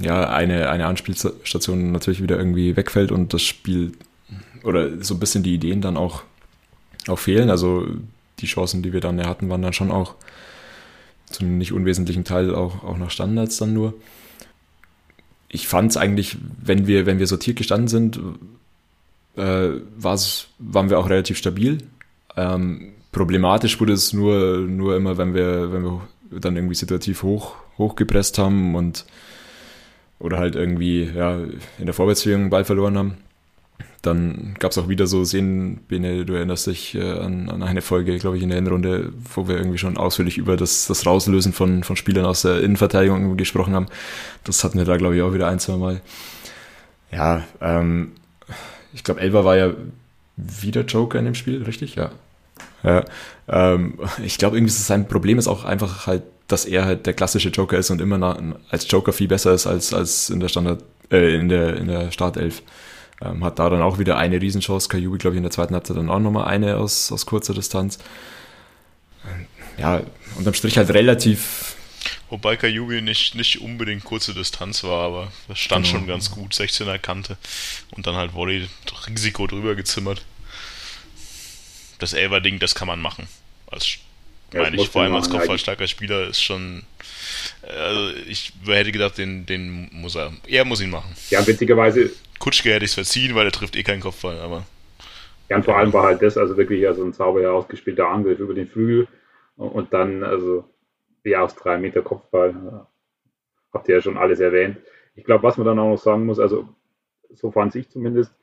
ja 0.00 0.28
eine, 0.28 0.70
eine 0.70 0.86
Anspielstation 0.86 1.92
natürlich 1.92 2.22
wieder 2.22 2.36
irgendwie 2.36 2.76
wegfällt 2.76 3.12
und 3.12 3.32
das 3.32 3.42
Spiel 3.42 3.92
oder 4.64 5.02
so 5.02 5.14
ein 5.14 5.20
bisschen 5.20 5.42
die 5.42 5.54
Ideen 5.54 5.80
dann 5.80 5.96
auch, 5.96 6.24
auch 7.08 7.18
fehlen. 7.18 7.50
Also 7.50 7.86
die 8.38 8.46
Chancen, 8.46 8.82
die 8.82 8.92
wir 8.92 9.00
dann 9.00 9.24
hatten, 9.26 9.48
waren 9.48 9.62
dann 9.62 9.72
schon 9.72 9.90
auch 9.90 10.14
zum 11.26 11.58
nicht 11.58 11.72
unwesentlichen 11.72 12.24
Teil 12.24 12.54
auch, 12.54 12.82
auch 12.82 12.98
nach 12.98 13.10
Standards 13.10 13.58
dann 13.58 13.72
nur. 13.72 13.94
Ich 15.48 15.68
fand 15.68 15.90
es 15.90 15.96
eigentlich, 15.96 16.36
wenn 16.62 16.86
wir, 16.86 17.06
wenn 17.06 17.18
wir 17.18 17.26
sortiert 17.26 17.56
gestanden 17.56 17.88
sind, 17.88 18.20
äh, 19.36 19.70
waren 19.98 20.90
wir 20.90 20.98
auch 20.98 21.08
relativ 21.08 21.38
stabil. 21.38 21.78
Ähm, 22.36 22.92
Problematisch 23.12 23.80
wurde 23.80 23.92
es 23.92 24.12
nur, 24.12 24.58
nur 24.58 24.96
immer, 24.96 25.18
wenn 25.18 25.34
wir, 25.34 25.72
wenn 25.72 25.82
wir 25.82 26.00
dann 26.30 26.54
irgendwie 26.54 26.76
situativ 26.76 27.24
hoch, 27.24 27.56
hochgepresst 27.76 28.38
haben 28.38 28.76
und 28.76 29.04
oder 30.20 30.38
halt 30.38 30.54
irgendwie 30.54 31.04
ja, 31.04 31.38
in 31.78 31.86
der 31.86 31.94
Vorwärtsbewegung 31.94 32.42
einen 32.42 32.50
Ball 32.50 32.64
verloren 32.64 32.96
haben. 32.96 33.16
Dann 34.02 34.54
gab 34.58 34.70
es 34.70 34.78
auch 34.78 34.88
wieder 34.88 35.06
so 35.06 35.24
Szenen, 35.24 35.76
Bene, 35.88 36.24
du 36.24 36.34
erinnerst 36.34 36.66
dich 36.66 36.94
äh, 36.94 37.18
an, 37.18 37.50
an 37.50 37.62
eine 37.62 37.82
Folge, 37.82 38.18
glaube 38.18 38.36
ich, 38.38 38.42
in 38.42 38.48
der 38.48 38.58
Endrunde, 38.58 39.12
wo 39.34 39.46
wir 39.46 39.56
irgendwie 39.56 39.78
schon 39.78 39.98
ausführlich 39.98 40.38
über 40.38 40.56
das, 40.56 40.86
das 40.86 41.04
Rauslösen 41.06 41.52
von, 41.52 41.84
von 41.84 41.96
Spielern 41.96 42.24
aus 42.24 42.42
der 42.42 42.62
Innenverteidigung 42.62 43.36
gesprochen 43.36 43.74
haben. 43.74 43.86
Das 44.44 44.64
hatten 44.64 44.78
wir 44.78 44.86
da, 44.86 44.96
glaube 44.96 45.16
ich, 45.16 45.22
auch 45.22 45.34
wieder 45.34 45.48
ein, 45.48 45.58
zwei 45.58 45.76
Mal. 45.76 46.00
Ja, 47.12 47.44
ähm, 47.60 48.12
ich 48.92 49.04
glaube, 49.04 49.20
Elba 49.20 49.44
war 49.44 49.56
ja 49.56 49.74
wieder 50.36 50.82
Joker 50.82 51.18
in 51.18 51.26
dem 51.26 51.34
Spiel, 51.34 51.62
richtig? 51.62 51.94
Ja. 51.94 52.10
Ja, 52.82 53.04
ähm, 53.48 53.98
ich 54.24 54.38
glaube, 54.38 54.56
irgendwie 54.56 54.72
ist 54.72 54.86
sein 54.86 55.06
Problem 55.06 55.38
ist 55.38 55.48
auch 55.48 55.64
einfach 55.64 56.06
halt, 56.06 56.22
dass 56.48 56.64
er 56.64 56.84
halt 56.84 57.06
der 57.06 57.12
klassische 57.12 57.50
Joker 57.50 57.78
ist 57.78 57.90
und 57.90 58.00
immer 58.00 58.18
nach, 58.18 58.40
als 58.70 58.90
Joker 58.90 59.12
viel 59.12 59.28
besser 59.28 59.52
ist 59.52 59.66
als, 59.66 59.92
als 59.92 60.30
in 60.30 60.40
der 60.40 60.48
Standard, 60.48 60.82
äh, 61.10 61.36
in 61.36 61.48
der, 61.48 61.76
in 61.76 61.88
der 61.88 62.10
Startelf. 62.10 62.62
Ähm, 63.22 63.44
hat 63.44 63.58
da 63.58 63.68
dann 63.68 63.82
auch 63.82 63.98
wieder 63.98 64.16
eine 64.16 64.40
Riesenchance. 64.40 64.88
Kajubi, 64.88 65.18
glaube 65.18 65.34
ich, 65.34 65.38
in 65.38 65.42
der 65.42 65.52
zweiten 65.52 65.74
Halbzeit 65.74 65.96
dann 65.96 66.10
auch 66.10 66.20
nochmal 66.20 66.46
eine 66.46 66.76
aus, 66.76 67.12
aus 67.12 67.26
kurzer 67.26 67.54
Distanz. 67.54 67.98
Ja, 69.78 70.02
unterm 70.36 70.54
Strich 70.54 70.78
halt 70.78 70.90
relativ. 70.90 71.76
Wobei 72.30 72.56
Kajubi 72.56 73.02
nicht, 73.02 73.34
nicht 73.34 73.60
unbedingt 73.60 74.04
kurze 74.04 74.32
Distanz 74.32 74.84
war, 74.84 75.04
aber 75.04 75.32
das 75.48 75.58
stand 75.58 75.86
genau. 75.86 75.98
schon 75.98 76.06
ganz 76.06 76.30
gut. 76.30 76.54
16er 76.54 76.98
Kante 76.98 77.36
und 77.90 78.06
dann 78.06 78.14
halt 78.14 78.34
Volley 78.34 78.68
Risiko 79.06 79.46
drüber 79.46 79.74
gezimmert 79.74 80.22
das 82.00 82.12
Elver-Ding, 82.12 82.58
das 82.58 82.74
kann 82.74 82.88
man 82.88 83.00
machen. 83.00 83.28
Als, 83.70 83.98
ja, 84.52 84.62
meine 84.62 84.76
ich, 84.76 84.88
vor 84.88 85.02
allem 85.02 85.14
als 85.14 85.30
kopfballstarker 85.30 85.86
Spieler 85.86 86.26
ist 86.26 86.42
schon. 86.42 86.82
Also 87.62 88.16
ich 88.26 88.52
hätte 88.66 88.92
gedacht, 88.92 89.18
den, 89.18 89.46
den 89.46 89.88
muss 89.92 90.16
er. 90.16 90.32
Er 90.46 90.64
muss 90.64 90.80
ihn 90.80 90.90
machen. 90.90 91.14
Ja, 91.28 91.46
witzigerweise. 91.46 92.10
Kutschke 92.38 92.72
hätte 92.72 92.84
ich 92.84 92.90
es 92.90 92.94
verziehen, 92.94 93.34
weil 93.34 93.46
er 93.46 93.52
trifft 93.52 93.76
eh 93.76 93.82
keinen 93.82 94.00
Kopfball, 94.00 94.38
aber. 94.38 94.66
Ja, 95.48 95.56
und 95.56 95.64
vor 95.64 95.76
allem 95.76 95.92
war 95.92 96.04
halt 96.04 96.22
das 96.22 96.38
also 96.38 96.56
wirklich 96.56 96.86
also 96.86 97.04
ein 97.04 97.12
sauber 97.12 97.50
ausgespielter 97.52 98.08
Angriff 98.08 98.38
über 98.38 98.54
den 98.54 98.68
Flügel 98.68 99.08
und 99.56 99.92
dann, 99.92 100.22
also, 100.22 100.64
ja, 101.24 101.42
aus 101.42 101.54
drei 101.54 101.76
Meter 101.76 102.02
Kopfball. 102.02 102.86
Habt 103.72 103.88
ihr 103.88 103.96
ja 103.96 104.00
schon 104.00 104.16
alles 104.16 104.40
erwähnt. 104.40 104.78
ich 105.14 105.24
glaube, 105.24 105.44
was 105.44 105.56
man 105.56 105.66
dann 105.66 105.78
auch 105.78 105.90
noch 105.90 106.02
sagen 106.02 106.26
muss, 106.26 106.40
also 106.40 106.68
so 107.30 107.50
fand 107.50 107.74
ich 107.74 107.88
zumindest, 107.88 108.34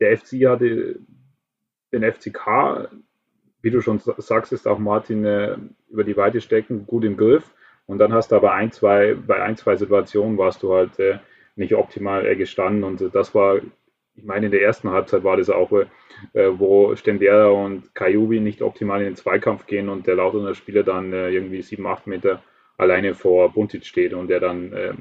der 0.00 0.16
FC 0.16 0.46
hatte 0.46 1.00
den 1.92 2.12
FCK, 2.12 2.90
wie 3.62 3.70
du 3.70 3.80
schon 3.80 4.00
sagst, 4.18 4.52
ist 4.52 4.66
auch 4.66 4.78
Martin 4.78 5.24
äh, 5.24 5.56
über 5.88 6.04
die 6.04 6.16
Weite 6.16 6.40
stecken 6.40 6.86
gut 6.86 7.04
im 7.04 7.16
Griff. 7.16 7.52
Und 7.92 7.98
dann 7.98 8.14
hast 8.14 8.32
du 8.32 8.36
aber 8.36 8.52
ein, 8.54 8.72
zwei, 8.72 9.14
bei 9.14 9.42
ein, 9.42 9.58
zwei 9.58 9.76
Situationen 9.76 10.38
warst 10.38 10.62
du 10.62 10.72
halt 10.72 10.98
äh, 10.98 11.18
nicht 11.56 11.74
optimal 11.74 12.24
äh, 12.26 12.36
gestanden. 12.36 12.84
Und 12.84 13.14
das 13.14 13.34
war, 13.34 13.58
ich 13.58 14.24
meine, 14.24 14.46
in 14.46 14.52
der 14.52 14.62
ersten 14.62 14.88
Halbzeit 14.90 15.24
war 15.24 15.36
das 15.36 15.50
auch, 15.50 15.70
äh, 16.32 16.48
wo 16.54 16.96
Stendera 16.96 17.48
und 17.48 17.94
Kajubi 17.94 18.40
nicht 18.40 18.62
optimal 18.62 19.00
in 19.00 19.08
den 19.08 19.16
Zweikampf 19.16 19.66
gehen 19.66 19.90
und 19.90 20.06
der 20.06 20.14
Lauterer 20.14 20.54
Spieler 20.54 20.84
dann 20.84 21.12
äh, 21.12 21.28
irgendwie 21.32 21.60
sieben, 21.60 21.86
acht 21.86 22.06
Meter 22.06 22.42
alleine 22.78 23.14
vor 23.14 23.52
Buntic 23.52 23.84
steht 23.84 24.14
und 24.14 24.28
der 24.28 24.40
dann 24.40 24.72
ähm, 24.74 24.96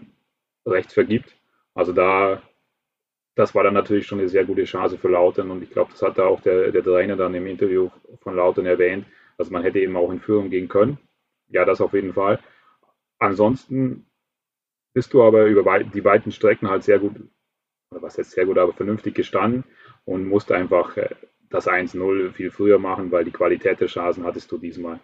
rechts 0.66 0.94
vergibt. 0.94 1.34
Also 1.74 1.94
da, 1.94 2.42
das 3.36 3.56
war 3.56 3.64
dann 3.64 3.74
natürlich 3.74 4.06
schon 4.06 4.20
eine 4.20 4.28
sehr 4.28 4.44
gute 4.44 4.66
Chance 4.66 4.98
für 4.98 5.08
Lautern 5.08 5.50
und 5.50 5.64
ich 5.64 5.70
glaube, 5.72 5.92
das 5.92 6.02
hat 6.02 6.18
da 6.18 6.26
auch 6.26 6.42
der, 6.42 6.74
der 6.74 6.84
Trainer 6.84 7.16
dann 7.16 7.34
im 7.36 7.48
Interview 7.48 7.90
von 8.22 8.36
Lautern 8.36 8.66
erwähnt. 8.66 9.06
Also 9.38 9.54
man 9.54 9.64
hätte 9.64 9.80
eben 9.80 9.96
auch 9.96 10.12
in 10.12 10.20
Führung 10.20 10.50
gehen 10.50 10.68
können. 10.68 10.98
Ja, 11.48 11.64
das 11.66 11.80
auf 11.80 11.94
jeden 11.94 12.14
Fall. 12.14 12.40
Ansonsten 13.22 14.08
bist 14.94 15.14
du 15.14 15.22
aber 15.22 15.46
über 15.46 15.84
die 15.84 16.04
weiten 16.04 16.32
Strecken 16.32 16.70
halt 16.70 16.84
sehr 16.84 16.98
gut, 16.98 17.16
oder 17.92 18.02
was 18.02 18.18
heißt 18.18 18.32
sehr 18.32 18.48
gut, 18.48 18.58
aber 18.58 18.74
vernünftig 18.74 19.14
gestanden 19.14 19.64
und 20.06 20.28
musst 20.28 20.52
einfach 20.52 20.98
äh, 20.98 21.10
das 21.52 21.68
1-0 21.68 22.32
viel 22.32 22.50
früher 22.50 22.80
machen, 22.80 23.12
weil 23.12 23.24
die 23.24 23.32
Qualität 23.32 23.80
der 23.80 23.88
Chancen 23.88 24.26
hattest 24.26 24.52
du 24.52 24.58
diesmal. 24.58 25.00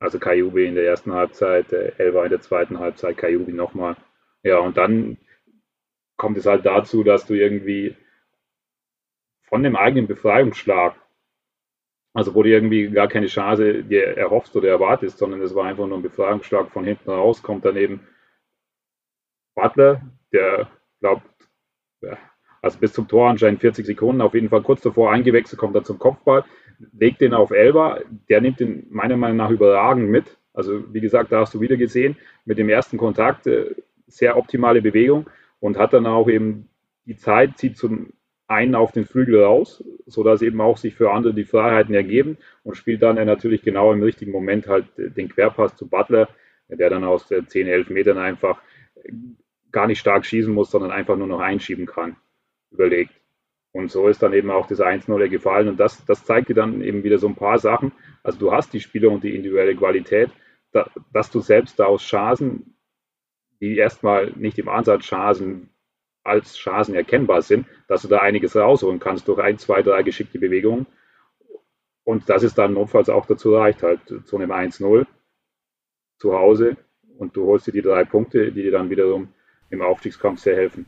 Also 0.00 0.18
Kajubi 0.18 0.64
in 0.64 0.74
der 0.74 0.86
ersten 0.86 1.12
Halbzeit, 1.12 1.70
äh, 1.74 1.92
Elva 1.98 2.24
in 2.24 2.30
der 2.30 2.40
zweiten 2.40 2.78
Halbzeit, 2.78 3.18
Kajubi 3.18 3.52
nochmal. 3.52 3.96
Ja, 4.42 4.60
und 4.60 4.78
dann 4.78 5.18
kommt 6.16 6.38
es 6.38 6.46
halt 6.46 6.64
dazu, 6.64 7.04
dass 7.04 7.26
du 7.26 7.34
irgendwie 7.34 7.94
von 9.42 9.62
dem 9.62 9.76
eigenen 9.76 10.06
Befreiungsschlag, 10.06 10.96
also 12.14 12.34
wo 12.34 12.42
du 12.42 12.50
irgendwie 12.50 12.88
gar 12.88 13.08
keine 13.08 13.26
Chance 13.26 13.84
dir 13.84 14.16
erhoffst 14.16 14.54
oder 14.56 14.68
erwartest, 14.68 15.18
sondern 15.18 15.40
es 15.42 15.54
war 15.54 15.66
einfach 15.66 15.86
nur 15.86 15.98
ein 15.98 16.02
Befreiungsschlag 16.02 16.70
von 16.70 16.84
hinten 16.84 17.10
raus, 17.10 17.42
kommt 17.42 17.64
dann 17.64 17.76
eben 17.76 18.00
Butler, 19.54 20.02
der 20.32 20.68
glaubt, 21.00 21.22
also 22.62 22.78
bis 22.78 22.92
zum 22.92 23.08
Tor 23.08 23.28
anscheinend 23.28 23.60
40 23.60 23.86
Sekunden, 23.86 24.20
auf 24.20 24.34
jeden 24.34 24.48
Fall 24.48 24.62
kurz 24.62 24.80
davor 24.82 25.12
eingewechselt, 25.12 25.58
kommt 25.58 25.74
er 25.74 25.84
zum 25.84 25.98
Kopfball, 25.98 26.44
legt 26.92 27.20
den 27.20 27.34
auf 27.34 27.50
Elba, 27.50 28.00
der 28.28 28.40
nimmt 28.40 28.60
den 28.60 28.86
meiner 28.90 29.16
Meinung 29.16 29.36
nach 29.36 29.50
überragend 29.50 30.10
mit. 30.10 30.38
Also 30.52 30.92
wie 30.92 31.00
gesagt, 31.00 31.32
da 31.32 31.40
hast 31.40 31.54
du 31.54 31.60
wieder 31.60 31.76
gesehen, 31.76 32.16
mit 32.44 32.58
dem 32.58 32.68
ersten 32.68 32.98
Kontakt 32.98 33.46
äh, 33.46 33.74
sehr 34.06 34.36
optimale 34.36 34.82
Bewegung 34.82 35.28
und 35.60 35.76
hat 35.76 35.92
dann 35.92 36.06
auch 36.06 36.28
eben 36.28 36.68
die 37.04 37.16
Zeit, 37.16 37.58
zieht 37.58 37.76
zum 37.76 38.12
einen 38.48 38.74
auf 38.74 38.92
den 38.92 39.04
Flügel 39.04 39.42
raus, 39.42 39.84
sodass 40.06 40.42
eben 40.42 40.60
auch 40.60 40.78
sich 40.78 40.94
für 40.94 41.12
andere 41.12 41.34
die 41.34 41.44
Freiheiten 41.44 41.94
ergeben 41.94 42.38
und 42.64 42.76
spielt 42.76 43.02
dann 43.02 43.16
natürlich 43.16 43.62
genau 43.62 43.92
im 43.92 44.02
richtigen 44.02 44.32
Moment 44.32 44.66
halt 44.66 44.86
den 44.96 45.28
Querpass 45.28 45.76
zu 45.76 45.86
Butler, 45.86 46.28
der 46.68 46.90
dann 46.90 47.04
aus 47.04 47.28
10, 47.28 47.66
11 47.66 47.90
Metern 47.90 48.18
einfach 48.18 48.60
gar 49.70 49.86
nicht 49.86 50.00
stark 50.00 50.24
schießen 50.24 50.52
muss, 50.52 50.70
sondern 50.70 50.90
einfach 50.90 51.16
nur 51.16 51.26
noch 51.26 51.40
einschieben 51.40 51.86
kann, 51.86 52.16
überlegt. 52.70 53.12
Und 53.72 53.90
so 53.90 54.08
ist 54.08 54.22
dann 54.22 54.32
eben 54.32 54.50
auch 54.50 54.66
das 54.66 54.80
1-0 54.80 55.28
gefallen. 55.28 55.68
Und 55.68 55.78
das, 55.78 56.04
das 56.06 56.24
zeigt 56.24 56.48
dir 56.48 56.54
dann 56.54 56.80
eben 56.80 57.04
wieder 57.04 57.18
so 57.18 57.28
ein 57.28 57.36
paar 57.36 57.58
Sachen. 57.58 57.92
Also 58.22 58.38
du 58.38 58.50
hast 58.50 58.72
die 58.72 58.80
Spieler 58.80 59.10
und 59.10 59.24
die 59.24 59.36
individuelle 59.36 59.76
Qualität, 59.76 60.30
da, 60.72 60.90
dass 61.12 61.30
du 61.30 61.40
selbst 61.40 61.78
da 61.78 61.84
aus 61.84 62.02
Chancen, 62.02 62.74
die 63.60 63.76
erstmal 63.76 64.32
nicht 64.36 64.58
im 64.58 64.68
Ansatz 64.68 65.04
Chancen 65.04 65.68
als 66.28 66.56
Chancen 66.56 66.94
erkennbar 66.94 67.42
sind, 67.42 67.66
dass 67.88 68.02
du 68.02 68.08
da 68.08 68.18
einiges 68.18 68.54
rausholen 68.54 69.00
kannst 69.00 69.26
durch 69.28 69.38
ein, 69.40 69.58
zwei, 69.58 69.82
drei 69.82 70.02
geschickte 70.02 70.38
Bewegungen. 70.38 70.86
Und 72.04 72.28
dass 72.28 72.42
es 72.42 72.54
dann 72.54 72.74
notfalls 72.74 73.08
auch 73.08 73.26
dazu 73.26 73.54
reicht, 73.54 73.82
halt 73.82 74.00
zu 74.24 74.36
einem 74.36 74.50
1-0 74.50 75.06
zu 76.18 76.32
Hause. 76.32 76.76
Und 77.18 77.36
du 77.36 77.46
holst 77.46 77.66
dir 77.66 77.72
die 77.72 77.82
drei 77.82 78.04
Punkte, 78.04 78.52
die 78.52 78.62
dir 78.62 78.72
dann 78.72 78.90
wiederum 78.90 79.28
im 79.70 79.82
Aufstiegskampf 79.82 80.40
sehr 80.40 80.56
helfen. 80.56 80.86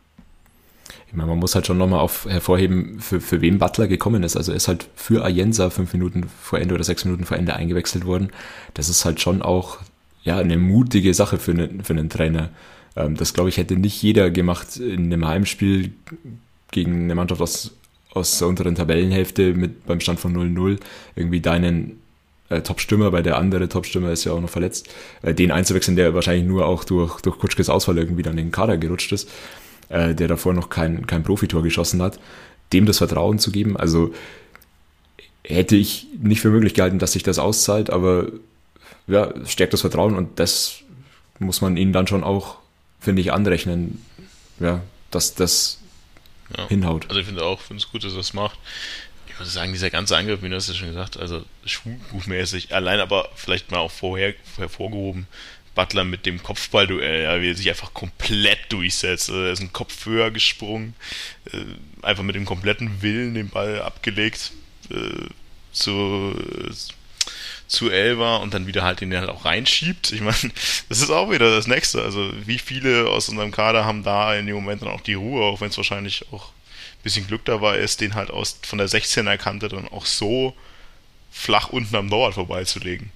Ich 1.07 1.13
meine, 1.13 1.29
man 1.29 1.39
muss 1.39 1.55
halt 1.55 1.67
schon 1.67 1.79
nochmal 1.79 2.09
hervorheben, 2.29 3.01
für, 3.01 3.21
für 3.21 3.41
wen 3.41 3.59
Butler 3.59 3.89
gekommen 3.89 4.23
ist. 4.23 4.37
Also 4.37 4.53
er 4.53 4.57
ist 4.57 4.69
halt 4.69 4.89
für 4.95 5.25
Ayensa 5.25 5.71
fünf 5.71 5.93
Minuten 5.93 6.25
vor 6.25 6.59
Ende 6.59 6.75
oder 6.75 6.85
sechs 6.85 7.05
Minuten 7.05 7.25
vor 7.25 7.37
Ende 7.37 7.55
eingewechselt 7.55 8.07
worden. 8.07 8.31
Das 8.75 8.89
ist 8.89 9.05
halt 9.05 9.21
schon 9.21 9.43
auch 9.43 9.79
ja 10.23 10.39
eine 10.39 10.57
mutige 10.57 11.13
Sache 11.15 11.39
für 11.39 11.53
einen, 11.53 11.83
für 11.83 11.93
einen 11.93 12.11
Trainer. 12.11 12.51
Ähm, 12.97 13.17
das 13.17 13.35
glaube 13.35 13.49
ich 13.49 13.57
hätte 13.57 13.77
nicht 13.77 14.03
jeder 14.03 14.31
gemacht 14.31 14.77
in 14.77 15.05
einem 15.05 15.27
Heimspiel 15.27 15.93
gegen 16.71 17.05
eine 17.05 17.15
Mannschaft 17.15 17.41
aus, 17.41 17.73
aus 18.13 18.39
der 18.39 18.49
unteren 18.49 18.75
Tabellenhälfte 18.75 19.55
mit 19.55 19.87
beim 19.87 20.01
Stand 20.01 20.21
von 20.21 20.35
0-0 20.37 20.79
irgendwie 21.17 21.41
deinen 21.41 22.01
äh, 22.51 22.61
Top-Stürmer, 22.61 23.13
weil 23.13 23.23
der 23.23 23.39
andere 23.39 23.69
Top-Stürmer 23.69 24.11
ist 24.11 24.25
ja 24.25 24.33
auch 24.33 24.41
noch 24.41 24.51
verletzt, 24.51 24.89
äh, 25.23 25.35
den 25.35 25.51
einzuwechseln, 25.51 25.97
der 25.97 26.15
wahrscheinlich 26.15 26.47
nur 26.47 26.67
auch 26.67 26.85
durch, 26.85 27.21
durch 27.21 27.39
Kutschkes 27.39 27.71
Ausfall 27.71 27.99
irgendwie 27.99 28.23
dann 28.23 28.37
in 28.39 28.47
den 28.47 28.53
Kader 28.53 28.77
gerutscht 28.77 29.13
ist, 29.13 29.31
äh, 29.89 30.15
der 30.15 30.29
davor 30.29 30.53
noch 30.53 30.69
kein, 30.69 31.07
kein 31.07 31.23
Profitor 31.23 31.63
geschossen 31.63 32.03
hat, 32.03 32.21
dem 32.73 32.87
das 32.87 32.99
Vertrauen 32.99 33.39
zu 33.39 33.51
geben. 33.53 33.77
Also 33.77 34.13
hätte 35.45 35.77
ich 35.77 36.09
nicht 36.21 36.41
für 36.41 36.51
möglich 36.51 36.75
gehalten, 36.75 36.99
dass 36.99 37.13
sich 37.13 37.23
das 37.23 37.39
auszahlt, 37.39 37.91
aber 37.91 38.29
ja, 39.07 39.33
stärkt 39.47 39.73
das 39.73 39.81
Vertrauen 39.81 40.15
und 40.15 40.39
das 40.39 40.81
muss 41.39 41.61
man 41.61 41.77
ihnen 41.77 41.93
dann 41.93 42.07
schon 42.07 42.23
auch, 42.23 42.59
finde 43.01 43.23
ich, 43.23 43.33
anrechnen, 43.33 44.05
ja, 44.59 44.83
dass 45.11 45.35
das 45.35 45.81
ja. 46.57 46.69
hinhaut. 46.69 47.09
Also 47.09 47.21
ich 47.21 47.27
finde 47.27 47.45
auch, 47.45 47.61
finde 47.61 47.83
es 47.83 47.91
gut, 47.91 48.05
dass 48.05 48.13
er 48.13 48.19
das 48.19 48.33
macht 48.33 48.59
muss 49.41 49.55
sagen, 49.55 49.73
dieser 49.73 49.91
ganze 49.91 50.17
Angriff, 50.17 50.43
wie 50.43 50.49
du 50.49 50.55
hast 50.55 50.69
ja 50.69 50.75
schon 50.75 50.89
gesagt, 50.89 51.17
also 51.17 51.45
schulbuchmäßig, 51.65 52.75
allein 52.75 53.01
aber 53.01 53.29
vielleicht 53.35 53.71
mal 53.71 53.79
auch 53.79 53.91
vorher 53.91 54.35
hervorgehoben, 54.57 55.27
Butler 55.75 56.05
mit 56.05 56.27
dem 56.27 56.43
Kopfballduell, 56.43 57.23
ja, 57.23 57.41
wie 57.41 57.51
er 57.51 57.55
sich 57.55 57.69
einfach 57.69 57.95
komplett 57.95 58.59
durchsetzt. 58.69 59.31
Also 59.31 59.43
er 59.43 59.53
ist 59.53 59.61
ein 59.61 59.73
Kopf 59.73 60.05
höher 60.05 60.31
gesprungen, 60.31 60.95
äh, 61.53 61.65
einfach 62.03 62.23
mit 62.23 62.35
dem 62.35 62.45
kompletten 62.45 63.03
Willen 63.03 63.35
den 63.35 63.49
Ball 63.49 63.81
abgelegt 63.81 64.53
äh, 64.91 65.29
zu, 65.73 66.35
äh, 66.69 66.73
zu 67.71 67.89
Elva 67.89 68.37
und 68.37 68.53
dann 68.53 68.67
wieder 68.67 68.83
halt 68.83 69.01
den 69.01 69.17
halt 69.17 69.31
auch 69.31 69.45
reinschiebt. 69.45 70.13
Ich 70.13 70.21
meine, 70.21 70.37
das 70.89 71.01
ist 71.01 71.11
auch 71.11 71.31
wieder 71.31 71.55
das 71.55 71.67
Nächste. 71.67 72.03
Also 72.03 72.31
wie 72.45 72.59
viele 72.59 73.09
aus 73.09 73.29
unserem 73.29 73.53
Kader 73.53 73.85
haben 73.85 74.03
da 74.03 74.35
in 74.35 74.47
dem 74.47 74.57
Moment 74.57 74.83
dann 74.83 74.91
auch 74.91 75.01
die 75.01 75.15
Ruhe, 75.15 75.45
auch 75.45 75.61
wenn 75.61 75.71
es 75.71 75.77
wahrscheinlich 75.77 76.27
auch 76.33 76.53
bisschen 77.03 77.27
Glück 77.27 77.45
dabei 77.47 77.79
ist, 77.79 78.01
den 78.01 78.15
halt 78.15 78.31
aus, 78.31 78.59
von 78.63 78.79
der 78.79 78.89
16er 78.89 79.39
Kante 79.39 79.69
dann 79.69 79.89
auch 79.89 80.05
so 80.05 80.55
flach 81.31 81.71
unten 81.71 81.97
am 81.97 82.11
Torwart 82.11 82.35
vorbeizulegen. 82.35 83.11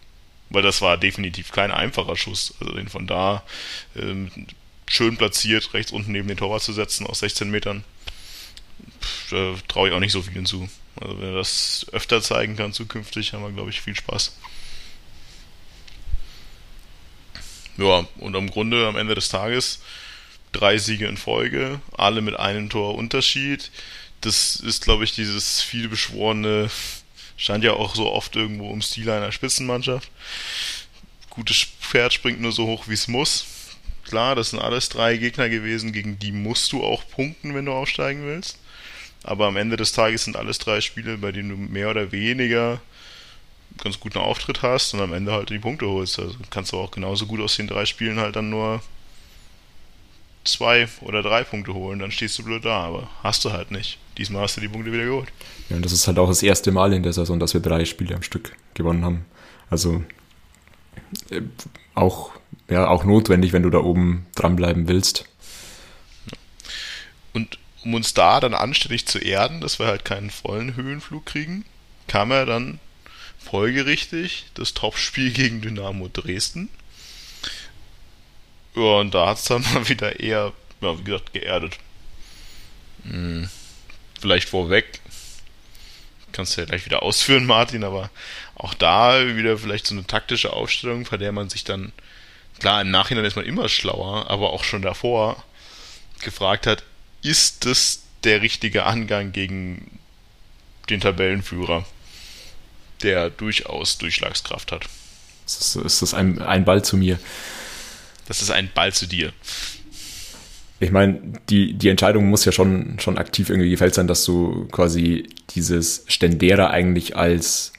Weil 0.51 0.63
das 0.63 0.81
war 0.81 0.97
definitiv 0.97 1.51
kein 1.51 1.71
einfacher 1.71 2.17
Schuss. 2.17 2.55
Also 2.61 2.75
den 2.75 2.89
von 2.89 3.07
da 3.07 3.43
ähm, 3.97 4.31
schön 4.87 5.17
platziert, 5.17 5.75
rechts 5.75 5.93
unten 5.93 6.13
neben 6.13 6.29
den 6.29 6.37
Torwart 6.37 6.63
zu 6.63 6.73
setzen 6.73 7.07
aus 7.07 7.19
16 7.19 7.51
Metern, 7.51 7.85
pff, 9.03 9.31
da 9.31 9.55
traue 9.69 9.89
ich 9.89 9.95
auch 9.95 10.01
nicht 10.01 10.13
so 10.13 10.23
vielen 10.23 10.47
zu. 10.47 10.69
Also 11.01 11.21
wenn 11.21 11.29
er 11.29 11.35
das 11.35 11.87
öfter 11.93 12.23
zeigen 12.23 12.57
kann 12.57 12.73
zukünftig, 12.73 13.33
haben 13.33 13.43
wir, 13.43 13.51
glaube 13.51 13.71
ich, 13.71 13.81
viel 13.81 13.97
Spaß. 13.97 14.37
Ja, 17.77 18.07
und 18.19 18.37
am 18.37 18.51
Grunde 18.51 18.87
am 18.87 18.97
Ende 18.97 19.15
des 19.15 19.29
Tages 19.29 19.81
drei 20.55 20.79
Siege 20.79 21.07
in 21.07 21.17
Folge, 21.17 21.81
alle 21.97 22.23
mit 22.23 22.37
einem 22.37 22.71
Tor 22.71 22.95
Unterschied. 22.95 23.71
Das 24.21 24.57
ist, 24.57 24.85
glaube 24.85 25.05
ich, 25.05 25.13
dieses 25.13 25.61
vielbeschworene, 25.61 26.71
stand 27.37 27.65
ja 27.65 27.73
auch 27.73 27.95
so 27.95 28.11
oft 28.11 28.37
irgendwo 28.37 28.73
im 28.73 28.81
Stil 28.81 29.11
einer 29.11 29.33
Spitzenmannschaft. 29.33 30.11
Gutes 31.31 31.67
Pferd 31.81 32.13
springt 32.13 32.41
nur 32.41 32.53
so 32.53 32.67
hoch, 32.67 32.87
wie 32.89 32.95
es 32.95 33.09
muss. 33.09 33.47
Klar, 34.05 34.37
das 34.37 34.51
sind 34.51 34.61
alles 34.61 34.89
drei 34.89 35.17
Gegner 35.17 35.49
gewesen, 35.49 35.93
gegen 35.93 36.19
die 36.19 36.33
musst 36.33 36.73
du 36.73 36.85
auch 36.85 37.03
punkten, 37.09 37.55
wenn 37.55 37.65
du 37.65 37.73
aufsteigen 37.73 38.25
willst. 38.25 38.59
Aber 39.25 39.47
am 39.47 39.57
Ende 39.57 39.77
des 39.77 39.93
Tages 39.93 40.25
sind 40.25 40.37
alles 40.37 40.59
drei 40.59 40.81
Spiele, 40.81 41.19
bei 41.19 41.33
denen 41.33 41.49
du 41.49 41.57
mehr 41.57 41.91
oder 41.91 42.13
weniger 42.13 42.81
ganz 43.83 43.99
guten 43.99 44.19
Auftritt 44.19 44.63
hast 44.63 44.95
und 44.95 45.01
am 45.01 45.13
Ende 45.13 45.33
halt 45.33 45.51
die 45.51 45.59
Punkte 45.59 45.87
holst. 45.87 46.19
Also 46.19 46.37
kannst 46.51 46.73
du 46.73 46.77
auch 46.77 46.91
genauso 46.91 47.27
gut 47.27 47.41
aus 47.41 47.57
den 47.57 47.67
drei 47.67 47.87
Spielen 47.87 48.21
halt 48.21 48.37
dann 48.37 48.51
nur 48.51 48.83
zwei 50.45 50.87
oder 51.01 51.23
drei 51.23 51.43
Punkte 51.43 51.75
holen, 51.75 51.99
dann 51.99 52.11
stehst 52.11 52.39
du 52.39 52.45
blöd 52.45 52.65
da, 52.65 52.85
aber 52.85 53.09
hast 53.23 53.45
du 53.45 53.53
halt 53.53 53.71
nicht. 53.71 53.99
Diesmal 54.19 54.43
hast 54.43 54.57
du 54.57 54.61
die 54.61 54.69
Punkte 54.69 54.93
wieder 54.93 55.05
geholt. 55.05 55.29
Ja, 55.71 55.77
und 55.77 55.85
das 55.85 55.93
ist 55.93 56.07
halt 56.07 56.19
auch 56.19 56.29
das 56.29 56.43
erste 56.43 56.71
Mal 56.71 56.93
in 56.93 57.03
der 57.03 57.13
Saison, 57.13 57.41
dass 57.41 57.55
wir 57.55 57.61
drei 57.61 57.85
Spiele 57.85 58.15
am 58.15 58.23
Stück 58.23 58.55
gewonnen 58.75 59.05
haben. 59.05 59.25
Also 59.71 60.05
äh, 61.31 61.41
auch, 61.95 62.31
ja, 62.69 62.87
auch 62.87 63.05
notwendig, 63.05 63.53
wenn 63.53 63.63
du 63.63 63.71
da 63.71 63.79
oben 63.79 64.27
dranbleiben 64.35 64.87
willst. 64.87 65.25
Und 67.33 67.59
um 67.85 67.95
uns 67.95 68.15
da 68.15 68.41
dann 68.41 68.55
anständig 68.55 69.07
zu 69.07 69.19
erden, 69.19 69.61
dass 69.61 69.79
wir 69.79 69.87
halt 69.87 70.05
keinen 70.05 70.31
vollen 70.31 70.75
Höhenflug 70.75 71.27
kriegen, 71.27 71.65
kam 72.09 72.31
er 72.31 72.47
dann 72.47 72.81
folgerichtig 73.39 74.47
das 74.55 74.75
Topspiel 74.75 75.31
gegen 75.31 75.61
Dynamo 75.61 76.09
Dresden 76.09 76.71
Ja, 78.75 79.01
und 79.01 79.15
da 79.15 79.29
hat 79.29 79.39
es 79.39 79.45
dann 79.45 79.63
mal 79.75 79.89
wieder 79.89 80.19
eher, 80.21 80.53
ja, 80.81 80.99
wie 80.99 81.05
gesagt, 81.05 81.33
geerdet. 81.33 81.79
Hm, 83.05 83.49
vielleicht 84.21 84.49
vorweg. 84.49 85.01
Kannst 86.33 86.57
du 86.57 86.63
ja 86.63 86.67
gleich 86.67 86.85
wieder 86.85 87.03
ausführen, 87.03 87.47
Martin, 87.47 87.85
aber 87.85 88.11
auch 88.57 88.75
da 88.75 89.37
wieder 89.37 89.59
vielleicht 89.59 89.87
so 89.87 89.95
eine 89.95 90.07
taktische 90.07 90.53
Aufstellung, 90.53 91.07
bei 91.09 91.17
der 91.17 91.31
man 91.31 91.49
sich 91.49 91.63
dann, 91.65 91.93
klar, 92.59 92.81
im 92.81 92.91
Nachhinein 92.91 93.25
ist 93.25 93.37
man 93.37 93.45
immer 93.45 93.69
schlauer, 93.69 94.29
aber 94.31 94.53
auch 94.53 94.65
schon 94.65 94.83
davor 94.83 95.45
gefragt 96.21 96.67
hat, 96.67 96.83
ist 97.25 97.67
das 97.67 98.03
der 98.23 98.43
richtige 98.43 98.85
Angang 98.85 99.33
gegen 99.33 99.99
den 100.89 101.01
Tabellenführer, 101.01 101.85
der 103.03 103.31
durchaus 103.31 103.99
Durchschlagskraft 103.99 104.71
hat? 104.71 104.85
Ist 105.47 105.61
das, 105.61 105.77
ist 105.77 106.03
das 106.03 106.15
ein, 106.15 106.41
ein 106.41 106.65
Ball 106.65 106.85
zu 106.85 106.97
mir? 106.97 107.19
Das 108.29 108.41
ist 108.41 108.51
ein 108.51 108.71
Ball 108.73 108.93
zu 108.93 109.07
dir. 109.07 109.33
Ich 110.81 110.91
meine, 110.91 111.21
die, 111.49 111.75
die 111.75 111.89
Entscheidung 111.89 112.29
muss 112.29 112.45
ja 112.45 112.53
schon, 112.53 112.99
schon 112.99 113.17
aktiv 113.17 113.49
irgendwie 113.49 113.71
gefällt 113.71 113.95
sein, 113.95 114.07
dass 114.07 114.25
du 114.25 114.67
quasi 114.71 115.29
dieses 115.55 116.05
Stendera 116.09 116.71
eigentlich 116.71 117.17
als, 117.17 117.73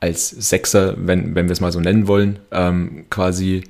als 0.00 0.30
Sechser, 0.30 0.94
wenn, 0.96 1.34
wenn 1.34 1.46
wir 1.46 1.52
es 1.52 1.60
mal 1.60 1.72
so 1.72 1.80
nennen 1.80 2.06
wollen, 2.06 2.38
ähm, 2.50 3.06
quasi 3.10 3.64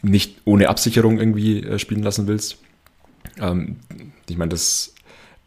nicht 0.00 0.38
ohne 0.44 0.68
Absicherung 0.68 1.18
irgendwie 1.18 1.62
äh, 1.62 1.78
spielen 1.78 2.02
lassen 2.02 2.26
willst. 2.26 2.58
Ähm, 3.40 3.76
ich 4.28 4.36
meine, 4.36 4.50
das 4.50 4.94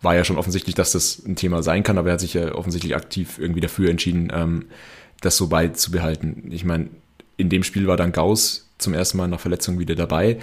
war 0.02 0.16
ja 0.16 0.24
schon 0.24 0.38
offensichtlich, 0.38 0.76
dass 0.76 0.92
das 0.92 1.24
ein 1.26 1.36
Thema 1.36 1.64
sein 1.64 1.84
kann, 1.84 1.98
aber 1.98 2.10
er 2.10 2.14
hat 2.14 2.20
sich 2.20 2.34
ja 2.34 2.54
offensichtlich 2.54 2.96
aktiv 2.96 3.40
irgendwie 3.40 3.62
dafür 3.62 3.90
entschieden, 3.90 4.32
ähm, 4.34 4.66
das 5.22 5.38
so 5.38 5.48
beizubehalten. 5.48 6.52
Ich 6.52 6.64
meine, 6.64 6.90
in 7.38 7.50
dem 7.50 7.64
Spiel 7.64 7.88
war 7.88 7.98
dann 7.98 8.12
Gauss 8.12 8.70
zum 8.78 8.94
ersten 8.94 9.18
Mal 9.18 9.28
nach 9.28 9.40
Verletzung 9.40 9.80
wieder 9.80 9.96
dabei 9.96 10.38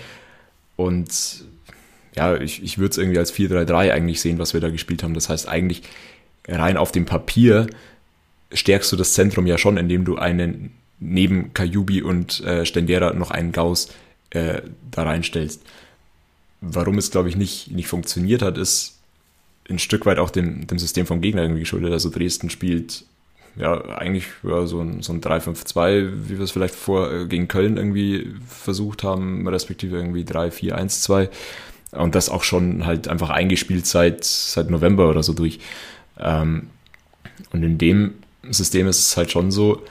und 0.76 1.44
ja, 2.14 2.36
ich, 2.36 2.62
ich 2.62 2.78
würde 2.78 2.90
es 2.90 2.98
irgendwie 2.98 3.18
als 3.18 3.32
4-3-3 3.32 3.92
eigentlich 3.92 4.20
sehen, 4.20 4.38
was 4.38 4.52
wir 4.52 4.60
da 4.60 4.68
gespielt 4.68 5.02
haben. 5.02 5.14
Das 5.14 5.28
heißt, 5.28 5.48
eigentlich 5.48 5.82
rein 6.46 6.76
auf 6.76 6.92
dem 6.92 7.06
Papier 7.06 7.68
stärkst 8.52 8.92
du 8.92 8.96
das 8.96 9.14
Zentrum 9.14 9.46
ja 9.46 9.56
schon, 9.56 9.76
indem 9.76 10.04
du 10.04 10.16
einen 10.16 10.72
neben 10.98 11.54
Kajubi 11.54 12.02
und 12.02 12.40
äh, 12.44 12.66
Stendera 12.66 13.12
noch 13.12 13.30
einen 13.30 13.52
Gauss 13.52 13.88
äh, 14.30 14.62
da 14.90 15.04
reinstellst. 15.04 15.62
Warum 16.64 16.96
es, 16.96 17.10
glaube 17.10 17.28
ich, 17.28 17.36
nicht, 17.36 17.72
nicht 17.72 17.88
funktioniert 17.88 18.40
hat, 18.40 18.56
ist 18.56 19.00
ein 19.68 19.80
Stück 19.80 20.06
weit 20.06 20.18
auch 20.18 20.30
dem, 20.30 20.66
dem 20.68 20.78
System 20.78 21.06
vom 21.06 21.20
Gegner 21.20 21.42
irgendwie 21.42 21.60
geschuldet. 21.60 21.92
Also 21.92 22.08
Dresden 22.08 22.50
spielt 22.50 23.04
ja 23.56 23.80
eigentlich 23.96 24.26
ja, 24.44 24.64
so 24.66 24.80
ein, 24.80 25.02
so 25.02 25.12
ein 25.12 25.20
3-5-2, 25.20 26.28
wie 26.28 26.38
wir 26.38 26.44
es 26.44 26.52
vielleicht 26.52 26.74
vor 26.74 27.12
äh, 27.12 27.26
gegen 27.26 27.48
Köln 27.48 27.76
irgendwie 27.76 28.32
versucht 28.46 29.02
haben, 29.02 29.46
respektive 29.48 29.96
irgendwie 29.96 30.22
3-4-1-2. 30.22 31.28
Und 31.92 32.14
das 32.14 32.28
auch 32.28 32.44
schon 32.44 32.86
halt 32.86 33.08
einfach 33.08 33.30
eingespielt 33.30 33.84
seit, 33.84 34.24
seit 34.24 34.70
November 34.70 35.10
oder 35.10 35.24
so 35.24 35.34
durch. 35.34 35.58
Ähm, 36.18 36.70
und 37.52 37.64
in 37.64 37.76
dem 37.76 38.14
System 38.50 38.86
ist 38.86 39.00
es 39.00 39.16
halt 39.16 39.32
schon 39.32 39.50
so, 39.50 39.82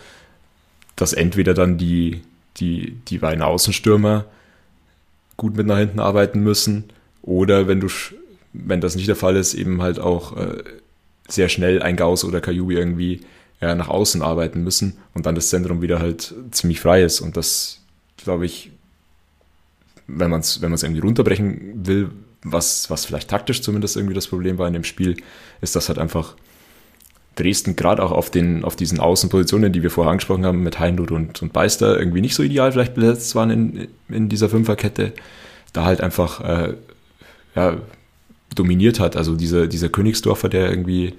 dass 0.95 1.11
entweder 1.11 1.53
dann 1.53 1.78
die, 1.78 2.22
die, 2.57 2.95
die 3.09 3.17
beiden 3.17 3.43
Außenstürmer 3.43 4.26
gut 5.38 5.55
mit 5.55 5.67
nach 5.67 5.77
hinten 5.77 5.99
arbeiten 5.99 6.41
müssen 6.41 6.86
oder 7.21 7.67
wenn 7.67 7.79
du, 7.79 7.88
wenn 8.53 8.82
das 8.82 8.95
nicht 8.95 9.07
der 9.07 9.15
Fall 9.15 9.36
ist, 9.36 9.53
eben 9.53 9.82
halt 9.82 9.99
auch 9.99 10.38
äh, 10.38 10.63
sehr 11.27 11.49
schnell 11.49 11.82
ein 11.82 11.95
Gauss 11.95 12.23
oder 12.23 12.41
Kajubi 12.41 12.75
irgendwie 12.75 13.21
ja, 13.61 13.75
nach 13.75 13.88
außen 13.88 14.21
arbeiten 14.21 14.63
müssen 14.63 14.97
und 15.13 15.25
dann 15.25 15.36
das 15.36 15.49
Zentrum 15.49 15.82
wieder 15.82 15.99
halt 15.99 16.34
ziemlich 16.51 16.79
frei 16.79 17.03
ist. 17.03 17.21
Und 17.21 17.38
das, 17.38 17.79
glaube 18.17 18.45
ich, 18.45 18.71
wenn 20.07 20.32
man 20.32 20.41
es 20.41 20.61
wenn 20.61 20.73
irgendwie 20.73 21.01
runterbrechen 21.01 21.86
will, 21.86 22.09
was, 22.43 22.89
was 22.89 23.05
vielleicht 23.05 23.29
taktisch 23.29 23.61
zumindest 23.61 23.95
irgendwie 23.95 24.15
das 24.15 24.27
Problem 24.27 24.57
war 24.57 24.67
in 24.67 24.73
dem 24.73 24.84
Spiel, 24.84 25.17
ist, 25.61 25.75
dass 25.75 25.89
halt 25.89 25.99
einfach 25.99 26.36
Dresden 27.36 27.75
gerade 27.75 28.03
auch 28.03 28.11
auf, 28.11 28.29
den, 28.29 28.63
auf 28.63 28.75
diesen 28.75 28.99
Außenpositionen, 28.99 29.71
die 29.71 29.84
wir 29.84 29.89
vorher 29.89 30.11
angesprochen 30.11 30.45
haben, 30.45 30.63
mit 30.63 30.79
Heinrud 30.79 31.11
und, 31.11 31.41
und 31.41 31.53
Beister, 31.53 31.97
irgendwie 31.97 32.21
nicht 32.21 32.36
so 32.36 32.43
ideal 32.43 32.71
vielleicht 32.71 32.93
besetzt 32.93 33.36
waren 33.36 33.49
in, 33.49 33.88
in 34.09 34.29
dieser 34.29 34.49
Fünferkette, 34.49 35.13
da 35.73 35.86
halt 35.86 36.01
einfach 36.01 36.41
äh, 36.41 36.73
ja, 37.55 37.77
dominiert 38.53 38.99
hat. 38.99 39.15
Also 39.15 39.36
diese, 39.36 39.67
dieser 39.67 39.89
Königsdorfer, 39.89 40.49
der 40.49 40.69
irgendwie 40.69 41.13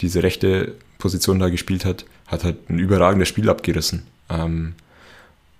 diese 0.00 0.22
rechte 0.22 0.74
Position 0.98 1.38
da 1.38 1.48
gespielt 1.48 1.84
hat, 1.84 2.04
hat 2.26 2.44
halt 2.44 2.68
ein 2.68 2.78
überragendes 2.78 3.28
Spiel 3.28 3.48
abgerissen. 3.48 4.02
Ähm, 4.28 4.74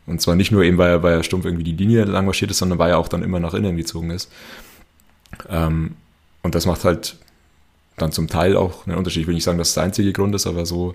und 0.07 0.21
zwar 0.21 0.37
nicht 0.37 0.53
nur 0.53 0.63
eben, 0.65 0.77
weil 0.77 0.91
er, 0.91 1.03
weil 1.03 1.15
er 1.15 1.23
stumpf 1.23 1.47
irgendwie 1.47 1.65
die 1.65 1.77
Linie 1.77 2.05
lang 2.05 2.27
marschiert 2.27 2.51
ist, 2.51 2.59
sondern 2.59 2.79
weil 2.79 2.91
er 2.91 2.99
auch 2.99 3.09
dann 3.09 3.23
immer 3.23 3.41
nach 3.41 3.55
innen 3.55 3.77
gezogen 3.77 4.11
ist. 4.11 4.31
Ähm, 5.49 5.97
und 6.43 6.55
das 6.55 6.67
macht 6.67 6.85
halt 6.85 7.17
dann 7.97 8.13
zum 8.13 8.29
Teil 8.29 8.57
auch 8.57 8.87
einen 8.87 8.97
Unterschied. 8.97 9.23
Ich 9.23 9.27
will 9.27 9.35
nicht 9.35 9.45
sagen, 9.45 9.59
dass 9.59 9.69
das 9.69 9.75
der 9.75 9.85
einzige 9.85 10.13
Grund 10.13 10.35
ist, 10.35 10.47
aber 10.47 10.67
so, 10.67 10.95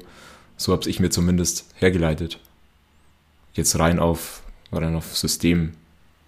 so 0.58 0.74
habe 0.74 0.90
ich 0.90 1.00
mir 1.00 1.10
zumindest 1.10 1.74
hergeleitet. 1.76 2.40
Jetzt 3.54 3.80
rein 3.80 4.00
auf, 4.00 4.44
rein 4.72 4.96
auf 4.96 5.16
Systemsicht. 5.16 5.78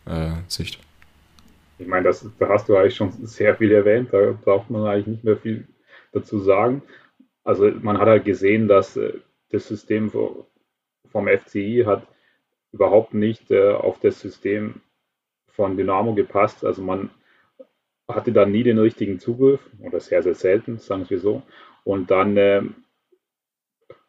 Äh, 0.07 1.81
ich 1.81 1.87
meine, 1.87 2.05
das, 2.05 2.25
da 2.39 2.49
hast 2.49 2.69
du 2.69 2.77
eigentlich 2.77 2.95
schon 2.95 3.11
sehr 3.25 3.55
viel 3.55 3.71
erwähnt, 3.71 4.09
da 4.11 4.31
braucht 4.31 4.69
man 4.69 4.85
eigentlich 4.85 5.07
nicht 5.07 5.23
mehr 5.23 5.37
viel 5.37 5.67
dazu 6.11 6.39
sagen. 6.39 6.83
Also 7.43 7.71
man 7.81 7.97
hat 7.97 8.07
halt 8.07 8.25
gesehen, 8.25 8.67
dass 8.67 8.95
äh, 8.97 9.13
das 9.49 9.67
System 9.67 10.09
vom 10.09 11.27
FCI 11.27 11.83
hat 11.85 12.07
überhaupt 12.71 13.13
nicht 13.13 13.51
äh, 13.51 13.71
auf 13.71 13.99
das 13.99 14.19
System 14.19 14.81
von 15.47 15.75
Dynamo 15.75 16.13
gepasst. 16.13 16.63
Also 16.63 16.81
man 16.81 17.09
hatte 18.15 18.31
dann 18.31 18.51
nie 18.51 18.63
den 18.63 18.79
richtigen 18.79 19.19
Zugriff 19.19 19.59
oder 19.81 19.99
sehr, 19.99 20.23
sehr 20.23 20.35
selten, 20.35 20.77
sagen 20.79 21.05
wir 21.09 21.19
so. 21.19 21.43
Und 21.83 22.11
dann, 22.11 22.37
äh, 22.37 22.61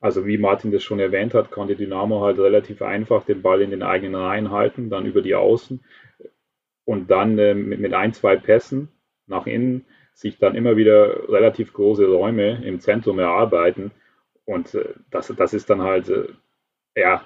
also 0.00 0.26
wie 0.26 0.38
Martin 0.38 0.72
das 0.72 0.82
schon 0.82 0.98
erwähnt 0.98 1.34
hat, 1.34 1.50
konnte 1.50 1.76
Dynamo 1.76 2.22
halt 2.22 2.38
relativ 2.38 2.82
einfach 2.82 3.24
den 3.24 3.42
Ball 3.42 3.62
in 3.62 3.70
den 3.70 3.82
eigenen 3.82 4.16
Reihen 4.16 4.50
halten, 4.50 4.90
dann 4.90 5.07
über 5.07 5.22
die 5.22 5.34
Außen 5.34 5.80
und 6.84 7.11
dann 7.11 7.38
äh, 7.38 7.55
mit, 7.55 7.94
ein, 7.94 8.12
zwei 8.12 8.36
Pässen 8.36 8.88
nach 9.26 9.46
innen 9.46 9.84
sich 10.14 10.38
dann 10.38 10.55
immer 10.55 10.76
wieder 10.76 11.28
relativ 11.28 11.72
große 11.72 12.07
Räume 12.07 12.62
im 12.64 12.80
Zentrum 12.80 13.18
erarbeiten. 13.18 13.92
Und 14.44 14.74
äh, 14.74 14.94
das, 15.11 15.32
das 15.36 15.55
ist 15.55 15.70
dann 15.70 15.82
halt, 15.82 16.09
äh, 16.09 16.28
ja, 16.96 17.24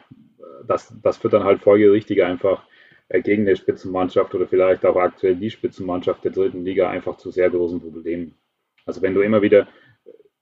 das, 0.66 0.94
das 1.02 1.16
führt 1.16 1.32
dann 1.32 1.44
halt 1.44 1.62
folgerichtig 1.62 2.22
einfach 2.22 2.62
gegen 3.08 3.42
eine 3.42 3.56
Spitzenmannschaft 3.56 4.34
oder 4.34 4.46
vielleicht 4.46 4.84
auch 4.84 4.96
aktuell 4.96 5.36
die 5.36 5.50
Spitzenmannschaft 5.50 6.24
der 6.24 6.32
dritten 6.32 6.64
Liga 6.64 6.90
einfach 6.90 7.16
zu 7.16 7.30
sehr 7.30 7.50
großen 7.50 7.80
Problemen. 7.80 8.34
Also 8.84 9.02
wenn 9.02 9.14
du 9.14 9.20
immer 9.20 9.42
wieder 9.42 9.68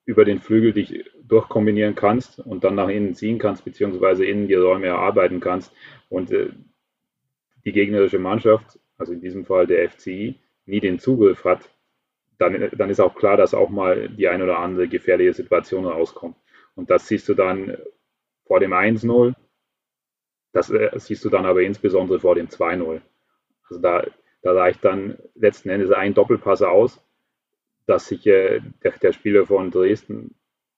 über 0.07 0.25
den 0.25 0.41
Flügel 0.41 0.73
dich 0.73 1.05
durchkombinieren 1.23 1.95
kannst 1.95 2.39
und 2.39 2.65
dann 2.65 2.75
nach 2.75 2.89
innen 2.89 3.15
ziehen 3.15 3.39
kannst, 3.39 3.65
beziehungsweise 3.65 4.25
innen 4.25 4.49
die 4.49 4.55
Räume 4.55 4.87
erarbeiten 4.87 5.41
kannst 5.41 5.73
und 6.09 6.31
äh, 6.31 6.51
die 7.65 7.73
gegnerische 7.73 8.19
Mannschaft, 8.19 8.79
also 8.99 9.13
in 9.13 9.21
diesem 9.21 9.47
Fall 9.47 9.67
der 9.67 9.89
FCI, 9.89 10.39
nie 10.67 10.81
den 10.81 10.99
Zugriff 10.99 11.45
hat, 11.45 11.71
dann, 12.39 12.71
dann 12.77 12.91
ist 12.91 13.01
auch 13.01 13.15
klar, 13.15 13.37
dass 13.37 13.55
auch 13.55 13.71
mal 13.71 14.09
die 14.09 14.29
ein 14.29 14.43
oder 14.43 14.59
andere 14.59 14.89
gefährliche 14.89 15.33
Situation 15.33 15.87
rauskommt. 15.87 16.37
Und 16.75 16.91
das 16.91 17.07
siehst 17.07 17.29
du 17.29 17.35
dann 17.35 17.79
vor 18.45 18.61
dem 18.61 18.73
1-0, 18.73 19.35
das 20.55 20.71
äh, 20.71 20.91
siehst 20.95 21.25
du 21.25 21.29
dann 21.29 21.45
aber 21.45 21.61
insbesondere 21.63 22.21
vor 22.21 22.37
dem 22.37 22.49
2-0. 22.49 23.03
Also 23.69 23.83
da, 23.83 24.07
da 24.41 24.53
reicht 24.53 24.85
dann 24.85 25.19
letzten 25.35 25.69
Endes 25.69 25.91
ein 25.91 26.15
Doppelpass 26.15 26.63
aus, 26.63 27.05
dass 27.87 28.07
sich 28.07 28.27
äh, 28.27 28.61
der, 28.83 28.93
der, 28.93 29.13
Spieler 29.13 29.47
von 29.47 29.71
Dresden 29.71 30.37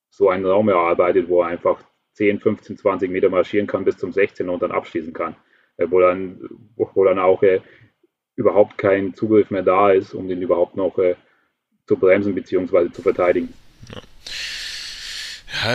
so 0.09 0.29
einen 0.29 0.45
Raum 0.45 0.67
erarbeitet, 0.67 1.29
wo 1.29 1.43
er 1.43 1.49
einfach 1.49 1.79
10, 2.13 2.39
15, 2.39 2.77
20 2.77 3.11
Meter 3.11 3.29
marschieren 3.29 3.67
kann 3.67 3.85
bis 3.85 3.97
zum 3.97 4.11
16 4.11 4.49
und 4.49 4.63
dann 4.63 4.71
abschließen 4.71 5.13
kann. 5.13 5.35
Äh, 5.77 5.85
wo, 5.91 5.99
dann, 5.99 6.41
wo, 6.75 6.89
wo 6.95 7.03
dann 7.03 7.19
auch 7.19 7.43
äh, 7.43 7.61
überhaupt 8.35 8.79
kein 8.79 9.13
Zugriff 9.13 9.51
mehr 9.51 9.63
da 9.63 9.91
ist, 9.91 10.15
um 10.15 10.27
den 10.27 10.41
überhaupt 10.41 10.75
noch 10.75 10.97
äh, 10.97 11.15
zu 11.85 11.97
bremsen 11.97 12.33
bzw. 12.33 12.91
zu 12.91 13.03
verteidigen. 13.03 13.53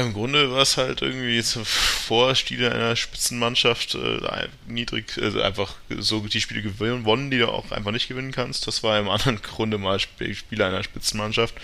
Im 0.01 0.13
Grunde 0.13 0.51
war 0.51 0.63
es 0.63 0.77
halt 0.77 1.03
irgendwie 1.03 1.41
so 1.43 1.65
Vorstile 1.65 2.73
einer 2.73 2.95
Spitzenmannschaft 2.95 3.95
äh, 3.95 4.49
niedrig, 4.67 5.19
also 5.21 5.41
einfach 5.43 5.75
so 5.99 6.21
die 6.21 6.41
Spiele 6.41 6.63
gewonnen, 6.63 7.31
die 7.31 7.39
du 7.39 7.49
auch 7.49 7.71
einfach 7.73 7.91
nicht 7.91 8.09
gewinnen 8.09 8.33
kannst. 8.33 8.67
Das 8.67 8.83
war 8.83 8.99
im 8.99 9.09
anderen 9.09 9.43
Grunde 9.43 9.79
mal 9.79 9.99
Spieler 9.99 10.67
einer 10.67 10.83
Spitzenmannschaft. 10.83 11.55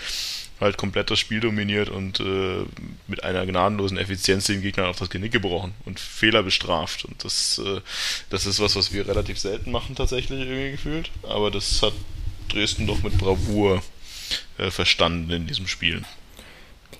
Halt 0.59 0.75
komplett 0.75 1.09
das 1.09 1.19
Spiel 1.19 1.39
dominiert 1.39 1.87
und 1.87 2.19
äh, 2.19 2.65
mit 3.07 3.23
einer 3.23 3.45
gnadenlosen 3.45 3.97
Effizienz 3.97 4.47
den 4.47 4.61
Gegner 4.61 4.89
auf 4.89 4.99
das 4.99 5.09
Genick 5.09 5.31
gebrochen 5.31 5.73
und 5.85 6.01
Fehler 6.01 6.43
bestraft. 6.43 7.05
Und 7.05 7.23
das, 7.23 7.61
äh, 7.65 7.79
das 8.29 8.45
ist 8.45 8.59
was, 8.59 8.75
was 8.75 8.91
wir 8.91 9.07
relativ 9.07 9.39
selten 9.39 9.71
machen, 9.71 9.95
tatsächlich 9.95 10.41
irgendwie 10.41 10.71
gefühlt. 10.71 11.11
Aber 11.23 11.49
das 11.49 11.81
hat 11.81 11.93
Dresden 12.49 12.87
doch 12.87 13.01
mit 13.03 13.17
Bravour 13.17 13.81
äh, 14.57 14.69
verstanden 14.69 15.31
in 15.31 15.47
diesem 15.47 15.67
Spiel. 15.67 16.03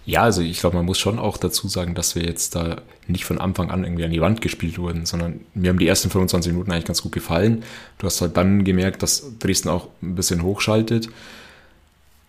Ja, 0.09 0.23
also 0.23 0.41
ich 0.41 0.59
glaube, 0.59 0.75
man 0.75 0.85
muss 0.85 0.97
schon 0.97 1.19
auch 1.19 1.37
dazu 1.37 1.67
sagen, 1.67 1.93
dass 1.93 2.15
wir 2.15 2.23
jetzt 2.23 2.55
da 2.55 2.81
nicht 3.07 3.25
von 3.25 3.37
Anfang 3.37 3.69
an 3.69 3.83
irgendwie 3.83 4.05
an 4.05 4.11
die 4.11 4.21
Wand 4.21 4.41
gespielt 4.41 4.79
wurden, 4.79 5.05
sondern 5.05 5.41
mir 5.53 5.69
haben 5.69 5.77
die 5.77 5.87
ersten 5.87 6.09
25 6.09 6.51
Minuten 6.51 6.71
eigentlich 6.71 6.85
ganz 6.85 7.03
gut 7.03 7.11
gefallen. 7.11 7.63
Du 7.99 8.07
hast 8.07 8.19
halt 8.19 8.35
dann 8.35 8.63
gemerkt, 8.63 9.03
dass 9.03 9.37
Dresden 9.37 9.69
auch 9.69 9.87
ein 10.01 10.15
bisschen 10.15 10.41
hochschaltet. 10.41 11.09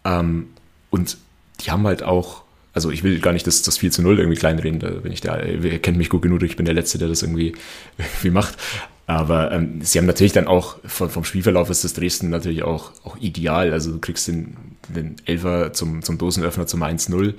Ähm, 0.04 0.48
und 0.90 1.16
die 1.60 1.70
haben 1.70 1.86
halt 1.86 2.02
auch, 2.02 2.42
also 2.74 2.90
ich 2.90 3.02
will 3.02 3.18
gar 3.18 3.32
nicht 3.32 3.46
das, 3.46 3.62
das 3.62 3.78
4 3.78 3.90
zu 3.90 4.02
0 4.02 4.18
irgendwie 4.18 4.38
kleinreden, 4.38 4.78
da 4.78 4.90
bin 4.90 5.12
ich 5.12 5.22
der, 5.22 5.46
ihr 5.46 5.78
kennt 5.78 5.96
mich 5.96 6.10
gut 6.10 6.20
genug, 6.20 6.42
ich 6.42 6.56
bin 6.56 6.66
der 6.66 6.74
Letzte, 6.74 6.98
der 6.98 7.08
das 7.08 7.22
irgendwie, 7.22 7.54
irgendwie 7.98 8.30
macht. 8.30 8.58
Aber 9.06 9.52
ähm, 9.52 9.80
sie 9.80 9.98
haben 9.98 10.06
natürlich 10.06 10.34
dann 10.34 10.46
auch, 10.46 10.76
vom, 10.84 11.08
vom 11.08 11.24
Spielverlauf 11.24 11.70
ist 11.70 11.82
das 11.82 11.94
Dresden 11.94 12.28
natürlich 12.28 12.62
auch, 12.62 12.92
auch 13.04 13.16
ideal. 13.16 13.72
Also 13.72 13.92
du 13.92 13.98
kriegst 13.98 14.28
den, 14.28 14.56
den 14.88 15.16
Elfer 15.24 15.72
zum, 15.72 16.02
zum 16.02 16.18
Dosenöffner 16.18 16.66
zum 16.66 16.82
1-0. 16.82 17.34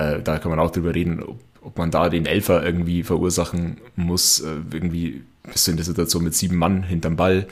Äh, 0.00 0.22
da 0.22 0.38
kann 0.38 0.50
man 0.50 0.58
auch 0.58 0.70
drüber 0.70 0.94
reden, 0.94 1.22
ob, 1.22 1.38
ob 1.60 1.78
man 1.78 1.90
da 1.90 2.08
den 2.08 2.24
Elfer 2.24 2.64
irgendwie 2.64 3.02
verursachen 3.02 3.78
muss. 3.96 4.40
Äh, 4.40 4.56
irgendwie 4.72 5.22
bist 5.42 5.66
du 5.66 5.72
in 5.72 5.76
der 5.76 5.84
Situation 5.84 6.24
mit 6.24 6.34
sieben 6.34 6.56
Mann 6.56 6.82
hinterm 6.82 7.16
Ball 7.16 7.46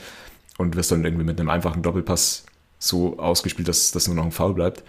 und 0.57 0.75
wirst 0.75 0.91
dann 0.91 1.05
irgendwie 1.05 1.25
mit 1.25 1.39
einem 1.39 1.49
einfachen 1.49 1.83
Doppelpass 1.83 2.45
so 2.79 3.19
ausgespielt, 3.19 3.67
dass, 3.67 3.91
dass 3.91 4.07
nur 4.07 4.15
noch 4.15 4.25
ein 4.25 4.31
Foul 4.31 4.53
bleibt. 4.53 4.83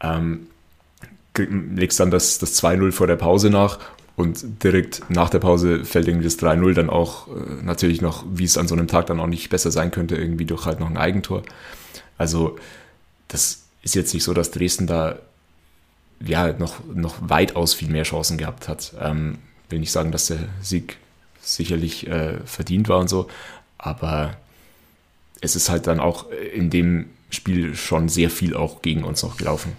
Ähm, 0.00 0.46
legst 1.36 1.98
dann 1.98 2.12
das, 2.12 2.38
das 2.38 2.62
2-0 2.62 2.92
vor 2.92 3.08
der 3.08 3.16
Pause 3.16 3.50
nach 3.50 3.80
und 4.14 4.62
direkt 4.62 5.02
nach 5.08 5.30
der 5.30 5.40
Pause 5.40 5.84
fällt 5.84 6.06
irgendwie 6.06 6.26
das 6.26 6.38
3-0 6.38 6.74
dann 6.74 6.90
auch 6.90 7.26
äh, 7.26 7.64
natürlich 7.64 8.00
noch, 8.02 8.24
wie 8.30 8.44
es 8.44 8.56
an 8.56 8.68
so 8.68 8.76
einem 8.76 8.86
Tag 8.86 9.06
dann 9.06 9.18
auch 9.18 9.26
nicht 9.26 9.50
besser 9.50 9.72
sein 9.72 9.90
könnte, 9.90 10.14
irgendwie 10.14 10.44
durch 10.44 10.64
halt 10.64 10.78
noch 10.78 10.88
ein 10.88 10.96
Eigentor. 10.96 11.42
Also 12.18 12.56
das 13.26 13.64
ist 13.82 13.96
jetzt 13.96 14.14
nicht 14.14 14.22
so, 14.22 14.32
dass 14.32 14.52
Dresden 14.52 14.86
da 14.86 15.18
ja 16.20 16.52
noch, 16.52 16.84
noch 16.84 17.16
weitaus 17.20 17.74
viel 17.74 17.88
mehr 17.88 18.04
Chancen 18.04 18.38
gehabt 18.38 18.68
hat. 18.68 18.94
Ähm, 19.00 19.38
will 19.68 19.78
nicht 19.78 19.92
sagen, 19.92 20.12
dass 20.12 20.26
der 20.26 20.48
Sieg 20.60 20.96
sicherlich 21.40 22.06
äh, 22.06 22.38
verdient 22.46 22.88
war 22.88 22.98
und 22.98 23.08
so, 23.08 23.28
aber 23.76 24.36
es 25.40 25.56
ist 25.56 25.68
halt 25.68 25.86
dann 25.86 26.00
auch 26.00 26.30
in 26.30 26.70
dem 26.70 27.10
Spiel 27.30 27.74
schon 27.76 28.08
sehr 28.08 28.30
viel 28.30 28.56
auch 28.56 28.82
gegen 28.82 29.04
uns 29.04 29.22
noch 29.22 29.36
gelaufen. 29.36 29.76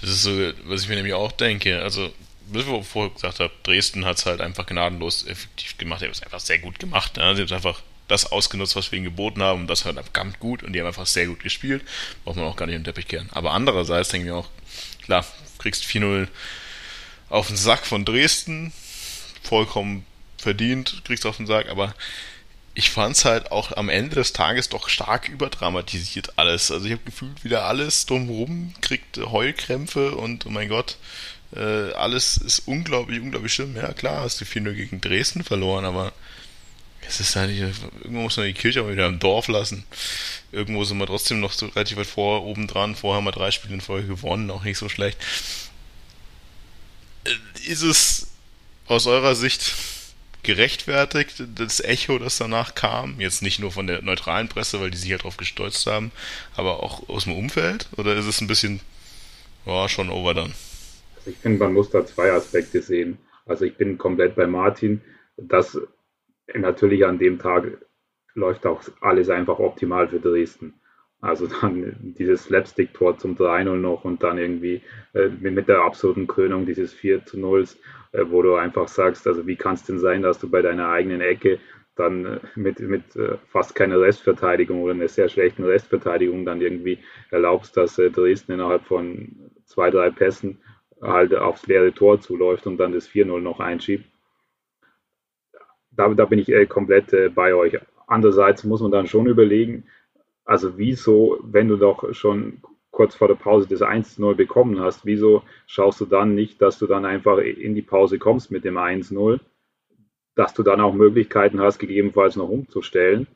Das 0.00 0.10
ist 0.10 0.22
so, 0.22 0.30
was 0.64 0.82
ich 0.82 0.88
mir 0.88 0.96
nämlich 0.96 1.14
auch 1.14 1.32
denke. 1.32 1.82
Also 1.82 2.10
wie 2.48 2.60
ich 2.60 2.86
vorher 2.86 3.12
gesagt 3.12 3.40
habe, 3.40 3.52
Dresden 3.62 4.04
hat 4.04 4.18
es 4.18 4.26
halt 4.26 4.40
einfach 4.40 4.66
gnadenlos 4.66 5.26
effektiv 5.26 5.78
gemacht. 5.78 6.00
Die 6.00 6.06
haben 6.06 6.12
es 6.12 6.22
einfach 6.22 6.40
sehr 6.40 6.58
gut 6.58 6.78
gemacht. 6.78 7.16
Ja. 7.16 7.34
Sie 7.34 7.42
haben 7.42 7.52
einfach 7.52 7.82
das 8.08 8.30
ausgenutzt, 8.30 8.76
was 8.76 8.92
wir 8.92 8.98
ihnen 8.98 9.04
geboten 9.04 9.42
haben. 9.42 9.62
Und 9.62 9.66
das 9.66 9.84
halt 9.84 9.98
ganz 10.12 10.38
gut. 10.38 10.62
Und 10.62 10.72
die 10.72 10.80
haben 10.80 10.86
einfach 10.86 11.06
sehr 11.06 11.26
gut 11.26 11.42
gespielt. 11.42 11.82
Braucht 12.24 12.36
man 12.36 12.44
auch 12.46 12.56
gar 12.56 12.66
nicht 12.66 12.76
den 12.76 12.84
Teppich 12.84 13.08
kehren. 13.08 13.28
Aber 13.32 13.52
andererseits 13.52 14.10
denke 14.10 14.26
ich 14.28 14.32
mir 14.32 14.38
auch, 14.38 14.48
klar, 15.06 15.24
kriegst 15.58 15.84
4-0 15.84 16.28
auf 17.28 17.48
den 17.48 17.56
Sack 17.56 17.86
von 17.86 18.04
Dresden. 18.04 18.72
Vollkommen 19.42 20.04
verdient, 20.36 21.02
kriegst 21.04 21.24
du 21.24 21.28
auf 21.28 21.38
den 21.38 21.46
Sack. 21.46 21.68
Aber 21.68 21.94
ich 22.74 22.90
fand 22.90 23.16
es 23.16 23.24
halt 23.24 23.50
auch 23.52 23.72
am 23.72 23.88
Ende 23.88 24.16
des 24.16 24.32
Tages 24.32 24.68
doch 24.68 24.88
stark 24.88 25.28
überdramatisiert 25.28 26.38
alles. 26.38 26.70
Also 26.70 26.86
ich 26.86 26.92
habe 26.92 27.04
gefühlt 27.04 27.42
wieder 27.42 27.64
alles 27.64 28.06
drumherum, 28.06 28.74
kriegt 28.82 29.16
Heulkrämpfe 29.16 30.14
und 30.14 30.44
oh 30.44 30.50
mein 30.50 30.68
Gott, 30.68 30.98
äh, 31.54 31.92
alles 31.92 32.36
ist 32.36 32.60
unglaublich, 32.66 33.20
unglaublich 33.20 33.54
schlimm. 33.54 33.76
Ja, 33.76 33.92
klar, 33.92 34.20
hast 34.22 34.40
du 34.40 34.44
4-0 34.44 34.74
gegen 34.74 35.00
Dresden 35.00 35.42
verloren, 35.42 35.84
aber 35.84 36.12
es 37.08 37.20
ist 37.20 37.36
halt, 37.36 37.50
irgendwo 37.50 38.20
muss 38.20 38.36
man 38.36 38.46
die 38.46 38.52
Kirche 38.52 38.82
mal 38.82 38.92
wieder 38.92 39.06
im 39.06 39.18
Dorf 39.18 39.48
lassen. 39.48 39.84
Irgendwo 40.52 40.84
sind 40.84 40.98
wir 40.98 41.06
trotzdem 41.06 41.40
noch 41.40 41.52
so 41.52 41.66
relativ 41.66 41.98
weit 41.98 42.06
vor, 42.06 42.44
oben 42.44 42.66
dran. 42.66 42.94
Vorher 42.94 43.18
haben 43.18 43.24
wir 43.24 43.32
drei 43.32 43.50
Spiele 43.50 43.74
in 43.74 43.80
Folge 43.80 44.08
gewonnen, 44.08 44.50
auch 44.50 44.64
nicht 44.64 44.78
so 44.78 44.88
schlecht. 44.88 45.18
Äh, 47.24 47.70
ist 47.70 47.82
es 47.82 48.28
aus 48.86 49.06
eurer 49.06 49.34
Sicht 49.34 49.74
gerechtfertigt, 50.42 51.42
das 51.56 51.80
Echo, 51.80 52.18
das 52.18 52.38
danach 52.38 52.74
kam? 52.74 53.20
Jetzt 53.20 53.42
nicht 53.42 53.58
nur 53.58 53.72
von 53.72 53.86
der 53.86 54.02
neutralen 54.02 54.48
Presse, 54.48 54.80
weil 54.80 54.90
die 54.90 54.98
sich 54.98 55.10
ja 55.10 55.18
drauf 55.18 55.36
gestolzt 55.36 55.86
haben, 55.86 56.12
aber 56.54 56.82
auch 56.82 57.08
aus 57.08 57.24
dem 57.24 57.34
Umfeld? 57.34 57.88
Oder 57.96 58.14
ist 58.16 58.26
es 58.26 58.40
ein 58.40 58.46
bisschen, 58.46 58.80
ja, 59.66 59.88
schon 59.88 60.10
overdone? 60.10 60.54
ich 61.26 61.36
finde, 61.38 61.58
man 61.58 61.74
muss 61.74 61.90
da 61.90 62.06
zwei 62.06 62.32
Aspekte 62.32 62.80
sehen. 62.82 63.18
Also 63.46 63.64
ich 63.64 63.76
bin 63.76 63.98
komplett 63.98 64.36
bei 64.36 64.46
Martin, 64.46 65.00
dass 65.36 65.78
natürlich 66.54 67.04
an 67.04 67.18
dem 67.18 67.38
Tag 67.38 67.78
läuft 68.34 68.66
auch 68.66 68.82
alles 69.00 69.30
einfach 69.30 69.58
optimal 69.58 70.08
für 70.08 70.20
Dresden. 70.20 70.74
Also 71.20 71.46
dann 71.46 72.14
dieses 72.18 72.44
Slapstick-Tor 72.44 73.18
zum 73.18 73.36
3-0 73.36 73.76
noch 73.76 74.04
und 74.04 74.22
dann 74.22 74.38
irgendwie 74.38 74.82
äh, 75.14 75.28
mit 75.28 75.68
der 75.68 75.80
absoluten 75.80 76.26
Krönung 76.26 76.66
dieses 76.66 76.92
4 76.92 77.24
zu 77.24 77.40
0, 77.40 77.64
äh, 78.12 78.24
wo 78.28 78.42
du 78.42 78.54
einfach 78.54 78.88
sagst, 78.88 79.26
also 79.26 79.46
wie 79.46 79.56
kann 79.56 79.74
es 79.74 79.84
denn 79.84 79.98
sein, 79.98 80.22
dass 80.22 80.38
du 80.38 80.50
bei 80.50 80.60
deiner 80.62 80.90
eigenen 80.90 81.22
Ecke 81.22 81.58
dann 81.96 82.26
äh, 82.26 82.40
mit, 82.54 82.80
mit 82.80 83.16
äh, 83.16 83.38
fast 83.48 83.74
keiner 83.74 84.00
Restverteidigung 84.00 84.82
oder 84.82 84.92
einer 84.92 85.08
sehr 85.08 85.28
schlechten 85.28 85.64
Restverteidigung 85.64 86.44
dann 86.44 86.60
irgendwie 86.60 86.98
erlaubst, 87.30 87.76
dass 87.76 87.98
äh, 87.98 88.10
Dresden 88.10 88.52
innerhalb 88.52 88.84
von 88.84 89.50
zwei, 89.64 89.90
drei 89.90 90.10
Pässen 90.10 90.60
halt 91.00 91.34
aufs 91.34 91.66
leere 91.66 91.92
Tor 91.92 92.20
zuläuft 92.20 92.66
und 92.66 92.76
dann 92.76 92.92
das 92.92 93.08
4-0 93.08 93.40
noch 93.40 93.60
einschiebt. 93.60 94.04
Da, 95.96 96.08
da 96.14 96.24
bin 96.26 96.38
ich 96.38 96.50
äh, 96.50 96.66
komplett 96.66 97.12
äh, 97.12 97.28
bei 97.28 97.54
euch. 97.54 97.78
Andererseits 98.06 98.64
muss 98.64 98.80
man 98.80 98.90
dann 98.90 99.06
schon 99.06 99.26
überlegen, 99.26 99.84
also 100.44 100.78
wieso, 100.78 101.38
wenn 101.42 101.68
du 101.68 101.76
doch 101.76 102.14
schon 102.14 102.62
kurz 102.90 103.14
vor 103.14 103.28
der 103.28 103.34
Pause 103.34 103.66
das 103.68 103.82
1-0 103.82 104.34
bekommen 104.34 104.80
hast, 104.80 105.04
wieso 105.04 105.42
schaust 105.66 106.00
du 106.00 106.06
dann 106.06 106.34
nicht, 106.34 106.62
dass 106.62 106.78
du 106.78 106.86
dann 106.86 107.04
einfach 107.04 107.38
in 107.38 107.74
die 107.74 107.82
Pause 107.82 108.18
kommst 108.18 108.50
mit 108.50 108.64
dem 108.64 108.78
1-0, 108.78 109.40
dass 110.34 110.54
du 110.54 110.62
dann 110.62 110.80
auch 110.80 110.94
Möglichkeiten 110.94 111.60
hast, 111.60 111.78
gegebenenfalls 111.78 112.36
noch 112.36 112.48
umzustellen 112.48 113.26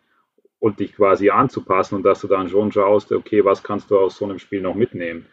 und 0.61 0.81
dich 0.81 0.95
quasi 0.95 1.31
anzupassen 1.31 1.97
und 1.97 2.05
dass 2.05 2.21
du 2.21 2.29
dann 2.29 2.49
schon 2.49 2.71
schaust, 2.71 3.13
okay, 3.13 3.45
was 3.45 3.63
kannst 3.63 3.91
du 3.91 3.99
aus 3.99 4.17
so 4.17 4.25
einem 4.25 4.39
Spiel 4.39 4.61
noch 4.61 4.75
mitnehmen? 4.75 5.27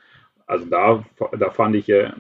Also 0.46 0.66
da, 0.66 1.06
da 1.38 1.50
fand 1.52 1.76
ich, 1.76 1.88
äh, 1.90 2.12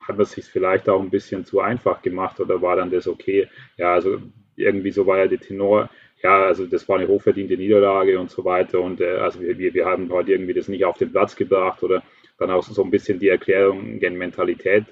hat 0.00 0.16
man 0.16 0.26
sich 0.26 0.46
vielleicht 0.46 0.88
auch 0.88 1.00
ein 1.00 1.10
bisschen 1.10 1.44
zu 1.44 1.60
einfach 1.60 2.02
gemacht 2.02 2.40
oder 2.40 2.60
war 2.60 2.76
dann 2.76 2.90
das 2.90 3.06
okay? 3.06 3.48
Ja, 3.76 3.92
also 3.94 4.20
irgendwie 4.56 4.90
so 4.90 5.06
war 5.06 5.18
ja 5.18 5.26
der 5.26 5.40
Tenor, 5.40 5.90
ja, 6.22 6.44
also 6.44 6.66
das 6.66 6.88
war 6.88 6.96
eine 6.96 7.08
hochverdiente 7.08 7.56
Niederlage 7.56 8.18
und 8.18 8.30
so 8.30 8.44
weiter. 8.44 8.80
Und 8.80 9.00
äh, 9.00 9.16
also 9.16 9.40
wir, 9.40 9.74
wir 9.74 9.86
haben 9.86 10.10
heute 10.10 10.32
irgendwie 10.32 10.54
das 10.54 10.68
nicht 10.68 10.84
auf 10.84 10.98
den 10.98 11.12
Platz 11.12 11.36
gebracht 11.36 11.82
oder 11.82 12.02
dann 12.38 12.50
auch 12.50 12.62
so 12.62 12.82
ein 12.82 12.90
bisschen 12.90 13.18
die 13.18 13.28
Erklärung 13.28 13.98
gen 13.98 14.16
Mentalität 14.16 14.84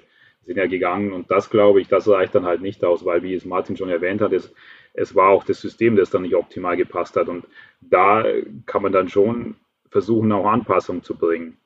sind 0.45 0.57
ja 0.57 0.67
gegangen. 0.67 1.13
Und 1.13 1.31
das 1.31 1.49
glaube 1.49 1.81
ich, 1.81 1.87
das 1.87 2.07
reicht 2.07 2.35
dann 2.35 2.45
halt 2.45 2.61
nicht 2.61 2.83
aus, 2.83 3.05
weil 3.05 3.23
wie 3.23 3.33
es 3.33 3.45
Martin 3.45 3.77
schon 3.77 3.89
erwähnt 3.89 4.21
hat, 4.21 4.33
es, 4.33 4.53
es 4.93 5.15
war 5.15 5.29
auch 5.29 5.43
das 5.43 5.59
System, 5.59 5.95
das 5.95 6.09
dann 6.09 6.21
nicht 6.21 6.35
optimal 6.35 6.77
gepasst 6.77 7.15
hat. 7.15 7.27
Und 7.27 7.45
da 7.81 8.23
kann 8.65 8.83
man 8.83 8.91
dann 8.91 9.09
schon 9.09 9.55
versuchen, 9.89 10.31
auch 10.31 10.45
Anpassung 10.45 11.03
zu 11.03 11.15
bringen. 11.15 11.57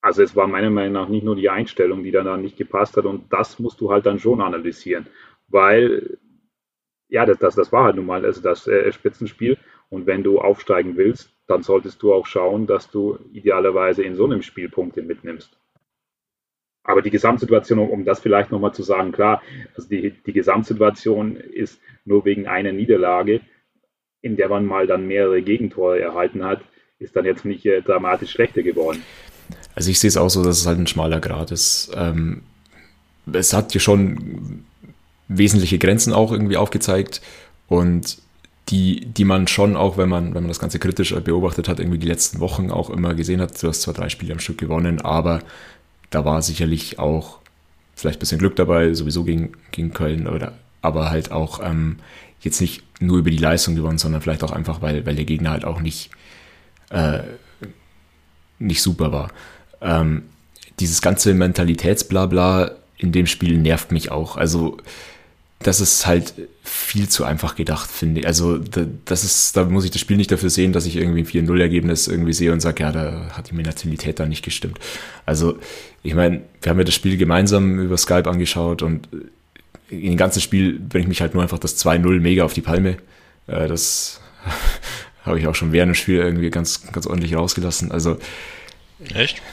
Also 0.00 0.22
es 0.22 0.36
war 0.36 0.46
meiner 0.46 0.70
Meinung 0.70 0.92
nach 0.92 1.08
nicht 1.08 1.24
nur 1.24 1.36
die 1.36 1.48
Einstellung, 1.48 2.02
die 2.02 2.10
dann, 2.10 2.26
dann 2.26 2.42
nicht 2.42 2.56
gepasst 2.56 2.96
hat. 2.96 3.06
Und 3.06 3.32
das 3.32 3.58
musst 3.58 3.80
du 3.80 3.90
halt 3.90 4.06
dann 4.06 4.18
schon 4.18 4.40
analysieren, 4.40 5.06
weil 5.48 6.18
ja, 7.08 7.26
das, 7.26 7.38
das, 7.38 7.54
das 7.54 7.72
war 7.72 7.84
halt 7.84 7.96
nun 7.96 8.06
mal 8.06 8.24
also 8.24 8.40
das 8.40 8.66
äh, 8.66 8.92
Spitzenspiel 8.92 9.58
und 9.88 10.06
wenn 10.06 10.22
du 10.22 10.40
aufsteigen 10.40 10.96
willst, 10.96 11.30
dann 11.46 11.62
solltest 11.62 12.02
du 12.02 12.12
auch 12.12 12.26
schauen, 12.26 12.66
dass 12.66 12.90
du 12.90 13.18
idealerweise 13.32 14.02
in 14.02 14.16
so 14.16 14.24
einem 14.24 14.42
Spiel 14.42 14.68
Punkte 14.68 15.02
mitnimmst. 15.02 15.56
Aber 16.82 17.00
die 17.00 17.10
Gesamtsituation, 17.10 17.78
um 17.78 18.04
das 18.04 18.20
vielleicht 18.20 18.50
nochmal 18.50 18.74
zu 18.74 18.82
sagen, 18.82 19.12
klar, 19.12 19.42
also 19.74 19.88
die, 19.88 20.10
die 20.26 20.32
Gesamtsituation 20.32 21.36
ist 21.36 21.80
nur 22.04 22.24
wegen 22.24 22.46
einer 22.46 22.72
Niederlage, 22.72 23.40
in 24.20 24.36
der 24.36 24.48
man 24.48 24.66
mal 24.66 24.86
dann 24.86 25.06
mehrere 25.06 25.42
Gegentore 25.42 26.00
erhalten 26.00 26.44
hat, 26.44 26.62
ist 26.98 27.16
dann 27.16 27.24
jetzt 27.24 27.44
nicht 27.44 27.64
äh, 27.66 27.82
dramatisch 27.82 28.30
schlechter 28.30 28.62
geworden. 28.62 29.02
Also 29.74 29.90
ich 29.90 29.98
sehe 29.98 30.08
es 30.08 30.16
auch 30.16 30.28
so, 30.28 30.42
dass 30.42 30.60
es 30.60 30.66
halt 30.66 30.78
ein 30.78 30.86
schmaler 30.86 31.20
Grad 31.20 31.50
ist. 31.50 31.90
Ähm, 31.96 32.42
es 33.32 33.52
hat 33.52 33.72
hier 33.72 33.80
schon 33.80 34.64
wesentliche 35.28 35.78
Grenzen 35.78 36.12
auch 36.12 36.32
irgendwie 36.32 36.56
aufgezeigt 36.56 37.20
und 37.68 38.18
die, 38.70 39.00
die 39.06 39.24
man 39.24 39.46
schon 39.46 39.76
auch, 39.76 39.98
wenn 39.98 40.08
man, 40.08 40.34
wenn 40.34 40.42
man 40.42 40.48
das 40.48 40.58
Ganze 40.58 40.78
kritisch 40.78 41.14
beobachtet 41.14 41.68
hat, 41.68 41.80
irgendwie 41.80 41.98
die 41.98 42.06
letzten 42.06 42.40
Wochen 42.40 42.70
auch 42.70 42.88
immer 42.88 43.14
gesehen 43.14 43.40
hat. 43.40 43.62
Du 43.62 43.68
hast 43.68 43.82
zwar 43.82 43.94
drei 43.94 44.08
Spiele 44.08 44.32
am 44.32 44.38
Stück 44.38 44.58
gewonnen, 44.58 45.02
aber 45.02 45.40
da 46.10 46.24
war 46.24 46.40
sicherlich 46.40 46.98
auch 46.98 47.38
vielleicht 47.94 48.18
ein 48.18 48.20
bisschen 48.20 48.38
Glück 48.38 48.56
dabei, 48.56 48.94
sowieso 48.94 49.24
gegen, 49.24 49.52
gegen 49.70 49.92
Köln, 49.92 50.26
oder, 50.26 50.54
aber 50.80 51.10
halt 51.10 51.30
auch 51.30 51.60
ähm, 51.62 51.98
jetzt 52.40 52.60
nicht 52.60 52.82
nur 53.00 53.18
über 53.18 53.30
die 53.30 53.38
Leistung 53.38 53.74
gewonnen, 53.74 53.98
sondern 53.98 54.22
vielleicht 54.22 54.42
auch 54.42 54.52
einfach, 54.52 54.80
weil, 54.80 55.04
weil 55.06 55.14
der 55.14 55.24
Gegner 55.24 55.50
halt 55.50 55.64
auch 55.64 55.80
nicht, 55.80 56.10
äh, 56.90 57.20
nicht 58.58 58.82
super 58.82 59.12
war. 59.12 59.30
Ähm, 59.80 60.24
dieses 60.80 61.02
ganze 61.02 61.34
Mentalitätsblabla 61.34 62.72
in 62.96 63.12
dem 63.12 63.26
Spiel 63.26 63.58
nervt 63.58 63.92
mich 63.92 64.10
auch. 64.10 64.36
Also 64.36 64.78
das 65.64 65.80
ist 65.80 66.06
halt 66.06 66.34
viel 66.62 67.08
zu 67.08 67.24
einfach 67.24 67.56
gedacht, 67.56 67.90
finde 67.90 68.20
ich. 68.20 68.26
Also 68.26 68.58
das 68.58 69.24
ist, 69.24 69.56
da 69.56 69.64
muss 69.64 69.86
ich 69.86 69.90
das 69.90 70.00
Spiel 70.00 70.18
nicht 70.18 70.30
dafür 70.30 70.50
sehen, 70.50 70.74
dass 70.74 70.84
ich 70.84 70.96
irgendwie 70.96 71.20
ein 71.20 71.46
4-0-Ergebnis 71.46 72.06
irgendwie 72.06 72.34
sehe 72.34 72.52
und 72.52 72.60
sage, 72.60 72.82
ja, 72.82 72.92
da 72.92 73.30
hat 73.32 73.50
die 73.50 73.54
Mentalität 73.54 74.20
da 74.20 74.26
nicht 74.26 74.44
gestimmt. 74.44 74.78
Also 75.24 75.58
ich 76.02 76.14
meine, 76.14 76.42
wir 76.60 76.70
haben 76.70 76.78
ja 76.78 76.84
das 76.84 76.94
Spiel 76.94 77.16
gemeinsam 77.16 77.78
über 77.78 77.96
Skype 77.96 78.28
angeschaut 78.28 78.82
und 78.82 79.08
in 79.88 80.02
dem 80.10 80.16
ganzen 80.18 80.42
Spiel 80.42 80.78
bringt 80.78 81.08
mich 81.08 81.22
halt 81.22 81.32
nur 81.32 81.42
einfach 81.42 81.58
das 81.58 81.82
2-0 81.82 82.20
mega 82.20 82.44
auf 82.44 82.52
die 82.52 82.60
Palme. 82.60 82.98
Äh, 83.46 83.66
das 83.66 84.20
habe 85.24 85.40
ich 85.40 85.46
auch 85.46 85.54
schon 85.54 85.72
während 85.72 85.92
dem 85.92 85.94
Spiel 85.94 86.18
irgendwie 86.18 86.50
ganz, 86.50 86.92
ganz 86.92 87.06
ordentlich 87.06 87.34
rausgelassen. 87.34 87.90
Also 87.90 88.18
Echt? 89.14 89.40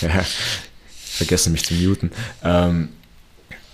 Ja, 0.00 0.24
vergessen 0.90 1.52
mich 1.52 1.64
zu 1.64 1.74
muten. 1.74 2.10
Ähm, 2.42 2.88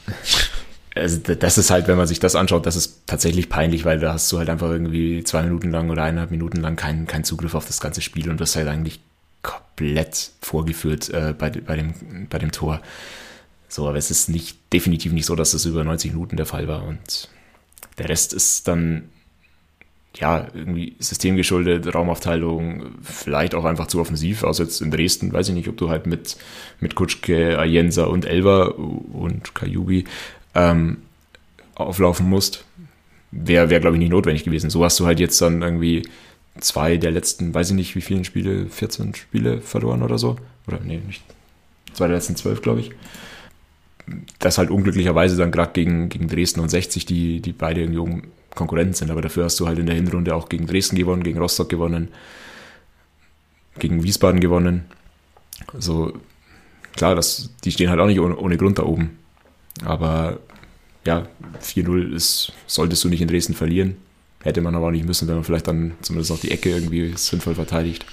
also 0.96 1.18
das 1.18 1.58
ist 1.58 1.70
halt, 1.70 1.88
wenn 1.88 1.96
man 1.96 2.06
sich 2.06 2.20
das 2.20 2.34
anschaut, 2.34 2.66
das 2.66 2.76
ist 2.76 3.02
tatsächlich 3.06 3.48
peinlich, 3.48 3.84
weil 3.84 4.00
da 4.00 4.14
hast 4.14 4.30
du 4.32 4.38
halt 4.38 4.48
einfach 4.48 4.70
irgendwie 4.70 5.22
zwei 5.24 5.42
Minuten 5.42 5.70
lang 5.70 5.90
oder 5.90 6.02
eineinhalb 6.02 6.30
Minuten 6.30 6.60
lang 6.60 6.76
keinen 6.76 7.06
keinen 7.06 7.24
Zugriff 7.24 7.54
auf 7.54 7.66
das 7.66 7.80
ganze 7.80 8.00
Spiel 8.00 8.30
und 8.30 8.40
das 8.40 8.56
halt 8.56 8.68
eigentlich 8.68 9.00
komplett 9.42 10.30
vorgeführt 10.40 11.10
äh, 11.10 11.34
bei, 11.38 11.50
bei, 11.50 11.76
dem, 11.76 11.94
bei 12.28 12.38
dem 12.38 12.50
Tor. 12.50 12.80
So, 13.68 13.88
aber 13.88 13.98
es 13.98 14.10
ist 14.10 14.28
nicht, 14.28 14.58
definitiv 14.72 15.12
nicht 15.12 15.26
so, 15.26 15.36
dass 15.36 15.52
das 15.52 15.66
über 15.66 15.84
90 15.84 16.12
Minuten 16.12 16.36
der 16.36 16.46
Fall 16.46 16.66
war 16.66 16.84
und 16.84 17.28
der 17.98 18.08
Rest 18.08 18.32
ist 18.32 18.68
dann 18.68 19.10
ja, 20.18 20.46
irgendwie 20.54 20.96
systemgeschuldet, 20.98 21.94
Raumaufteilung, 21.94 22.94
vielleicht 23.02 23.54
auch 23.54 23.64
einfach 23.64 23.86
zu 23.86 24.00
offensiv, 24.00 24.44
außer 24.44 24.64
jetzt 24.64 24.80
in 24.80 24.90
Dresden, 24.90 25.32
weiß 25.32 25.48
ich 25.50 25.54
nicht, 25.54 25.68
ob 25.68 25.76
du 25.76 25.90
halt 25.90 26.06
mit, 26.06 26.36
mit 26.80 26.94
Kutschke, 26.94 27.58
Ayensa 27.58 28.04
und 28.04 28.24
Elva 28.24 28.68
und 28.68 29.54
Kajubi 29.54 30.04
ähm, 30.56 30.98
auflaufen 31.76 32.28
musst. 32.28 32.64
Wäre, 33.30 33.70
wär, 33.70 33.80
glaube 33.80 33.96
ich, 33.96 34.00
nicht 34.00 34.10
notwendig 34.10 34.44
gewesen. 34.44 34.70
So 34.70 34.82
hast 34.82 34.98
du 34.98 35.06
halt 35.06 35.20
jetzt 35.20 35.40
dann 35.40 35.62
irgendwie 35.62 36.08
zwei 36.58 36.96
der 36.96 37.10
letzten, 37.10 37.54
weiß 37.54 37.70
ich 37.70 37.76
nicht, 37.76 37.94
wie 37.94 38.00
vielen 38.00 38.24
Spiele, 38.24 38.66
14 38.66 39.14
Spiele 39.14 39.60
verloren 39.60 40.02
oder 40.02 40.18
so. 40.18 40.36
Oder 40.66 40.80
nee, 40.80 41.00
nicht. 41.06 41.22
Zwei 41.92 42.06
der 42.06 42.16
letzten 42.16 42.36
zwölf, 42.36 42.62
glaube 42.62 42.80
ich. 42.80 42.90
Das 44.38 44.58
halt 44.58 44.70
unglücklicherweise 44.70 45.36
dann 45.36 45.50
gerade 45.50 45.72
gegen, 45.72 46.08
gegen 46.08 46.28
Dresden 46.28 46.60
und 46.60 46.70
60, 46.70 47.04
die, 47.06 47.40
die 47.40 47.52
beide 47.52 47.82
irgendwie 47.82 48.22
Konkurrenten 48.54 48.94
sind. 48.94 49.10
Aber 49.10 49.20
dafür 49.20 49.44
hast 49.44 49.60
du 49.60 49.66
halt 49.66 49.78
in 49.78 49.86
der 49.86 49.96
Hinrunde 49.96 50.34
auch 50.34 50.48
gegen 50.48 50.66
Dresden 50.66 50.96
gewonnen, 50.96 51.22
gegen 51.22 51.38
Rostock 51.38 51.68
gewonnen, 51.68 52.08
gegen 53.78 54.02
Wiesbaden 54.02 54.40
gewonnen. 54.40 54.84
Also 55.74 56.14
klar, 56.94 57.14
das, 57.14 57.50
die 57.64 57.72
stehen 57.72 57.90
halt 57.90 58.00
auch 58.00 58.06
nicht 58.06 58.20
ohne, 58.20 58.36
ohne 58.36 58.56
Grund 58.56 58.78
da 58.78 58.84
oben. 58.84 59.18
Aber 59.84 60.40
ja, 61.04 61.26
4-0 61.62 62.14
ist, 62.14 62.52
solltest 62.66 63.04
du 63.04 63.08
nicht 63.08 63.20
in 63.20 63.28
Dresden 63.28 63.54
verlieren. 63.54 63.96
Hätte 64.42 64.60
man 64.60 64.74
aber 64.74 64.86
auch 64.86 64.92
nicht 64.92 65.04
müssen, 65.04 65.28
wenn 65.28 65.34
man 65.34 65.44
vielleicht 65.44 65.66
dann 65.66 65.94
zumindest 66.02 66.30
auch 66.32 66.40
die 66.40 66.50
Ecke 66.50 66.70
irgendwie 66.70 67.12
sinnvoll 67.16 67.54
verteidigt. 67.54 68.06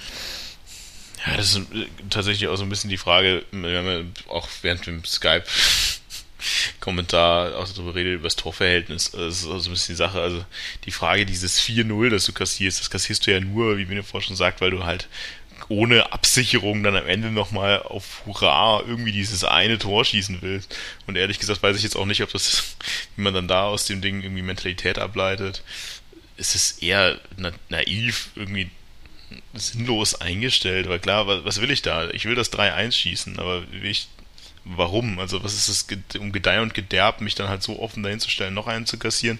Ja, 1.26 1.36
das 1.36 1.56
ist 1.56 1.66
tatsächlich 2.10 2.48
auch 2.48 2.56
so 2.56 2.64
ein 2.64 2.68
bisschen 2.68 2.90
die 2.90 2.98
Frage, 2.98 3.44
wir 3.50 3.78
haben 3.78 4.12
auch 4.28 4.48
während 4.62 4.86
dem 4.86 5.04
Skype 5.04 5.44
Kommentar 6.80 7.56
auch 7.56 7.68
darüber 7.68 7.94
redet, 7.94 8.14
über 8.14 8.24
das 8.24 8.36
Torverhältnis. 8.36 9.12
Das 9.12 9.38
ist 9.38 9.46
auch 9.46 9.58
so 9.58 9.70
ein 9.70 9.72
bisschen 9.72 9.94
die 9.94 9.98
Sache. 9.98 10.20
Also 10.20 10.44
die 10.84 10.90
Frage, 10.90 11.24
dieses 11.24 11.60
4-0, 11.60 12.10
das 12.10 12.26
du 12.26 12.32
kassierst, 12.32 12.80
das 12.80 12.90
kassierst 12.90 13.26
du 13.26 13.32
ja 13.32 13.40
nur, 13.40 13.78
wie 13.78 13.88
Winnie 13.88 14.02
vorhin 14.02 14.28
schon 14.28 14.36
sagt, 14.36 14.60
weil 14.60 14.70
du 14.70 14.84
halt 14.84 15.08
ohne 15.68 16.12
Absicherung 16.12 16.82
dann 16.82 16.96
am 16.96 17.06
Ende 17.06 17.30
nochmal 17.30 17.82
auf 17.82 18.22
Hurra 18.26 18.82
irgendwie 18.86 19.12
dieses 19.12 19.44
eine 19.44 19.78
Tor 19.78 20.04
schießen 20.04 20.42
willst. 20.42 20.76
Und 21.06 21.16
ehrlich 21.16 21.38
gesagt 21.38 21.62
weiß 21.62 21.76
ich 21.76 21.82
jetzt 21.82 21.96
auch 21.96 22.06
nicht, 22.06 22.22
ob 22.22 22.32
das, 22.32 22.76
wie 23.16 23.22
man 23.22 23.34
dann 23.34 23.48
da 23.48 23.64
aus 23.64 23.86
dem 23.86 24.00
Ding 24.00 24.22
irgendwie 24.22 24.42
Mentalität 24.42 24.98
ableitet. 24.98 25.62
Es 26.36 26.54
ist 26.54 26.82
eher 26.82 27.20
na 27.36 27.52
naiv, 27.68 28.30
irgendwie 28.34 28.70
sinnlos 29.54 30.14
eingestellt, 30.14 30.88
weil 30.88 30.98
klar, 30.98 31.26
was 31.26 31.60
will 31.60 31.70
ich 31.70 31.82
da? 31.82 32.10
Ich 32.10 32.24
will 32.24 32.34
das 32.34 32.52
3-1 32.52 32.92
schießen, 32.92 33.38
aber 33.38 33.70
will 33.72 33.86
ich, 33.86 34.08
warum? 34.64 35.18
Also 35.18 35.42
was 35.42 35.54
ist 35.54 35.68
es, 35.68 36.18
um 36.18 36.32
Gedeih 36.32 36.60
und 36.60 36.74
Gederb, 36.74 37.20
mich 37.20 37.34
dann 37.34 37.48
halt 37.48 37.62
so 37.62 37.80
offen 37.80 38.02
dahin 38.02 38.20
zu 38.20 38.30
stellen, 38.30 38.54
noch 38.54 38.66
einen 38.66 38.86
zu 38.86 38.98
kassieren? 38.98 39.38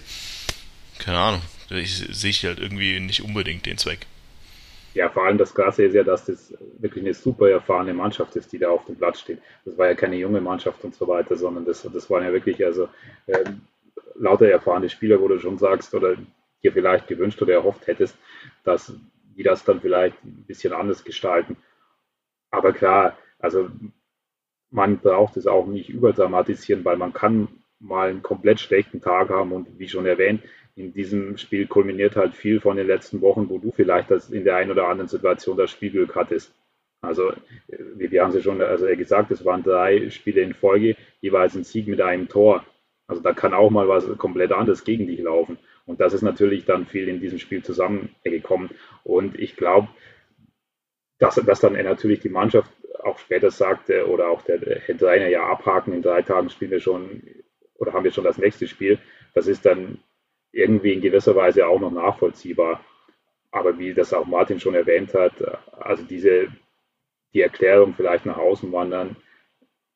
Keine 0.99 1.17
Ahnung. 1.17 1.41
Ich 1.69 1.95
sehe 1.95 2.29
ich 2.29 2.45
halt 2.45 2.59
irgendwie 2.59 2.99
nicht 2.99 3.21
unbedingt 3.21 3.65
den 3.65 3.77
Zweck. 3.77 4.05
Ja, 4.95 5.09
vor 5.09 5.25
allem 5.25 5.37
das 5.37 5.53
Krasse 5.53 5.83
ist 5.83 5.93
ja, 5.93 6.03
dass 6.03 6.25
das 6.25 6.53
wirklich 6.79 7.03
eine 7.03 7.13
super 7.13 7.49
erfahrene 7.49 7.93
Mannschaft 7.93 8.33
ist, 8.37 8.53
die 8.53 8.59
da 8.59 8.69
auf 8.69 8.85
dem 8.85 8.95
Platz 8.95 9.19
steht. 9.19 9.39
Das 9.65 9.77
war 9.77 9.87
ja 9.87 9.93
keine 9.93 10.15
junge 10.15 10.39
Mannschaft 10.39 10.83
und 10.85 10.95
so 10.95 11.05
weiter, 11.07 11.35
sondern 11.35 11.65
das, 11.65 11.83
das 11.83 12.09
waren 12.09 12.23
ja 12.23 12.31
wirklich 12.31 12.65
also 12.65 12.87
äh, 13.27 13.43
lauter 14.15 14.47
erfahrene 14.47 14.89
Spieler, 14.89 15.19
wo 15.19 15.27
du 15.27 15.37
schon 15.37 15.57
sagst 15.57 15.93
oder 15.93 16.15
dir 16.63 16.71
vielleicht 16.71 17.07
gewünscht 17.09 17.41
oder 17.41 17.53
erhofft 17.55 17.87
hättest, 17.87 18.17
dass 18.63 18.93
die 19.35 19.43
das 19.43 19.65
dann 19.65 19.81
vielleicht 19.81 20.15
ein 20.23 20.45
bisschen 20.47 20.71
anders 20.71 21.03
gestalten. 21.03 21.57
Aber 22.51 22.71
klar, 22.71 23.17
also 23.39 23.69
man 24.71 24.99
braucht 24.99 25.35
es 25.37 25.47
auch 25.47 25.67
nicht 25.67 25.89
überdramatisieren, 25.89 26.85
weil 26.85 26.97
man 26.97 27.11
kann 27.13 27.47
mal 27.79 28.09
einen 28.09 28.23
komplett 28.23 28.59
schlechten 28.61 29.01
Tag 29.01 29.29
haben 29.29 29.51
und 29.51 29.77
wie 29.77 29.89
schon 29.89 30.05
erwähnt, 30.05 30.41
in 30.75 30.93
diesem 30.93 31.37
Spiel 31.37 31.67
kulminiert 31.67 32.15
halt 32.15 32.35
viel 32.35 32.59
von 32.59 32.77
den 32.77 32.87
letzten 32.87 33.21
Wochen, 33.21 33.49
wo 33.49 33.57
du 33.59 33.71
vielleicht 33.71 34.11
das 34.11 34.29
in 34.29 34.43
der 34.43 34.57
einen 34.57 34.71
oder 34.71 34.87
anderen 34.87 35.07
Situation 35.07 35.57
das 35.57 35.71
Spielglück 35.71 36.15
hattest. 36.15 36.53
Also, 37.01 37.33
wir 37.67 38.21
haben 38.21 38.29
es 38.29 38.35
ja 38.35 38.41
schon 38.41 38.61
also 38.61 38.85
gesagt, 38.87 39.31
es 39.31 39.45
waren 39.45 39.63
drei 39.63 40.09
Spiele 40.09 40.41
in 40.41 40.53
Folge, 40.53 40.95
jeweils 41.21 41.55
ein 41.55 41.63
Sieg 41.63 41.87
mit 41.87 42.01
einem 42.01 42.27
Tor. 42.27 42.65
Also 43.07 43.21
da 43.21 43.33
kann 43.33 43.53
auch 43.53 43.69
mal 43.69 43.87
was 43.87 44.17
komplett 44.17 44.51
anderes 44.51 44.83
gegen 44.83 45.07
dich 45.07 45.19
laufen. 45.19 45.59
Und 45.85 46.01
das 46.01 46.13
ist 46.13 46.23
natürlich 46.23 46.65
dann 46.65 46.87
viel 46.87 47.07
in 47.07 47.19
diesem 47.19 47.37
Spiel 47.37 47.63
zusammengekommen. 47.63 48.71
Und 49.03 49.39
ich 49.39 49.55
glaube, 49.55 49.87
dass, 51.19 51.35
dass 51.35 51.59
dann 51.59 51.73
natürlich 51.73 52.19
die 52.19 52.29
Mannschaft 52.29 52.71
auch 53.03 53.19
später 53.19 53.51
sagte 53.51 54.07
oder 54.07 54.29
auch 54.29 54.41
der 54.41 54.59
Trainer 54.59 55.27
ja 55.27 55.45
abhaken, 55.45 55.93
in 55.93 56.01
drei 56.01 56.23
Tagen 56.23 56.49
spielen 56.49 56.71
wir 56.71 56.79
schon 56.79 57.21
oder 57.75 57.93
haben 57.93 58.03
wir 58.03 58.11
schon 58.11 58.23
das 58.23 58.39
nächste 58.39 58.67
Spiel. 58.67 58.97
Das 59.35 59.47
ist 59.47 59.65
dann 59.65 59.99
irgendwie 60.55 60.93
in 60.93 61.01
gewisser 61.01 61.35
Weise 61.35 61.67
auch 61.67 61.79
noch 61.79 61.91
nachvollziehbar. 61.91 62.83
Aber 63.51 63.77
wie 63.77 63.93
das 63.93 64.13
auch 64.13 64.25
Martin 64.25 64.59
schon 64.59 64.75
erwähnt 64.75 65.13
hat, 65.13 65.33
also 65.79 66.03
diese, 66.03 66.47
die 67.33 67.41
Erklärung 67.41 67.93
vielleicht 67.93 68.25
nach 68.25 68.37
außen 68.37 68.71
wandern, 68.71 69.17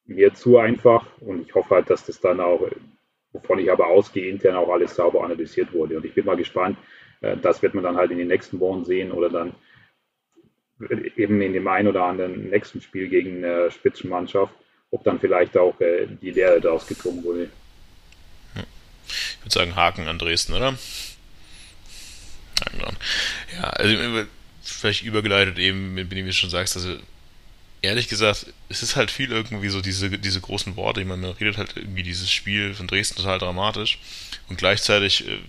mir 0.06 0.34
zu 0.34 0.58
einfach 0.58 1.06
und 1.22 1.42
ich 1.48 1.56
hoffe 1.56 1.76
halt, 1.76 1.90
dass 1.90 2.06
das 2.06 2.20
dann 2.20 2.40
auch, 2.40 2.68
wovon 3.32 3.60
ich 3.60 3.72
aber 3.72 3.88
ausgehe, 3.88 4.30
intern 4.30 4.56
auch 4.56 4.70
alles 4.70 4.96
sauber 4.96 5.24
analysiert 5.24 5.72
wurde. 5.72 5.98
Und 5.98 6.06
ich 6.06 6.14
bin 6.14 6.26
mal 6.26 6.36
gespannt, 6.36 6.78
äh, 7.22 7.38
das 7.38 7.62
wird 7.62 7.74
man 7.74 7.84
dann 7.84 7.96
halt 7.96 8.12
in 8.12 8.18
den 8.18 8.28
nächsten 8.28 8.60
Wochen 8.60 8.84
sehen 8.84 9.12
oder 9.12 9.30
dann 9.30 9.56
eben 11.16 11.42
in 11.42 11.54
dem 11.54 11.68
einen 11.68 11.90
oder 11.90 12.06
anderen 12.06 12.50
nächsten 12.50 12.82
Spiel 12.82 13.08
gegen 13.08 13.44
eine 13.44 13.72
Spitzenmannschaft, 13.72 14.54
ob 14.92 15.04
dann 15.04 15.20
vielleicht 15.20 15.58
auch 15.58 15.80
äh, 15.80 16.08
die 16.08 16.32
Lehre 16.32 16.60
daraus 16.60 16.88
gezogen 16.88 17.24
wurde. 17.24 17.50
Ich 19.40 19.46
würde 19.46 19.54
sagen, 19.54 19.76
Haken 19.76 20.08
an 20.08 20.20
Dresden, 20.20 20.54
oder? 20.54 20.78
Ja, 23.54 23.70
also 23.70 24.26
vielleicht 24.62 25.04
übergeleitet 25.04 25.58
eben, 25.60 25.96
wie 25.96 26.24
du 26.24 26.34
schon 26.34 26.50
sagst, 26.50 26.76
also 26.76 26.98
ehrlich 27.82 28.08
gesagt, 28.08 28.48
es 28.68 28.84
ist 28.84 28.96
halt 28.96 29.12
viel 29.12 29.32
irgendwie 29.32 29.70
so 29.70 29.82
diese, 29.82 30.10
diese 30.10 30.42
großen 30.42 30.76
Worte, 30.76 31.02
ich 31.02 31.08
meine, 31.08 31.22
man 31.22 31.32
redet 31.32 31.58
halt 31.58 31.76
irgendwie 31.76 32.04
dieses 32.04 32.32
Spiel 32.32 32.74
von 32.74 32.88
Dresden 32.88 33.16
total 33.16 33.40
dramatisch 33.40 34.00
und 34.50 34.58
gleichzeitig 34.58 35.28
äh, 35.28 35.40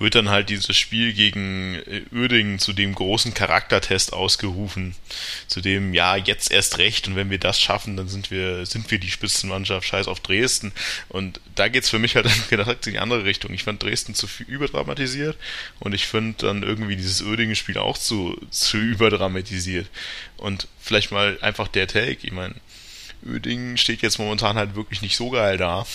wird 0.00 0.14
dann 0.14 0.30
halt 0.30 0.48
dieses 0.48 0.76
Spiel 0.76 1.12
gegen 1.12 1.74
äh, 1.74 2.02
Uerdingen 2.10 2.58
zu 2.58 2.72
dem 2.72 2.94
großen 2.94 3.34
Charaktertest 3.34 4.14
ausgerufen, 4.14 4.96
zu 5.46 5.60
dem, 5.60 5.92
ja, 5.92 6.16
jetzt 6.16 6.50
erst 6.50 6.78
recht 6.78 7.06
und 7.06 7.16
wenn 7.16 7.30
wir 7.30 7.38
das 7.38 7.60
schaffen, 7.60 7.98
dann 7.98 8.08
sind 8.08 8.30
wir, 8.30 8.64
sind 8.64 8.90
wir 8.90 8.98
die 8.98 9.10
Spitzenmannschaft, 9.10 9.86
scheiß 9.86 10.08
auf 10.08 10.20
Dresden. 10.20 10.72
Und 11.10 11.40
da 11.54 11.68
geht's 11.68 11.90
für 11.90 11.98
mich 11.98 12.16
halt 12.16 12.28
gedacht 12.50 12.86
in 12.86 12.94
die 12.94 12.98
andere 12.98 13.24
Richtung. 13.24 13.52
Ich 13.52 13.64
fand 13.64 13.82
Dresden 13.82 14.14
zu 14.14 14.26
viel 14.26 14.46
überdramatisiert 14.46 15.36
und 15.80 15.94
ich 15.94 16.06
finde 16.06 16.46
dann 16.46 16.62
irgendwie 16.62 16.96
dieses 16.96 17.20
Uerdingen-Spiel 17.20 17.76
auch 17.76 17.98
zu, 17.98 18.40
zu 18.50 18.78
überdramatisiert. 18.78 19.86
Und 20.38 20.66
vielleicht 20.80 21.12
mal 21.12 21.36
einfach 21.42 21.68
der 21.68 21.86
Take, 21.86 22.26
ich 22.26 22.32
meine, 22.32 22.54
Uerdingen 23.22 23.76
steht 23.76 24.00
jetzt 24.00 24.18
momentan 24.18 24.56
halt 24.56 24.74
wirklich 24.74 25.02
nicht 25.02 25.16
so 25.16 25.28
geil 25.28 25.58
da. 25.58 25.86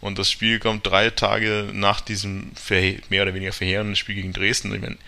Und 0.00 0.18
das 0.18 0.30
Spiel 0.30 0.58
kommt 0.58 0.86
drei 0.86 1.10
Tage 1.10 1.70
nach 1.72 2.00
diesem 2.00 2.52
mehr 3.08 3.22
oder 3.22 3.34
weniger 3.34 3.52
verheerenden 3.52 3.96
Spiel 3.96 4.16
gegen 4.16 4.32
Dresden. 4.32 4.74
Ich, 4.74 4.80
mein, 4.80 4.98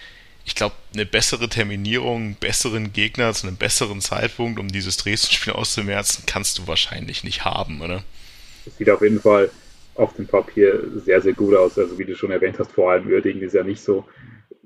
ich 0.44 0.54
glaube, 0.54 0.74
eine 0.94 1.04
bessere 1.04 1.48
Terminierung, 1.48 2.36
besseren 2.40 2.92
Gegner 2.92 3.32
zu 3.34 3.46
einem 3.46 3.56
besseren 3.56 4.00
Zeitpunkt, 4.00 4.58
um 4.58 4.68
dieses 4.68 4.96
Dresden-Spiel 4.96 5.52
auszumerzen, 5.52 6.24
kannst 6.26 6.58
du 6.58 6.66
wahrscheinlich 6.66 7.22
nicht 7.22 7.44
haben, 7.44 7.80
oder? 7.82 8.02
Es 8.66 8.76
sieht 8.76 8.90
auf 8.90 9.02
jeden 9.02 9.20
Fall 9.20 9.50
auf 9.94 10.14
dem 10.14 10.26
Papier 10.26 10.82
sehr, 11.04 11.20
sehr 11.20 11.32
gut 11.32 11.54
aus. 11.54 11.78
Also 11.78 11.98
wie 11.98 12.04
du 12.04 12.16
schon 12.16 12.30
erwähnt 12.30 12.58
hast, 12.58 12.72
vor 12.72 12.92
allem 12.92 13.06
Uerdingen 13.08 13.42
ist 13.42 13.54
ja 13.54 13.62
nicht 13.62 13.82
so, 13.82 14.06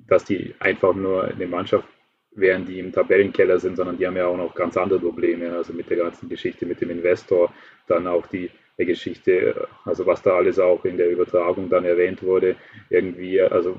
dass 0.06 0.24
die 0.24 0.54
einfach 0.60 0.94
nur 0.94 1.24
eine 1.24 1.46
Mannschaft 1.46 1.88
wären, 2.34 2.66
die 2.66 2.78
im 2.78 2.92
Tabellenkeller 2.92 3.58
sind, 3.58 3.76
sondern 3.76 3.98
die 3.98 4.06
haben 4.06 4.16
ja 4.16 4.26
auch 4.26 4.36
noch 4.36 4.54
ganz 4.54 4.76
andere 4.76 5.00
Probleme. 5.00 5.52
Also 5.52 5.72
mit 5.72 5.90
der 5.90 5.96
ganzen 5.96 6.28
Geschichte 6.28 6.66
mit 6.66 6.80
dem 6.80 6.90
Investor, 6.90 7.52
dann 7.86 8.06
auch 8.06 8.26
die 8.26 8.50
eine 8.78 8.86
Geschichte. 8.86 9.68
Also 9.84 10.06
was 10.06 10.22
da 10.22 10.36
alles 10.36 10.58
auch 10.58 10.84
in 10.84 10.96
der 10.96 11.10
Übertragung 11.10 11.68
dann 11.68 11.84
erwähnt 11.84 12.22
wurde, 12.22 12.56
irgendwie, 12.90 13.40
also 13.40 13.76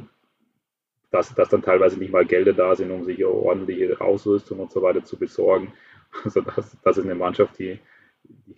dass, 1.14 1.34
dass 1.36 1.50
dann 1.50 1.62
teilweise 1.62 2.00
nicht 2.00 2.12
mal 2.12 2.26
Gelder 2.26 2.54
da 2.54 2.76
sind, 2.76 2.90
um 2.92 3.04
sich 3.04 3.24
ordentliche 3.24 4.02
Ausrüstung 4.02 4.60
und 4.60 4.72
so 4.72 4.82
weiter 4.82 5.04
zu 5.04 5.18
besorgen. 5.18 5.74
Also 6.24 6.42
das, 6.42 6.78
das 6.84 6.98
ist 7.00 7.06
eine 7.06 7.16
Mannschaft, 7.16 7.58
die, 7.58 7.80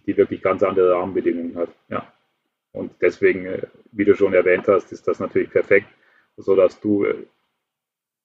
die 0.05 0.17
wirklich 0.17 0.41
ganz 0.41 0.61
andere 0.61 0.91
Rahmenbedingungen 0.91 1.55
hat. 1.55 1.69
Ja. 1.87 2.11
Und 2.73 2.91
deswegen, 2.99 3.45
äh, 3.45 3.61
wie 3.93 4.03
du 4.03 4.13
schon 4.13 4.33
erwähnt 4.33 4.67
hast, 4.67 4.91
ist 4.91 5.07
das 5.07 5.21
natürlich 5.21 5.49
perfekt, 5.49 5.87
sodass 6.35 6.81
du 6.81 7.05
äh, 7.05 7.15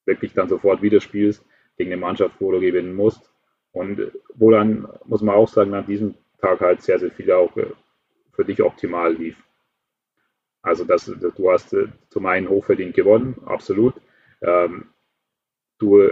wirklich 0.04 0.32
dann 0.32 0.48
sofort 0.48 0.82
wieder 0.82 1.00
spielst 1.00 1.44
gegen 1.78 1.92
eine 1.92 2.00
Mannschaft, 2.00 2.34
wo 2.40 2.50
du 2.50 2.58
gewinnen 2.58 2.92
musst. 2.92 3.30
Und 3.70 4.00
äh, 4.00 4.10
wo 4.34 4.50
dann, 4.50 4.88
muss 5.04 5.22
man 5.22 5.36
auch 5.36 5.46
sagen, 5.46 5.72
an 5.74 5.86
diesem 5.86 6.16
Tag 6.40 6.60
halt 6.60 6.82
sehr, 6.82 6.98
sehr 6.98 7.12
viel 7.12 7.30
auch 7.30 7.56
für 8.40 8.46
dich 8.46 8.62
optimal 8.62 9.12
lief. 9.12 9.36
Also 10.62 10.84
das, 10.84 11.04
du 11.04 11.52
hast 11.52 11.76
zum 12.08 12.24
einen 12.24 12.48
hochverdient 12.48 12.94
gewonnen, 12.94 13.36
absolut. 13.44 13.92
Ähm, 14.40 14.86
du 15.78 16.08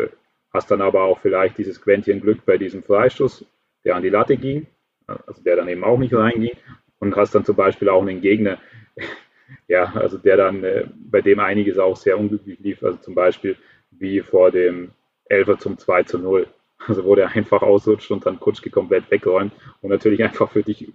hast 0.53 0.71
dann 0.71 0.83
aber 0.83 1.05
auch 1.05 1.21
vielleicht 1.21 1.57
dieses 1.57 1.81
Quäntchen 1.81 2.21
Glück 2.21 2.45
bei 2.45 2.59
diesem 2.59 2.83
Freistoß, 2.83 3.47
der 3.83 3.97
an 3.97 4.03
die 4.03 4.11
Latte 4.11 4.37
ging, 4.37 4.67
also 5.07 5.43
der 5.43 5.57
dann 5.57 5.69
eben 5.69 5.85
auch 5.85 5.99
nicht 5.99 6.13
reinging 6.13 6.53
und 6.99 7.17
hast 7.17 7.35
dann 7.35 7.47
zum 7.47 7.57
Beispiel 7.57 7.89
auch 7.89 8.03
einen 8.03 8.21
Gegner, 8.21 8.59
ja, 9.69 9.85
also 9.95 10.19
der 10.19 10.37
dann, 10.37 10.63
äh, 10.65 10.87
bei 10.95 11.23
dem 11.23 11.41
einiges 11.41 11.79
auch 11.79 11.97
sehr 11.97 12.19
unglücklich 12.19 12.59
lief, 12.61 12.83
also 12.83 12.99
zum 12.99 13.15
Beispiel 13.15 13.57
wie 13.91 14.21
vor 14.21 14.51
dem 14.51 14.91
Elfer 15.25 15.59
zum 15.59 15.79
2 15.79 16.03
zu 16.03 16.19
0, 16.19 16.47
also 16.87 17.07
wo 17.07 17.15
der 17.15 17.31
einfach 17.31 17.63
ausrutscht 17.63 18.11
und 18.11 18.27
dann 18.27 18.39
Kutschke 18.39 18.69
komplett 18.69 19.11
wegräumt 19.11 19.55
und 19.81 19.89
natürlich 19.89 20.23
einfach 20.23 20.51
für 20.51 20.63
dich 20.63 20.93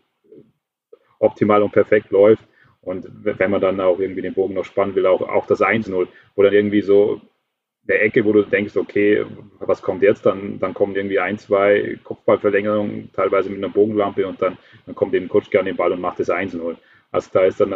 optimal 1.24 1.64
und 1.64 1.72
perfekt 1.72 2.12
läuft. 2.12 2.44
Und 2.82 3.08
wenn 3.24 3.52
man 3.52 3.62
dann 3.62 3.80
auch 3.80 4.00
irgendwie 4.00 4.22
den 4.22 4.34
Bogen 4.34 4.54
noch 4.54 4.66
spannen 4.66 4.94
will, 4.96 5.06
auch, 5.06 5.22
auch 5.22 5.48
das 5.48 5.62
1-0, 5.62 6.08
wo 6.36 6.44
dann 6.44 6.54
irgendwie 6.54 6.82
so 6.82 7.22
der 7.84 8.04
Ecke, 8.04 8.24
wo 8.26 8.34
du 8.34 8.44
denkst, 8.44 8.76
okay, 8.76 9.26
was 9.60 9.82
kommt 9.82 10.04
jetzt? 10.04 10.26
Dann, 10.26 10.60
dann 10.60 10.74
kommen 10.74 10.96
irgendwie 10.96 11.20
ein, 11.20 11.38
zwei 11.38 11.98
Kopfballverlängerungen, 12.04 13.12
teilweise 13.14 13.50
mit 13.50 13.58
einer 13.58 13.74
Bogenlampe 13.74 14.28
und 14.28 14.42
dann, 14.42 14.58
dann 14.86 14.96
kommt 14.96 15.14
eben 15.14 15.30
Kutschke 15.30 15.60
an 15.60 15.66
den 15.66 15.76
Ball 15.76 15.92
und 15.92 16.02
macht 16.02 16.20
das 16.20 16.30
1-0. 16.30 16.76
Also 17.12 17.30
da 17.32 17.44
ist 17.44 17.60
dann 17.60 17.74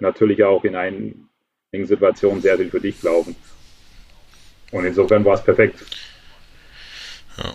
natürlich 0.00 0.42
auch 0.42 0.64
in 0.64 0.74
einigen 0.74 1.28
Situationen 1.72 2.40
sehr 2.40 2.56
viel 2.56 2.70
für 2.70 2.80
dich 2.80 3.00
glauben. 3.00 3.36
Und 4.72 4.84
insofern 4.84 5.24
war 5.24 5.34
es 5.34 5.44
perfekt. 5.44 5.84
Ja. 7.38 7.54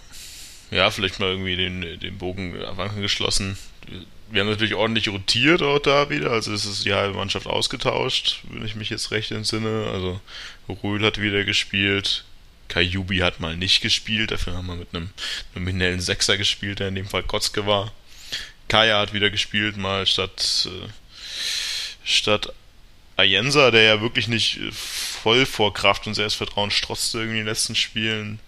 ja, 0.72 0.90
vielleicht 0.90 1.20
mal 1.20 1.32
irgendwie 1.32 1.58
den, 1.58 2.00
den 2.00 2.18
Bogen 2.18 2.56
am 2.64 3.02
geschlossen 3.02 3.58
wir 4.32 4.42
haben 4.42 4.50
natürlich 4.50 4.76
ordentlich 4.76 5.10
rotiert 5.10 5.62
auch 5.62 5.80
da 5.80 6.10
wieder, 6.10 6.32
also 6.32 6.54
es 6.54 6.66
ist 6.66 6.86
die 6.86 6.94
halbe 6.94 7.18
Mannschaft 7.18 7.48
ausgetauscht, 7.48 8.42
wenn 8.50 8.66
ich 8.66 8.76
mich 8.76 8.90
jetzt 8.90 9.12
recht 9.12 9.32
entsinne. 9.32 9.90
Also 9.94 10.22
Röhl 10.84 11.06
hat 11.06 11.20
wieder 11.20 11.44
gespielt, 11.44 12.24
Kajubi 12.70 13.18
hat 13.18 13.42
mal 13.42 13.58
nicht 13.58 13.82
gespielt, 13.82 14.32
dafür 14.32 14.54
haben 14.54 14.68
wir 14.68 14.76
mit 14.76 14.96
einem 14.96 15.10
nominellen 15.54 16.00
Sechser 16.00 16.38
gespielt, 16.38 16.80
der 16.80 16.88
in 16.88 16.96
dem 16.96 17.08
Fall 17.08 17.24
Kotzke 17.24 17.66
war. 17.68 17.92
Kaya 18.70 19.00
hat 19.00 19.14
wieder 19.14 19.30
gespielt, 19.30 19.76
mal 19.76 20.08
statt, 20.08 20.68
äh, 20.68 20.88
statt 22.06 22.54
Ayensa, 23.18 23.70
der 23.72 23.84
ja 23.84 24.02
wirklich 24.02 24.30
nicht 24.30 24.60
voll 24.72 25.46
vor 25.46 25.74
Kraft 25.74 26.08
und 26.08 26.14
Selbstvertrauen 26.14 26.72
strotzte 26.72 27.20
irgendwie 27.20 27.40
in 27.40 27.46
den 27.46 27.50
letzten 27.50 27.76
Spielen. 27.76 28.40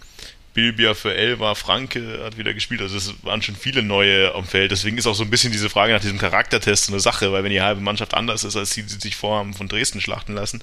Bilbia 0.54 0.94
für 0.94 1.14
Elva, 1.14 1.56
Franke 1.56 2.22
hat 2.24 2.38
wieder 2.38 2.54
gespielt. 2.54 2.82
Also 2.82 2.98
es 2.98 3.14
waren 3.24 3.42
schon 3.42 3.56
viele 3.56 3.82
neue 3.82 4.34
am 4.36 4.46
Feld. 4.46 4.72
Deswegen 4.72 4.98
ist 4.98 5.08
auch 5.08 5.16
so 5.16 5.24
ein 5.24 5.30
bisschen 5.30 5.52
diese 5.52 5.70
Frage 5.70 5.94
nach 5.94 6.02
diesem 6.02 6.20
Charaktertest 6.20 6.90
eine 6.90 7.00
Sache, 7.00 7.32
weil 7.32 7.44
wenn 7.44 7.52
die 7.52 7.62
halbe 7.62 7.82
Mannschaft 7.82 8.14
anders 8.14 8.44
ist, 8.44 8.56
als 8.56 8.72
die, 8.72 8.84
die 8.84 9.00
sich 9.00 9.16
vorhaben 9.16 9.54
von 9.54 9.68
Dresden 9.68 10.00
schlachten 10.00 10.34
lassen, 10.34 10.62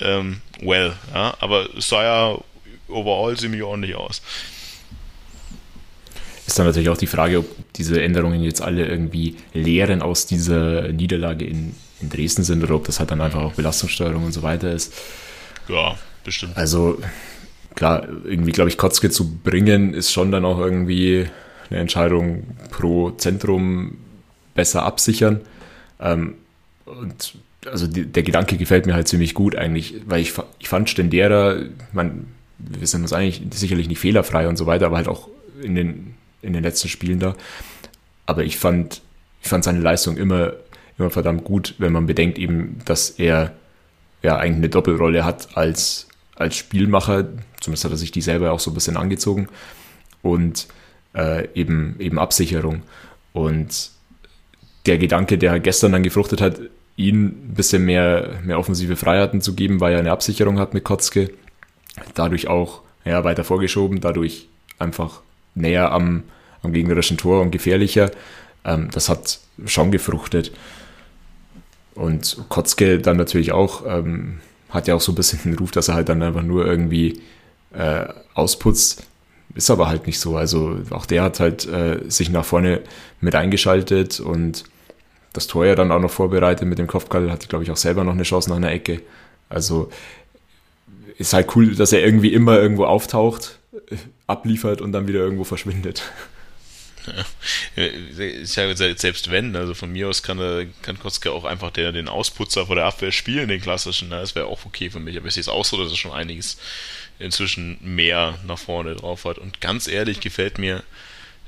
ähm, 0.00 0.40
well, 0.60 0.94
ja. 1.12 1.34
Aber 1.40 1.68
es 1.76 1.88
sah 1.88 2.02
ja 2.02 2.38
overall 2.88 3.36
ziemlich 3.36 3.62
ordentlich 3.62 3.96
aus. 3.96 4.22
Ist 6.46 6.58
dann 6.58 6.64
natürlich 6.64 6.88
auch 6.88 6.96
die 6.96 7.06
Frage, 7.06 7.40
ob 7.40 7.72
diese 7.74 8.02
Änderungen 8.02 8.42
jetzt 8.42 8.62
alle 8.62 8.86
irgendwie 8.86 9.36
Lehren 9.52 10.00
aus 10.00 10.24
dieser 10.24 10.88
Niederlage 10.88 11.44
in, 11.44 11.74
in 12.00 12.08
Dresden 12.08 12.44
sind 12.44 12.62
oder 12.62 12.76
ob 12.76 12.86
das 12.86 12.98
halt 13.00 13.10
dann 13.10 13.20
einfach 13.20 13.40
auch 13.40 13.52
Belastungssteuerung 13.52 14.24
und 14.24 14.32
so 14.32 14.42
weiter 14.42 14.72
ist. 14.72 14.94
Ja, 15.68 15.98
bestimmt. 16.24 16.56
Also 16.56 16.98
klar, 17.74 18.06
irgendwie, 18.24 18.52
glaube 18.52 18.70
ich, 18.70 18.78
Kotzke 18.78 19.10
zu 19.10 19.38
bringen, 19.38 19.94
ist 19.94 20.12
schon 20.12 20.32
dann 20.32 20.44
auch 20.44 20.58
irgendwie 20.58 21.26
eine 21.70 21.80
Entscheidung 21.80 22.44
pro 22.70 23.10
Zentrum 23.12 23.98
besser 24.54 24.82
absichern. 24.82 25.40
Ähm, 26.00 26.34
und 26.84 27.34
also 27.66 27.86
die, 27.86 28.06
der 28.06 28.22
Gedanke 28.22 28.56
gefällt 28.56 28.86
mir 28.86 28.94
halt 28.94 29.08
ziemlich 29.08 29.34
gut 29.34 29.56
eigentlich, 29.56 29.94
weil 30.06 30.20
ich, 30.20 30.34
ich 30.58 30.68
fand 30.68 30.90
Stendera, 30.90 31.56
man, 31.92 32.26
wir 32.58 32.86
sind 32.86 33.02
uns 33.02 33.12
eigentlich 33.12 33.42
sicherlich 33.52 33.88
nicht 33.88 33.98
fehlerfrei 33.98 34.48
und 34.48 34.56
so 34.56 34.66
weiter, 34.66 34.86
aber 34.86 34.96
halt 34.96 35.08
auch 35.08 35.28
in 35.62 35.74
den, 35.74 36.14
in 36.42 36.52
den 36.52 36.62
letzten 36.62 36.88
Spielen 36.88 37.20
da. 37.20 37.34
Aber 38.26 38.44
ich 38.44 38.58
fand, 38.58 39.02
ich 39.42 39.48
fand 39.48 39.64
seine 39.64 39.80
Leistung 39.80 40.16
immer, 40.16 40.52
immer 40.98 41.10
verdammt 41.10 41.44
gut, 41.44 41.74
wenn 41.78 41.92
man 41.92 42.06
bedenkt 42.06 42.38
eben, 42.38 42.78
dass 42.84 43.10
er 43.10 43.52
ja 44.22 44.36
eigentlich 44.36 44.56
eine 44.56 44.68
Doppelrolle 44.68 45.24
hat 45.24 45.56
als 45.56 46.07
als 46.38 46.56
Spielmacher, 46.56 47.28
zumindest 47.60 47.84
hat 47.84 47.90
er 47.92 47.96
sich 47.96 48.12
die 48.12 48.20
selber 48.20 48.52
auch 48.52 48.60
so 48.60 48.70
ein 48.70 48.74
bisschen 48.74 48.96
angezogen, 48.96 49.48
und 50.22 50.66
äh, 51.14 51.48
eben, 51.54 51.96
eben 51.98 52.18
Absicherung. 52.18 52.82
Und 53.32 53.90
der 54.86 54.98
Gedanke, 54.98 55.38
der 55.38 55.60
gestern 55.60 55.92
dann 55.92 56.02
gefruchtet 56.02 56.40
hat, 56.40 56.60
ihn 56.96 57.26
ein 57.26 57.54
bisschen 57.54 57.84
mehr, 57.84 58.40
mehr 58.42 58.58
offensive 58.58 58.96
Freiheiten 58.96 59.40
zu 59.40 59.54
geben, 59.54 59.80
weil 59.80 59.92
er 59.92 60.00
eine 60.00 60.12
Absicherung 60.12 60.58
hat 60.58 60.74
mit 60.74 60.84
Kotzke, 60.84 61.30
dadurch 62.14 62.48
auch 62.48 62.82
ja, 63.04 63.24
weiter 63.24 63.44
vorgeschoben, 63.44 64.00
dadurch 64.00 64.48
einfach 64.78 65.20
näher 65.54 65.92
am, 65.92 66.24
am 66.62 66.72
gegnerischen 66.72 67.16
Tor 67.16 67.40
und 67.40 67.50
gefährlicher. 67.50 68.10
Ähm, 68.64 68.88
das 68.92 69.08
hat 69.08 69.40
schon 69.66 69.90
gefruchtet. 69.90 70.52
Und 71.94 72.44
Kotzke 72.48 72.98
dann 72.98 73.16
natürlich 73.16 73.52
auch 73.52 73.84
ähm, 73.86 74.40
hat 74.70 74.88
ja 74.88 74.94
auch 74.94 75.00
so 75.00 75.12
ein 75.12 75.14
bisschen 75.14 75.40
den 75.42 75.54
Ruf, 75.54 75.70
dass 75.70 75.88
er 75.88 75.94
halt 75.94 76.08
dann 76.08 76.22
einfach 76.22 76.42
nur 76.42 76.66
irgendwie 76.66 77.20
äh, 77.72 78.06
ausputzt. 78.34 79.06
Ist 79.54 79.70
aber 79.70 79.88
halt 79.88 80.06
nicht 80.06 80.20
so. 80.20 80.36
Also 80.36 80.78
auch 80.90 81.06
der 81.06 81.22
hat 81.22 81.40
halt 81.40 81.66
äh, 81.66 82.00
sich 82.08 82.30
nach 82.30 82.44
vorne 82.44 82.82
mit 83.20 83.34
eingeschaltet 83.34 84.20
und 84.20 84.64
das 85.32 85.46
Tor 85.46 85.66
ja 85.66 85.74
dann 85.74 85.92
auch 85.92 86.00
noch 86.00 86.10
vorbereitet 86.10 86.66
mit 86.68 86.78
dem 86.78 86.86
Kopfball, 86.86 87.30
hatte 87.30 87.48
glaube 87.48 87.64
ich 87.64 87.70
auch 87.70 87.76
selber 87.76 88.04
noch 88.04 88.12
eine 88.12 88.22
Chance 88.22 88.50
nach 88.50 88.56
einer 88.56 88.72
Ecke. 88.72 89.00
Also 89.48 89.90
ist 91.16 91.32
halt 91.32 91.54
cool, 91.56 91.74
dass 91.74 91.92
er 91.92 92.04
irgendwie 92.04 92.32
immer 92.32 92.58
irgendwo 92.58 92.84
auftaucht, 92.84 93.58
abliefert 94.26 94.80
und 94.80 94.92
dann 94.92 95.08
wieder 95.08 95.20
irgendwo 95.20 95.44
verschwindet. 95.44 96.02
Ist 97.76 98.56
ja 98.56 98.74
selbst 98.76 99.30
wenn, 99.30 99.54
also 99.56 99.74
von 99.74 99.92
mir 99.92 100.08
aus 100.08 100.22
kann, 100.22 100.72
kann 100.82 100.98
Kotzke 100.98 101.32
auch 101.32 101.44
einfach 101.44 101.70
der, 101.70 101.92
den 101.92 102.08
Ausputzer 102.08 102.66
vor 102.66 102.76
der 102.76 102.86
Abwehr 102.86 103.12
spielen, 103.12 103.48
den 103.48 103.60
klassischen, 103.60 104.08
ne? 104.08 104.20
das 104.20 104.34
wäre 104.34 104.46
auch 104.46 104.64
okay 104.64 104.90
für 104.90 105.00
mich, 105.00 105.16
aber 105.16 105.28
ich 105.28 105.34
sehe 105.34 105.40
es 105.40 105.48
auch 105.48 105.64
so, 105.64 105.82
dass 105.82 105.92
er 105.92 105.96
schon 105.96 106.12
einiges 106.12 106.58
inzwischen 107.18 107.78
mehr 107.80 108.38
nach 108.46 108.58
vorne 108.58 108.94
drauf 108.94 109.24
hat. 109.24 109.38
Und 109.38 109.60
ganz 109.60 109.88
ehrlich 109.88 110.20
gefällt 110.20 110.58
mir 110.58 110.84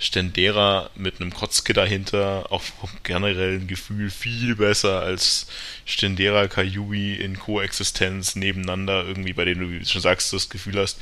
Stendera 0.00 0.88
mit 0.94 1.20
einem 1.20 1.32
Kotzke 1.32 1.74
dahinter 1.74 2.46
auch 2.50 2.62
vom 2.62 2.88
generellen 3.02 3.66
Gefühl 3.66 4.10
viel 4.10 4.56
besser 4.56 5.00
als 5.00 5.46
Stendera 5.84 6.48
Kajubi 6.48 7.16
in 7.16 7.38
Koexistenz 7.38 8.34
nebeneinander 8.34 9.04
irgendwie, 9.06 9.34
bei 9.34 9.44
denen 9.44 9.80
du 9.80 9.86
schon 9.86 10.00
sagst, 10.00 10.32
das 10.32 10.48
Gefühl 10.48 10.78
hast, 10.78 10.98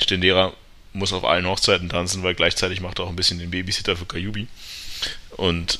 Stendera 0.00 0.54
muss 0.98 1.12
auf 1.12 1.24
allen 1.24 1.46
Hochzeiten 1.46 1.88
tanzen, 1.88 2.22
weil 2.22 2.34
gleichzeitig 2.34 2.80
macht 2.80 2.98
er 2.98 3.06
auch 3.06 3.10
ein 3.10 3.16
bisschen 3.16 3.38
den 3.38 3.50
Babysitter 3.50 3.96
für 3.96 4.06
Kayubi. 4.06 4.46
Und 5.30 5.78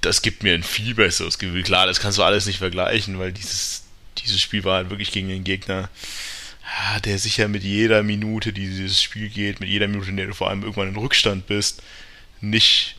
das 0.00 0.22
gibt 0.22 0.42
mir 0.42 0.54
ein 0.54 0.62
viel 0.62 0.94
besseres 0.94 1.38
Gefühl. 1.38 1.62
Klar, 1.62 1.86
das 1.86 2.00
kannst 2.00 2.18
du 2.18 2.22
alles 2.22 2.46
nicht 2.46 2.58
vergleichen, 2.58 3.18
weil 3.18 3.32
dieses, 3.32 3.84
dieses 4.18 4.40
Spiel 4.40 4.64
war 4.64 4.76
halt 4.76 4.90
wirklich 4.90 5.12
gegen 5.12 5.28
den 5.28 5.44
Gegner, 5.44 5.88
der 7.04 7.18
sicher 7.18 7.48
mit 7.48 7.62
jeder 7.62 8.02
Minute, 8.02 8.52
die 8.52 8.66
dieses 8.66 9.02
Spiel 9.02 9.28
geht, 9.28 9.60
mit 9.60 9.68
jeder 9.68 9.88
Minute, 9.88 10.10
in 10.10 10.16
der 10.16 10.26
du 10.26 10.34
vor 10.34 10.48
allem 10.50 10.62
irgendwann 10.62 10.88
in 10.88 10.96
Rückstand 10.96 11.46
bist, 11.46 11.82
nicht 12.40 12.96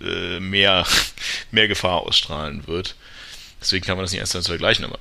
äh, 0.00 0.40
mehr, 0.40 0.86
mehr 1.50 1.68
Gefahr 1.68 2.00
ausstrahlen 2.00 2.66
wird. 2.66 2.96
Deswegen 3.60 3.84
kann 3.84 3.96
man 3.96 4.04
das 4.04 4.12
nicht 4.12 4.20
eins 4.20 4.46
vergleichen, 4.46 4.84
aber 4.84 4.98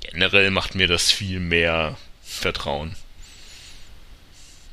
generell 0.00 0.50
macht 0.50 0.74
mir 0.74 0.86
das 0.86 1.10
viel 1.10 1.40
mehr 1.40 1.96
Vertrauen. 2.22 2.94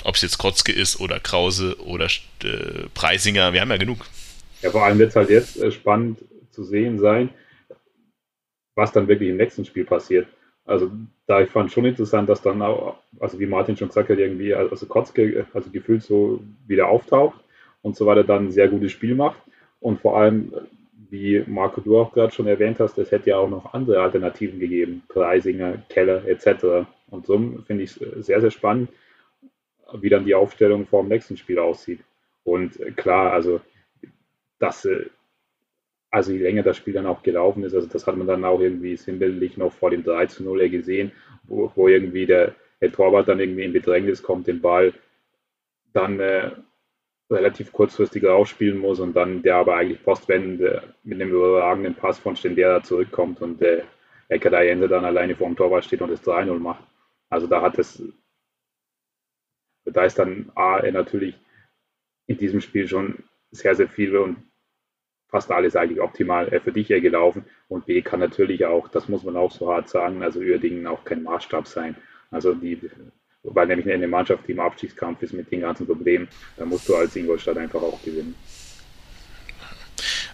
Ob 0.03 0.15
es 0.15 0.21
jetzt 0.21 0.37
Kotzke 0.37 0.71
ist 0.71 0.99
oder 0.99 1.19
Krause 1.19 1.77
oder 1.85 2.05
äh, 2.43 2.87
Preisinger, 2.93 3.53
wir 3.53 3.61
haben 3.61 3.71
ja 3.71 3.77
genug. 3.77 3.99
Ja, 4.61 4.71
vor 4.71 4.83
allem 4.83 4.99
wird 4.99 5.09
es 5.09 5.15
halt 5.15 5.29
jetzt 5.29 5.61
äh, 5.61 5.71
spannend 5.71 6.19
zu 6.51 6.63
sehen 6.63 6.99
sein, 6.99 7.29
was 8.75 8.91
dann 8.91 9.07
wirklich 9.07 9.29
im 9.29 9.37
nächsten 9.37 9.65
Spiel 9.65 9.85
passiert. 9.85 10.27
Also 10.65 10.91
da 11.27 11.41
ich 11.41 11.49
fand 11.49 11.71
schon 11.71 11.85
interessant, 11.85 12.29
dass 12.29 12.41
dann 12.41 12.61
auch, 12.61 12.97
also 13.19 13.39
wie 13.39 13.45
Martin 13.45 13.75
schon 13.75 13.89
gesagt 13.89 14.09
hat, 14.09 14.17
irgendwie, 14.17 14.53
also 14.53 14.85
Kotzke, 14.85 15.45
also 15.53 15.69
gefühlt 15.69 16.03
so 16.03 16.41
wieder 16.67 16.87
auftaucht 16.87 17.39
und 17.81 17.95
so 17.95 18.05
weiter, 18.05 18.23
dann 18.23 18.47
ein 18.47 18.51
sehr 18.51 18.69
gutes 18.69 18.91
Spiel 18.91 19.15
macht 19.15 19.37
und 19.81 19.99
vor 19.99 20.17
allem, 20.17 20.53
wie 21.09 21.43
Marco, 21.45 21.81
du 21.81 21.99
auch 21.99 22.13
gerade 22.13 22.33
schon 22.33 22.47
erwähnt 22.47 22.79
hast, 22.79 22.97
es 22.97 23.11
hätte 23.11 23.31
ja 23.31 23.37
auch 23.37 23.49
noch 23.49 23.73
andere 23.73 24.01
Alternativen 24.01 24.59
gegeben, 24.59 25.03
Preisinger, 25.09 25.77
Keller 25.89 26.25
etc. 26.25 26.87
Und 27.09 27.25
so 27.25 27.37
finde 27.67 27.83
ich 27.83 28.01
es 28.01 28.25
sehr, 28.25 28.39
sehr 28.39 28.51
spannend, 28.51 28.89
wie 30.01 30.09
dann 30.09 30.25
die 30.25 30.35
Aufstellung 30.35 30.85
vor 30.85 31.03
dem 31.03 31.09
nächsten 31.09 31.37
Spiel 31.37 31.59
aussieht. 31.59 31.99
Und 32.43 32.79
äh, 32.79 32.91
klar, 32.91 33.31
also 33.33 33.61
dass 34.59 34.85
äh, 34.85 35.05
also 36.13 36.31
je 36.31 36.43
länger 36.43 36.61
das 36.61 36.77
Spiel 36.77 36.93
dann 36.93 37.07
auch 37.07 37.23
gelaufen 37.23 37.63
ist, 37.63 37.73
also 37.73 37.87
das 37.87 38.05
hat 38.05 38.15
man 38.15 38.27
dann 38.27 38.45
auch 38.45 38.59
irgendwie 38.59 38.95
sinnbildlich 38.95 39.57
noch 39.57 39.73
vor 39.73 39.89
dem 39.89 40.03
3 40.03 40.27
zu 40.27 40.43
0 40.43 40.69
gesehen, 40.69 41.11
wo, 41.45 41.71
wo 41.75 41.87
irgendwie 41.87 42.27
der, 42.27 42.53
der 42.81 42.91
Torwart 42.91 43.27
dann 43.27 43.39
irgendwie 43.39 43.63
in 43.63 43.73
Bedrängnis 43.73 44.21
kommt, 44.21 44.45
den 44.45 44.61
Ball 44.61 44.93
dann 45.91 46.19
äh, 46.19 46.51
relativ 47.31 47.71
kurzfristig 47.71 48.23
rausspielen 48.25 48.77
muss 48.77 48.99
und 48.99 49.15
dann 49.15 49.41
der 49.41 49.55
aber 49.55 49.75
eigentlich 49.75 50.03
postwendend 50.03 50.61
äh, 50.61 50.81
mit 51.03 51.19
einem 51.19 51.31
überragenden 51.31 51.95
Pass 51.95 52.19
von 52.19 52.35
Stendera 52.35 52.83
zurückkommt 52.83 53.41
und 53.41 53.61
äh, 53.63 53.81
Ekadayense 54.29 54.87
dann 54.87 55.05
alleine 55.05 55.35
vor 55.35 55.47
dem 55.47 55.55
Torwart 55.55 55.85
steht 55.85 56.01
und 56.01 56.11
das 56.11 56.23
3-0 56.23 56.59
macht. 56.59 56.83
Also 57.29 57.47
da 57.47 57.61
hat 57.61 57.79
es, 57.79 58.03
da 59.85 60.03
ist 60.03 60.19
dann 60.19 60.51
A, 60.55 60.79
natürlich 60.91 61.35
in 62.27 62.37
diesem 62.37 62.61
Spiel 62.61 62.87
schon 62.87 63.23
sehr, 63.51 63.75
sehr 63.75 63.89
viel 63.89 64.15
und 64.17 64.37
fast 65.29 65.51
alles 65.51 65.75
eigentlich 65.75 65.99
optimal 65.99 66.47
äh, 66.53 66.59
für 66.59 66.71
dich 66.71 66.87
gelaufen. 66.87 67.45
Und 67.67 67.85
B 67.85 68.01
kann 68.01 68.19
natürlich 68.19 68.65
auch, 68.65 68.87
das 68.87 69.09
muss 69.09 69.23
man 69.23 69.35
auch 69.35 69.51
so 69.51 69.71
hart 69.71 69.89
sagen, 69.89 70.21
also 70.23 70.39
Uerdingen 70.39 70.87
auch 70.87 71.03
kein 71.03 71.23
Maßstab 71.23 71.67
sein. 71.67 71.95
Also 72.31 72.53
die, 72.53 72.79
weil 73.43 73.67
nämlich 73.67 73.91
eine 73.91 74.07
Mannschaft, 74.07 74.47
die 74.47 74.53
im 74.53 74.59
Abstiegskampf 74.59 75.21
ist 75.21 75.33
mit 75.33 75.51
den 75.51 75.61
ganzen 75.61 75.85
Problemen, 75.85 76.27
da 76.57 76.65
musst 76.65 76.87
du 76.87 76.95
als 76.95 77.15
Ingolstadt 77.15 77.57
einfach 77.57 77.81
auch 77.81 78.01
gewinnen. 78.03 78.35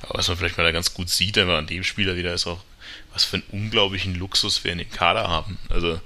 Aber 0.02 0.20
was 0.20 0.28
man 0.28 0.38
vielleicht 0.38 0.58
mal 0.58 0.64
da 0.64 0.72
ganz 0.72 0.94
gut 0.94 1.10
sieht, 1.10 1.36
wenn 1.38 1.48
man 1.48 1.58
an 1.58 1.68
dem 1.68 1.84
Spieler 1.84 2.16
wieder 2.16 2.34
ist, 2.34 2.48
auch, 2.48 2.64
was 3.14 3.24
für 3.24 3.38
einen 3.38 3.46
unglaublichen 3.52 4.16
Luxus 4.16 4.64
wir 4.64 4.72
in 4.72 4.80
den 4.80 4.90
Kader 4.90 5.28
haben. 5.28 5.58
Also 5.70 6.00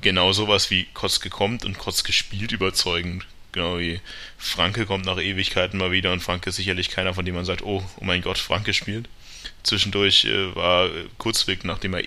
genau 0.00 0.32
sowas 0.32 0.70
wie 0.70 0.86
Kotzke 0.94 1.30
kommt 1.30 1.64
und 1.64 1.78
Kotzke 1.78 2.12
spielt 2.12 2.52
überzeugend. 2.52 3.26
Genau 3.52 3.78
wie 3.78 4.00
Franke 4.36 4.86
kommt 4.86 5.06
nach 5.06 5.18
Ewigkeiten 5.18 5.78
mal 5.78 5.90
wieder 5.90 6.12
und 6.12 6.20
Franke 6.20 6.50
ist 6.50 6.56
sicherlich 6.56 6.90
keiner, 6.90 7.14
von 7.14 7.24
dem 7.24 7.34
man 7.34 7.44
sagt, 7.44 7.62
oh, 7.62 7.82
oh 7.98 8.04
mein 8.04 8.22
Gott, 8.22 8.38
Franke 8.38 8.74
spielt. 8.74 9.08
Zwischendurch 9.62 10.24
äh, 10.26 10.54
war 10.54 10.90
Kurzweg, 11.18 11.64
nachdem 11.64 11.94
er 11.94 12.02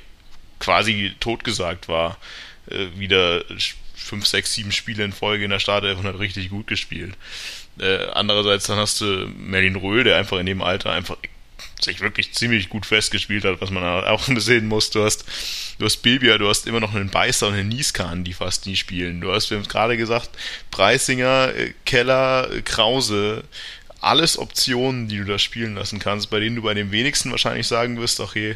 quasi 0.60 1.14
totgesagt 1.20 1.88
war, 1.88 2.18
äh, 2.70 2.88
wieder 2.98 3.44
fünf, 3.96 4.26
sechs, 4.26 4.54
sieben 4.54 4.72
Spiele 4.72 5.04
in 5.04 5.12
Folge 5.12 5.46
in 5.46 5.52
der 5.52 5.60
Startelf 5.60 6.00
und 6.00 6.06
hat 6.06 6.20
richtig 6.20 6.50
gut 6.50 6.68
gespielt. 6.68 7.16
Äh, 7.80 8.08
andererseits 8.14 8.68
dann 8.68 8.78
hast 8.78 9.02
du 9.02 9.06
Merlin 9.38 9.76
Röhl, 9.76 10.04
der 10.04 10.18
einfach 10.18 10.38
in 10.38 10.46
dem 10.46 10.62
Alter 10.62 10.92
einfach 10.92 11.18
sich 11.82 12.02
wirklich 12.02 12.34
ziemlich 12.34 12.70
gut 12.70 12.86
festgespielt 12.86 13.46
hat, 13.46 13.62
was 13.62 13.70
man 13.70 13.84
auch 13.84 14.24
sehen 14.36 14.68
muss. 14.68 14.90
Du 14.90 15.04
hast, 15.04 15.26
du 15.80 15.86
hast 15.86 15.98
Bibia, 15.98 16.38
du 16.38 16.48
hast 16.48 16.68
immer 16.68 16.80
noch 16.80 16.94
einen 16.94 17.10
Beißer 17.10 17.48
und 17.48 17.54
einen 17.56 17.70
Nieskan, 17.70 18.24
die 18.24 18.34
fast 18.34 18.68
nie 18.68 18.76
spielen. 18.76 19.22
Du 19.22 19.32
hast, 19.32 19.50
wir 19.50 19.58
haben 19.58 19.64
es 19.64 19.70
gerade 19.70 19.98
gesagt, 19.98 20.30
Preisinger, 20.70 21.54
äh, 21.56 21.74
Keller, 21.86 22.52
äh, 22.52 22.62
Krause, 22.62 23.44
alles 24.02 24.38
Optionen, 24.38 25.08
die 25.08 25.18
du 25.18 25.26
da 25.26 25.40
spielen 25.40 25.76
lassen 25.76 26.00
kannst, 26.00 26.30
bei 26.30 26.40
denen 26.40 26.58
du 26.58 26.62
bei 26.62 26.74
den 26.74 26.92
wenigsten 26.92 27.32
wahrscheinlich 27.32 27.68
sagen 27.68 28.00
wirst, 28.00 28.20
okay, 28.20 28.56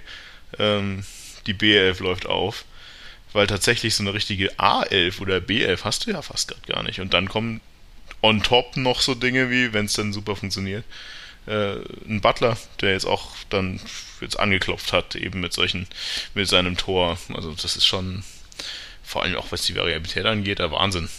ähm, 0.60 1.04
die 1.48 1.54
B11 1.54 2.04
läuft 2.04 2.28
auf. 2.28 2.66
Weil 3.32 3.48
tatsächlich 3.48 3.96
so 3.96 4.04
eine 4.04 4.14
richtige 4.14 4.54
A11 4.54 5.20
oder 5.20 5.38
B11 5.38 5.84
hast 5.84 6.06
du 6.06 6.12
ja 6.12 6.22
fast 6.22 6.50
gerade 6.50 6.68
gar 6.68 6.84
nicht. 6.84 7.00
Und 7.00 7.16
dann 7.16 7.28
kommen 7.28 7.62
on 8.22 8.44
top 8.44 8.78
noch 8.78 9.02
so 9.02 9.16
Dinge 9.16 9.50
wie, 9.50 9.74
wenn 9.74 9.86
es 9.86 9.94
dann 9.94 10.14
super 10.14 10.36
funktioniert, 10.36 10.84
äh, 11.48 11.76
ein 12.08 12.22
Butler, 12.22 12.58
der 12.82 12.92
jetzt 12.94 13.06
auch 13.06 13.32
dann 13.50 13.80
jetzt 14.22 14.40
angeklopft 14.40 14.94
hat, 14.94 15.16
eben 15.16 15.40
mit 15.40 15.54
solchen, 15.54 15.88
mit 16.34 16.48
seinem 16.48 16.78
Tor. 16.78 17.18
Also 17.34 17.54
das 17.54 17.76
ist 17.76 17.86
schon, 17.86 18.24
vor 19.04 19.24
allem 19.24 19.36
auch 19.36 19.52
was 19.52 19.64
die 19.66 19.76
Variabilität 19.76 20.26
angeht, 20.26 20.60
der 20.60 20.72
Wahnsinn. 20.72 21.10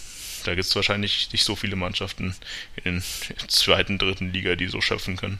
Da 0.43 0.53
gibt 0.53 0.67
es 0.67 0.75
wahrscheinlich 0.75 1.29
nicht 1.31 1.43
so 1.43 1.55
viele 1.55 1.75
Mannschaften 1.75 2.35
in 2.83 3.03
der 3.29 3.47
zweiten, 3.47 3.97
dritten 3.97 4.31
Liga, 4.31 4.55
die 4.55 4.67
so 4.67 4.81
schöpfen 4.81 5.17
können. 5.17 5.39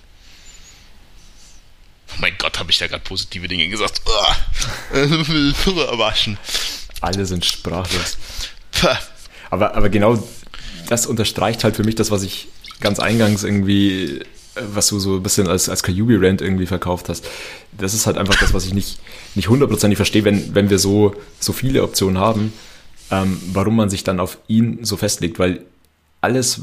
Oh 2.12 2.18
mein 2.20 2.38
Gott, 2.38 2.60
habe 2.60 2.72
ich 2.72 2.78
da 2.78 2.88
gerade 2.88 3.04
positive 3.04 3.48
Dinge 3.48 3.68
gesagt. 3.68 4.02
Waschen. 4.92 6.38
Alle 7.02 7.26
sind 7.26 7.46
sprachlos. 7.46 8.18
Aber, 9.50 9.76
aber 9.76 9.90
genau 9.90 10.28
das 10.88 11.06
unterstreicht 11.06 11.64
halt 11.64 11.76
für 11.76 11.84
mich 11.84 11.96
das, 11.96 12.12
was 12.12 12.24
ich 12.24 12.48
ganz 12.80 13.00
eingangs 13.00 13.44
irgendwie 13.44 14.24
was 14.56 14.88
du 14.88 15.00
so 15.00 15.16
ein 15.16 15.24
bisschen 15.24 15.48
als, 15.48 15.70
als 15.70 15.84
Kajubi-Rant 15.84 16.42
irgendwie 16.42 16.66
verkauft 16.66 17.10
hast. 17.10 17.28
Das 17.78 17.94
ist 17.94 18.06
halt 18.06 18.18
einfach 18.18 18.38
das, 18.40 18.54
was 18.54 18.66
ich 18.66 18.74
nicht, 18.74 19.00
nicht 19.36 19.50
hundertprozentig 19.50 19.98
verstehe, 19.98 20.24
wenn, 20.24 20.56
wenn 20.56 20.70
wir 20.70 20.80
so, 20.80 21.16
so 21.40 21.54
viele 21.54 21.84
Optionen 21.84 22.18
haben, 22.18 22.54
ähm, 23.12 23.40
warum 23.54 23.76
man 23.76 23.90
sich 23.90 24.04
dann 24.04 24.20
auf 24.20 24.38
ihn 24.48 24.80
so 24.84 24.98
festlegt, 24.98 25.40
weil 25.40 25.62
alles, 26.22 26.62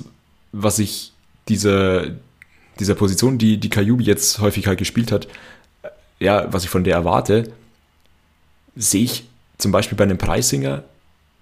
was 0.53 0.79
ich 0.79 1.13
diese, 1.49 2.17
dieser 2.79 2.95
Position, 2.95 3.39
die, 3.39 3.59
die 3.59 3.71
Kajubi 3.71 4.05
jetzt 4.05 4.39
häufig 4.39 4.67
halt 4.67 4.79
gespielt 4.79 5.13
hat, 5.13 5.27
äh, 5.83 5.89
ja, 6.19 6.53
was 6.53 6.65
ich 6.65 6.71
von 6.71 6.85
der 6.85 6.95
erwarte, 6.95 7.53
sehe 8.75 9.05
ich 9.05 9.25
zum 9.59 9.71
Beispiel 9.71 9.97
bei 9.97 10.05
einem 10.05 10.19
Preisinger, 10.19 10.85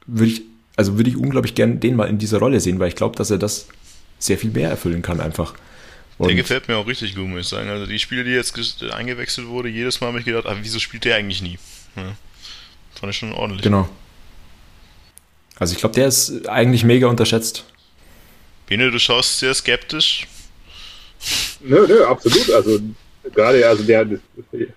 würde 0.07 0.33
ich, 0.33 0.43
also 0.77 0.97
würde 0.99 1.11
ich 1.11 1.17
unglaublich 1.17 1.55
gern 1.55 1.81
den 1.81 1.97
mal 1.97 2.09
in 2.09 2.19
dieser 2.19 2.39
Rolle 2.39 2.61
sehen, 2.61 2.79
weil 2.81 2.89
ich 2.89 2.97
glaube, 2.97 3.17
dass 3.17 3.31
er 3.31 3.39
das 3.39 3.69
sehr 4.19 4.37
viel 4.37 4.51
mehr 4.51 4.71
erfüllen 4.71 5.03
kann 5.03 5.21
einfach. 5.21 5.55
Und 6.21 6.29
der 6.29 6.37
gefällt 6.37 6.69
mir 6.69 6.77
auch 6.77 6.87
richtig 6.87 7.15
gut, 7.15 7.27
muss 7.27 7.41
ich 7.41 7.49
sagen. 7.49 7.71
Also 7.71 7.87
die 7.87 7.99
Spiele, 7.99 8.25
die 8.25 8.33
jetzt 8.33 8.55
eingewechselt 8.93 9.47
wurde, 9.47 9.71
jedes 9.71 10.03
Mal 10.03 10.09
habe 10.09 10.19
ich 10.19 10.27
gedacht, 10.27 10.45
ah, 10.45 10.55
wieso 10.61 10.79
spielt 10.79 11.07
der 11.07 11.17
eigentlich 11.17 11.41
nie? 11.41 11.59
Ja. 11.97 12.15
Fand 12.95 13.11
ich 13.11 13.17
schon 13.17 13.33
ordentlich. 13.33 13.63
Genau. 13.63 13.89
Also 15.59 15.73
ich 15.73 15.79
glaube, 15.79 15.95
der 15.95 16.09
ist 16.09 16.47
eigentlich 16.47 16.85
mega 16.85 17.07
unterschätzt. 17.07 17.65
Bene, 18.67 18.91
du 18.91 18.99
schaust 18.99 19.39
sehr 19.39 19.55
skeptisch. 19.55 20.27
Nö, 21.61 21.87
nö, 21.89 22.05
absolut. 22.05 22.51
Also 22.51 22.81
gerade, 23.33 23.67
also 23.67 23.83
der, 23.85 24.11
wie 24.11 24.19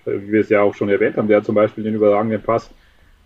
wir 0.06 0.40
es 0.40 0.48
ja 0.48 0.62
auch 0.62 0.74
schon 0.74 0.88
erwähnt 0.88 1.18
haben, 1.18 1.28
der 1.28 1.38
hat 1.38 1.44
zum 1.44 1.54
Beispiel 1.54 1.84
den 1.84 1.94
überragenden 1.94 2.42
Pass 2.42 2.70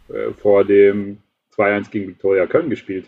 äh, 0.09 0.33
vor 0.43 0.65
dem 0.65 1.19
2-1 1.57 1.91
gegen 1.91 2.09
Viktoria 2.09 2.47
Köln 2.47 2.69
gespielt. 2.69 3.07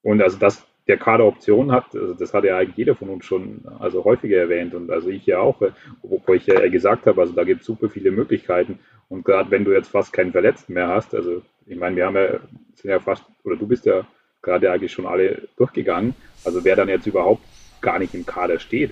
Und 0.00 0.22
also 0.22 0.38
das, 0.38 0.62
der 0.90 0.98
Kader 0.98 1.24
Optionen 1.24 1.70
hat, 1.70 1.94
also 1.94 2.14
das 2.14 2.34
hat 2.34 2.42
ja 2.42 2.58
eigentlich 2.58 2.76
jeder 2.76 2.96
von 2.96 3.10
uns 3.10 3.24
schon 3.24 3.62
also 3.78 4.04
häufiger 4.04 4.38
erwähnt 4.38 4.74
und 4.74 4.90
also 4.90 5.08
ich 5.08 5.24
ja 5.24 5.38
auch, 5.38 5.62
wo 6.02 6.34
ich 6.34 6.46
ja 6.46 6.68
gesagt 6.68 7.06
habe, 7.06 7.20
also 7.20 7.32
da 7.32 7.44
gibt 7.44 7.60
es 7.60 7.66
super 7.66 7.88
viele 7.88 8.10
Möglichkeiten 8.10 8.80
und 9.08 9.24
gerade 9.24 9.52
wenn 9.52 9.64
du 9.64 9.72
jetzt 9.72 9.88
fast 9.88 10.12
keinen 10.12 10.32
Verletzten 10.32 10.72
mehr 10.72 10.88
hast, 10.88 11.14
also 11.14 11.42
ich 11.66 11.78
meine, 11.78 11.94
wir 11.94 12.06
haben 12.06 12.16
ja, 12.16 12.40
sind 12.74 12.90
ja 12.90 12.98
fast, 12.98 13.22
oder 13.44 13.54
du 13.54 13.68
bist 13.68 13.86
ja 13.86 14.04
gerade 14.42 14.72
eigentlich 14.72 14.90
schon 14.90 15.06
alle 15.06 15.46
durchgegangen, 15.56 16.14
also 16.44 16.64
wer 16.64 16.74
dann 16.74 16.88
jetzt 16.88 17.06
überhaupt 17.06 17.42
gar 17.80 18.00
nicht 18.00 18.14
im 18.14 18.26
Kader 18.26 18.58
steht, 18.58 18.90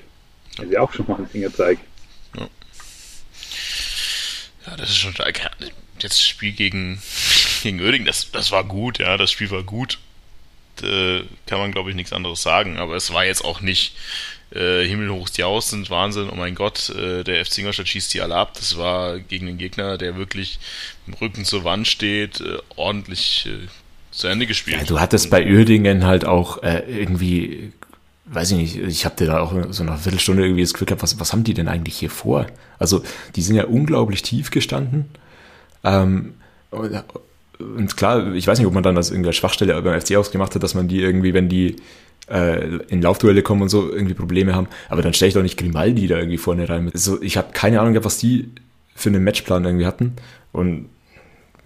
ist 0.63 0.71
ja 0.71 0.81
auch 0.81 0.93
schon 0.93 1.07
mal 1.09 1.19
ein 1.19 1.27
Fingerzeig. 1.27 1.79
Ja. 2.37 2.49
ja, 4.67 4.77
das 4.77 4.91
ist 4.91 4.99
schon. 4.99 5.15
Jetzt 5.99 6.25
Spiel 6.25 6.53
gegen, 6.53 7.03
gegen 7.63 7.81
Oerding, 7.81 8.05
das, 8.05 8.31
das 8.31 8.53
war 8.53 8.63
gut, 8.63 9.01
ja, 9.01 9.17
das 9.17 9.33
Spiel 9.33 9.51
war 9.51 9.65
gut 9.65 9.99
äh, 10.83 11.23
kann 11.47 11.59
man, 11.59 11.73
glaube 11.73 11.91
ich, 11.91 11.97
nichts 11.97 12.13
anderes 12.13 12.43
sagen. 12.43 12.79
Aber 12.79 12.97
es 12.97 13.13
war 13.13 13.25
jetzt 13.25 13.45
auch 13.45 13.61
nicht 13.61 13.95
äh, 14.51 14.85
himmelhoch 14.87 15.29
sind, 15.61 15.91
Wahnsinn, 15.91 16.31
oh 16.31 16.35
mein 16.35 16.55
Gott, 16.55 16.91
äh, 16.91 17.23
der 17.23 17.45
FC 17.45 17.59
Ingolstadt 17.59 17.89
schießt 17.89 18.15
die 18.15 18.21
alle 18.21 18.35
ab. 18.35 18.55
Das 18.55 18.79
war 18.79 19.19
gegen 19.19 19.47
den 19.47 19.59
Gegner, 19.59 19.99
der 19.99 20.17
wirklich 20.17 20.59
im 21.07 21.15
Rücken 21.15 21.45
zur 21.45 21.65
Wand 21.65 21.87
steht, 21.87 22.41
äh, 22.41 22.59
ordentlich 22.77 23.47
äh, 23.47 23.69
zu 24.11 24.27
Ende 24.27 24.47
gespielt. 24.47 24.79
Ja, 24.79 24.85
du 24.85 25.01
hattest 25.01 25.31
bei 25.31 25.47
Uerdingen 25.47 26.07
halt 26.07 26.25
auch 26.25 26.63
äh, 26.63 26.79
irgendwie, 26.89 27.73
weiß 28.27 28.53
ich 28.53 28.57
nicht, 28.57 28.77
ich 28.77 29.05
habe 29.05 29.17
dir 29.17 29.27
da 29.27 29.41
auch 29.41 29.53
so 29.71 29.85
nach 29.85 29.93
einer 29.93 30.01
Viertelstunde 30.01 30.43
irgendwie 30.43 30.63
das 30.63 30.73
Gefühl 30.73 30.87
gehabt, 30.87 31.03
was, 31.03 31.21
was 31.21 31.33
haben 31.33 31.45
die 31.45 31.55
denn 31.55 31.69
eigentlich 31.69 31.99
hier 31.99 32.11
vor? 32.11 32.47
Also 32.79 33.03
die 33.37 33.43
sind 33.43 33.57
ja 33.57 33.65
unglaublich 33.65 34.23
tief 34.23 34.51
gestanden. 34.51 35.11
Ähm, 35.85 36.35
und 37.59 37.97
klar, 37.97 38.35
ich 38.35 38.47
weiß 38.47 38.59
nicht, 38.59 38.67
ob 38.67 38.75
man 38.75 38.83
dann 38.83 38.95
das 38.95 39.11
irgendeine 39.11 39.33
Schwachstelle 39.33 39.81
beim 39.83 40.01
FC 40.01 40.17
ausgemacht 40.17 40.55
hat, 40.55 40.63
dass 40.63 40.75
man 40.75 40.89
die 40.89 41.01
irgendwie, 41.01 41.35
wenn 41.35 41.49
die 41.49 41.77
äh, 42.31 42.77
in 42.89 43.03
Laufduelle 43.03 43.43
kommen 43.43 43.63
und 43.63 43.69
so, 43.69 43.91
irgendwie 43.93 44.15
Probleme 44.15 44.55
haben. 44.55 44.69
Aber 44.89 45.03
dann 45.03 45.15
stelle 45.15 45.29
ich 45.29 45.35
doch 45.35 45.43
nicht 45.43 45.59
Grimaldi 45.59 46.07
da 46.07 46.19
irgendwie 46.19 46.39
vorne 46.39 46.69
rein. 46.69 46.91
Also 46.93 47.21
ich 47.23 47.37
habe 47.37 47.49
keine 47.53 47.81
Ahnung, 47.81 48.03
was 48.05 48.19
die 48.19 48.51
für 48.95 49.09
einen 49.09 49.25
Matchplan 49.25 49.65
irgendwie 49.65 49.87
hatten. 49.87 50.15
Und 50.53 50.89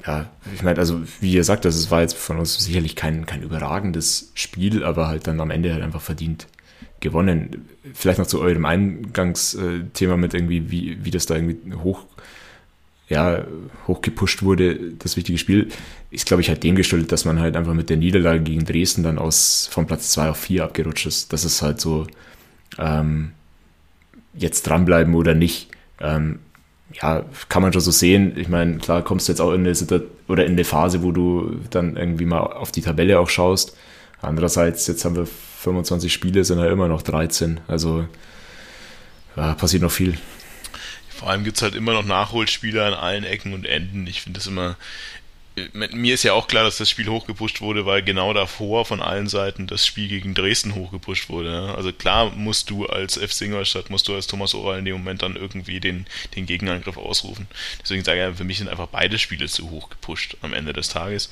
ja, 0.06 0.30
ich 0.54 0.62
meine, 0.62 0.78
also 0.78 1.00
wie 1.20 1.32
ihr 1.32 1.44
sagt, 1.44 1.64
das 1.64 1.90
war 1.90 2.00
jetzt 2.00 2.16
von 2.16 2.38
uns 2.38 2.58
sicherlich 2.58 2.96
kein, 2.96 3.26
kein 3.26 3.42
überragendes 3.42 4.32
Spiel, 4.34 4.84
aber 4.84 5.06
halt 5.06 5.26
dann 5.26 5.40
am 5.40 5.50
Ende 5.50 5.72
halt 5.72 5.82
einfach 5.82 6.00
verdient 6.00 6.48
gewonnen. 7.00 7.66
Vielleicht 7.94 8.18
noch 8.18 8.26
zu 8.26 8.40
eurem 8.40 8.64
Eingangsthema 8.64 10.16
mit 10.16 10.34
irgendwie, 10.34 10.70
wie, 10.70 11.04
wie 11.04 11.10
das 11.10 11.26
da 11.26 11.36
irgendwie 11.36 11.74
hoch 11.74 12.04
ja, 13.12 13.44
hochgepusht 13.86 14.42
wurde, 14.42 14.94
das 14.98 15.16
wichtige 15.16 15.38
Spiel, 15.38 15.68
ist, 16.10 16.26
glaube 16.26 16.40
ich, 16.40 16.48
halt 16.48 16.62
dem 16.62 16.74
geschuldet, 16.74 17.12
dass 17.12 17.24
man 17.24 17.40
halt 17.40 17.56
einfach 17.56 17.74
mit 17.74 17.90
der 17.90 17.98
Niederlage 17.98 18.40
gegen 18.40 18.64
Dresden 18.64 19.02
dann 19.02 19.18
aus 19.18 19.68
von 19.70 19.86
Platz 19.86 20.10
2 20.10 20.30
auf 20.30 20.38
4 20.38 20.64
abgerutscht 20.64 21.06
ist. 21.06 21.32
Das 21.32 21.44
ist 21.44 21.60
halt 21.60 21.80
so, 21.80 22.06
ähm, 22.78 23.32
jetzt 24.34 24.62
dranbleiben 24.66 25.14
oder 25.14 25.34
nicht. 25.34 25.68
ähm, 26.00 26.38
ja, 27.00 27.24
kann 27.48 27.62
man 27.62 27.72
schon 27.72 27.80
so 27.80 27.90
sehen. 27.90 28.34
Ich 28.36 28.48
meine, 28.48 28.76
klar 28.76 29.02
kommst 29.02 29.26
du 29.28 29.32
jetzt 29.32 29.40
auch 29.40 29.52
in 29.52 29.60
eine 29.60 29.74
Situation 29.74 30.10
oder 30.28 30.44
in 30.44 30.52
eine 30.52 30.64
Phase, 30.64 31.02
wo 31.02 31.10
du 31.10 31.58
dann 31.70 31.96
irgendwie 31.96 32.26
mal 32.26 32.40
auf 32.40 32.70
die 32.70 32.82
Tabelle 32.82 33.18
auch 33.18 33.30
schaust. 33.30 33.76
Andererseits, 34.20 34.86
jetzt 34.88 35.04
haben 35.04 35.16
wir 35.16 35.26
25 35.26 36.12
Spiele, 36.12 36.44
sind 36.44 36.58
ja 36.58 36.66
immer 36.66 36.88
noch 36.88 37.02
13. 37.02 37.60
Also 37.66 38.04
ja, 39.36 39.54
passiert 39.54 39.82
noch 39.82 39.90
viel. 39.90 40.18
Vor 41.22 41.30
allem 41.30 41.44
gibt 41.44 41.56
es 41.56 41.62
halt 41.62 41.76
immer 41.76 41.92
noch 41.92 42.04
Nachholspiele 42.04 42.84
an 42.84 42.94
allen 42.94 43.22
Ecken 43.22 43.54
und 43.54 43.64
Enden. 43.64 44.08
Ich 44.08 44.22
finde 44.22 44.40
das 44.40 44.48
immer. 44.48 44.76
Mir 45.72 46.14
ist 46.14 46.24
ja 46.24 46.32
auch 46.32 46.48
klar, 46.48 46.64
dass 46.64 46.78
das 46.78 46.90
Spiel 46.90 47.06
hochgepusht 47.06 47.60
wurde, 47.60 47.86
weil 47.86 48.02
genau 48.02 48.32
davor 48.32 48.84
von 48.84 49.00
allen 49.00 49.28
Seiten 49.28 49.68
das 49.68 49.86
Spiel 49.86 50.08
gegen 50.08 50.34
Dresden 50.34 50.74
hochgepusht 50.74 51.28
wurde. 51.28 51.74
Also 51.76 51.92
klar 51.92 52.30
musst 52.30 52.70
du 52.70 52.86
als 52.86 53.18
F. 53.18 53.40
Ingolstadt, 53.40 53.88
musst 53.88 54.08
du 54.08 54.16
als 54.16 54.26
Thomas 54.26 54.52
Oral 54.54 54.80
in 54.80 54.84
dem 54.84 54.96
Moment 54.96 55.22
dann 55.22 55.36
irgendwie 55.36 55.78
den, 55.78 56.06
den 56.34 56.46
Gegenangriff 56.46 56.96
ausrufen. 56.96 57.46
Deswegen 57.80 58.02
sage 58.02 58.28
ich, 58.28 58.36
für 58.36 58.44
mich 58.44 58.58
sind 58.58 58.68
einfach 58.68 58.88
beide 58.88 59.16
Spiele 59.16 59.46
zu 59.46 59.70
hoch 59.70 59.90
gepusht 59.90 60.36
am 60.42 60.52
Ende 60.52 60.72
des 60.72 60.88
Tages. 60.88 61.30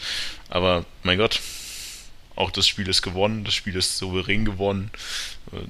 Aber 0.51 0.85
mein 1.03 1.19
Gott, 1.19 1.41
auch 2.37 2.53
das 2.53 2.69
Spiel 2.69 2.89
ist 2.89 3.03
gewonnen, 3.03 3.43
das 3.43 3.55
Spiel 3.55 3.75
ist 3.75 3.99
souverän 3.99 4.45
gewonnen. 4.45 4.93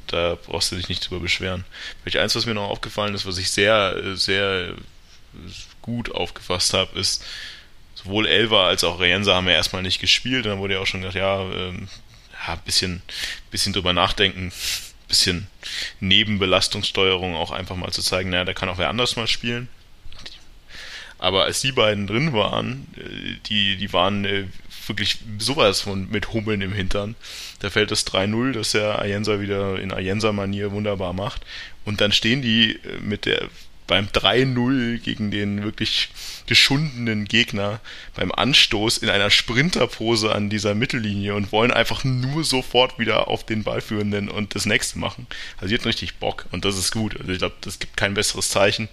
Da 0.07 0.37
brauchst 0.47 0.73
du 0.73 0.77
dich 0.77 0.89
nicht 0.89 1.09
drüber 1.09 1.21
beschweren. 1.21 1.65
Vielleicht 2.03 2.19
eins, 2.19 2.35
was 2.35 2.47
mir 2.47 2.55
noch 2.55 2.69
aufgefallen 2.69 3.15
ist, 3.15 3.27
was 3.27 3.39
ich 3.39 3.51
sehr, 3.51 4.17
sehr 4.17 4.75
gut 5.83 6.15
aufgefasst 6.15 6.75
habe, 6.75 6.99
ist, 6.99 7.25
sowohl 7.95 8.27
Elva 8.27 8.67
als 8.67 8.85
auch 8.85 9.01
Reyensa 9.01 9.35
haben 9.35 9.49
ja 9.49 9.55
erstmal 9.55 9.83
nicht 9.83 10.01
gespielt. 10.01 10.47
Dann 10.47 10.59
wurde 10.59 10.75
ja 10.75 10.81
auch 10.81 10.87
schon 10.87 11.01
gesagt, 11.01 11.17
ja, 11.17 11.41
ähm, 11.41 11.89
ja 12.47 12.55
bisschen, 12.57 13.03
bisschen 13.51 13.73
drüber 13.73 13.93
nachdenken, 13.93 14.53
bisschen 15.09 15.49
Nebenbelastungssteuerung 16.01 17.35
auch 17.35 17.51
einfach 17.51 17.77
mal 17.77 17.93
zu 17.93 18.03
zeigen, 18.03 18.31
naja, 18.31 18.45
da 18.45 18.55
kann 18.55 18.69
auch 18.69 18.79
wer 18.79 18.89
anders 18.89 19.17
mal 19.17 19.27
spielen. 19.27 19.69
Aber 21.19 21.45
als 21.45 21.61
die 21.61 21.73
beiden 21.73 22.07
drin 22.07 22.33
waren, 22.33 22.87
äh, 22.97 23.37
die, 23.47 23.77
die 23.77 23.93
waren 23.93 24.25
äh, 24.25 24.47
wirklich 24.91 25.19
sowas 25.39 25.81
von 25.81 26.11
mit 26.11 26.33
Hummeln 26.33 26.61
im 26.61 26.73
Hintern. 26.73 27.15
Da 27.61 27.71
fällt 27.71 27.91
das 27.91 28.07
3-0, 28.07 28.53
das 28.53 28.73
der 28.73 28.99
Ayensa 28.99 29.41
wieder 29.41 29.81
in 29.81 29.93
Ayensa-Manier 29.93 30.73
wunderbar 30.73 31.15
macht. 31.15 31.43
Und 31.85 32.03
dann 32.03 32.13
stehen 32.13 32.43
die 32.43 32.73
äh, 32.73 33.01
mit 33.01 33.25
der 33.25 33.49
beim 33.91 34.07
3-0 34.07 34.99
gegen 34.99 35.33
den 35.33 35.65
wirklich 35.65 36.11
geschundenen 36.47 37.25
Gegner 37.25 37.81
beim 38.15 38.31
Anstoß 38.31 38.99
in 38.99 39.09
einer 39.09 39.31
Sprinterpose 39.31 40.33
an 40.33 40.49
dieser 40.49 40.77
Mittellinie 40.77 41.35
und 41.35 41.51
wollen 41.51 41.73
einfach 41.73 42.05
nur 42.05 42.45
sofort 42.45 43.01
wieder 43.01 43.27
auf 43.27 43.45
den 43.45 43.65
Ballführenden 43.65 44.29
und 44.29 44.55
das 44.55 44.65
nächste 44.65 45.01
machen. 45.01 45.27
Also 45.57 45.71
die 45.71 45.75
hatten 45.75 45.89
richtig 45.89 46.19
Bock 46.19 46.47
und 46.53 46.65
das 46.65 46.79
ist 46.79 46.93
gut. 46.93 47.19
Also 47.19 47.33
ich 47.33 47.39
glaube, 47.39 47.57
das 47.63 47.81
gibt 47.81 47.97
kein 47.97 48.15
besseres 48.15 48.49
Zeichen, 48.51 48.89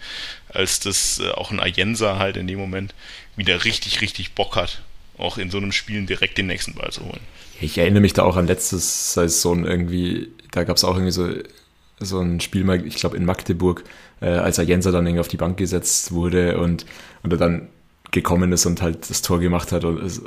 als 0.49 0.79
dass 0.79 1.19
äh, 1.19 1.29
auch 1.29 1.51
ein 1.51 1.59
Ayensa 1.59 2.17
halt 2.17 2.35
in 2.35 2.47
dem 2.47 2.57
Moment 2.57 2.95
wieder 3.35 3.65
richtig, 3.65 4.01
richtig 4.01 4.31
Bock 4.31 4.55
hat 4.55 4.81
auch 5.17 5.37
in 5.37 5.49
so 5.49 5.57
einem 5.57 5.71
Spiel 5.71 6.05
direkt 6.05 6.37
den 6.37 6.47
nächsten 6.47 6.73
Ball 6.73 6.91
zu 6.91 7.03
holen. 7.03 7.19
Ich 7.59 7.77
erinnere 7.77 8.01
mich 8.01 8.13
da 8.13 8.23
auch 8.23 8.37
an 8.37 8.47
letztes 8.47 9.13
Saison 9.13 9.65
irgendwie, 9.65 10.29
da 10.51 10.63
gab 10.63 10.77
es 10.77 10.83
auch 10.83 10.95
irgendwie 10.95 11.11
so, 11.11 11.29
so 11.99 12.19
ein 12.19 12.39
Spiel 12.39 12.63
mal, 12.63 12.85
ich 12.85 12.95
glaube 12.95 13.17
in 13.17 13.25
Magdeburg, 13.25 13.83
äh, 14.21 14.27
als 14.27 14.59
Ayensa 14.59 14.91
dann 14.91 15.05
irgendwie 15.05 15.21
auf 15.21 15.27
die 15.27 15.37
Bank 15.37 15.57
gesetzt 15.57 16.11
wurde 16.11 16.59
und, 16.59 16.85
und 17.23 17.31
er 17.33 17.37
dann 17.37 17.67
gekommen 18.11 18.51
ist 18.51 18.65
und 18.65 18.81
halt 18.81 19.09
das 19.09 19.21
Tor 19.21 19.39
gemacht 19.39 19.71
hat. 19.71 19.83
Und, 19.83 20.21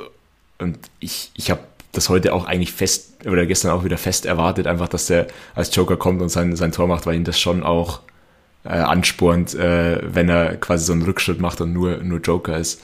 und 0.59 0.77
ich, 0.99 1.31
ich 1.35 1.49
habe 1.49 1.61
das 1.91 2.09
heute 2.09 2.33
auch 2.33 2.45
eigentlich 2.45 2.71
fest, 2.71 3.25
oder 3.25 3.45
gestern 3.45 3.71
auch 3.71 3.83
wieder 3.83 3.97
fest 3.97 4.25
erwartet, 4.25 4.67
einfach, 4.67 4.87
dass 4.87 5.07
der 5.07 5.27
als 5.55 5.75
Joker 5.75 5.97
kommt 5.97 6.21
und 6.21 6.29
sein, 6.29 6.55
sein 6.55 6.71
Tor 6.71 6.87
macht, 6.87 7.05
weil 7.05 7.15
ihn 7.15 7.23
das 7.23 7.39
schon 7.39 7.63
auch 7.63 8.01
äh, 8.63 8.69
anspornt, 8.69 9.55
äh, 9.55 10.01
wenn 10.03 10.29
er 10.29 10.57
quasi 10.57 10.85
so 10.85 10.93
einen 10.93 11.01
Rückschritt 11.01 11.39
macht 11.39 11.61
und 11.61 11.73
nur, 11.73 11.97
nur 11.97 12.19
Joker 12.19 12.57
ist. 12.57 12.81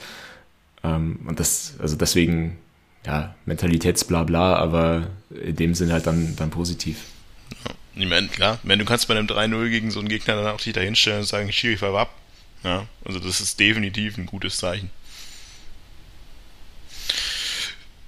Ähm, 0.84 1.20
und 1.28 1.40
das, 1.40 1.76
also 1.80 1.96
deswegen, 1.96 2.58
ja, 3.06 3.36
Mentalitätsblabla, 3.46 4.56
aber 4.56 5.08
in 5.30 5.56
dem 5.56 5.76
Sinne 5.76 5.94
halt 5.94 6.08
dann, 6.08 6.36
dann 6.36 6.50
positiv. 6.50 7.04
Ja, 7.66 7.72
ich 7.96 8.08
meine, 8.08 8.28
klar, 8.28 8.60
wenn 8.64 8.80
du 8.80 8.86
kannst 8.86 9.08
bei 9.08 9.16
einem 9.16 9.28
3-0 9.28 9.70
gegen 9.70 9.92
so 9.92 10.00
einen 10.00 10.10
Gegner 10.10 10.36
dann 10.36 10.48
auch 10.48 10.62
dich 10.62 10.74
da 10.74 10.82
hinstellen 10.82 11.20
und 11.20 11.26
sagen, 11.26 11.52
Schiri 11.52 11.80
war 11.82 11.98
ab. 11.98 12.14
Ja, 12.64 12.88
also 13.06 13.20
das 13.20 13.40
ist 13.40 13.60
definitiv 13.60 14.18
ein 14.18 14.26
gutes 14.26 14.58
Zeichen. 14.58 14.90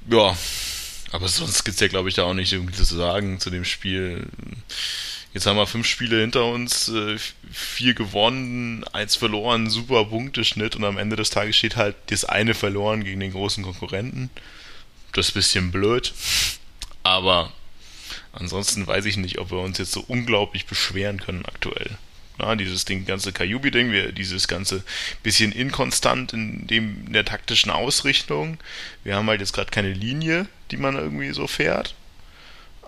Ja, 0.10 0.36
aber 1.12 1.28
sonst 1.28 1.64
gibt 1.64 1.76
es 1.76 1.82
ja, 1.82 1.88
glaube 1.88 2.10
ich, 2.10 2.16
da 2.16 2.24
auch 2.24 2.34
nicht 2.34 2.52
irgendwie 2.52 2.74
zu 2.74 2.84
sagen 2.84 3.40
zu 3.40 3.50
dem 3.50 3.66
Spiel. 3.66 4.28
Jetzt 5.34 5.46
haben 5.46 5.58
wir 5.58 5.68
fünf 5.68 5.86
Spiele 5.86 6.22
hinter 6.22 6.46
uns, 6.46 6.90
äh, 6.90 7.18
vier 7.52 7.94
gewonnen, 7.94 8.84
eins 8.94 9.16
verloren, 9.16 9.70
super 9.70 10.06
Punkteschnitt 10.06 10.76
und 10.76 10.84
am 10.84 10.98
Ende 10.98 11.16
des 11.16 11.30
Tages 11.30 11.56
steht 11.56 11.76
halt 11.76 11.96
das 12.08 12.26
eine 12.26 12.56
verloren 12.56 13.04
gegen 13.04 13.20
den 13.20 13.32
großen 13.32 13.64
Konkurrenten. 13.64 14.32
Das 15.14 15.28
ist 15.28 15.32
ein 15.32 15.40
bisschen 15.40 15.72
blöd, 15.72 16.14
aber 17.04 17.54
ansonsten 18.34 18.88
weiß 18.88 19.06
ich 19.06 19.18
nicht, 19.18 19.38
ob 19.38 19.52
wir 19.52 19.60
uns 19.60 19.78
jetzt 19.78 19.92
so 19.92 20.04
unglaublich 20.08 20.66
beschweren 20.66 21.20
können 21.20 21.46
aktuell. 21.46 21.98
Ja, 22.40 22.56
dieses 22.56 22.86
Ding, 22.86 23.06
ganze 23.06 23.32
Kajubi-Ding, 23.32 24.16
dieses 24.16 24.48
ganze 24.48 24.84
bisschen 25.22 25.52
inkonstant 25.52 26.34
in 26.34 26.66
dem 26.68 27.06
in 27.06 27.14
der 27.14 27.26
taktischen 27.26 27.70
Ausrichtung. 27.70 28.58
Wir 29.04 29.16
haben 29.16 29.28
halt 29.28 29.42
jetzt 29.42 29.54
gerade 29.54 29.70
keine 29.70 29.92
Linie, 29.92 30.48
die 30.72 30.78
man 30.78 30.96
irgendwie 30.96 31.32
so 31.32 31.48
fährt 31.48 31.94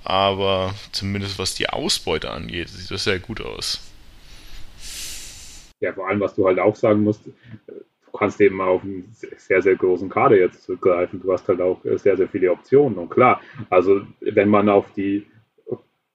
aber 0.03 0.73
zumindest 0.91 1.39
was 1.39 1.55
die 1.55 1.69
Ausbeute 1.69 2.31
angeht, 2.31 2.69
sieht 2.69 2.91
das 2.91 3.03
sehr 3.03 3.19
gut 3.19 3.41
aus. 3.41 3.79
Ja, 5.79 5.93
vor 5.93 6.07
allem, 6.07 6.19
was 6.19 6.35
du 6.35 6.45
halt 6.45 6.59
auch 6.59 6.75
sagen 6.75 7.03
musst, 7.03 7.25
du 7.25 8.17
kannst 8.17 8.39
eben 8.39 8.61
auf 8.61 8.83
einen 8.83 9.09
sehr, 9.11 9.61
sehr 9.61 9.75
großen 9.75 10.09
Kader 10.09 10.37
jetzt 10.37 10.63
zurückgreifen. 10.63 11.21
Du 11.21 11.31
hast 11.33 11.47
halt 11.47 11.61
auch 11.61 11.79
sehr, 11.95 12.17
sehr 12.17 12.27
viele 12.27 12.51
Optionen. 12.51 12.97
Und 12.97 13.09
klar, 13.09 13.41
also 13.69 14.01
wenn 14.19 14.49
man 14.49 14.69
auf 14.69 14.91
die 14.93 15.25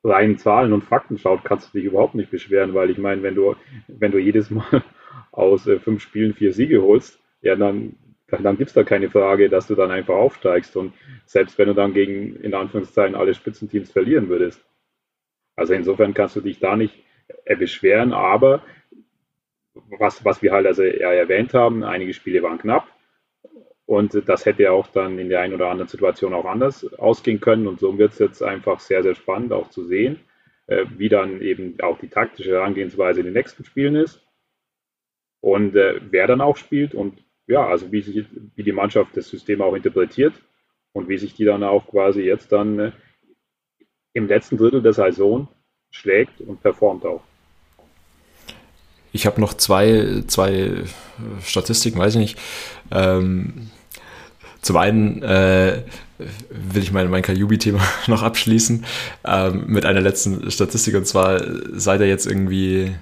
reinen 0.04 0.38
Zahlen 0.38 0.72
und 0.72 0.84
Fakten 0.84 1.18
schaut, 1.18 1.44
kannst 1.44 1.68
du 1.68 1.78
dich 1.78 1.86
überhaupt 1.86 2.14
nicht 2.14 2.30
beschweren, 2.30 2.74
weil 2.74 2.90
ich 2.90 2.98
meine, 2.98 3.22
wenn 3.22 3.34
du, 3.34 3.56
wenn 3.88 4.12
du 4.12 4.18
jedes 4.18 4.50
Mal 4.50 4.84
aus 5.32 5.66
äh, 5.66 5.80
fünf 5.80 6.00
Spielen 6.02 6.34
vier 6.34 6.52
Siege 6.52 6.80
holst, 6.82 7.18
ja, 7.42 7.56
dann 7.56 7.96
dann 8.28 8.56
gibt 8.56 8.68
es 8.68 8.74
da 8.74 8.82
keine 8.82 9.08
Frage, 9.08 9.48
dass 9.48 9.68
du 9.68 9.74
dann 9.74 9.90
einfach 9.90 10.14
aufsteigst. 10.14 10.76
Und 10.76 10.92
selbst 11.24 11.58
wenn 11.58 11.68
du 11.68 11.74
dann 11.74 11.94
gegen, 11.94 12.36
in 12.36 12.54
Anführungszeichen, 12.54 13.14
alle 13.14 13.34
Spitzenteams 13.34 13.92
verlieren 13.92 14.28
würdest. 14.28 14.64
Also 15.54 15.74
insofern 15.74 16.12
kannst 16.12 16.36
du 16.36 16.40
dich 16.40 16.58
da 16.58 16.76
nicht 16.76 17.02
äh, 17.44 17.56
beschweren, 17.56 18.12
aber 18.12 18.62
was, 19.98 20.24
was 20.24 20.42
wir 20.42 20.52
halt 20.52 20.66
also 20.66 20.82
ja 20.82 21.12
erwähnt 21.12 21.54
haben, 21.54 21.84
einige 21.84 22.14
Spiele 22.14 22.42
waren 22.42 22.58
knapp. 22.58 22.88
Und 23.86 24.28
das 24.28 24.44
hätte 24.44 24.72
auch 24.72 24.88
dann 24.88 25.18
in 25.18 25.28
der 25.28 25.40
einen 25.40 25.54
oder 25.54 25.70
anderen 25.70 25.88
Situation 25.88 26.34
auch 26.34 26.44
anders 26.44 26.92
ausgehen 26.98 27.40
können. 27.40 27.68
Und 27.68 27.78
so 27.78 27.96
wird 27.96 28.12
es 28.12 28.18
jetzt 28.18 28.42
einfach 28.42 28.80
sehr, 28.80 29.04
sehr 29.04 29.14
spannend 29.14 29.52
auch 29.52 29.70
zu 29.70 29.84
sehen, 29.84 30.18
äh, 30.66 30.86
wie 30.96 31.08
dann 31.08 31.40
eben 31.40 31.78
auch 31.80 31.98
die 31.98 32.08
taktische 32.08 32.50
Herangehensweise 32.50 33.20
in 33.20 33.26
den 33.26 33.34
nächsten 33.34 33.64
Spielen 33.64 33.94
ist. 33.94 34.20
Und 35.40 35.76
äh, 35.76 36.00
wer 36.10 36.26
dann 36.26 36.40
auch 36.40 36.56
spielt 36.56 36.94
und 36.94 37.22
ja, 37.46 37.66
also 37.66 37.90
wie, 37.92 38.02
sich, 38.02 38.26
wie 38.54 38.62
die 38.62 38.72
Mannschaft 38.72 39.16
das 39.16 39.28
System 39.28 39.62
auch 39.62 39.74
interpretiert 39.74 40.34
und 40.92 41.08
wie 41.08 41.18
sich 41.18 41.34
die 41.34 41.44
dann 41.44 41.62
auch 41.62 41.86
quasi 41.86 42.22
jetzt 42.22 42.52
dann 42.52 42.78
äh, 42.78 42.92
im 44.12 44.26
letzten 44.26 44.56
Drittel 44.56 44.82
der 44.82 44.92
Saison 44.92 45.48
schlägt 45.90 46.40
und 46.40 46.62
performt 46.62 47.04
auch. 47.04 47.22
Ich 49.12 49.26
habe 49.26 49.40
noch 49.40 49.54
zwei, 49.54 50.24
zwei 50.26 50.84
Statistiken, 51.42 51.98
weiß 51.98 52.14
ich 52.14 52.20
nicht. 52.20 52.38
Ähm, 52.90 53.70
zum 54.60 54.76
einen 54.76 55.22
äh, 55.22 55.82
will 56.50 56.82
ich 56.82 56.92
mein, 56.92 57.08
mein 57.08 57.22
Kajubi-Thema 57.22 57.80
noch 58.08 58.22
abschließen 58.22 58.84
ähm, 59.24 59.64
mit 59.68 59.86
einer 59.86 60.00
letzten 60.00 60.50
Statistik 60.50 60.96
und 60.96 61.06
zwar, 61.06 61.40
seit 61.72 62.00
er 62.00 62.08
jetzt 62.08 62.26
irgendwie 62.26 62.94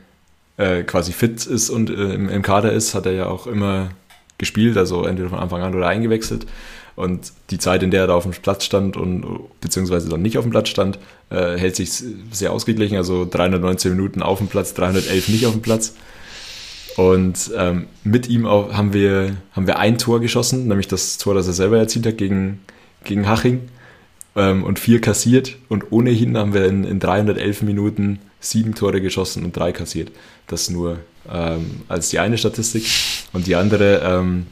äh, 0.56 0.82
quasi 0.82 1.12
fit 1.12 1.46
ist 1.46 1.70
und 1.70 1.90
äh, 1.90 2.14
im, 2.14 2.28
im 2.28 2.42
Kader 2.42 2.72
ist, 2.72 2.94
hat 2.94 3.06
er 3.06 3.12
ja 3.12 3.26
auch 3.26 3.46
immer 3.46 3.90
gespielt, 4.38 4.76
also 4.76 5.04
entweder 5.04 5.30
von 5.30 5.38
Anfang 5.38 5.62
an 5.62 5.74
oder 5.74 5.86
eingewechselt. 5.86 6.46
Und 6.96 7.32
die 7.50 7.58
Zeit, 7.58 7.82
in 7.82 7.90
der 7.90 8.02
er 8.02 8.06
da 8.06 8.14
auf 8.14 8.22
dem 8.22 8.32
Platz 8.32 8.64
stand 8.64 8.96
und 8.96 9.24
beziehungsweise 9.60 10.08
dann 10.08 10.22
nicht 10.22 10.38
auf 10.38 10.44
dem 10.44 10.50
Platz 10.50 10.68
stand, 10.68 10.98
äh, 11.30 11.56
hält 11.56 11.74
sich 11.74 11.90
sehr 12.30 12.52
ausgeglichen. 12.52 12.96
Also 12.96 13.26
319 13.28 13.96
Minuten 13.96 14.22
auf 14.22 14.38
dem 14.38 14.46
Platz, 14.46 14.74
311 14.74 15.28
nicht 15.28 15.46
auf 15.46 15.52
dem 15.52 15.62
Platz. 15.62 15.94
Und 16.96 17.50
ähm, 17.56 17.86
mit 18.04 18.28
ihm 18.28 18.46
auch 18.46 18.72
haben 18.72 18.92
wir, 18.92 19.36
haben 19.52 19.66
wir 19.66 19.78
ein 19.78 19.98
Tor 19.98 20.20
geschossen, 20.20 20.68
nämlich 20.68 20.86
das 20.86 21.18
Tor, 21.18 21.34
das 21.34 21.48
er 21.48 21.52
selber 21.52 21.78
erzielt 21.78 22.06
hat 22.06 22.18
gegen, 22.18 22.60
gegen 23.02 23.28
Haching. 23.28 23.68
Ähm, 24.36 24.62
und 24.62 24.78
vier 24.78 25.00
kassiert. 25.00 25.56
Und 25.68 25.90
ohnehin 25.90 26.36
haben 26.36 26.54
wir 26.54 26.66
in, 26.66 26.84
in 26.84 27.00
311 27.00 27.62
Minuten 27.62 28.20
sieben 28.44 28.74
Tore 28.74 29.00
geschossen 29.00 29.44
und 29.44 29.56
drei 29.56 29.72
kassiert. 29.72 30.10
Das 30.46 30.70
nur 30.70 30.98
ähm, 31.30 31.82
als 31.88 32.08
die 32.10 32.18
eine 32.18 32.38
Statistik. 32.38 32.84
Und 33.32 33.46
die 33.46 33.56
andere, 33.56 34.00
ähm, 34.04 34.46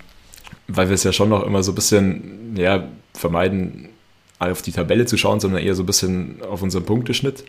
weil 0.69 0.89
wir 0.89 0.94
es 0.94 1.05
ja 1.05 1.12
schon 1.12 1.28
noch 1.28 1.44
immer 1.44 1.62
so 1.62 1.73
ein 1.73 1.74
bisschen 1.74 2.56
ja, 2.56 2.89
vermeiden, 3.14 3.90
auf 4.39 4.62
die 4.62 4.73
Tabelle 4.73 5.06
zu 5.06 5.16
schauen, 5.16 5.39
sondern 5.39 5.62
eher 5.62 5.74
so 5.74 5.85
ein 5.85 5.86
bisschen 5.86 6.43
auf 6.43 6.62
unseren 6.62 6.85
Punkteschnitt. 6.85 7.44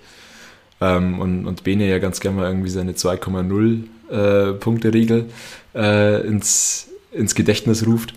ähm, 0.81 1.19
und, 1.19 1.47
und 1.47 1.63
Bene 1.63 1.89
ja 1.89 1.99
ganz 1.99 2.19
gerne 2.19 2.37
mal 2.37 2.47
irgendwie 2.47 2.69
seine 2.69 2.93
2,0 2.93 3.83
äh, 4.11 4.53
Punkte-Regel 4.53 5.25
äh, 5.73 6.27
ins, 6.27 6.89
ins 7.11 7.35
Gedächtnis 7.35 7.85
ruft. 7.87 8.13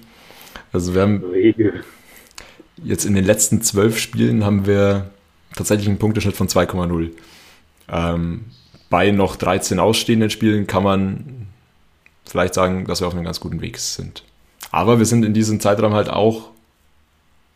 Also 0.73 0.95
wir 0.95 1.03
haben 1.03 1.23
jetzt 2.83 3.05
in 3.05 3.15
den 3.15 3.25
letzten 3.25 3.63
zwölf 3.63 3.99
Spielen 3.99 4.45
haben 4.45 4.67
wir 4.67 5.11
tatsächlich 5.55 5.89
einen 5.89 5.99
Punkteschnitt 5.99 6.37
von 6.37 6.49
2,0. 6.49 7.11
Ähm, 7.89 8.47
bei 8.91 9.11
noch 9.11 9.37
13 9.37 9.79
ausstehenden 9.79 10.31
Spielen 10.31 10.67
kann 10.67 10.83
man 10.83 11.47
vielleicht 12.25 12.55
sagen, 12.55 12.87
dass 12.87 13.01
wir 13.01 13.09
auf 13.09 13.15
einem 13.15 13.25
ganz 13.25 13.41
guten 13.41 13.61
Weg 13.61 13.79
sind. 13.79 14.23
Aber 14.71 14.99
wir 14.99 15.07
sind 15.07 15.25
in 15.25 15.35
diesem 15.35 15.61
Zeitraum 15.61 15.95
halt 15.95 16.09
auch 16.09 16.51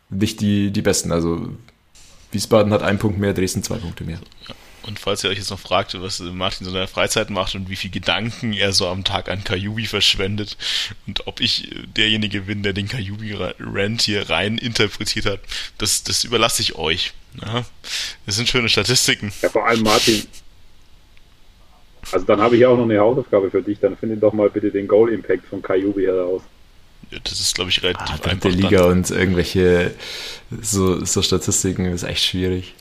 nicht 0.09 0.40
die, 0.40 0.70
die 0.70 0.82
Besten. 0.82 1.12
Also 1.12 1.48
Wiesbaden 2.32 2.73
hat 2.73 2.82
einen 2.82 2.98
Punkt 2.98 3.19
mehr, 3.19 3.35
Dresden 3.35 3.62
zwei 3.62 3.77
Punkte 3.77 4.05
mehr. 4.05 4.19
Und 4.82 4.98
falls 4.98 5.23
ihr 5.23 5.31
euch 5.31 5.39
jetzt 5.39 5.51
noch 5.51 5.59
fragt, 5.59 6.01
was 6.01 6.20
Martin 6.20 6.65
so 6.65 6.70
in 6.70 6.74
seiner 6.74 6.89
Freizeit 6.89 7.31
macht 7.31 7.55
und 7.55 7.69
wie 7.69 7.77
viel 7.77 7.90
Gedanken 7.90 8.52
er 8.52 8.73
so 8.73 8.89
am 8.89 9.05
Tag 9.05 9.28
an 9.28 9.44
Kajubi 9.44 9.86
verschwendet 9.86 10.57
und 11.07 11.27
ob 11.27 11.40
ich 11.40 11.70
derjenige 11.97 12.43
bin, 12.43 12.62
der 12.62 12.73
den 12.73 12.89
Kajubi-Rant 12.89 14.02
hier 14.02 14.31
rein 14.31 14.59
interpretiert 14.59 15.27
hat, 15.27 15.40
das, 15.78 16.02
das 16.02 16.24
überlasse 16.24 16.62
ich 16.62 16.77
euch. 16.77 17.12
Ja, 17.40 17.65
das 18.27 18.36
sind 18.36 18.48
schöne 18.48 18.69
Statistiken. 18.69 19.32
Ja, 19.43 19.51
vor 19.51 19.66
allem 19.66 19.82
Martin. 19.82 20.27
Also 22.12 22.27
dann 22.27 22.40
habe 22.40 22.57
ich 22.57 22.66
auch 22.66 22.77
noch 22.77 22.85
eine 22.85 22.98
Hausaufgabe 22.98 23.51
für 23.51 23.62
dich. 23.62 23.78
Dann 23.78 23.97
finde 23.97 24.16
doch 24.16 24.32
mal 24.32 24.51
bitte 24.51 24.70
den 24.70 24.89
Goal-Impact 24.89 25.47
von 25.47 25.62
Kajubi 25.62 26.05
heraus. 26.05 26.43
Ja, 27.11 27.19
das 27.23 27.40
ist, 27.40 27.55
glaube 27.55 27.70
ich, 27.70 27.82
relativ 27.82 28.20
ah, 28.23 28.28
einfach. 28.28 28.51
Liga 28.51 28.82
dann. 28.82 28.93
und 28.93 29.11
irgendwelche 29.11 29.93
so, 30.61 31.05
so 31.05 31.23
Statistiken 31.23 31.86
ist 31.86 32.02
echt 32.02 32.24
schwierig. 32.24 32.74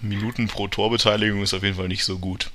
Minuten 0.00 0.46
pro 0.48 0.68
Torbeteiligung 0.68 1.42
ist 1.42 1.54
auf 1.54 1.62
jeden 1.62 1.76
Fall 1.76 1.88
nicht 1.88 2.04
so 2.04 2.18
gut. 2.18 2.50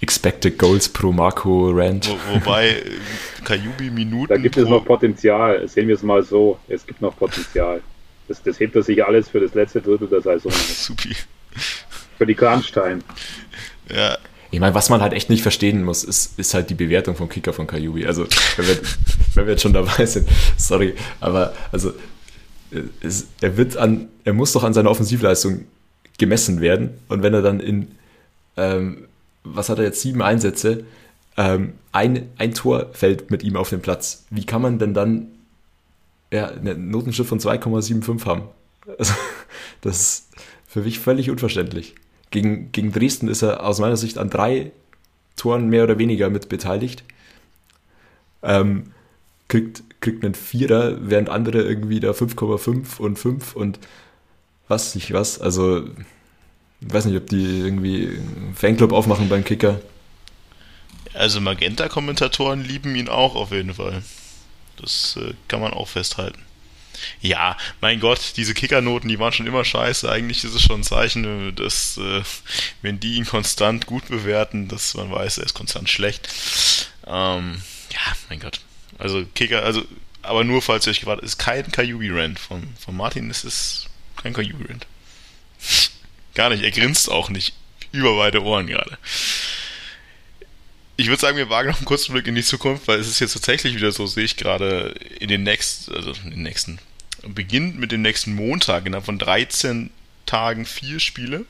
Expected 0.00 0.58
Goals 0.58 0.88
pro 0.88 1.12
Marco 1.12 1.70
Rand. 1.70 2.08
Wo, 2.08 2.34
wobei 2.34 2.70
äh, 2.70 2.82
Kajubi 3.44 3.90
Minuten. 3.90 4.28
Da 4.28 4.36
gibt 4.36 4.56
es 4.56 4.68
noch 4.68 4.84
Potenzial. 4.84 5.66
Sehen 5.68 5.86
wir 5.86 5.94
es 5.94 6.02
mal 6.02 6.22
so. 6.24 6.58
Es 6.68 6.84
gibt 6.84 7.00
noch 7.00 7.16
Potenzial. 7.16 7.80
Das, 8.26 8.42
das 8.42 8.58
hebt 8.58 8.74
er 8.74 8.82
sich 8.82 9.04
alles 9.04 9.28
für 9.28 9.40
das 9.40 9.54
letzte 9.54 9.80
Drittel 9.80 10.08
der 10.08 10.20
Saison. 10.20 10.50
Supi. 10.52 11.14
Für 12.18 12.26
die 12.26 12.34
Kranstein. 12.34 13.02
Ja. 13.94 14.18
Ich 14.50 14.60
meine, 14.60 14.74
was 14.74 14.90
man 14.90 15.00
halt 15.00 15.14
echt 15.14 15.30
nicht 15.30 15.42
verstehen 15.42 15.82
muss, 15.82 16.04
ist, 16.04 16.38
ist 16.38 16.52
halt 16.52 16.68
die 16.68 16.74
Bewertung 16.74 17.16
vom 17.16 17.28
Kicker 17.28 17.52
von 17.54 17.66
Kajubi. 17.66 18.04
Also, 18.04 18.26
wenn 18.56 18.66
wir, 18.66 18.78
wenn 19.34 19.46
wir 19.46 19.52
jetzt 19.52 19.62
schon 19.62 19.72
dabei 19.72 20.04
sind, 20.04 20.28
sorry, 20.58 20.94
aber 21.20 21.54
also 21.70 21.94
es, 23.00 23.26
er 23.40 23.56
wird 23.56 23.76
an, 23.76 24.08
er 24.24 24.32
muss 24.32 24.52
doch 24.52 24.64
an 24.64 24.74
seiner 24.74 24.90
Offensivleistung 24.90 25.64
gemessen 26.18 26.60
werden. 26.60 26.90
Und 27.08 27.22
wenn 27.22 27.34
er 27.34 27.42
dann 27.42 27.60
in, 27.60 27.88
ähm, 28.56 29.04
was 29.44 29.68
hat 29.68 29.78
er 29.78 29.84
jetzt, 29.84 30.00
sieben 30.00 30.22
Einsätze, 30.22 30.84
ähm, 31.36 31.74
ein, 31.92 32.28
ein 32.38 32.54
Tor 32.54 32.90
fällt 32.92 33.30
mit 33.30 33.42
ihm 33.42 33.56
auf 33.56 33.70
den 33.70 33.80
Platz, 33.80 34.24
wie 34.30 34.44
kann 34.44 34.62
man 34.62 34.78
denn 34.78 34.94
dann 34.94 35.28
ja, 36.30 36.48
einen 36.48 36.90
Notenschritt 36.90 37.26
von 37.26 37.40
2,75 37.40 38.26
haben? 38.26 38.42
Also, 38.98 39.14
das 39.80 40.00
ist 40.00 40.28
für 40.66 40.80
mich 40.80 40.98
völlig 40.98 41.30
unverständlich. 41.30 41.94
Gegen, 42.30 42.72
gegen 42.72 42.92
Dresden 42.92 43.28
ist 43.28 43.42
er 43.42 43.64
aus 43.64 43.78
meiner 43.78 43.96
Sicht 43.96 44.16
an 44.16 44.30
drei 44.30 44.72
Toren 45.36 45.68
mehr 45.68 45.84
oder 45.84 45.98
weniger 45.98 46.30
mit 46.30 46.48
beteiligt. 46.48 47.04
Ähm, 48.42 48.92
kriegt, 49.48 49.82
kriegt 50.02 50.24
einen 50.24 50.34
Vierer, 50.34 50.98
während 51.00 51.30
andere 51.30 51.62
irgendwie 51.62 52.00
da 52.00 52.10
5,5 52.10 52.98
und 52.98 53.18
5 53.18 53.56
und 53.56 53.78
was 54.68 54.94
nicht 54.94 55.12
was. 55.12 55.40
Also, 55.40 55.84
ich 56.80 56.92
weiß 56.92 57.06
nicht, 57.06 57.16
ob 57.16 57.28
die 57.28 57.60
irgendwie 57.60 58.08
einen 58.08 58.54
Fanclub 58.54 58.92
aufmachen 58.92 59.28
beim 59.28 59.44
Kicker. 59.44 59.80
Also 61.14 61.40
Magenta-Kommentatoren 61.40 62.64
lieben 62.64 62.94
ihn 62.96 63.08
auch 63.08 63.34
auf 63.34 63.52
jeden 63.52 63.74
Fall. 63.74 64.02
Das 64.80 65.18
äh, 65.20 65.34
kann 65.48 65.60
man 65.60 65.72
auch 65.72 65.88
festhalten. 65.88 66.40
Ja, 67.20 67.56
mein 67.80 68.00
Gott, 68.00 68.34
diese 68.36 68.54
Kickernoten, 68.54 69.08
die 69.08 69.18
waren 69.18 69.32
schon 69.32 69.46
immer 69.46 69.64
scheiße. 69.64 70.10
Eigentlich 70.10 70.44
ist 70.44 70.54
es 70.54 70.62
schon 70.62 70.80
ein 70.80 70.84
Zeichen, 70.84 71.54
dass 71.56 71.98
äh, 71.98 72.22
wenn 72.80 73.00
die 73.00 73.14
ihn 73.14 73.26
konstant 73.26 73.86
gut 73.86 74.08
bewerten, 74.08 74.68
dass 74.68 74.94
man 74.94 75.10
weiß, 75.10 75.38
er 75.38 75.44
ist 75.44 75.54
konstant 75.54 75.88
schlecht. 75.88 76.28
Ähm, 77.06 77.62
ja, 77.92 78.16
mein 78.28 78.40
Gott. 78.40 78.60
Also 78.98 79.24
Kicker, 79.34 79.62
also, 79.62 79.82
aber 80.22 80.44
nur 80.44 80.62
falls 80.62 80.86
ihr 80.86 80.90
euch 80.90 81.00
gewartet, 81.00 81.24
ist 81.24 81.38
kein 81.38 81.70
Kayubi-Rant 81.70 82.38
von, 82.38 82.62
von 82.78 82.96
Martin, 82.96 83.30
es 83.30 83.44
ist 83.44 83.88
kein 84.22 84.32
Kayubi-Rant. 84.32 84.86
Gar 86.34 86.50
nicht, 86.50 86.62
er 86.62 86.70
grinst 86.70 87.10
auch 87.10 87.28
nicht. 87.28 87.54
Über 87.92 88.16
beide 88.16 88.42
Ohren 88.42 88.66
gerade. 88.66 88.96
Ich 90.96 91.08
würde 91.08 91.20
sagen, 91.20 91.36
wir 91.36 91.50
wagen 91.50 91.68
noch 91.68 91.78
einen 91.78 91.84
kurzen 91.84 92.12
Blick 92.12 92.26
in 92.26 92.34
die 92.34 92.42
Zukunft, 92.42 92.88
weil 92.88 92.98
es 92.98 93.08
ist 93.08 93.20
jetzt 93.20 93.32
tatsächlich 93.32 93.74
wieder 93.74 93.92
so, 93.92 94.06
sehe 94.06 94.24
ich 94.24 94.36
gerade 94.36 94.94
in 95.18 95.28
den 95.28 95.42
nächsten, 95.42 95.94
also 95.94 96.12
in 96.24 96.30
den 96.30 96.42
nächsten, 96.42 96.78
beginnt 97.26 97.78
mit 97.78 97.92
dem 97.92 98.02
nächsten 98.02 98.34
Montag, 98.34 98.86
innerhalb 98.86 99.04
von 99.04 99.18
13 99.18 99.90
Tagen 100.26 100.64
vier 100.64 101.00
Spiele. 101.00 101.44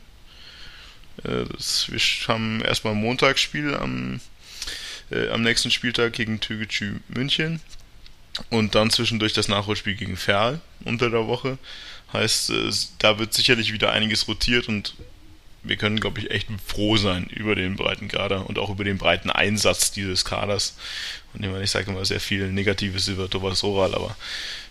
Äh, 1.25 1.45
das, 1.53 1.87
wir 1.91 2.01
haben 2.29 2.63
erstmal 2.63 2.95
Montagsspiel 2.95 3.75
am 3.75 4.21
äh, 5.13 5.31
am 5.31 5.43
nächsten 5.43 5.71
Spieltag 5.71 6.15
gegen 6.15 6.41
Türkgücü 6.41 7.01
München 7.09 7.61
und 8.51 8.75
dann 8.75 8.91
zwischendurch 8.91 9.33
das 9.33 9.49
Nachholspiel 9.49 9.95
gegen 9.95 10.17
Ferl 10.17 10.61
unter 10.85 11.11
der 11.11 11.27
Woche. 11.27 11.59
Heißt, 12.13 12.51
äh, 12.51 12.71
da 12.99 13.19
wird 13.19 13.35
sicherlich 13.35 13.73
wieder 13.73 13.93
einiges 13.93 14.29
rotiert 14.29 14.69
und 14.69 14.95
wir 15.63 15.77
können, 15.77 16.01
glaube 16.01 16.21
ich, 16.21 16.31
echt 16.31 16.49
froh 16.67 16.97
sein 16.97 17.27
über 17.27 17.55
den 17.55 17.77
breiten 17.77 18.09
Kader 18.09 18.49
und 18.49 18.59
auch 18.59 18.71
über 18.71 18.85
den 18.85 18.99
breiten 18.99 19.31
Einsatz 19.31 19.93
dieses 19.93 20.25
Kaders. 20.25 20.77
Und 21.33 21.45
ich 21.45 21.51
meine, 21.51 21.63
ich 21.63 21.71
sage 21.71 21.91
immer 21.91 22.05
sehr 22.05 22.21
viel 22.21 22.51
Negatives 22.51 23.09
über 23.09 23.31
Thomas 23.31 23.63
Oral, 23.63 23.95
aber 23.95 24.17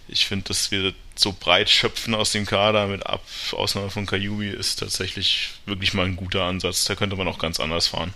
ich 0.07 0.25
finde, 0.25 0.49
dass 0.49 0.71
wir 0.71 0.93
so 1.15 1.33
breit 1.37 1.69
schöpfen 1.69 2.13
aus 2.13 2.31
dem 2.31 2.45
Kader 2.45 2.87
mit 2.87 3.05
Ab 3.05 3.23
Ausnahme 3.53 3.89
von 3.89 4.05
Kajubi 4.05 4.49
ist 4.49 4.79
tatsächlich 4.79 5.51
wirklich 5.65 5.93
mal 5.93 6.05
ein 6.05 6.17
guter 6.17 6.43
Ansatz. 6.43 6.83
Da 6.83 6.95
könnte 6.95 7.15
man 7.15 7.27
auch 7.27 7.39
ganz 7.39 7.59
anders 7.59 7.87
fahren. 7.87 8.13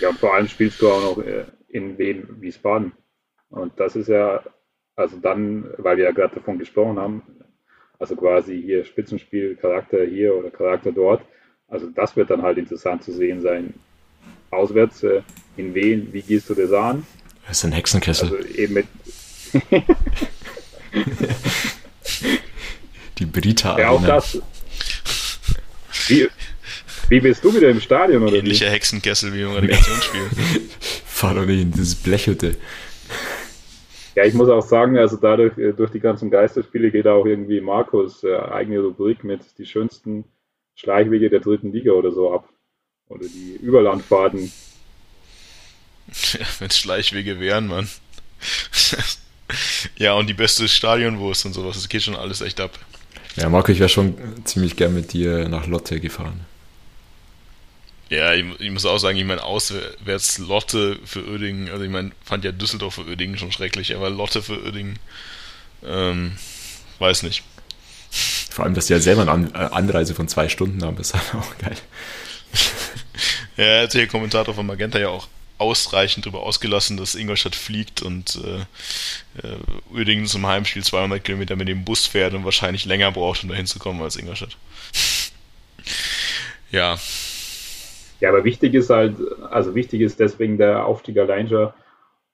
Ja, 0.00 0.12
vor 0.12 0.34
allem 0.34 0.48
spielst 0.48 0.80
du 0.80 0.90
auch 0.90 1.16
noch 1.16 1.24
äh, 1.24 1.44
in 1.68 1.98
Wien, 1.98 2.26
Wiesbaden. 2.40 2.92
Und 3.50 3.78
das 3.78 3.96
ist 3.96 4.08
ja, 4.08 4.42
also 4.96 5.16
dann, 5.18 5.70
weil 5.78 5.96
wir 5.96 6.04
ja 6.04 6.12
gerade 6.12 6.36
davon 6.36 6.58
gesprochen 6.58 6.98
haben, 6.98 7.22
also 7.98 8.14
quasi 8.16 8.60
hier 8.60 8.84
Spitzenspiel, 8.84 9.56
Charakter 9.56 10.04
hier 10.04 10.34
oder 10.36 10.50
Charakter 10.50 10.92
dort. 10.92 11.22
Also 11.66 11.88
das 11.88 12.16
wird 12.16 12.30
dann 12.30 12.42
halt 12.42 12.58
interessant 12.58 13.02
zu 13.02 13.12
sehen 13.12 13.40
sein. 13.40 13.74
Auswärts 14.50 15.02
äh, 15.02 15.22
in 15.56 15.74
Wien, 15.74 16.08
wie 16.12 16.22
gehst 16.22 16.48
du 16.48 16.54
das 16.54 16.72
an? 16.72 17.06
Das 17.46 17.58
ist 17.58 17.64
ein 17.64 17.72
Hexenkessel. 17.72 18.36
Also 18.36 18.48
eben 18.48 18.74
mit 18.74 18.86
Die 23.18 23.26
Brita. 23.26 23.78
Ja, 23.78 23.90
auch 23.90 24.04
das. 24.04 24.40
Wie, 26.08 26.28
wie 27.08 27.20
bist 27.20 27.44
du 27.44 27.54
wieder 27.54 27.70
im 27.70 27.80
Stadion 27.80 28.22
oder 28.22 28.36
Ähnlicher 28.36 28.66
wie? 28.66 28.70
Hexenkessel 28.70 29.32
wie 29.34 29.42
im 29.42 29.52
Relegationsspiel. 29.52 30.20
Fahr 31.06 31.34
doch 31.34 31.46
nicht 31.46 31.62
in 31.62 31.72
dieses 31.72 31.94
Blechhütte. 31.94 32.56
Ja, 34.14 34.24
ich 34.24 34.34
muss 34.34 34.48
auch 34.48 34.62
sagen, 34.62 34.98
also 34.98 35.16
dadurch, 35.16 35.56
äh, 35.58 35.72
durch 35.72 35.90
die 35.90 36.00
ganzen 36.00 36.30
Geisterspiele 36.30 36.90
geht 36.90 37.06
auch 37.06 37.24
irgendwie 37.24 37.60
Markus 37.60 38.24
äh, 38.24 38.36
eigene 38.36 38.80
Rubrik 38.80 39.22
mit 39.22 39.40
die 39.58 39.66
schönsten 39.66 40.24
Schleichwege 40.74 41.30
der 41.30 41.40
dritten 41.40 41.72
Liga 41.72 41.92
oder 41.92 42.10
so 42.10 42.32
ab. 42.32 42.48
Oder 43.08 43.26
die 43.26 43.56
Überlandfahrten. 43.62 44.50
Ja, 46.32 46.46
wenn 46.58 46.68
es 46.68 46.78
Schleichwege 46.78 47.38
wären, 47.38 47.68
Mann. 47.68 47.88
ja, 49.96 50.14
und 50.14 50.28
die 50.28 50.34
beste 50.34 50.68
Stadionwurst 50.68 51.46
und 51.46 51.52
sowas, 51.52 51.76
das 51.76 51.88
geht 51.88 52.02
schon 52.02 52.16
alles 52.16 52.40
echt 52.40 52.60
ab. 52.60 52.78
Ja, 53.36 53.48
Marco, 53.48 53.70
ich 53.70 53.78
wäre 53.78 53.88
schon 53.88 54.14
ziemlich 54.44 54.76
gern 54.76 54.94
mit 54.94 55.12
dir 55.12 55.48
nach 55.48 55.66
Lotte 55.66 56.00
gefahren. 56.00 56.40
Ja, 58.10 58.32
ich, 58.32 58.44
ich, 58.58 58.70
muss 58.70 58.86
auch 58.86 58.98
sagen, 58.98 59.18
ich 59.18 59.24
meine, 59.24 59.42
auswärts 59.42 60.38
Lotte 60.38 60.98
für 61.04 61.26
Oerdingen, 61.28 61.68
also 61.70 61.84
ich 61.84 61.90
meine, 61.90 62.12
fand 62.24 62.44
ja 62.44 62.52
Düsseldorf 62.52 62.94
für 62.94 63.06
Oerdingen 63.06 63.36
schon 63.36 63.52
schrecklich, 63.52 63.94
aber 63.94 64.08
Lotte 64.08 64.42
für 64.42 64.62
Oerdingen, 64.62 64.98
ähm, 65.84 66.36
weiß 66.98 67.22
nicht. 67.22 67.42
Vor 68.50 68.64
allem, 68.64 68.74
dass 68.74 68.86
die 68.86 68.94
ja 68.94 69.00
selber 69.00 69.30
eine 69.30 69.48
äh, 69.48 69.74
Anreise 69.74 70.14
von 70.14 70.26
zwei 70.26 70.48
Stunden 70.48 70.82
haben, 70.82 70.96
ist 70.96 71.14
halt 71.14 71.34
auch 71.34 71.58
geil. 71.58 71.76
ja, 73.56 73.64
er 73.64 73.82
hat 73.82 73.94
der 73.94 74.06
Kommentator 74.06 74.54
von 74.54 74.66
Magenta 74.66 74.98
ja 74.98 75.08
auch 75.08 75.28
ausreichend 75.58 76.24
darüber 76.24 76.42
ausgelassen, 76.44 76.96
dass 76.96 77.14
Ingolstadt 77.14 77.56
fliegt 77.56 78.00
und 78.00 78.36
äh, 78.36 79.46
äh, 79.46 79.56
Uerdingen 79.92 80.26
zum 80.26 80.46
Heimspiel 80.46 80.84
200 80.84 81.22
Kilometer 81.22 81.56
mit 81.56 81.68
dem 81.68 81.84
Bus 81.84 82.06
fährt 82.06 82.32
und 82.32 82.44
wahrscheinlich 82.44 82.84
länger 82.84 83.12
braucht, 83.12 83.42
um 83.42 83.50
da 83.50 83.56
hinzukommen 83.56 84.00
als 84.02 84.16
Ingolstadt. 84.16 84.56
ja, 86.70 86.98
ja, 88.20 88.30
aber 88.30 88.44
wichtig 88.44 88.74
ist 88.74 88.90
halt, 88.90 89.16
also 89.50 89.74
wichtig 89.74 90.00
ist 90.00 90.18
deswegen 90.18 90.58
der 90.58 90.84
Aufstieg 90.86 91.18
allein 91.18 91.48
schon 91.48 91.72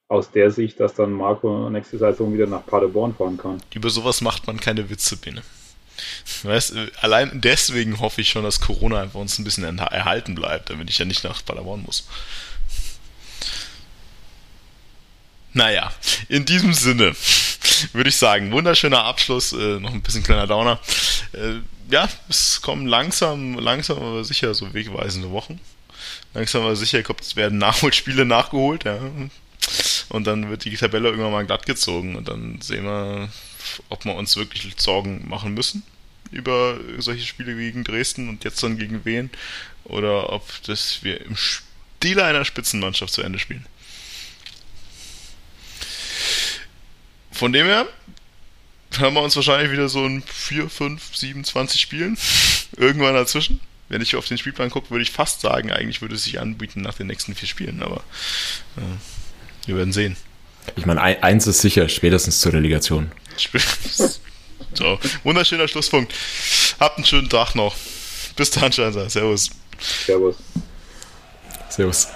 aus 0.09 0.31
der 0.31 0.51
Sicht, 0.51 0.81
dass 0.81 0.95
dann 0.95 1.13
Marco 1.13 1.69
nächste 1.71 1.99
Saison 1.99 2.33
wieder 2.33 2.47
nach 2.47 2.65
Paderborn 2.65 3.15
fahren 3.15 3.37
kann. 3.37 3.61
Über 3.75 3.91
sowas 3.91 4.21
macht 4.21 4.47
man 4.47 4.61
keine 4.61 4.89
Witze, 4.91 5.17
Biene. 5.17 5.43
Weißt, 6.43 6.75
allein 7.01 7.41
deswegen 7.41 8.01
hoffe 8.01 8.21
ich 8.21 8.29
schon, 8.29 8.45
dass 8.45 8.61
Corona 8.61 9.01
einfach 9.01 9.21
uns 9.21 9.39
ein 9.39 9.45
bisschen 9.45 9.79
erhalten 9.79 10.35
bleibt, 10.35 10.71
damit 10.71 10.91
ich 10.91 10.99
ja 10.99 11.05
nicht 11.05 11.25
nach 11.25 11.45
Paderborn 11.45 11.83
muss. 11.83 12.07
Naja, 15.53 15.93
in 16.29 16.45
diesem 16.45 16.75
Sinne 16.75 17.15
würde 17.93 18.09
ich 18.09 18.17
sagen, 18.17 18.51
wunderschöner 18.51 19.05
Abschluss, 19.05 19.53
äh, 19.53 19.79
noch 19.79 19.93
ein 19.93 20.03
bisschen 20.03 20.25
kleiner 20.25 20.49
Downer. 20.49 20.81
Äh, 21.33 21.61
ja, 21.91 22.09
es 22.29 22.61
kommen 22.61 22.87
langsam, 22.87 23.59
langsam 23.59 23.99
aber 23.99 24.25
sicher 24.25 24.53
so 24.55 24.75
wegweisende 24.75 25.31
Wochen. 25.31 25.61
Langsam 26.35 26.63
aber 26.63 26.77
sicher 26.77 27.03
kommt, 27.03 27.21
es 27.21 27.37
werden 27.37 27.59
Nachholspiele 27.59 28.25
nachgeholt, 28.25 28.85
ja. 28.85 28.99
Und 30.09 30.27
dann 30.27 30.51
wird 30.51 30.65
die 30.65 30.77
Tabelle 30.77 31.09
irgendwann 31.09 31.33
mal 31.33 31.47
glatt 31.47 31.65
gezogen 31.65 32.17
und 32.17 32.29
dann 32.29 32.61
sehen 32.61 32.85
wir, 32.85 33.31
ob 33.89 34.05
wir 34.05 34.15
uns 34.15 34.37
wirklich 34.37 34.75
Sorgen 34.77 35.27
machen 35.29 35.55
müssen 35.55 35.83
über 36.31 36.79
solche 36.99 37.25
Spiele 37.25 37.55
gegen 37.55 37.85
Dresden 37.85 38.29
und 38.29 38.45
jetzt 38.45 38.63
dann 38.63 38.77
gegen 38.77 39.05
wen 39.05 39.31
oder 39.85 40.33
ob 40.33 40.49
das 40.65 41.03
wir 41.03 41.21
im 41.25 41.37
Stile 41.37 42.25
einer 42.25 42.45
Spitzenmannschaft 42.45 43.13
zu 43.13 43.23
Ende 43.23 43.39
spielen. 43.39 43.67
Von 47.31 47.53
dem 47.53 47.67
her 47.67 47.87
hören 48.93 49.15
wir 49.15 49.23
uns 49.23 49.37
wahrscheinlich 49.37 49.73
wieder 49.73 49.89
so 49.89 50.05
in 50.07 50.23
4, 50.23 50.69
5, 50.69 51.17
27 51.17 51.81
Spielen. 51.81 52.17
Irgendwann 52.77 53.15
dazwischen. 53.15 53.61
Wenn 53.89 54.01
ich 54.01 54.17
auf 54.17 54.27
den 54.27 54.39
Spielplan 54.39 54.71
gucke, 54.71 54.91
würde 54.91 55.03
ich 55.03 55.11
fast 55.11 55.41
sagen, 55.41 55.71
eigentlich 55.71 56.01
würde 56.01 56.15
es 56.15 56.25
sich 56.25 56.41
anbieten 56.41 56.81
nach 56.81 56.95
den 56.95 57.07
nächsten 57.07 57.35
vier 57.35 57.49
Spielen, 57.49 57.83
aber 57.83 58.03
äh, 58.77 59.67
wir 59.67 59.77
werden 59.77 59.93
sehen. 59.93 60.17
Ich 60.77 60.87
meine, 60.87 61.03
eins 61.03 61.47
ist 61.47 61.61
sicher, 61.61 61.89
spätestens 61.89 62.41
zur 62.41 62.55
Relegation. 62.55 63.13
so, 64.73 64.99
wunderschöner 65.23 65.69
Schlusspunkt. 65.69 66.15
Habt 66.81 66.97
einen 66.97 67.07
schönen 67.07 67.29
Tag 67.29 67.55
noch. 67.55 67.77
Bis 68.37 68.51
dann, 68.51 68.73
Schanzer. 68.73 69.09
Servus. 69.11 69.51
Servus. 70.07 70.37
Servus. 71.69 72.09